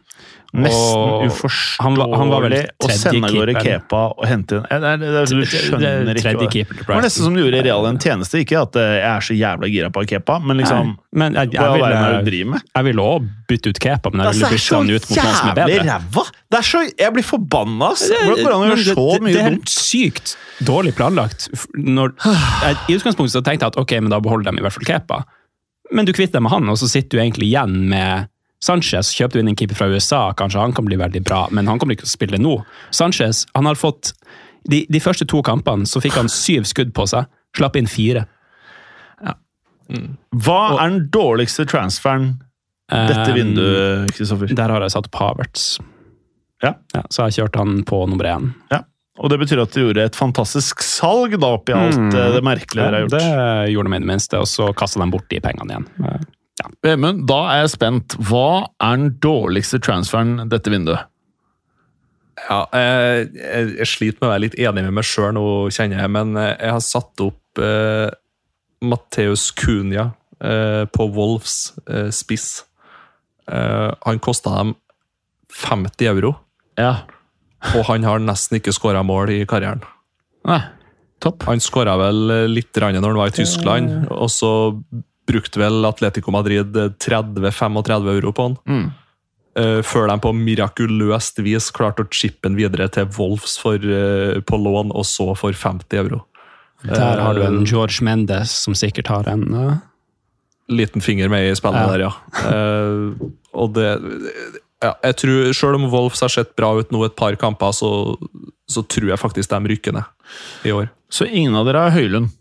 Nesten 0.53 1.30
uforståelig 1.30 1.80
han 1.80 2.18
han 2.20 2.28
var 2.28 2.42
vel 2.44 2.55
å 2.61 2.88
sende 2.92 3.24
av 3.24 3.32
gårde. 3.32 3.55
Kepa 3.64 4.00
og 4.12 4.26
hente 4.28 4.59
inn 4.61 4.82
det 4.84 4.98
det 5.00 5.22
Du 5.30 5.38
skjønner 5.48 6.20
ikke 6.20 6.34
hva 6.36 6.48
Det 6.53 6.88
var 6.90 7.07
nesten 7.07 7.24
som 7.24 7.36
du 7.36 7.40
gjorde 7.40 7.62
i 7.62 7.64
Real 7.64 7.88
en 7.88 8.00
tjeneste. 8.03 8.42
Ikke 8.44 8.61
at 8.61 8.76
eh, 8.76 8.98
jeg 8.98 9.09
er 9.09 9.24
så 9.24 9.36
jævla 9.38 9.70
gira 9.72 9.88
på 9.94 10.05
Kepa, 10.11 10.36
men 10.44 10.61
liksom 10.61 10.92
Men 11.16 11.38
jeg, 11.40 11.55
jeg, 11.55 11.57
du 11.57 11.80
jeg, 11.80 12.24
ville, 12.28 12.61
jeg 12.68 12.88
ville 12.90 13.09
òg 13.14 13.32
bytte 13.48 13.72
ut 13.72 13.80
Kepa, 13.86 14.12
men 14.12 14.24
jeg 14.24 14.32
Altså, 14.32 14.44
ville 14.44 14.53
det 14.53 14.61
bytte 14.61 14.76
han 14.76 14.92
ut 14.92 15.09
mot 15.09 15.16
noen 15.16 15.38
som 15.40 15.48
er 15.48 15.59
bedre. 15.62 15.82
ræva! 15.88 16.24
Det 16.53 16.61
er 16.61 16.68
så, 16.68 16.82
jeg 17.00 17.16
blir 17.16 17.26
forbanna! 17.26 17.92
Hvordan 17.96 18.42
går 18.42 18.50
det 18.50 18.57
an 18.57 18.74
å 18.76 18.80
så 18.82 19.09
det, 19.24 19.36
er 19.40 19.59
sykt 19.72 20.34
dårlig 20.66 20.92
planlagt. 20.98 21.48
Når, 21.74 22.12
jeg, 22.22 22.76
I 22.88 22.98
utgangspunktet 22.98 23.34
så 23.34 23.42
tenkte 23.44 23.66
jeg 23.66 23.74
at 23.74 23.80
ok, 23.80 23.96
men 24.05 24.12
da 24.12 24.20
beholder 24.22 24.53
de 24.53 24.61
i 24.61 24.66
hvert 24.66 24.76
fall 24.76 24.88
Kepa. 24.88 25.22
Men 25.92 26.09
du 26.09 26.12
kvitter 26.16 26.38
deg 26.38 26.46
med 26.46 26.55
han, 26.55 26.68
og 26.72 26.78
så 26.80 26.88
sitter 26.90 27.18
du 27.18 27.24
egentlig 27.24 27.48
igjen 27.50 27.74
med 27.92 28.28
Sanchez. 28.62 29.10
Kjøpte 29.16 29.40
inn 29.42 29.50
en 29.50 29.56
keeper 29.58 29.78
fra 29.78 29.88
USA, 29.90 30.28
kanskje 30.38 30.60
han 30.62 30.74
kan 30.76 30.86
bli 30.86 30.98
veldig 31.00 31.22
bra, 31.26 31.44
men 31.50 31.66
han 31.70 31.80
kommer 31.82 31.96
ikke 31.96 32.06
til 32.06 32.12
å 32.12 32.16
spille 32.18 32.38
nå. 32.42 32.54
Sanchez 32.94 33.44
han 33.56 33.66
har 33.66 33.78
fått 33.80 34.12
de, 34.70 34.84
de 34.88 35.00
første 35.02 35.26
to 35.26 35.40
kampene 35.42 35.88
så 35.90 36.00
fikk 36.02 36.14
han 36.20 36.30
syv 36.30 36.68
skudd 36.70 36.92
på 36.94 37.08
seg. 37.10 37.26
Slapp 37.58 37.76
inn 37.76 37.90
fire. 37.90 38.26
Hva 40.46 40.60
er 40.80 40.92
den 40.94 41.02
dårligste 41.12 41.66
transferen 41.68 42.34
dette 42.92 43.30
Um, 43.32 43.36
vinduet, 43.36 44.10
Kristoffer? 44.16 44.50
Der 44.56 44.72
har 44.72 44.84
jeg 44.84 44.92
satt 44.94 45.06
opp 45.08 45.16
Havertz. 45.20 45.66
Ja. 46.62 46.74
så 47.10 47.26
jeg 47.26 47.34
kjørte 47.34 47.38
kjørt 47.38 47.56
han 47.58 47.84
på 47.88 47.98
nummer 48.06 48.28
én. 48.28 48.50
Ja. 48.70 48.82
Og 49.20 49.28
det 49.32 49.38
betyr 49.42 49.62
at 49.64 49.72
du 49.74 49.80
gjorde 49.82 50.04
et 50.06 50.16
fantastisk 50.16 50.80
salg 50.84 51.34
da 51.40 51.50
oppi 51.56 51.74
alt 51.76 51.98
Mm. 51.98 52.10
eh, 52.14 52.28
det 52.36 52.42
merkelige 52.46 52.84
dere 52.84 52.92
har 52.94 53.02
gjort. 53.06 53.16
Det 53.18 53.72
gjorde 53.72 53.90
de 53.90 53.96
i 53.96 54.04
det 54.04 54.10
minste, 54.12 54.38
og 54.38 54.46
så 54.48 54.68
kasta 54.76 55.00
de 55.02 55.10
bort 55.10 55.28
de 55.28 55.40
pengene 55.40 55.74
igjen. 55.74 55.88
Eh, 56.62 56.74
Vemund, 56.92 57.24
da 57.30 57.38
er 57.52 57.62
jeg 57.64 57.72
spent. 57.76 58.16
Hva 58.28 58.68
er 58.82 58.96
den 59.00 59.14
dårligste 59.22 59.80
transferen 59.82 60.48
dette 60.52 60.70
vinduet? 60.72 61.08
Ja, 62.48 62.64
jeg, 62.74 63.28
jeg, 63.36 63.68
jeg 63.78 63.86
sliter 63.90 64.18
med 64.22 64.28
å 64.28 64.32
være 64.32 64.44
litt 64.46 64.56
enig 64.58 64.82
med 64.88 64.96
meg 64.96 65.06
sjøl 65.06 65.34
nå, 65.36 65.44
kjenner 65.74 66.00
jeg, 66.02 66.10
men 66.16 66.32
eh, 66.40 66.54
jeg 66.56 66.74
har 66.74 66.82
satt 66.84 67.22
opp 67.22 67.60
eh, 67.62 68.08
Mateus 68.82 69.50
Cunha 69.54 70.08
eh, 70.42 70.82
på 70.90 71.06
Wolfs 71.14 71.58
eh, 71.86 72.08
spiss. 72.14 72.64
Eh, 73.46 73.90
han 74.06 74.22
kosta 74.24 74.56
dem 74.58 74.74
50 75.52 76.08
euro, 76.08 76.32
Ja. 76.80 77.02
og 77.76 77.84
han 77.90 78.06
har 78.08 78.22
nesten 78.24 78.58
ikke 78.58 78.72
skåra 78.74 79.04
mål 79.06 79.30
i 79.36 79.42
karrieren. 79.46 79.84
Nei, 80.48 80.62
topp. 81.22 81.44
Han 81.46 81.60
skåra 81.62 81.94
vel 82.00 82.24
eh, 82.32 82.46
litt 82.50 82.72
når 82.80 82.96
han 83.04 83.20
var 83.20 83.30
i 83.30 83.36
Tyskland, 83.36 84.08
og 84.10 84.32
så 84.32 84.52
brukte 85.33 85.62
vel 85.62 85.85
Atletico 85.89 86.35
Madrid 86.35 86.76
eh, 86.76 86.93
30-35 87.03 88.12
euro 88.16 88.35
på 88.37 88.51
han. 88.51 88.59
Mm. 88.68 88.91
Uh, 89.53 89.80
før 89.85 90.07
de 90.09 90.14
på 90.24 90.30
mirakuløst 90.33 91.43
vis 91.45 91.66
klarte 91.76 92.07
å 92.07 92.09
chippe 92.09 92.47
den 92.47 92.55
videre 92.57 92.87
til 92.89 93.11
Wolves 93.18 93.59
for, 93.61 93.76
uh, 93.76 94.39
på 94.49 94.61
lån, 94.61 94.95
og 94.97 95.05
så 95.05 95.35
for 95.37 95.53
50 95.53 95.99
euro. 96.01 96.22
Der 96.83 97.20
har 97.20 97.35
du 97.35 97.43
Eh, 97.43 97.47
en 97.47 97.64
George 97.64 98.03
Mendes 98.03 98.51
som 98.51 98.74
sikkert 98.74 99.09
har 99.09 99.28
en 99.28 99.55
uh... 99.55 99.76
Liten 100.68 101.03
finger 101.03 101.28
med 101.28 101.51
i 101.51 101.55
spillet 101.55 101.80
Ja. 101.80 101.91
der, 101.91 102.01
ja. 102.01 102.12
Eh, 102.49 103.28
og 103.53 103.74
det 103.74 104.01
ja, 104.83 104.95
jeg 105.03 105.16
tror, 105.16 105.53
Selv 105.53 105.74
om 105.78 105.91
Wolves 105.91 106.20
har 106.20 106.28
sett 106.28 106.57
bra 106.57 106.72
ut 106.74 106.91
nå 106.91 107.05
et 107.07 107.14
par 107.14 107.37
kamper, 107.37 107.70
så, 107.70 108.16
så 108.66 108.83
tror 108.83 109.12
jeg 109.12 109.20
faktisk 109.20 109.51
de 109.51 109.74
rykker 109.74 109.93
ned 109.95 110.03
i 110.66 110.72
år. 110.72 110.89
Så 111.12 111.26
ingen 111.28 111.55
av 111.55 111.68
dere 111.68 111.85
har 111.87 111.95
Høylund? 111.95 112.33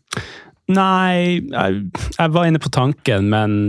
Nei, 0.72 1.42
jeg, 1.42 1.84
jeg 2.18 2.34
var 2.36 2.48
inne 2.48 2.62
på 2.62 2.72
tanken, 2.74 3.30
men 3.32 3.60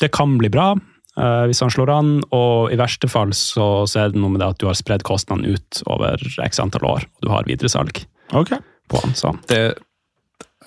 det 0.00 0.12
kan 0.16 0.38
bli 0.40 0.50
bra 0.52 0.72
uh, 1.18 1.44
hvis 1.48 1.62
han 1.64 1.72
slår 1.72 1.92
an. 1.94 2.14
Og 2.36 2.72
i 2.72 2.78
verste 2.80 3.10
fall 3.10 3.34
så, 3.36 3.86
så 3.90 4.04
er 4.04 4.14
det 4.14 4.22
noe 4.22 4.34
med 4.34 4.42
det 4.44 4.50
at 4.54 4.62
du 4.62 4.68
har 4.70 4.78
spredd 4.78 5.04
kostnadene 5.06 5.56
ut 5.56 5.84
over 5.90 6.22
x 6.46 6.62
antall 6.62 6.88
år, 6.94 7.06
og 7.06 7.26
du 7.26 7.32
har 7.32 7.48
videresalg 7.48 8.02
okay. 8.32 8.60
på 8.90 9.02
han. 9.04 9.16
Så. 9.18 9.34
Det, 9.50 9.62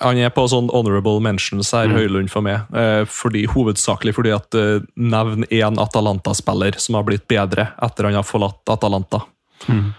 han 0.01 0.18
er 0.18 0.32
på 0.34 0.45
sånn 0.49 0.72
honorable 0.74 1.22
mentions 1.24 1.72
her, 1.76 1.88
Mm. 1.88 1.97
Høylund 1.99 2.32
for 2.34 2.41
meg. 2.41 2.66
Eh, 2.74 3.03
fordi, 3.05 3.45
hovedsakelig 3.45 4.16
fordi 4.18 4.34
at 4.34 4.55
eh, 4.57 4.82
nevn 4.97 5.45
én 5.51 5.80
Atalanta-spiller 5.80 6.80
som 6.82 6.97
har 6.97 7.05
blitt 7.07 7.28
bedre 7.28 7.72
etter 7.82 8.09
han 8.09 8.18
har 8.18 8.26
forlatt 8.26 8.70
Atalanta. 8.74 9.24
Mm. 9.68 9.93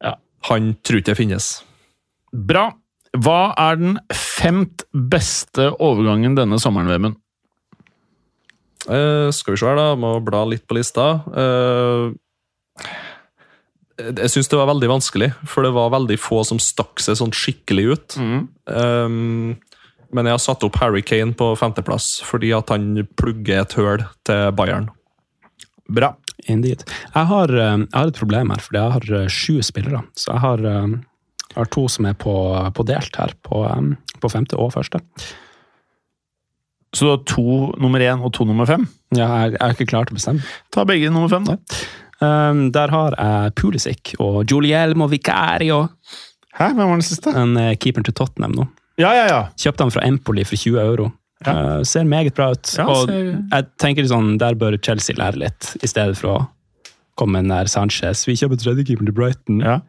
Ja. 0.00 0.14
Han 0.50 0.74
tror 0.82 1.00
ikke 1.00 1.12
det 1.12 1.18
finnes. 1.18 1.50
Bra. 2.32 2.70
Hva 3.22 3.54
er 3.60 3.78
den 3.80 3.96
femt 4.12 4.84
beste 4.92 5.70
overgangen 5.82 6.36
denne 6.36 6.58
sommeren, 6.62 6.90
Vemund? 6.90 7.20
Uh, 8.86 9.32
skal 9.34 9.54
vi 9.54 9.60
se 9.60 9.68
her, 9.68 9.78
da. 9.78 9.94
Må 9.98 10.16
bla 10.24 10.44
litt 10.48 10.66
på 10.68 10.76
lista. 10.78 11.08
Uh, 11.32 12.12
jeg 13.96 14.28
syns 14.32 14.50
det 14.52 14.58
var 14.60 14.68
veldig 14.68 14.90
vanskelig, 14.90 15.30
for 15.48 15.64
det 15.64 15.72
var 15.74 15.94
veldig 15.94 16.18
få 16.20 16.42
som 16.46 16.60
stakk 16.60 17.00
seg 17.02 17.16
sånn 17.18 17.32
skikkelig 17.34 17.86
ut. 17.94 18.18
Um, 18.68 19.56
men 20.14 20.28
jeg 20.28 20.36
har 20.36 20.42
satt 20.42 20.66
opp 20.66 20.76
Harry 20.82 21.02
Kane 21.02 21.34
på 21.36 21.48
femteplass, 21.58 22.20
fordi 22.24 22.52
at 22.54 22.70
han 22.74 22.92
plugger 23.18 23.64
et 23.64 23.74
høl 23.78 24.04
til 24.28 24.52
Bayern. 24.58 24.90
Bra. 25.88 26.12
Indeed. 26.46 26.84
Jeg 26.86 27.26
har, 27.30 27.50
jeg 27.50 27.88
har 27.90 28.10
et 28.10 28.18
problem 28.20 28.52
her, 28.52 28.60
fordi 28.62 28.78
jeg 28.82 28.94
har 28.94 29.32
sju 29.32 29.54
spillere. 29.66 30.04
Så 30.14 30.30
jeg 30.30 30.42
har, 30.44 30.66
jeg 31.56 31.62
har 31.64 31.72
to 31.72 31.86
som 31.88 32.04
er 32.06 32.14
på, 32.20 32.32
på 32.76 32.84
delt 32.86 33.16
her, 33.16 33.32
på, 33.48 33.64
på 34.20 34.28
femte 34.32 34.58
og 34.60 34.74
første. 34.76 35.00
Så 36.94 37.04
du 37.04 37.10
har 37.12 37.22
to 37.28 37.44
nummer 37.82 38.00
én 38.00 38.22
og 38.24 38.32
to 38.36 38.44
nummer 38.48 38.68
fem? 38.68 38.86
Ja, 39.16 39.26
jeg, 39.44 39.56
jeg 39.56 39.62
er 39.66 39.74
ikke 39.74 39.88
klar 39.90 40.06
til 40.08 40.16
å 40.16 40.20
bestemme. 40.20 40.44
Ta 40.72 40.84
begge 40.88 41.10
nummer 41.12 41.28
fem, 41.32 41.44
da. 41.48 41.56
Um, 42.22 42.62
der 42.72 42.88
har 42.94 43.12
jeg 43.18 43.52
Pulisic 43.60 44.14
og 44.22 44.44
Julielmo 44.48 45.08
Vicario, 45.12 45.82
Hæ, 46.56 46.70
hvem 46.72 46.86
var 46.88 46.94
den 46.94 47.04
siste? 47.04 47.34
en 47.36 47.52
uh, 47.60 47.74
keeper 47.76 48.06
til 48.06 48.14
Tottenham 48.16 48.54
nå. 48.56 48.64
Ja, 48.96 49.10
ja, 49.12 49.26
ja. 49.28 49.40
Kjøpte 49.60 49.84
han 49.84 49.92
fra 49.92 50.06
Empoli 50.08 50.44
for 50.48 50.56
20 50.56 50.78
euro. 50.80 51.10
Ja. 51.44 51.52
Uh, 51.52 51.82
ser 51.84 52.06
meget 52.08 52.32
bra 52.38 52.52
ut. 52.54 52.70
Ja, 52.78 52.86
og 52.88 53.10
ser- 53.10 53.34
jeg 53.52 53.66
tenker 53.82 54.08
sånn, 54.08 54.38
Der 54.40 54.56
bør 54.56 54.78
Chelsea 54.80 55.18
lære 55.18 55.36
litt, 55.42 55.74
i 55.84 55.90
stedet 55.90 56.16
for 56.16 56.32
å 56.32 56.38
komme 57.20 57.42
nær 57.44 57.68
Sanchez. 57.68 58.24
Vi 58.28 58.38
kjøper 58.40 58.62
tredjekeeper 58.62 59.04
til 59.10 59.16
Brighton. 59.16 59.60
ja. 59.64 59.80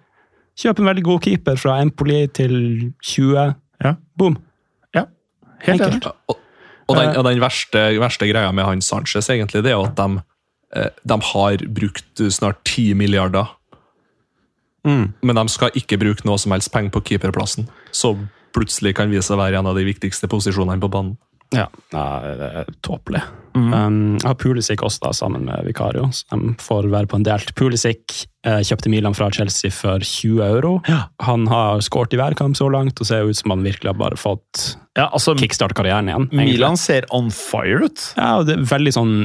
Kjøp 0.57 0.79
en 0.81 0.89
veldig 0.89 1.03
god 1.05 1.21
keeper 1.21 1.55
fra 1.61 1.75
Empoli 1.83 2.23
til 2.33 2.53
20. 3.05 3.55
Ja. 3.83 3.91
Boom. 4.17 4.37
Ja, 4.95 5.03
Helt 5.67 5.81
Enkelt. 5.81 6.05
Og, 6.29 6.39
og 6.87 6.95
den, 6.97 7.09
Eh. 7.11 7.17
og 7.19 7.23
den 7.27 7.39
verste, 7.43 7.83
verste 8.01 8.27
greia 8.31 8.51
med 8.55 8.65
han 8.65 8.81
Sanchez 8.81 9.29
egentlig, 9.29 9.61
det 9.63 9.71
er 9.71 9.77
jo 9.77 9.85
at 9.85 9.95
de, 9.99 10.21
eh, 10.75 10.89
de 11.05 11.17
har 11.33 11.57
brukt 11.69 12.23
snart 12.33 12.63
10 12.65 12.93
milliarder, 12.95 13.45
Mm. 14.85 15.13
men 15.21 15.35
de 15.35 15.49
skal 15.49 15.69
ikke 15.75 15.97
bruke 15.99 16.23
noe 16.25 16.37
som 16.37 16.51
helst 16.53 16.71
penger 16.71 16.91
på 16.91 17.01
keeperplassen. 17.03 17.67
Så 17.91 18.15
plutselig 18.53 18.95
kan 18.95 19.09
vise 19.11 19.27
seg 19.27 19.35
å 19.37 19.41
være 19.43 19.59
en 19.59 19.67
av 19.67 19.75
de 19.75 19.83
viktigste 19.83 20.29
posisjonene 20.31 20.79
på 20.79 20.89
banen. 20.89 21.17
Ja, 21.55 21.67
er 21.95 22.67
tåpelig. 22.83 23.21
Um, 23.57 24.17
jeg 24.19 24.27
har 24.27 24.35
Pulisic 24.37 24.81
også 24.85 25.07
da, 25.07 25.11
sammen 25.15 25.47
med 25.47 25.63
Vikario, 25.65 26.09
de 26.29 26.51
får 26.61 26.89
være 26.91 27.09
på 27.09 27.17
en 27.17 27.25
delt. 27.25 27.53
Pulisic 27.57 28.25
eh, 28.45 28.59
kjøpte 28.67 28.91
Milan 28.93 29.15
fra 29.17 29.29
Chelsea 29.33 29.71
for 29.73 30.03
20 30.03 30.43
euro. 30.45 30.75
Ja. 30.89 31.07
Han 31.25 31.47
har 31.49 31.81
skåret 31.85 32.13
i 32.13 32.19
hver 32.19 32.35
kamp 32.37 32.59
så 32.59 32.69
langt, 32.73 32.99
og 33.01 33.09
ser 33.09 33.25
ut 33.25 33.39
som 33.39 33.55
han 33.55 33.65
virkelig 33.65 33.93
har 33.93 33.99
bare 33.99 34.19
fått 34.19 34.75
Ja, 34.97 35.07
altså, 35.07 35.33
kickstart 35.39 35.73
karrieren 35.77 36.11
igjen. 36.11 36.27
egentlig. 36.29 36.53
Milan 36.57 36.77
ser 36.77 37.07
on 37.15 37.31
fire 37.33 37.87
ut. 37.87 38.07
Ja, 38.17 38.37
og 38.41 38.47
det 38.49 38.59
er 38.59 38.69
veldig 38.75 38.93
sånn 38.99 39.15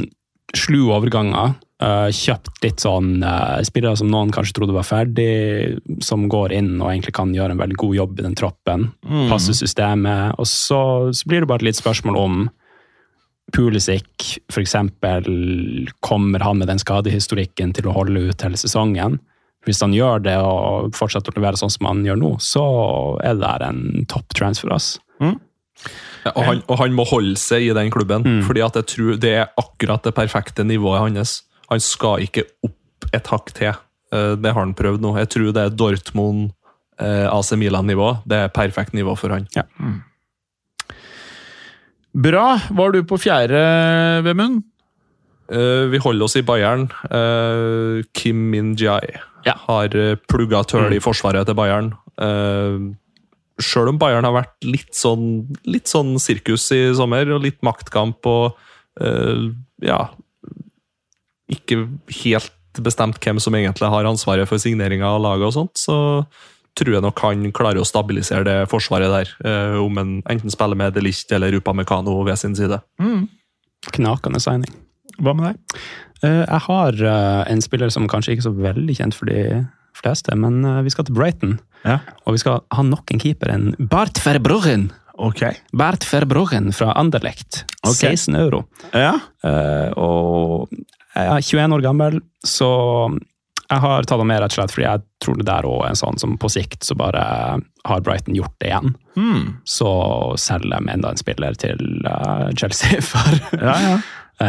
slu 0.57 0.81
overganger. 0.93 1.55
Uh, 1.83 2.07
kjøpt 2.15 2.61
litt 2.63 2.83
sånn 2.85 3.25
uh, 3.27 3.59
spillere 3.67 3.99
som 3.99 4.11
noen 4.13 4.31
kanskje 4.31 4.55
trodde 4.55 4.75
var 4.77 4.87
ferdig, 4.87 5.81
som 6.05 6.29
går 6.31 6.55
inn 6.55 6.77
og 6.77 6.93
egentlig 6.93 7.15
kan 7.17 7.33
gjøre 7.35 7.57
en 7.57 7.63
veldig 7.63 7.79
god 7.81 7.97
jobb 7.97 8.21
i 8.21 8.27
den 8.29 8.37
troppen. 8.39 8.85
Passe 9.33 9.57
systemet. 9.59 10.37
Og 10.39 10.47
så, 10.47 10.83
så 11.11 11.31
blir 11.31 11.43
det 11.43 11.51
bare 11.51 11.67
litt 11.67 11.81
spørsmål 11.81 12.21
om 12.21 12.45
Pulisic, 13.53 14.39
eksempel, 14.57 15.27
kommer 16.01 16.41
han 16.41 16.61
med 16.63 16.71
den 16.71 16.81
skadehistorikken 16.81 17.75
til 17.77 17.91
å 17.91 17.97
holde 17.97 18.31
ut 18.31 18.45
hele 18.47 18.57
sesongen? 18.57 19.19
Hvis 19.67 19.83
han 19.83 19.93
gjør 19.95 20.23
det 20.25 20.39
og 20.43 20.95
fortsetter 20.97 21.35
å 21.35 21.39
levere 21.39 21.59
sånn 21.61 21.71
som 21.71 21.91
han 21.91 22.01
gjør 22.07 22.19
nå, 22.19 22.33
så 22.43 22.65
er 23.23 23.37
det 23.39 23.69
en 23.69 24.07
topp 24.11 24.35
transfer. 24.39 24.73
ass. 24.75 24.97
Ja, 26.25 26.31
og, 26.37 26.45
han, 26.47 26.63
og 26.69 26.79
han 26.79 26.93
må 26.95 27.05
holde 27.09 27.37
seg 27.37 27.63
i 27.67 27.73
den 27.75 27.91
klubben, 27.91 28.23
Mm. 28.25 28.43
fordi 28.47 28.61
at 28.65 28.75
jeg 28.79 28.87
tror 28.87 29.17
det 29.21 29.33
er 29.41 29.49
akkurat 29.59 30.03
det 30.05 30.15
perfekte 30.15 30.63
nivået 30.65 31.01
hans. 31.01 31.43
Han 31.71 31.81
skal 31.81 32.21
ikke 32.23 32.45
opp 32.63 33.09
et 33.13 33.27
hakk 33.27 33.53
til. 33.57 33.73
Eh, 34.13 34.37
Det 34.37 34.53
har 34.53 34.61
han 34.61 34.75
prøvd 34.75 35.01
nå. 35.01 35.17
Jeg 35.19 35.29
tror 35.31 35.53
det 35.53 35.63
er 35.65 35.71
Dortmund, 35.71 36.53
eh, 37.01 37.27
AC 37.27 37.53
Milan-nivå. 37.57 38.23
Det 38.27 38.37
er 38.39 38.49
perfekt 38.49 38.93
nivå 38.95 39.17
for 39.19 39.31
han. 39.31 39.49
Bra. 42.15 42.59
Var 42.71 42.93
du 42.93 43.03
på 43.09 43.19
fjerde, 43.19 44.23
Vemund? 44.27 44.63
Eh, 45.51 45.89
Vi 45.91 45.99
holder 45.99 46.25
oss 46.25 46.37
i 46.37 46.43
Bayern. 46.43 46.89
Eh, 47.11 48.03
Kim 48.15 48.51
Min-jai 48.51 49.19
Ja. 49.45 49.55
har 49.67 49.89
plugga 50.29 50.63
tøl 50.65 50.93
i 50.95 51.01
forsvaret 51.01 51.47
til 51.47 51.55
Bayern. 51.55 51.95
Sjøl 53.63 53.93
om 53.93 53.99
Bayern 54.01 54.27
har 54.27 54.35
vært 54.35 54.67
litt 54.67 54.95
sånn, 54.97 55.47
litt 55.69 55.91
sånn 55.91 56.17
sirkus 56.23 56.69
i 56.75 56.83
sommer, 56.99 57.29
og 57.35 57.45
litt 57.45 57.61
maktkamp 57.65 58.27
og 58.29 58.59
uh, 59.03 59.49
ja 59.83 60.01
Ikke 61.53 61.85
helt 62.23 62.83
bestemt 62.83 63.21
hvem 63.21 63.41
som 63.43 63.55
egentlig 63.59 63.91
har 63.93 64.09
ansvaret 64.09 64.49
for 64.49 64.61
signeringa 64.63 65.11
av 65.11 65.21
laget, 65.25 65.51
og 65.51 65.57
sånt, 65.57 65.77
så 65.81 65.97
tror 66.79 66.95
jeg 66.97 67.05
nok 67.05 67.21
han 67.21 67.51
klarer 67.53 67.83
å 67.83 67.89
stabilisere 67.89 68.47
det 68.49 68.71
forsvaret 68.73 69.13
der. 69.13 69.33
Uh, 69.45 69.77
om 69.83 70.01
en 70.01 70.15
enten 70.33 70.53
spiller 70.53 70.79
med 70.79 70.97
Delicht 70.97 71.33
eller 71.37 71.53
Upamecano 71.59 72.17
ved 72.25 72.41
sin 72.41 72.57
side. 72.57 72.81
Knakende 73.93 74.41
signing. 74.41 74.73
Hva 75.21 75.35
med 75.37 75.51
deg? 75.51 75.77
Uh, 76.25 76.45
Jeg 76.47 76.65
har 76.69 77.05
en 77.53 77.63
spiller 77.65 77.93
som 77.93 78.09
kanskje 78.09 78.37
ikke 78.37 78.47
er 78.47 78.51
så 78.51 78.57
veldig 78.71 78.97
kjent 79.03 79.19
for 79.19 79.29
de 79.29 79.67
fleste, 80.05 80.37
men 80.39 80.65
eh, 80.65 80.83
vi 80.87 80.93
skal 80.95 81.09
til 81.09 81.17
Brighton. 81.19 81.59
Ja. 81.87 82.01
Og 82.27 82.37
vi 82.37 82.43
skal 82.43 82.63
ha 82.71 82.85
nok 82.87 83.11
en 83.15 83.23
keeper, 83.23 83.53
en 83.55 83.73
Bart 83.79 84.21
Verbruggen. 84.25 84.91
Okay. 85.23 85.59
Bert 85.77 86.07
Verbruggen 86.09 86.73
fra 86.75 86.93
Anderlecht. 86.99 87.65
Okay. 87.87 88.17
16 88.17 88.35
euro. 88.39 88.65
Ja. 88.97 89.19
Uh, 89.45 89.91
og 90.01 90.73
jeg 91.13 91.29
er 91.29 91.45
21 91.45 91.77
år 91.77 91.85
gammel, 91.85 92.17
så 92.47 92.71
jeg 93.73 93.81
har 93.85 94.05
tatt 94.05 94.21
ham 94.21 94.29
med 94.29 94.41
rett 94.43 94.53
og 94.53 94.59
slett 94.59 94.75
fordi 94.75 94.87
jeg 94.87 95.03
tror 95.25 95.39
det 95.39 95.47
der 95.49 95.69
òg 95.69 95.79
er 95.85 95.93
en 95.93 96.01
sånn 96.01 96.19
som 96.21 96.35
på 96.41 96.51
sikt 96.53 96.85
så 96.85 96.97
bare 96.99 97.23
har 97.89 98.03
Brighton 98.05 98.37
gjort 98.37 98.55
det 98.61 98.73
igjen. 98.73 98.95
Hmm. 99.17 99.47
Så 99.69 99.91
selger 100.41 100.75
de 100.75 100.93
enda 100.93 101.13
en 101.13 101.21
spiller 101.21 101.57
til 101.61 101.81
uh, 102.09 102.49
Chelsea 102.59 103.01
for 103.13 103.39
Ja, 103.61 103.77
ja. 103.85 103.97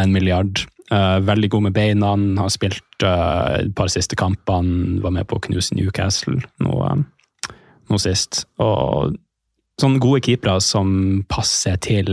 en 0.00 0.12
milliard. 0.16 0.64
Eh, 0.92 1.18
veldig 1.24 1.48
god 1.54 1.62
med 1.68 1.76
beina, 1.76 2.12
han 2.12 2.34
har 2.36 2.50
spilt 2.52 3.04
uh, 3.06 3.56
et 3.62 3.72
par 3.76 3.88
siste 3.92 4.18
kampene, 4.20 5.00
var 5.04 5.14
med 5.16 5.28
på 5.30 5.38
å 5.38 5.44
knuse 5.46 5.76
Newcastle 5.78 6.36
nå, 6.60 6.74
uh, 6.84 7.54
nå 7.88 8.00
sist. 8.02 8.44
Og 8.60 9.16
sånne 9.80 10.02
gode 10.02 10.20
keepere 10.26 10.58
som 10.62 11.24
passer 11.32 11.80
til 11.82 12.10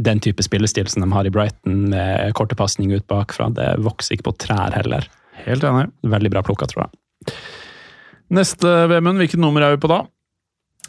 den 0.00 0.22
type 0.22 0.44
spillestil 0.46 0.88
som 0.88 1.04
de 1.04 1.10
har 1.12 1.26
i 1.26 1.32
Brighton, 1.34 1.90
med 1.92 2.30
korte 2.38 2.56
pasninger 2.56 3.02
ut 3.02 3.08
bakfra, 3.10 3.50
det 3.56 3.72
vokser 3.82 4.16
ikke 4.16 4.30
på 4.30 4.36
trær 4.46 4.76
heller. 4.78 5.10
Helt 5.44 5.66
enig. 5.66 5.88
Veldig 6.14 6.32
bra 6.32 6.44
plukka, 6.46 6.68
tror 6.70 6.86
jeg. 6.86 7.34
Neste, 8.38 8.70
Vemund, 8.92 9.18
hvilket 9.20 9.42
nummer 9.42 9.64
er 9.66 9.74
vi 9.74 9.82
på 9.82 9.90
da? 9.90 10.04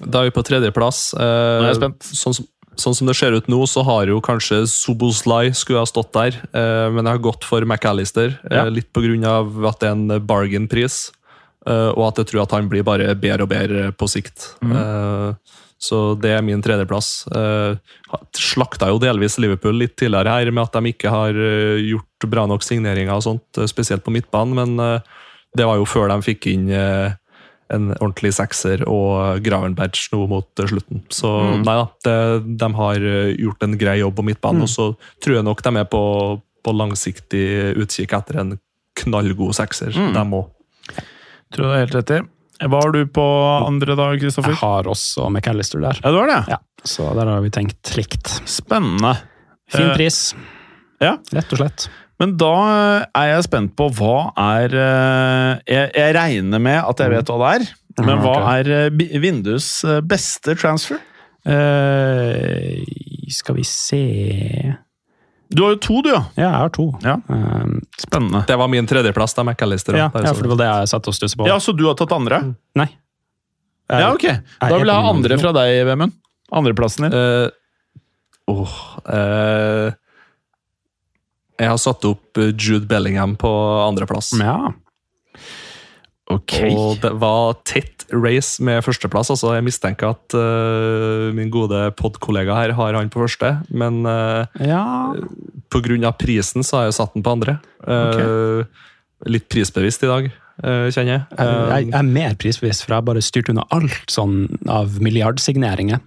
Da 0.01 0.21
er 0.21 0.29
vi 0.29 0.35
på 0.35 0.43
tredjeplass. 0.45 1.11
Eh, 1.17 1.21
Nå 1.61 1.65
er 1.65 1.71
jeg 1.71 1.79
spent. 1.81 2.09
Sånn 2.17 2.37
som, 2.37 2.47
sånn 2.79 2.95
som 2.95 3.09
det 3.09 3.15
ser 3.19 3.35
ut 3.35 3.49
nå, 3.51 3.59
så 3.67 3.83
har 3.87 4.09
jo 4.09 4.21
kanskje 4.23 4.63
Soboslai 4.69 5.51
skulle 5.57 5.81
ha 5.81 5.89
stått 5.89 6.13
der, 6.15 6.37
eh, 6.55 6.87
men 6.93 7.05
jeg 7.05 7.17
har 7.17 7.25
gått 7.25 7.47
for 7.47 7.65
McAllister. 7.65 8.37
Ja. 8.45 8.65
Eh, 8.65 8.71
litt 8.71 8.91
på 8.93 9.03
grunn 9.03 9.25
av 9.27 9.65
at 9.67 9.81
det 9.81 9.89
er 9.89 9.97
en 9.97 10.27
bargain-pris, 10.27 11.11
eh, 11.67 11.89
og 11.91 12.05
at 12.09 12.21
jeg 12.21 12.31
tror 12.31 12.45
at 12.45 12.55
han 12.57 12.69
blir 12.71 12.85
bare 12.87 13.11
bedre 13.15 13.47
og 13.47 13.51
bedre 13.51 13.91
på 13.91 14.09
sikt. 14.11 14.53
Mm. 14.63 14.75
Eh, 14.77 15.57
så 15.81 16.13
det 16.21 16.35
er 16.35 16.43
min 16.45 16.61
tredjeplass. 16.61 17.25
Eh, 17.33 17.75
slakta 18.37 18.91
jo 18.91 18.99
delvis 19.01 19.39
Liverpool 19.41 19.79
litt 19.81 19.95
tidligere 19.97 20.29
her 20.29 20.51
med 20.53 20.67
at 20.67 20.77
de 20.77 20.93
ikke 20.93 21.09
har 21.09 21.33
gjort 21.33 22.29
bra 22.29 22.45
nok 22.45 22.61
signeringer, 22.63 23.15
og 23.17 23.25
sånt, 23.25 23.63
spesielt 23.71 24.05
på 24.05 24.13
midtbanen, 24.13 24.53
men 24.53 25.01
det 25.57 25.65
var 25.65 25.81
jo 25.81 25.89
før 25.89 26.13
de 26.13 26.21
fikk 26.21 26.47
inn 26.53 26.69
en 27.73 27.89
ordentlig 27.99 28.33
sekser 28.35 28.83
og 28.87 29.41
Gravenberch 29.45 30.09
nå 30.13 30.25
mot 30.29 30.59
eh, 30.59 30.67
slutten. 30.71 31.01
Så 31.09 31.31
Mm. 31.41 31.63
nei 31.65 31.75
da, 31.79 31.85
det, 32.05 32.57
de 32.61 32.69
har 32.77 32.95
eh, 33.13 33.31
gjort 33.39 33.63
en 33.63 33.77
grei 33.81 33.97
jobb 34.01 34.15
på 34.19 34.25
midtbanen, 34.27 34.61
og 34.67 34.71
så 34.71 34.89
tror 35.23 35.37
jeg 35.39 35.47
nok 35.47 35.63
de 35.63 35.75
er 35.81 35.87
på, 35.91 36.03
på 36.63 36.73
langsiktig 36.75 37.45
utkikk 37.81 38.13
etter 38.19 38.39
en 38.43 38.59
knallgod 39.01 39.55
sekser, 39.55 39.91
Mm. 39.95 40.13
de 40.13 40.25
òg. 40.41 40.49
Tror 41.55 41.65
du 41.67 41.71
er 41.73 41.81
helt 41.85 41.95
rett 41.95 42.11
i. 42.15 42.21
Hva 42.61 42.77
har 42.83 42.91
du 42.93 43.05
på 43.09 43.23
andre 43.65 43.95
dag, 43.97 44.19
Kristoffer? 44.21 44.53
Jeg 44.53 44.61
har 44.61 44.83
også 44.91 45.25
McAllister 45.31 45.81
der. 45.81 45.97
Ja, 46.03 46.11
du 46.13 46.17
har 46.21 46.27
det? 46.29 46.39
Ja, 46.53 46.57
så 46.85 47.07
der 47.17 47.25
har 47.25 47.41
vi 47.41 47.49
tenkt 47.49 47.95
likt. 47.97 48.29
Spennende. 48.45 49.15
Fin 49.71 49.89
Eh, 49.89 49.95
pris, 49.95 50.35
Ja, 51.01 51.15
rett 51.33 51.49
og 51.55 51.57
slett. 51.57 51.87
Men 52.21 52.35
da 52.37 52.51
er 53.17 53.31
jeg 53.31 53.45
spent 53.49 53.71
på 53.79 53.87
hva 53.97 54.17
er 54.37 54.75
eh, 54.77 55.51
Jeg, 55.73 55.87
jeg 55.97 56.13
regner 56.15 56.61
med 56.61 56.77
at 56.85 57.01
jeg 57.01 57.09
vet 57.15 57.31
hva 57.33 57.37
det 57.41 57.53
er, 57.57 57.71
men 58.05 58.13
Mhm, 58.19 58.21
hva 58.23 58.35
er 58.59 58.69
eh, 58.77 59.17
Vindus 59.23 59.71
eh, 59.83 59.99
beste 60.05 60.53
transfer? 60.61 61.01
Uh, 61.41 62.77
skal 63.33 63.55
vi 63.57 63.63
se 63.65 64.01
Du 65.51 65.63
har 65.65 65.73
jo 65.73 65.79
to, 65.81 65.95
du, 66.05 66.11
ja. 66.13 66.19
Ja, 66.37 66.43
jeg 66.45 66.59
har 66.61 66.69
to. 66.75 66.85
Ja. 67.03 67.15
Eh, 67.27 67.71
Spennende. 67.99 68.43
Det 68.47 68.55
var 68.61 68.69
min 68.71 68.85
tredjeplass, 68.87 69.33
da, 69.35 69.43
McAllister. 69.43 69.97
ja, 69.97 70.05
ja, 70.13 70.31
for 70.37 70.45
det 70.45 70.51
var 70.53 70.59
det 70.61 70.67
jeg 70.69 70.91
satt 70.93 71.09
og 71.11 71.15
stusset 71.17 71.39
på. 71.41 71.47
Ja, 71.49 71.57
Så 71.59 71.73
du 71.75 71.83
har 71.89 71.97
tatt 71.99 72.13
andre? 72.15 72.39
Nei. 72.79 72.87
Ja, 73.91 74.13
ok. 74.13 74.23
Da 74.61 74.69
vil 74.77 74.87
jeg 74.87 74.95
ha 75.03 75.09
andre 75.11 75.37
fra 75.41 75.51
deg, 75.57 75.81
Vemund. 75.89 76.13
Andreplassen 76.55 77.09
din. 77.09 77.17
Uh, 77.17 77.49
åh, 78.53 78.77
eh, 79.11 79.91
jeg 81.61 81.69
har 81.69 81.81
satt 81.81 82.05
opp 82.09 82.39
eh, 82.41 82.53
Jude 82.57 82.87
Bellingham 82.89 83.35
på 83.39 83.51
andreplass. 83.85 84.33
Ja. 84.39 84.73
Okay. 86.31 86.71
Og 86.73 87.01
det 87.03 87.11
var 87.19 87.57
tett 87.67 88.05
race 88.11 88.63
med 88.63 88.83
førsteplass. 88.85 89.31
altså 89.33 89.55
Jeg 89.57 89.65
mistenker 89.67 90.13
at 90.13 90.35
uh, 90.35 91.31
min 91.35 91.51
gode 91.51 91.83
podkollega 91.99 92.55
her 92.55 92.75
har 92.77 92.97
han 92.97 93.11
på 93.11 93.23
første. 93.23 93.53
Men 93.69 94.05
uh, 94.07 94.47
ja. 94.63 94.83
pga. 95.71 96.13
prisen 96.19 96.63
så 96.63 96.79
har 96.79 96.89
jeg 96.89 96.99
satt 97.01 97.17
den 97.17 97.25
på 97.25 97.35
andre. 97.35 97.59
Eh, 97.87 98.63
Litt 99.29 99.45
prisbevisst 99.53 100.01
i 100.01 100.09
dag, 100.09 100.31
uh, 100.65 100.87
kjenner 100.89 101.11
jeg. 101.11 101.25
Jeg, 101.37 101.89
jeg 101.91 101.97
er 101.99 102.07
mer 102.07 102.37
prisbevisst, 102.41 102.85
for 102.85 102.95
jeg 102.95 103.01
har 103.03 103.09
bare 103.11 103.21
styrt 103.21 103.51
unna 103.53 103.67
alt 103.75 104.09
sånn 104.09 104.47
av 104.65 104.97
milliardsigneringer. 105.03 106.01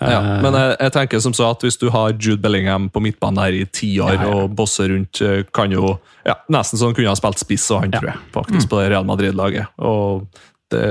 Ja, 0.00 0.18
Eh, 0.20 0.42
men 0.42 0.54
jeg, 0.56 0.76
jeg 0.80 0.92
tenker 0.94 1.20
som 1.20 1.34
så 1.36 1.50
at 1.52 1.60
hvis 1.66 1.76
du 1.80 1.90
har 1.92 2.12
Jude 2.16 2.40
Bellingham 2.40 2.88
på 2.90 3.02
midtbanen 3.04 3.42
her 3.42 3.52
i 3.52 3.64
ti 3.68 3.90
år 4.00 4.14
Ja, 4.16 4.22
ja. 4.24 4.34
og 4.40 4.54
bosser 4.56 4.88
rundt, 4.88 5.20
eh, 5.20 5.42
kan 5.52 5.70
jo 5.74 5.98
ja, 6.24 6.34
Nesten 6.52 6.80
sånn 6.80 6.94
kunne 6.96 7.10
han 7.12 7.18
spilt 7.20 7.38
spiss, 7.42 7.66
og 7.74 7.82
han 7.84 7.92
Ja. 7.92 8.00
tror 8.00 8.10
jeg, 8.12 8.18
faktisk, 8.32 8.68
på 8.70 8.80
det 8.80 8.90
Real 8.92 9.04
Madrid-laget. 9.08 9.66
Og 9.78 10.26
det, 10.70 10.82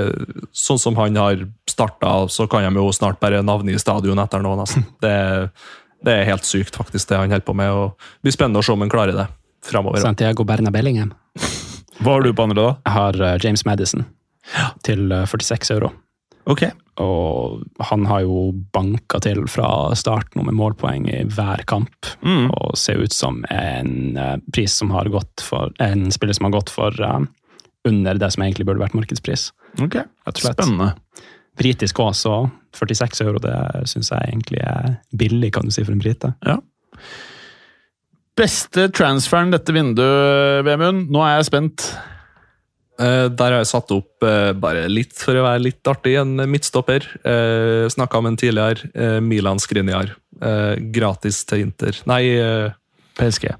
sånn 0.52 0.78
som 0.78 0.94
han 0.96 1.16
har 1.16 1.42
starta, 1.70 2.28
så 2.28 2.46
kan 2.50 2.62
de 2.66 2.74
jo 2.80 2.90
snart 2.92 3.18
bare 3.22 3.42
navne 3.42 3.72
i 3.74 3.78
stadion 3.78 4.18
etter 4.18 4.42
nå, 4.42 4.54
nesten. 4.58 4.84
Det, 5.02 5.50
det 6.04 6.12
er 6.16 6.24
helt 6.30 6.44
sykt, 6.48 6.76
faktisk, 6.76 7.08
det 7.10 7.16
han 7.18 7.30
holder 7.30 7.44
på 7.46 7.54
med. 7.54 7.70
og 7.70 7.96
Det 8.20 8.28
blir 8.30 8.32
spennende 8.38 8.60
å 8.62 8.64
se 8.66 8.72
om 8.72 8.80
han 8.80 8.90
klarer 8.92 9.12
det 9.16 9.26
framover. 9.66 10.00
Santiago 10.00 10.44
Berna 10.44 10.70
Bellingham. 10.70 11.12
Hva 12.00 12.14
har 12.16 12.22
du 12.24 12.32
på 12.32 12.46
andre, 12.46 12.62
da? 12.62 12.70
Jeg 12.86 12.94
har 12.94 13.20
eh, 13.26 13.38
James 13.44 13.64
Madison 13.68 14.06
til 14.86 15.10
eh, 15.12 15.26
46 15.28 15.70
euro. 15.76 15.90
Ok. 16.48 16.62
Og 17.00 17.62
han 17.88 18.06
har 18.10 18.24
jo 18.26 18.50
banka 18.74 19.20
til 19.24 19.42
fra 19.50 19.68
starten 19.98 20.44
med 20.46 20.56
målpoeng 20.58 21.08
i 21.10 21.22
hver 21.32 21.64
kamp. 21.70 22.10
Mm. 22.22 22.50
Og 22.52 22.76
ser 22.78 23.00
ut 23.00 23.14
som 23.16 23.42
en 23.50 24.16
eh, 24.20 24.36
pris 24.52 24.74
som 24.82 24.92
har 24.94 25.10
gått 25.12 25.44
for 25.44 25.72
En 25.80 26.10
spiller 26.12 26.36
som 26.36 26.48
har 26.48 26.56
gått 26.58 26.72
for 26.72 26.96
uh, 27.00 27.22
under 27.88 28.20
det 28.20 28.30
som 28.34 28.44
egentlig 28.44 28.66
burde 28.68 28.82
vært 28.82 28.96
markedspris. 28.98 29.50
Ok. 29.80 30.02
Spennende. 30.36 30.92
britisk 31.58 31.98
òg, 32.00 32.14
så 32.16 32.34
46 32.76 33.24
euro 33.24 33.40
det 33.42 33.56
syns 33.90 34.12
jeg 34.12 34.30
egentlig 34.30 34.62
er 34.64 34.94
billig, 35.16 35.50
kan 35.54 35.66
du 35.66 35.74
si, 35.74 35.84
for 35.84 35.92
en 35.92 36.02
brite. 36.02 36.32
Beste 38.38 38.86
transferen 38.96 39.52
dette 39.52 39.74
vinduet, 39.74 40.62
Vemund? 40.64 41.10
Nå 41.12 41.24
er 41.26 41.38
jeg 41.38 41.50
spent. 41.50 41.90
Eh, 43.00 43.26
der 43.32 43.54
har 43.54 43.62
jeg 43.62 43.70
satt 43.70 43.92
opp, 43.94 44.10
eh, 44.26 44.52
bare 44.52 44.84
litt 44.90 45.14
for 45.16 45.38
å 45.38 45.46
være 45.46 45.64
litt 45.64 45.88
artig, 45.88 46.18
en 46.20 46.36
midtstopper. 46.50 47.06
Eh, 47.24 47.88
Snakka 47.88 48.18
om 48.18 48.26
en 48.26 48.36
tidligere. 48.36 49.20
Milan 49.20 49.58
Skriniar. 49.58 50.14
Eh, 50.40 50.76
gratis 50.92 51.44
til 51.44 51.64
Inter. 51.66 51.96
Nei, 52.06 52.22
PSG. 53.16 53.50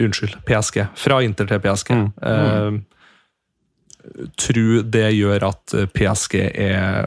unnskyld. 0.00 0.40
PSG. 0.44 0.88
Fra 0.96 1.20
Inter 1.22 1.46
til 1.46 1.60
PSG. 1.60 1.90
Mm. 1.90 2.12
mm. 2.22 2.84
tror 4.36 4.82
det 4.84 5.14
gjør 5.16 5.46
at 5.48 5.74
PSG 5.94 6.34
er 6.52 7.06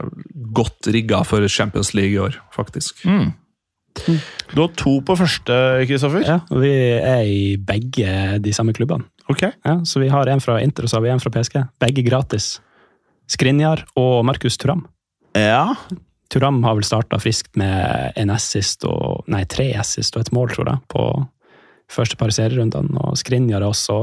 godt 0.53 0.87
rigga 0.87 1.23
for 1.23 1.45
Champions 1.47 1.93
League 1.93 2.13
i 2.13 2.17
år, 2.17 2.39
faktisk. 2.51 3.05
Mm. 3.05 3.33
Du 4.53 4.61
har 4.61 4.73
to 4.77 4.99
på 5.05 5.15
første, 5.17 5.85
Kristoffer. 5.85 6.25
Ja, 6.25 6.39
vi 6.49 6.71
er 6.97 7.21
i 7.25 7.55
begge 7.57 8.39
de 8.41 8.53
samme 8.53 8.73
klubbene. 8.73 9.05
Ok. 9.31 9.43
Ja, 9.43 9.85
så 9.85 9.99
vi 9.99 10.09
har 10.09 10.27
en 10.27 10.41
fra 10.43 10.59
Inter 10.63 10.87
og 10.87 10.91
så 10.91 10.97
har 10.97 11.05
vi 11.05 11.11
en 11.11 11.21
fra 11.23 11.31
PSG. 11.33 11.59
Begge 11.83 12.03
gratis. 12.07 12.57
Skrinjar 13.27 13.83
og 13.99 14.23
Markus 14.25 14.57
Turam. 14.57 14.85
Ja. 15.35 15.75
Turam 16.31 16.61
har 16.63 16.77
vel 16.77 16.87
starta 16.87 17.19
friskt 17.19 17.55
med 17.59 18.13
en 18.19 18.31
assist 18.33 18.85
og 18.87 19.27
Nei, 19.31 19.43
tre 19.49 19.69
assist 19.79 20.15
og 20.15 20.25
et 20.25 20.33
mål, 20.35 20.51
tror 20.55 20.71
jeg, 20.71 20.83
på 20.91 21.03
første 21.91 22.17
par 22.19 22.33
serierundene. 22.35 22.99
Og 23.03 23.17
Skrinjar 23.19 23.63
er 23.63 23.69
også 23.69 23.97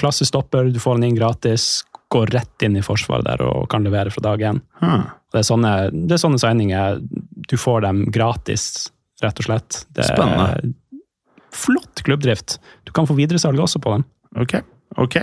klassestopper, 0.00 0.72
du 0.72 0.80
får 0.80 0.98
han 0.98 1.08
inn 1.08 1.18
gratis. 1.18 1.84
Går 2.12 2.32
rett 2.34 2.64
inn 2.66 2.76
i 2.76 2.84
forsvaret 2.84 3.24
der 3.24 3.44
og 3.46 3.68
kan 3.72 3.84
levere 3.84 4.12
fra 4.12 4.24
dag 4.28 4.42
én. 4.50 4.60
Hmm. 4.82 5.06
Det 5.32 5.40
er 5.40 5.48
sånne, 5.48 5.72
det 5.92 6.16
er 6.16 6.20
sånne 6.20 6.40
signinger. 6.40 7.00
Du 7.48 7.56
får 7.60 7.86
dem 7.86 8.04
gratis, 8.12 8.90
rett 9.24 9.40
og 9.40 9.48
slett. 9.48 9.84
Det 9.96 10.04
er 10.04 10.12
Spennende. 10.12 10.74
Flott 11.52 12.04
klubbdrift. 12.04 12.58
Du 12.84 12.92
kan 12.96 13.08
få 13.08 13.16
videresalg 13.16 13.60
også 13.60 13.80
på 13.80 13.96
dem. 13.96 14.04
Ok. 14.36 14.58
Ok. 14.96 15.20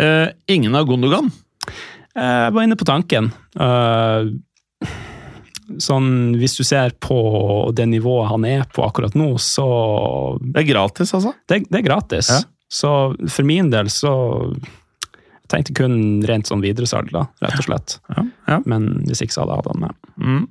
Uh, 0.00 0.28
ingen 0.50 0.74
av 0.74 0.86
Gondogan? 0.88 1.30
Jeg 2.14 2.54
var 2.54 2.62
inne 2.62 2.78
på 2.78 2.86
tanken. 2.86 3.32
Eh, 3.58 4.28
sånn, 5.82 6.08
hvis 6.38 6.56
du 6.58 6.62
ser 6.66 6.94
på 7.02 7.18
det 7.74 7.88
nivået 7.90 8.30
han 8.30 8.46
er 8.46 8.66
på 8.70 8.84
akkurat 8.86 9.16
nå, 9.18 9.32
så 9.42 9.66
Det 10.38 10.62
er 10.62 10.68
gratis, 10.68 11.14
altså? 11.16 11.34
Det, 11.48 11.64
det 11.70 11.80
er 11.80 11.86
gratis. 11.88 12.30
Ja. 12.30 12.42
Så 12.70 12.90
for 13.30 13.46
min 13.46 13.70
del 13.70 13.90
så 13.92 14.12
Jeg 14.54 15.50
tenkte 15.52 15.74
kun 15.76 15.96
rent 16.26 16.48
sånn 16.48 16.62
videresalg, 16.64 17.10
da, 17.12 17.26
rett 17.44 17.58
og 17.58 17.66
slett. 17.66 17.98
Ja. 18.14 18.22
ja. 18.48 18.60
Men 18.64 19.04
hvis 19.08 19.20
ikke, 19.24 19.34
så 19.34 19.42
hadde 19.42 19.56
jeg 19.56 19.62
hatt 19.62 19.72
han 19.74 19.82
med. 19.82 19.98
Mm. 20.16 20.44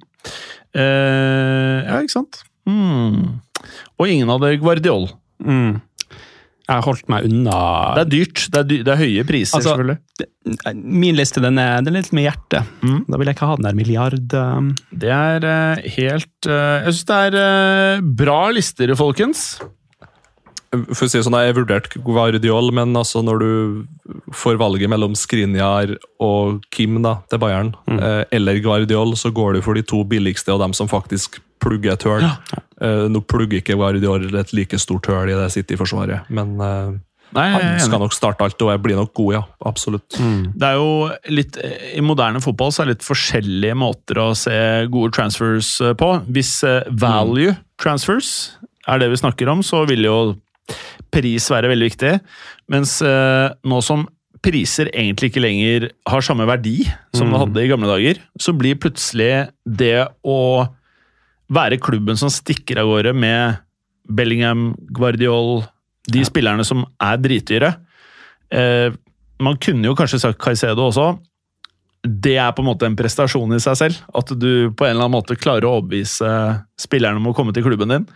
Eh, 0.77 1.79
ja, 1.87 1.97
ikke 2.03 2.13
sant? 2.13 2.43
Mm. 2.69 3.39
Og 3.97 4.11
ingen 4.11 4.29
av 4.29 4.43
dere 4.43 4.59
Guardiol. 4.61 5.09
Mm. 5.41 5.81
Jeg 6.63 6.79
har 6.79 6.85
holdt 6.85 7.09
meg 7.11 7.25
unna 7.27 7.57
Det 7.97 8.03
er 8.05 8.11
dyrt. 8.13 8.41
Det 8.53 8.59
er, 8.61 8.67
dy 8.69 8.77
det 8.87 8.93
er 8.93 9.01
høye 9.01 9.25
priser, 9.27 9.59
Altså, 9.59 9.73
selvfølgelig. 9.73 10.79
Min 11.03 11.17
liste 11.19 11.43
den 11.43 11.59
er, 11.59 11.81
den 11.83 11.91
er 11.91 11.99
litt 11.99 12.13
med 12.15 12.27
hjertet. 12.29 12.69
Mm. 12.85 13.01
Da 13.09 13.19
vil 13.19 13.29
jeg 13.29 13.37
ikke 13.37 13.49
ha 13.49 13.57
den 13.59 13.67
der 13.67 13.77
milliard... 13.77 14.35
um, 14.39 14.71
Det 15.03 15.11
er 15.11 15.47
eh, 15.49 15.83
helt 15.97 16.47
eh, 16.47 16.87
Jeg 16.87 16.95
syns 16.95 17.07
det 17.11 17.21
er 17.27 17.39
eh, 17.43 18.05
bra 18.23 18.39
lister, 18.55 18.95
folkens. 18.99 19.45
For 20.73 21.05
å 21.05 21.09
si 21.11 21.21
sånn, 21.21 21.37
Jeg 21.37 21.53
har 21.53 21.57
vurdert 21.59 21.95
Guardiol, 22.05 22.71
men 22.73 22.95
altså 22.97 23.21
når 23.25 23.43
du 23.43 23.51
får 24.33 24.57
valget 24.61 24.89
mellom 24.89 25.13
Skriniar 25.17 25.95
og 26.23 26.63
Kim 26.73 27.01
da, 27.05 27.19
til 27.29 27.41
Bayern, 27.43 27.73
mm. 27.85 28.01
eller 28.33 28.61
Guardiol, 28.63 29.13
så 29.19 29.29
går 29.29 29.57
du 29.57 29.61
for 29.65 29.77
de 29.77 29.85
to 29.85 30.01
billigste 30.07 30.53
og 30.53 30.63
dem 30.63 30.73
som 30.73 30.89
faktisk 30.89 31.39
plugger 31.63 31.93
et 31.93 32.05
høl. 32.07 32.25
Ja. 32.25 32.67
nå 33.07 33.21
plugger 33.29 33.61
ikke 33.61 33.77
Guardiol 33.79 34.27
et 34.35 34.53
like 34.55 34.79
stort 34.81 35.07
høl 35.11 35.31
i 35.31 35.37
det 35.37 35.49
City-forsvaret, 35.53 36.29
men 36.33 36.55
eh, 36.59 36.93
Nei, 37.33 37.47
han 37.49 37.79
skal 37.81 38.01
nok 38.03 38.13
starte 38.13 38.45
alt, 38.45 38.61
og 38.61 38.69
jeg 38.69 38.81
blir 38.83 38.99
nok 38.99 39.13
god, 39.17 39.31
ja. 39.33 39.41
Absolutt. 39.65 40.17
Det 40.53 40.67
er 40.67 40.77
jo 40.77 41.33
litt 41.33 41.57
I 41.97 42.03
moderne 42.05 42.41
fotball 42.43 42.73
så 42.73 42.83
er 42.83 42.91
det 42.91 42.99
litt 42.99 43.07
forskjellige 43.07 43.77
måter 43.79 44.19
å 44.21 44.27
se 44.37 44.57
gode 44.93 45.13
transfers 45.17 45.75
eh, 45.81 45.95
på. 45.97 46.11
Hvis 46.33 46.59
eh, 46.67 46.85
value 46.89 47.55
transfers 47.81 48.53
er 48.85 49.01
det 49.01 49.09
vi 49.13 49.21
snakker 49.23 49.49
om, 49.49 49.63
så 49.65 49.81
vil 49.89 50.05
jo 50.05 50.17
pris 51.13 51.47
være 51.51 51.71
veldig 51.71 51.89
viktig. 51.91 52.13
Mens 52.73 52.97
eh, 53.05 53.53
nå 53.69 53.79
som 53.85 54.05
priser 54.43 54.89
egentlig 54.91 55.31
ikke 55.31 55.43
lenger 55.43 55.89
har 56.09 56.25
samme 56.25 56.45
verdi 56.49 56.81
som 57.15 57.31
det 57.31 57.39
hadde 57.39 57.63
i 57.63 57.69
gamle 57.71 57.87
dager, 57.87 58.19
så 58.35 58.51
blir 58.57 58.79
plutselig 58.81 59.31
det 59.63 60.09
å 60.27 60.39
være 61.53 61.79
klubben 61.83 62.19
som 62.19 62.31
stikker 62.33 62.81
av 62.81 62.89
gårde 62.89 63.13
med 63.15 63.61
Bellingham, 64.11 64.73
Guardiol, 64.91 65.63
de 66.11 66.23
spillerne 66.27 66.65
som 66.67 66.81
er 66.99 67.19
dritdyre 67.23 67.69
eh, 68.51 68.91
Man 69.39 69.55
kunne 69.63 69.87
jo 69.87 69.95
kanskje 69.95 70.19
sagt 70.19 70.41
Caicedo 70.43 70.89
også. 70.89 71.13
Det 72.03 72.33
er 72.35 72.51
på 72.51 72.59
en 72.63 72.67
måte 72.67 72.87
en 72.87 72.97
prestasjon 72.99 73.55
i 73.55 73.61
seg 73.63 73.77
selv. 73.79 73.99
At 74.11 74.31
du 74.35 74.71
på 74.75 74.83
en 74.85 74.91
eller 74.95 75.05
annen 75.05 75.15
måte 75.15 75.37
klarer 75.39 75.67
å 75.69 75.77
overbevise 75.77 76.31
spillerne 76.79 77.21
om 77.21 77.29
å 77.31 77.35
komme 77.37 77.53
til 77.55 77.63
klubben 77.63 77.93
din. 77.93 78.07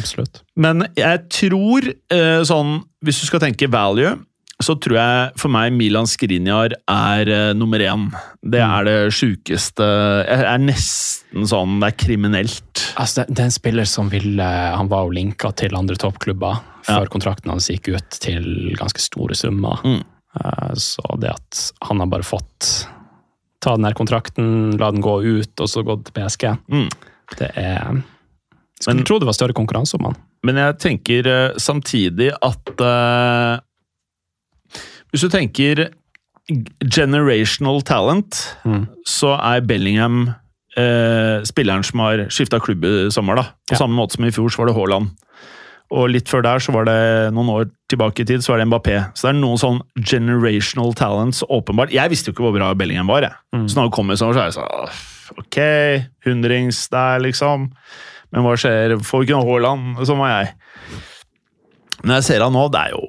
Absolutt. 0.00 0.42
Men 0.58 0.82
jeg 0.98 1.22
tror 1.30 1.86
eh, 1.92 2.42
sånn 2.48 2.80
Hvis 3.06 3.20
du 3.22 3.28
skal 3.28 3.42
tenke 3.44 3.68
value, 3.70 4.16
så 4.60 4.74
tror 4.76 4.98
jeg 4.98 5.38
for 5.40 5.52
meg 5.54 5.72
Milan 5.72 6.08
Skriniar 6.10 6.74
er 6.90 7.30
eh, 7.32 7.52
nummer 7.56 7.80
én. 7.80 8.08
Det 8.42 8.60
er 8.60 8.84
det 8.88 8.96
sjukeste 9.16 9.86
Jeg 10.26 10.44
er 10.50 10.60
nesten 10.66 11.46
sånn 11.48 11.78
Det 11.80 11.92
er 11.92 11.98
kriminelt. 12.02 12.82
Altså, 13.00 13.22
det, 13.22 13.36
det 13.36 13.44
er 13.44 13.48
en 13.52 13.56
spiller 13.60 13.88
som 13.88 14.10
ville 14.12 14.46
Han 14.74 14.90
var 14.90 15.06
jo 15.06 15.14
linka 15.20 15.52
til 15.56 15.78
andre 15.78 15.96
toppklubber 16.00 16.64
før 16.90 17.10
kontrakten 17.12 17.52
hans 17.52 17.68
gikk 17.70 17.92
ut 17.92 18.16
til 18.24 18.72
ganske 18.74 19.02
store 19.04 19.36
summer. 19.38 19.78
Mm. 19.86 20.00
Eh, 20.40 20.70
Så 20.80 21.04
det 21.22 21.30
at 21.30 21.60
han 21.86 22.02
har 22.02 22.08
bare 22.10 22.26
fått 22.26 22.70
ta 23.60 23.76
den 23.76 23.84
her 23.84 23.92
kontrakten, 23.98 24.78
la 24.80 24.90
den 24.90 25.02
gå 25.04 25.18
ut, 25.22 25.52
og 25.60 25.68
så 25.68 25.82
gå 25.84 25.98
til 26.04 26.12
PSG, 26.16 26.46
Mm. 26.70 26.88
det 27.38 27.50
er 27.56 28.02
Skulle 28.80 29.04
tro 29.04 29.18
det 29.20 29.26
var 29.28 29.36
større 29.36 29.52
konkurranse 29.52 29.94
om 29.98 30.04
han. 30.08 30.14
Men 30.42 30.56
jeg 30.56 30.78
tenker 30.80 31.26
eh, 31.28 31.56
samtidig 31.60 32.30
at 32.42 32.80
uh, 32.80 33.60
Hvis 35.12 35.20
du 35.20 35.28
tenker 35.28 35.90
generational 36.88 37.82
talent, 37.82 38.56
Mm. 38.64 38.86
så 39.06 39.36
er 39.38 39.60
Bellingham 39.60 40.28
uh, 40.78 41.42
spilleren 41.44 41.84
som 41.84 42.00
har 42.00 42.24
skifta 42.30 42.60
klubb 42.60 42.84
i 42.84 43.10
sommer. 43.10 43.34
da. 43.36 43.42
På 43.68 43.74
Ja. 43.74 43.76
samme 43.78 43.94
måte 43.96 44.16
som 44.16 44.24
i 44.24 44.30
fjor 44.30 44.48
så 44.50 44.58
var 44.58 44.66
det 44.66 44.76
Haaland. 44.76 45.10
Og 45.90 46.08
litt 46.12 46.28
før 46.30 46.42
der, 46.46 46.58
så 46.62 46.70
var 46.72 46.84
det 46.86 46.98
noen 47.34 47.48
år 47.50 47.64
tilbake 47.90 48.22
i 48.22 48.24
tid, 48.28 48.44
så 48.44 48.52
var 48.52 48.60
det 48.62 48.68
Mbappé. 48.70 48.98
Så 49.18 49.26
det 49.26 49.30
er 49.34 49.40
noen 49.40 49.58
sånn 49.58 49.80
generational 50.06 50.92
talents, 50.94 51.42
åpenbart. 51.50 51.90
Jeg 51.90 52.12
visste 52.12 52.30
jo 52.30 52.34
ikke 52.36 52.44
hvor 52.46 52.54
bra 52.54 52.68
Bellingham 52.78 53.10
var, 53.10 53.26
jeg. 53.26 53.34
Så 53.66 53.74
når 53.74 53.88
han 53.88 53.90
kom 53.96 54.10
i 54.14 54.16
sommer, 54.20 54.34
så 54.38 54.44
er 54.44 54.50
jeg 54.52 54.58
sånn 54.60 55.08
Ok, 55.38 55.58
hundrings 56.26 56.88
der, 56.90 57.20
liksom. 57.22 57.68
Men 58.30 58.42
hva 58.46 58.54
skjer? 58.58 58.96
Får 59.02 59.20
vi 59.24 59.26
ikke 59.28 59.38
noe 59.40 59.46
Haaland? 59.50 60.00
Sånn 60.06 60.18
var 60.22 60.30
jeg. 60.44 60.54
Men 62.04 62.16
jeg 62.20 62.26
ser 62.30 62.42
han 62.46 62.54
nå, 62.54 62.64
det 62.72 62.80
er 62.86 62.94
jo 62.94 63.02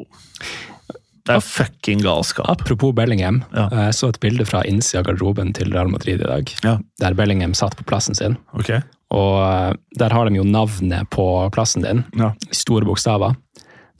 Det 1.22 1.36
er 1.38 1.44
fucking 1.46 2.02
galskap. 2.02 2.50
Apropos 2.50 2.94
Bellingham, 2.98 3.44
Ja. 3.54 3.68
eh, 3.72 3.86
jeg 3.92 3.94
så 3.94 4.10
et 4.10 4.20
bilde 4.20 4.46
fra 4.50 4.64
innsida 4.66 5.00
av 5.04 5.06
garderoben 5.12 5.54
til 5.54 5.70
Real 5.72 5.88
Madrid 5.88 6.20
i 6.22 6.26
dag, 6.26 6.50
Ja. 6.64 6.78
der 7.00 7.14
Bellingham 7.14 7.54
satt 7.54 7.76
på 7.78 7.86
plassen 7.86 8.16
sin. 8.18 8.38
Ok. 8.58 8.82
Og 9.12 9.38
eh, 9.44 9.74
der 10.00 10.14
har 10.16 10.30
de 10.30 10.40
jo 10.40 10.46
navnet 10.48 11.10
på 11.12 11.26
plassen 11.56 11.84
din, 11.84 12.04
Ja. 12.18 12.32
i 12.50 12.56
store 12.56 12.88
bokstaver. 12.88 13.36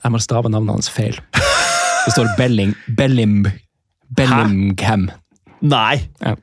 De 0.02 0.10
har 0.10 0.24
stava 0.24 0.48
navnet 0.50 0.78
hans 0.80 0.88
feil. 0.90 1.18
Det 2.02 2.14
står 2.16 2.32
Belling, 2.38 2.72
Bellim, 2.98 3.44
Bellingham. 4.16 5.10
Nei! 5.62 6.00
Ja. 6.22 6.34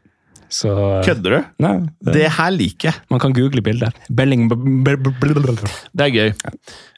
Så 0.50 0.72
Kødder 1.06 1.30
du? 1.36 1.44
Nei, 1.62 1.74
det, 2.02 2.14
Det 2.16 2.30
her 2.34 2.50
liker 2.56 2.88
jeg. 2.90 3.02
man 3.12 3.20
kan 3.22 3.34
google 3.38 3.62
bildet. 3.62 3.94
Belling... 4.10 4.48
Det 4.50 6.06
er 6.08 6.10
gøy. 6.16 6.32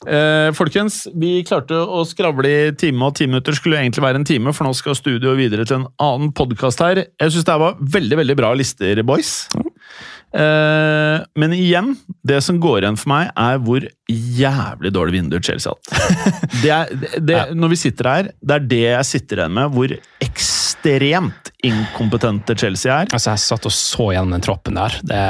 Eh, 0.08 0.52
folkens, 0.56 1.02
vi 1.20 1.42
klarte 1.44 1.76
å 1.76 2.06
skravle 2.08 2.48
i 2.48 2.72
time 2.80 3.10
og 3.10 3.18
ti 3.20 3.28
minutter. 3.28 3.52
Skulle 3.58 3.82
egentlig 3.82 4.06
være 4.06 4.22
en 4.22 4.28
time, 4.30 4.54
for 4.56 4.64
nå 4.70 4.72
skal 4.78 4.96
studio 4.96 5.34
videre 5.36 5.66
til 5.68 5.82
en 5.82 5.88
annen 6.00 6.32
podkast 6.38 6.80
her. 6.86 7.04
Jeg 7.20 7.34
syns 7.36 7.44
det 7.50 7.52
her 7.58 7.60
var 7.66 7.76
veldig 7.98 8.22
veldig 8.22 8.38
bra 8.40 8.54
lister, 8.56 9.04
boys. 9.04 9.34
Eh, 9.58 9.68
men 10.32 11.54
igjen, 11.56 11.96
det 12.24 12.38
som 12.46 12.60
går 12.62 12.86
igjen 12.86 13.00
for 13.00 13.12
meg, 13.12 13.32
er 13.36 13.60
hvor 13.60 13.84
jævlig 14.08 14.92
dårlig 14.96 15.18
vindu 15.18 15.40
Chelsea 15.44 15.74
har 15.74 15.80
hatt. 15.80 16.52
Det 16.62 16.72
er, 16.72 16.92
det, 16.94 17.10
det, 17.28 17.40
Når 17.58 17.74
vi 17.74 17.80
sitter 17.80 18.10
her, 18.12 18.30
det 18.40 18.56
er 18.56 18.68
det 18.74 18.84
jeg 18.84 19.10
sitter 19.10 19.42
igjen 19.42 19.58
med, 19.58 19.76
hvor 19.76 19.96
ekstremt 20.24 21.52
inkompetente 21.68 22.56
Chelsea 22.58 22.94
er. 22.94 23.12
Altså, 23.12 23.34
jeg 23.34 23.44
satt 23.44 23.68
og 23.68 23.76
så 23.76 24.12
gjennom 24.16 24.38
den 24.38 24.46
troppen 24.46 24.80
der. 24.80 25.00
Det, 25.08 25.22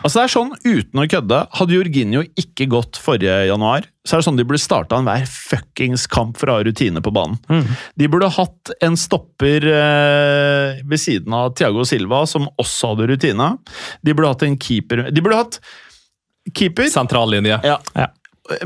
Altså 0.00 0.16
det 0.16 0.22
er 0.24 0.32
sånn, 0.32 0.52
Uten 0.64 1.00
å 1.02 1.06
kødde, 1.12 1.38
hadde 1.58 1.74
Jorginho 1.76 2.22
ikke 2.40 2.66
gått 2.72 2.96
forrige 3.00 3.34
januar, 3.50 3.84
så 4.06 4.16
er 4.16 4.22
det 4.22 4.26
sånn 4.30 4.38
de 4.40 4.46
burde 4.48 4.62
starta 4.62 4.96
enhver 4.96 5.26
fuckings 5.28 6.06
kamp 6.10 6.38
for 6.40 6.48
å 6.48 6.56
ha 6.56 6.64
rutine 6.64 7.02
på 7.04 7.12
banen. 7.12 7.36
De 8.00 8.08
burde 8.08 8.30
hatt 8.32 8.72
en 8.80 8.96
stopper 9.00 9.66
eh, 9.68 10.80
ved 10.88 11.02
siden 11.02 11.36
av 11.36 11.52
Thiago 11.58 11.84
Silva, 11.88 12.22
som 12.30 12.48
også 12.60 12.94
hadde 12.94 13.10
rutine. 13.12 13.50
De 14.00 14.16
burde 14.16 14.32
hatt 14.32 14.46
en 14.48 14.56
keeper 14.60 15.04
De 15.12 15.20
burde 15.24 15.42
hatt 15.42 15.60
keeper 16.56 16.88
Sentrallinje. 16.92 17.60
ja. 17.66 17.76
Ja. 17.94 18.08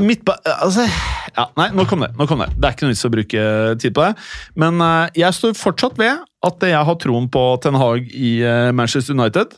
Midtba... 0.00 0.38
Altså 0.62 0.86
ja, 1.34 1.48
Nei, 1.58 1.68
nå 1.74 1.84
kom 1.90 2.04
det. 2.04 2.12
nå 2.18 2.26
kom 2.30 2.42
Det 2.44 2.52
Det 2.54 2.68
er 2.68 2.76
ikke 2.76 2.86
noe 2.86 2.94
vits 2.94 3.06
å 3.06 3.12
bruke 3.12 3.44
tid 3.82 3.94
på 3.96 4.06
det. 4.06 4.24
Men 4.60 4.80
uh, 4.82 5.10
jeg 5.16 5.36
står 5.36 5.56
fortsatt 5.58 5.98
ved 6.00 6.22
at 6.44 6.66
jeg 6.68 6.88
har 6.88 6.98
troen 7.00 7.28
på 7.32 7.44
Ten 7.64 7.78
Hag 7.80 8.10
i 8.12 8.36
uh, 8.44 8.70
Manchester 8.76 9.16
United. 9.16 9.54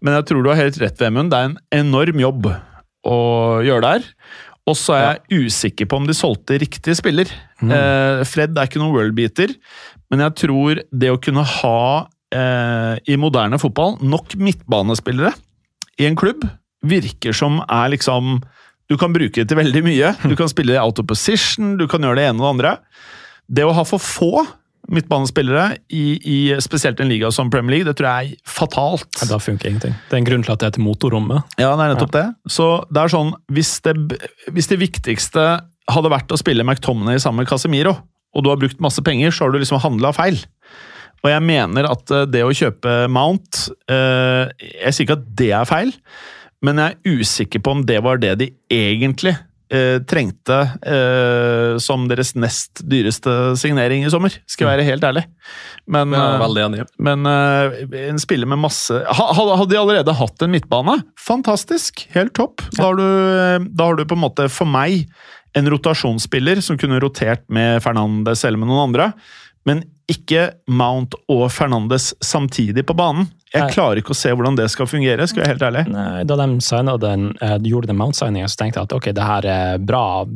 Men 0.00 0.18
jeg 0.18 0.28
tror 0.30 0.44
du 0.44 0.50
har 0.52 0.60
helt 0.60 0.78
rett, 0.80 1.00
Vemund. 1.00 1.32
Det 1.32 1.40
er 1.40 1.50
en 1.50 1.58
enorm 1.82 2.22
jobb 2.22 2.52
å 3.08 3.18
gjøre 3.66 3.94
der. 3.94 4.12
Og 4.68 4.76
så 4.76 4.94
er 4.98 5.04
jeg 5.06 5.46
usikker 5.48 5.88
på 5.88 5.96
om 6.00 6.06
de 6.08 6.16
solgte 6.16 6.58
riktig 6.60 6.92
spiller. 6.98 7.30
Eh, 7.64 8.18
Fred 8.28 8.52
er 8.52 8.68
ikke 8.68 8.82
noen 8.82 8.92
worldbeater, 8.92 9.54
men 10.12 10.20
jeg 10.26 10.34
tror 10.42 10.82
det 10.92 11.08
å 11.08 11.20
kunne 11.24 11.40
ha, 11.40 11.78
i 13.08 13.16
moderne 13.16 13.56
fotball, 13.56 13.94
nok 14.04 14.34
midtbanespillere 14.36 15.30
i 15.96 16.04
en 16.04 16.18
klubb 16.18 16.44
virker 16.84 17.32
som 17.32 17.62
er 17.64 17.94
liksom 17.94 18.42
Du 18.88 18.96
kan 19.00 19.12
bruke 19.12 19.36
det 19.42 19.48
til 19.50 19.58
veldig 19.58 19.82
mye. 19.84 20.14
Du 20.24 20.34
kan 20.38 20.48
spille 20.50 20.78
out 20.80 20.98
of 21.00 21.08
position, 21.10 21.76
du 21.80 21.86
kan 21.90 22.04
gjøre 22.04 22.20
det 22.20 22.28
ene 22.30 22.40
og 22.40 22.46
det 22.46 22.54
andre. 22.54 22.72
Det 23.48 23.66
å 23.68 23.74
ha 23.76 23.84
for 23.88 24.00
få 24.02 24.46
midtbanespillere, 24.88 25.76
i, 25.92 26.04
i 26.24 26.36
spesielt 26.64 27.00
en 27.02 27.10
liga 27.10 27.28
som 27.34 27.50
Premier 27.52 27.74
League, 27.76 27.88
det 27.88 27.98
tror 27.98 28.08
jeg 28.08 28.30
er 28.38 28.48
fatalt. 28.48 29.08
Ja, 29.20 29.26
Da 29.34 29.38
funker 29.42 29.68
ingenting. 29.68 29.92
Det 30.08 30.16
er 30.16 30.22
en 30.22 30.28
grunn 30.28 30.44
til 30.46 30.54
at 30.54 30.62
det 30.62 30.70
heter 30.70 30.84
motorrommet. 30.84 31.58
Ja, 31.60 31.74
det 31.76 31.84
er 31.84 31.92
nettopp 31.92 32.14
det. 32.14 32.24
Så 32.48 32.68
det 32.88 33.02
er 33.02 33.12
sånn, 33.12 33.34
hvis 33.52 33.74
det, 33.84 33.94
hvis 34.56 34.70
det 34.70 34.80
viktigste 34.80 35.44
hadde 35.92 36.12
vært 36.12 36.32
å 36.32 36.40
spille 36.40 36.64
McTominay 36.64 37.20
sammen 37.20 37.42
med 37.44 37.50
Casemiro, 37.50 37.98
og 38.36 38.44
du 38.44 38.50
har 38.52 38.60
brukt 38.60 38.80
masse 38.84 39.04
penger, 39.04 39.32
så 39.34 39.44
har 39.44 39.52
du 39.52 39.60
liksom 39.60 39.80
handla 39.84 40.14
feil. 40.16 40.40
Og 41.24 41.30
jeg 41.32 41.44
mener 41.44 41.88
at 41.90 42.12
eh, 42.14 42.26
det 42.30 42.44
å 42.46 42.54
kjøpe 42.54 42.92
Mount 43.10 43.64
eh, 43.90 44.44
Jeg 44.62 44.94
sier 44.94 45.04
ikke 45.08 45.16
at 45.18 45.24
det 45.40 45.48
er 45.56 45.66
feil, 45.68 45.92
men 46.64 46.80
jeg 46.82 46.96
er 46.96 47.20
usikker 47.20 47.62
på 47.62 47.76
om 47.76 47.84
det 47.86 48.00
var 48.02 48.18
det 48.22 48.32
de 48.40 48.48
egentlig 48.72 49.34
eh, 49.70 49.98
trengte 50.08 50.56
eh, 50.82 51.76
som 51.82 52.06
deres 52.10 52.32
nest 52.34 52.82
dyreste 52.88 53.34
signering 53.60 54.04
i 54.06 54.10
sommer. 54.10 54.34
Skal 54.50 54.66
jeg 54.66 54.78
være 54.78 54.86
helt 54.88 55.04
ærlig. 55.06 55.24
Men, 55.86 56.12
er 56.16 56.34
eh, 56.34 56.42
men 57.08 57.26
eh, 57.30 57.78
en 58.10 58.18
spiller 58.22 58.48
med 58.50 58.58
masse 58.64 58.96
ha- 59.06 59.30
Hadde 59.38 59.58
hadde 59.60 59.70
de 59.74 59.80
allerede 59.80 60.16
hatt 60.18 60.42
en 60.46 60.54
midtbane? 60.56 60.98
Fantastisk! 61.20 62.06
Helt 62.16 62.34
topp. 62.38 62.64
Da 62.76 62.88
har, 62.88 62.98
du, 62.98 63.04
eh, 63.06 63.68
da 63.70 63.90
har 63.90 63.98
du 64.00 64.04
på 64.08 64.18
en 64.18 64.24
måte, 64.26 64.48
for 64.52 64.66
meg, 64.68 65.06
en 65.56 65.70
rotasjonsspiller 65.72 66.60
som 66.64 66.76
kunne 66.80 66.98
rotert 67.02 67.46
med 67.52 67.78
Fernandes 67.84 68.42
eller 68.44 68.60
med 68.60 68.68
noen 68.70 68.88
andre. 68.90 69.12
Men 69.68 69.84
ikke 70.08 70.46
Mount 70.72 71.14
og 71.28 71.46
Fernandes 71.52 72.14
samtidig 72.24 72.84
på 72.88 72.94
banen. 72.96 73.26
Jeg 73.54 73.72
klarer 73.72 74.00
ikke 74.02 74.12
å 74.12 74.18
se 74.18 74.32
hvordan 74.34 74.56
det 74.58 74.66
skal 74.72 74.88
fungere, 74.90 75.24
skal 75.28 75.42
jeg 75.42 75.46
være 75.46 75.54
helt 75.54 75.66
ærlig. 75.68 75.84
Nei, 75.92 76.24
Da 76.28 76.36
de 76.36 76.96
den, 77.00 77.28
eh, 77.40 77.56
gjorde 77.64 77.88
den 77.88 77.96
Mount-signinga, 77.96 78.48
så 78.48 78.60
tenkte 78.60 78.80
jeg 78.80 78.88
at 78.88 78.96
ok, 78.96 79.08
det 79.16 79.24
her 79.24 79.46
er 79.48 79.78
bra, 79.78 80.26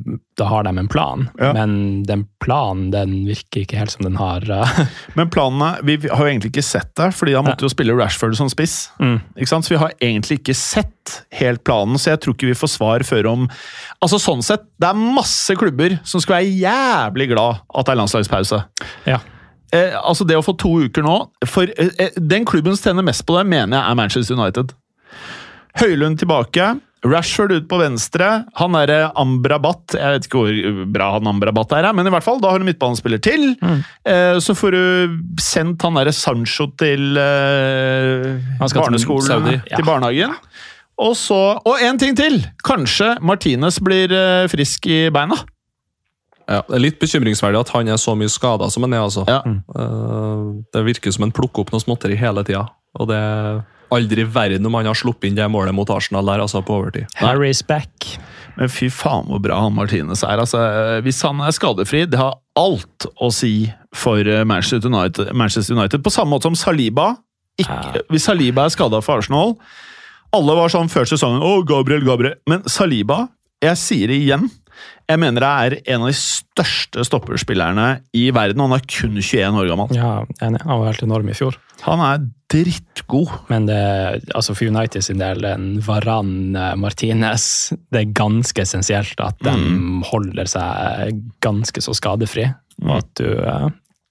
da 0.41 0.49
har 0.49 0.65
de 0.65 0.73
en 0.79 0.89
plan. 0.89 1.29
Ja. 1.39 1.53
Men 1.53 2.05
den 2.09 2.25
planen 2.43 2.91
den 2.91 3.27
virker 3.29 3.63
ikke 3.67 3.79
helt 3.79 3.93
som 3.93 4.07
den 4.07 4.17
har 4.17 4.47
eh, 4.49 4.79
Men 5.19 5.31
planene 5.31 5.75
Vi 5.85 5.99
vi 6.03 6.09
har 6.09 6.25
jo 6.25 6.31
egentlig 6.31 6.53
ikke 6.55 6.65
sett 6.65 6.91
det, 6.99 7.11
fordi 7.15 7.35
han 7.37 7.45
måtte 7.47 7.67
jo 7.67 7.73
spille 7.73 7.95
Rashford 7.97 8.37
som 8.39 8.49
spiss. 8.51 8.91
Mm. 8.99 9.21
Ikke 9.37 9.51
sant? 9.51 9.69
Så 9.69 9.75
vi 9.75 9.83
har 9.83 9.93
egentlig 10.01 10.41
ikke 10.41 10.57
sett 10.57 11.19
helt 11.37 11.63
planen, 11.67 11.99
så 12.01 12.15
jeg 12.15 12.23
tror 12.23 12.37
ikke 12.37 12.49
vi 12.49 12.57
får 12.57 12.73
svar 12.79 13.05
før 13.07 13.29
om 13.33 13.49
Altså 14.03 14.19
sånn 14.23 14.43
sett, 14.43 14.65
Det 14.81 14.89
er 14.89 14.99
masse 14.99 15.55
klubber 15.59 15.99
som 16.09 16.23
skal 16.23 16.41
være 16.41 16.57
jævlig 16.63 17.29
glad 17.35 17.63
at 17.75 17.87
det 17.87 17.95
er 17.95 18.01
landslagspause. 18.01 18.65
Ja. 19.07 19.21
Eh, 19.73 19.95
altså 19.97 20.27
Det 20.29 20.37
å 20.37 20.43
få 20.45 20.53
to 20.61 20.69
uker 20.85 21.01
nå 21.07 21.15
For 21.49 21.65
eh, 21.81 21.89
eh, 21.99 22.11
Den 22.21 22.45
klubben 22.45 22.75
som 22.77 22.91
tjener 22.91 23.07
mest 23.07 23.25
på 23.25 23.39
det, 23.39 23.47
mener 23.49 23.79
jeg 23.79 23.91
er 23.91 23.95
Manchester 23.97 24.37
United. 24.37 24.75
Høylund 25.81 26.19
tilbake. 26.21 26.75
Rashford 27.03 27.51
ut 27.57 27.65
på 27.71 27.79
venstre. 27.81 28.27
Han 28.61 28.77
derre 28.77 29.09
Ambrabat 29.19 29.97
Jeg 29.97 30.13
vet 30.19 30.27
ikke 30.29 30.43
hvor 30.43 30.85
bra 30.95 31.09
han 31.17 31.27
Ambrabat 31.33 31.73
er, 31.81 31.89
men 31.97 32.07
i 32.07 32.13
hvert 32.15 32.23
fall, 32.27 32.39
da 32.45 32.53
har 32.53 32.63
du 32.63 32.67
midtbanespiller 32.69 33.19
til. 33.25 33.49
Eh, 34.07 34.37
så 34.45 34.55
får 34.55 34.77
du 34.77 35.17
sendt 35.43 35.83
han 35.83 35.97
derre 35.99 36.13
Sancho 36.15 36.69
til 36.79 37.17
eh, 37.19 38.29
barneskolen, 38.61 38.69
til 38.69 38.85
barneskolen, 38.85 39.27
Saudi. 39.33 39.57
til 39.73 39.83
Ja. 39.83 39.89
barnehagen. 39.89 40.37
Og 41.03 41.17
så 41.19 41.41
Og 41.65 41.81
én 41.83 41.99
ting 41.99 42.15
til! 42.15 42.45
Kanskje 42.63 43.17
Martinez 43.25 43.81
blir 43.83 44.13
eh, 44.13 44.47
frisk 44.53 44.87
i 44.87 45.09
beina. 45.11 45.35
Ja, 46.49 46.63
det 46.69 46.77
er 46.79 46.83
litt 46.83 46.99
bekymringsverdig 47.03 47.61
at 47.61 47.73
han 47.75 47.91
er 47.93 48.01
så 48.01 48.15
mye 48.19 48.31
skada 48.33 48.69
som 48.73 48.87
han 48.87 48.97
er. 48.97 49.05
altså. 49.07 49.25
Ja. 49.29 49.43
Eh, 49.47 50.41
det 50.75 50.85
virker 50.89 51.15
som 51.15 51.27
han 51.27 51.35
plukker 51.35 51.65
opp 51.65 51.73
noe 51.75 51.83
småtteri 51.83 52.19
hele 52.19 52.45
tida. 52.47 52.67
Og 53.01 53.09
det 53.11 53.19
er 53.19 53.63
aldri 53.93 54.25
i 54.25 54.29
verden 54.29 54.67
om 54.69 54.77
han 54.79 54.89
har 54.89 54.97
sluppet 54.97 55.29
inn 55.29 55.37
det 55.37 55.49
målet 55.53 55.75
mot 55.77 55.91
Arsenal 55.93 56.27
der, 56.29 56.43
altså 56.45 56.63
på 56.65 56.79
overtid. 56.81 57.09
Harry's 57.21 57.61
back. 57.67 58.15
Men 58.57 58.69
fy 58.73 58.89
faen 58.93 59.29
hvor 59.31 59.41
bra 59.41 59.59
han 59.65 59.75
Martinez 59.77 60.25
er. 60.25 60.41
Altså, 60.41 60.61
hvis 61.05 61.21
han 61.25 61.41
er 61.45 61.55
skadefri, 61.57 62.05
det 62.09 62.21
har 62.21 62.37
alt 62.59 63.07
å 63.17 63.31
si 63.33 63.71
for 63.97 64.21
eh, 64.25 64.45
Manchester 64.49 64.89
United. 64.93 65.33
Manchester 65.37 65.77
United. 65.77 66.03
På 66.05 66.13
samme 66.13 66.35
måte 66.35 66.51
som 66.51 66.59
Saliba. 66.59 67.15
Ikke, 67.61 68.01
hvis 68.09 68.25
Saliba 68.29 68.65
er 68.65 68.73
skada 68.73 69.03
for 69.05 69.21
Arsenal 69.21 69.51
Alle 70.33 70.55
var 70.57 70.71
sånn 70.73 70.89
før 70.89 71.05
sesongen 71.05 71.43
Å, 71.45 71.51
Gabriel, 71.69 72.01
Gabriel. 72.07 72.39
Men 72.49 72.63
Saliba, 72.65 73.27
jeg 73.61 73.77
sier 73.77 74.09
det 74.09 74.17
igjen 74.23 74.47
Jeg 75.13 75.21
mener 75.21 75.45
det 75.45 75.49
er 75.51 75.75
en 75.93 76.05
av 76.07 76.09
de 76.09 76.17
største 76.17 77.05
stopperspillerne 77.05 77.89
i 78.17 78.29
verden. 78.35 78.63
Han 78.65 78.77
er 78.77 78.85
kun 78.89 79.19
21 79.19 79.59
år 79.61 79.69
gammel. 79.69 79.93
Ja. 79.97 80.13
Han 80.41 80.57
var 80.65 80.87
helt 80.89 81.05
enorm 81.05 81.29
i 81.29 81.37
fjor. 81.37 81.59
Han 81.85 82.01
er 82.05 82.25
drittgod. 82.53 83.33
Men 83.51 83.67
det, 83.69 83.83
altså 84.33 84.57
for 84.57 84.71
United 84.73 85.05
sin 85.05 85.21
del, 85.21 85.45
en 85.49 85.69
Varan 85.85 86.57
Martinez 86.81 87.45
Det 87.93 88.03
er 88.03 88.17
ganske 88.17 88.65
essensielt 88.65 89.21
at 89.25 89.41
de 89.45 89.55
holder 90.09 90.49
seg 90.51 91.23
ganske 91.45 91.85
så 91.85 91.97
skadefri. 91.97 92.49
Og 92.83 92.99
at 93.03 93.13
du 93.21 93.29
uh, 93.45 93.69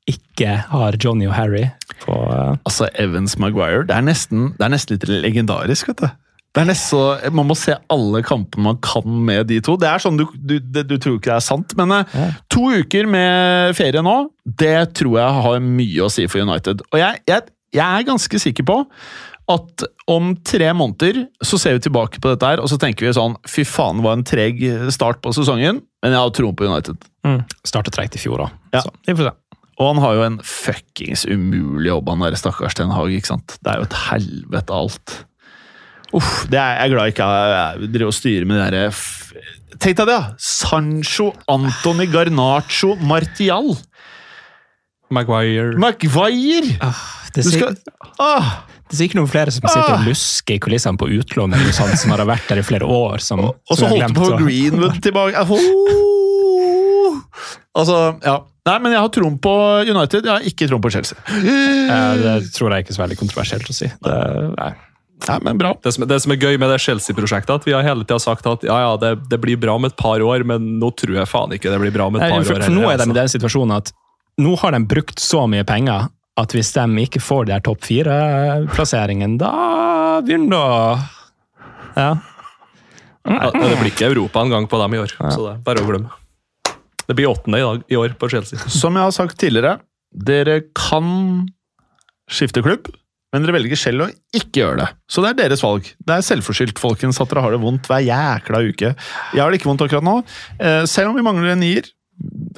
ikke 0.10 0.60
har 0.70 0.98
Johnny 1.02 1.30
og 1.30 1.36
Harry 1.38 1.66
på 2.06 2.14
uh... 2.14 2.58
Altså, 2.66 2.90
Evans 3.00 3.38
Maguire, 3.42 3.86
det 3.90 3.98
er 3.98 4.06
nesten, 4.06 4.52
det 4.58 4.68
er 4.68 4.74
nesten 4.74 4.98
litt 4.98 5.10
legendarisk, 5.10 5.92
vet 5.92 6.06
du. 6.06 6.10
Det 6.52 6.62
er 6.66 6.68
nesten 6.68 6.92
så, 6.92 7.32
Man 7.32 7.48
må 7.48 7.56
se 7.56 7.78
alle 7.94 8.20
kampene 8.28 8.66
man 8.66 8.80
kan 8.84 9.06
med 9.26 9.48
de 9.48 9.62
to. 9.64 9.78
Det 9.80 9.88
er 9.88 10.02
sånn, 10.04 10.18
Du, 10.20 10.26
du, 10.36 10.58
du 10.60 10.98
tror 11.00 11.16
ikke 11.18 11.32
det 11.32 11.38
er 11.38 11.46
sant, 11.48 11.76
men 11.80 11.92
eh, 11.96 12.16
Ja. 12.18 12.28
to 12.52 12.66
uker 12.82 13.08
med 13.08 13.76
ferie 13.78 14.04
nå, 14.04 14.18
det 14.46 14.94
tror 15.00 15.16
jeg 15.22 15.42
har 15.48 15.60
mye 15.64 16.04
å 16.04 16.12
si 16.12 16.28
for 16.28 16.44
United. 16.44 16.84
Og 16.92 17.00
jeg, 17.00 17.22
jeg, 17.32 17.48
jeg 17.78 17.86
er 18.02 18.08
ganske 18.10 18.42
sikker 18.44 18.68
på 18.68 18.82
at 19.52 19.84
om 20.12 20.34
tre 20.48 20.70
måneder 20.78 21.26
så 21.44 21.58
ser 21.60 21.74
vi 21.76 21.82
tilbake 21.88 22.20
på 22.24 22.30
dette 22.32 22.46
her, 22.52 22.60
og 22.64 22.70
så 22.72 22.78
tenker 22.80 23.08
vi 23.08 23.14
sånn 23.16 23.34
Fy 23.50 23.64
faen, 23.68 23.98
det 24.00 24.06
var 24.06 24.14
en 24.20 24.28
treg 24.28 24.62
start 24.94 25.20
på 25.24 25.34
sesongen, 25.36 25.82
men 26.04 26.14
jeg 26.16 26.20
har 26.22 26.36
troen 26.36 26.56
på 26.56 26.68
United. 26.70 27.00
mm, 27.28 27.42
Startet 27.68 27.96
treigt 27.96 28.16
i 28.16 28.22
fjor 28.22 28.46
òg. 28.46 28.54
Ja. 28.76 28.84
Så 28.86 28.92
vi 29.08 29.16
får 29.18 29.32
se. 29.32 29.34
Og 29.82 29.88
han 29.88 30.00
har 30.04 30.14
jo 30.20 30.24
en 30.28 30.38
fuckings 30.46 31.24
umulig 31.26 31.90
jobb, 31.90 32.12
han 32.14 32.22
der 32.28 32.36
stakkars 32.38 32.76
Ten 32.78 32.92
Hag. 32.94 33.12
ikke 33.18 33.32
sant? 33.34 33.58
Det 33.64 33.72
er 33.74 33.82
jo 33.82 33.88
et 33.90 33.98
helvete 34.12 34.76
alt. 34.78 35.16
Uff, 36.18 36.32
det 36.52 36.60
er 36.60 36.76
jeg 36.76 36.90
er 36.90 36.94
glad 36.94 37.08
jeg 37.08 37.16
ikke 37.16 37.30
jeg 37.32 37.92
driver 37.94 38.12
og 38.12 38.18
styrer 38.18 38.48
med 38.50 38.60
det 38.60 38.66
derre 38.74 39.46
Tenk 39.82 39.98
deg 39.98 40.10
det, 40.12 40.14
da! 40.14 40.34
Sancho, 40.38 41.32
Antony 41.50 42.06
Garnaccio, 42.12 42.94
Martial, 43.08 43.72
Maguire 45.10 45.78
Maguire! 45.82 46.76
Det 47.32 47.46
sier, 47.48 47.64
er, 47.64 47.78
skal 47.80 48.20
ah, 48.20 48.52
det 48.92 49.00
er 49.00 49.06
ikke 49.08 49.18
noen 49.22 49.32
flere 49.32 49.54
som 49.56 49.64
sitter 49.64 49.94
og 49.96 50.08
lusker 50.10 50.58
i 50.58 50.62
kulissene 50.62 51.00
på 51.00 51.08
utlån, 51.16 51.54
eller 51.56 51.70
noe 51.70 51.76
sånt, 51.78 51.96
som 52.02 52.12
har 52.12 52.26
vært 52.28 52.50
der 52.52 52.60
i 52.60 52.66
flere 52.68 52.84
år. 52.92 53.24
Som, 53.24 53.40
Og 53.48 53.72
så 53.72 53.86
som 53.86 53.96
jeg 53.96 54.04
holdt 54.04 54.18
på 54.20 54.40
Greenwood 54.42 55.00
tilbake 55.06 55.46
Oh! 55.48 57.22
Altså, 57.80 57.98
ja. 58.20 58.36
Nei, 58.68 58.76
men 58.84 58.94
jeg 58.94 59.02
har 59.02 59.12
troen 59.16 59.38
på 59.42 59.54
United, 59.88 60.28
jeg 60.28 60.32
har 60.36 60.44
ikke 60.52 60.68
troen 60.70 60.84
på 60.84 60.92
Chelsea. 60.94 61.18
Eh, 61.40 62.20
Det 62.20 62.52
tror 62.54 62.76
jeg 62.76 62.84
ikke 62.84 62.94
er 62.94 62.98
så 63.00 63.04
veldig 63.06 63.18
kontroversielt 63.24 63.72
å 63.72 63.76
si. 63.80 63.88
Det, 64.04 64.18
nei. 64.60 64.72
Nei, 65.28 65.38
men 65.46 65.60
bra. 65.60 65.76
Det 65.84 65.92
som, 65.94 66.06
det 66.10 66.18
som 66.24 66.34
er 66.34 66.40
gøy 66.42 66.58
med 66.62 66.72
det 66.74 66.80
Chelsea-prosjektet, 66.82 67.62
at 67.62 67.68
vi 67.68 67.76
har 67.76 67.86
hele 67.86 68.06
tida 68.08 68.18
sagt 68.22 68.48
at 68.50 68.64
ja, 68.66 68.78
ja, 68.82 68.94
det, 69.02 69.12
det 69.30 69.38
blir 69.44 69.60
bra 69.62 69.76
om 69.78 69.86
et 69.86 69.96
par 70.00 70.24
år, 70.26 70.46
men 70.48 70.80
nå 70.82 70.90
tror 70.98 71.20
jeg 71.20 71.30
faen 71.30 71.54
ikke 71.58 71.74
det 71.74 71.82
blir 71.84 71.94
bra 71.94 72.08
om 72.10 72.18
et 72.18 72.26
Nei, 72.26 72.32
par 72.34 72.48
for, 72.48 72.58
år. 72.58 72.66
for 72.66 72.74
nå 72.74 72.88
er 72.90 72.98
de 72.98 73.06
i 73.06 73.06
altså. 73.06 73.18
den 73.20 73.32
situasjonen 73.36 73.76
at 73.78 73.94
nå 74.42 74.56
har 74.64 74.74
de 74.74 74.82
brukt 74.90 75.22
så 75.22 75.44
mye 75.52 75.66
penger 75.68 76.10
at 76.42 76.56
hvis 76.56 76.72
de 76.74 77.04
ikke 77.04 77.22
får 77.22 77.48
de 77.50 77.54
her 77.54 77.64
topp 77.66 77.84
fire-plasseringen, 77.86 79.38
da 79.42 79.52
begynner 80.26 80.56
det 80.56 80.62
å 80.62 80.82
Ja. 82.00 82.12
Ja, 83.22 83.52
det 83.54 83.76
blir 83.78 83.92
ikke 83.92 84.08
Europa 84.10 84.42
en 84.42 84.50
gang 84.50 84.66
på 84.66 84.80
dem 84.82 84.96
i 84.98 85.02
år, 85.04 85.12
så 85.14 85.44
det 85.44 85.52
er 85.54 85.64
bare 85.68 85.84
å 85.84 85.86
glemme. 85.86 86.16
Det 87.06 87.14
blir 87.18 87.30
åttende 87.30 87.60
i, 87.60 87.66
dag, 87.66 87.84
i 87.92 88.00
år 88.00 88.16
på 88.18 88.30
Chelsea. 88.32 88.58
Som 88.72 88.98
jeg 88.98 89.06
har 89.06 89.14
sagt 89.14 89.38
tidligere, 89.38 89.76
dere 90.10 90.62
kan 90.74 91.12
skifte 92.32 92.64
klubb. 92.66 92.90
Men 93.32 93.46
dere 93.46 93.56
velger 93.56 93.80
selv 93.80 94.06
å 94.06 94.10
ikke 94.36 94.62
gjøre 94.62 94.82
det. 94.82 94.90
Så 95.08 95.24
det 95.24 95.32
er 95.32 95.40
deres 95.46 95.64
valg. 95.64 95.88
Det 96.04 96.18
er 96.18 96.28
selvforskyldt, 96.28 96.82
folkens, 96.82 97.22
at 97.24 97.32
dere 97.32 97.46
har 97.46 97.56
det 97.56 97.62
vondt 97.64 97.88
hver 97.88 98.04
jækla 98.04 98.62
uke. 98.68 98.94
Jeg 99.32 99.42
har 99.42 99.52
det 99.52 99.62
ikke 99.62 99.72
vondt 99.72 99.86
akkurat 99.88 100.08
nå, 100.08 100.20
eh, 100.60 100.84
selv 100.90 101.12
om 101.12 101.20
vi 101.20 101.26
mangler 101.26 101.54
en 101.56 101.64
nier. 101.64 101.88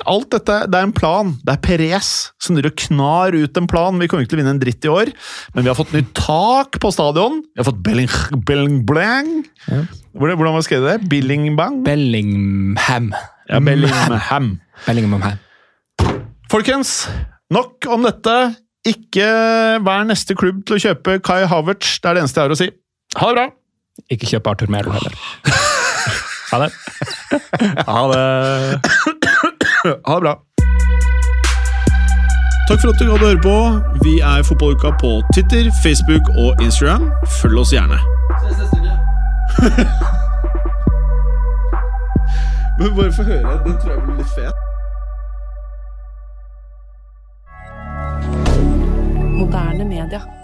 Alt 0.09 0.31
dette, 0.33 0.55
Det 0.67 0.75
er 0.75 0.83
en 0.83 0.91
plan. 0.91 1.29
Det 1.45 1.53
er 1.53 1.61
Perez 1.63 2.31
som 2.41 2.55
driver 2.57 2.73
knar 2.75 3.35
ut 3.37 3.57
en 3.57 3.67
plan. 3.69 3.97
Vi 3.99 4.07
kommer 4.07 4.25
ikke 4.25 4.33
til 4.33 4.39
å 4.39 4.41
vinne 4.41 4.55
en 4.57 4.59
dritt 4.59 4.83
i 4.83 4.91
år, 4.91 5.13
men 5.53 5.63
vi 5.63 5.69
har 5.69 5.77
fått 5.77 5.93
nytt 5.93 6.11
tak 6.17 6.79
på 6.81 6.91
stadion. 6.91 7.43
Vi 7.53 7.61
har 7.61 7.69
fått 7.69 7.83
Belling... 7.85 8.09
Belling 8.43 8.81
blang. 8.85 9.45
Ja. 9.69 9.85
Hvordan, 10.17 10.37
var 10.41 10.51
var 10.57 10.65
skrevet 10.65 10.89
det? 10.89 11.09
Billingbang? 11.09 11.83
Bellingham. 11.85 13.13
Ja, 13.49 13.59
Bellingham. 13.59 14.59
Bellingham. 14.85 15.39
Folkens, 16.51 17.07
nok 17.53 17.85
om 17.89 18.03
dette. 18.05 18.62
Ikke 18.83 19.23
vær 19.85 20.03
neste 20.03 20.35
klubb 20.35 20.65
til 20.67 20.75
å 20.75 20.79
kjøpe 20.87 21.19
Kai 21.23 21.45
Havertz. 21.47 21.99
Det 22.03 22.09
er 22.09 22.13
det 22.17 22.21
eneste 22.25 22.39
jeg 22.41 22.47
har 22.49 22.55
å 22.55 22.57
si. 22.59 22.67
Ha 23.19 23.25
det 23.29 23.35
bra! 23.37 23.45
Ikke 24.11 24.27
kjøp 24.27 24.47
Arthur 24.51 24.69
Melo 24.73 24.91
heller. 24.95 25.13
Ha 26.53 26.57
det. 26.61 26.69
Ha 27.87 28.01
det. 28.11 28.25
Ha 30.05 30.13
det 30.13 30.21
bra. 30.21 30.33
Takk 32.69 32.79
for 32.83 32.89
at 32.91 32.99
du 32.99 33.05
hadde 33.09 33.25
høre 33.25 33.41
på. 33.41 33.55
Vi 34.03 34.13
er 34.21 34.43
Fotballuka 34.45 34.91
på 35.01 35.11
Twitter, 35.33 35.65
Facebook 35.81 36.21
og 36.37 36.61
Instagram. 36.61 37.09
Følg 37.39 37.57
oss 37.63 37.73
gjerne. 37.73 37.97
Men 42.79 42.95
bare 42.95 43.11
få 43.17 43.23
høre. 43.23 43.59
Den 43.65 43.75
tror 43.81 43.91
jeg 43.95 44.01
blir 44.05 44.15
litt 44.21 44.31
fet. 44.37 44.53
Moderne 49.43 49.83
media. 49.83 50.42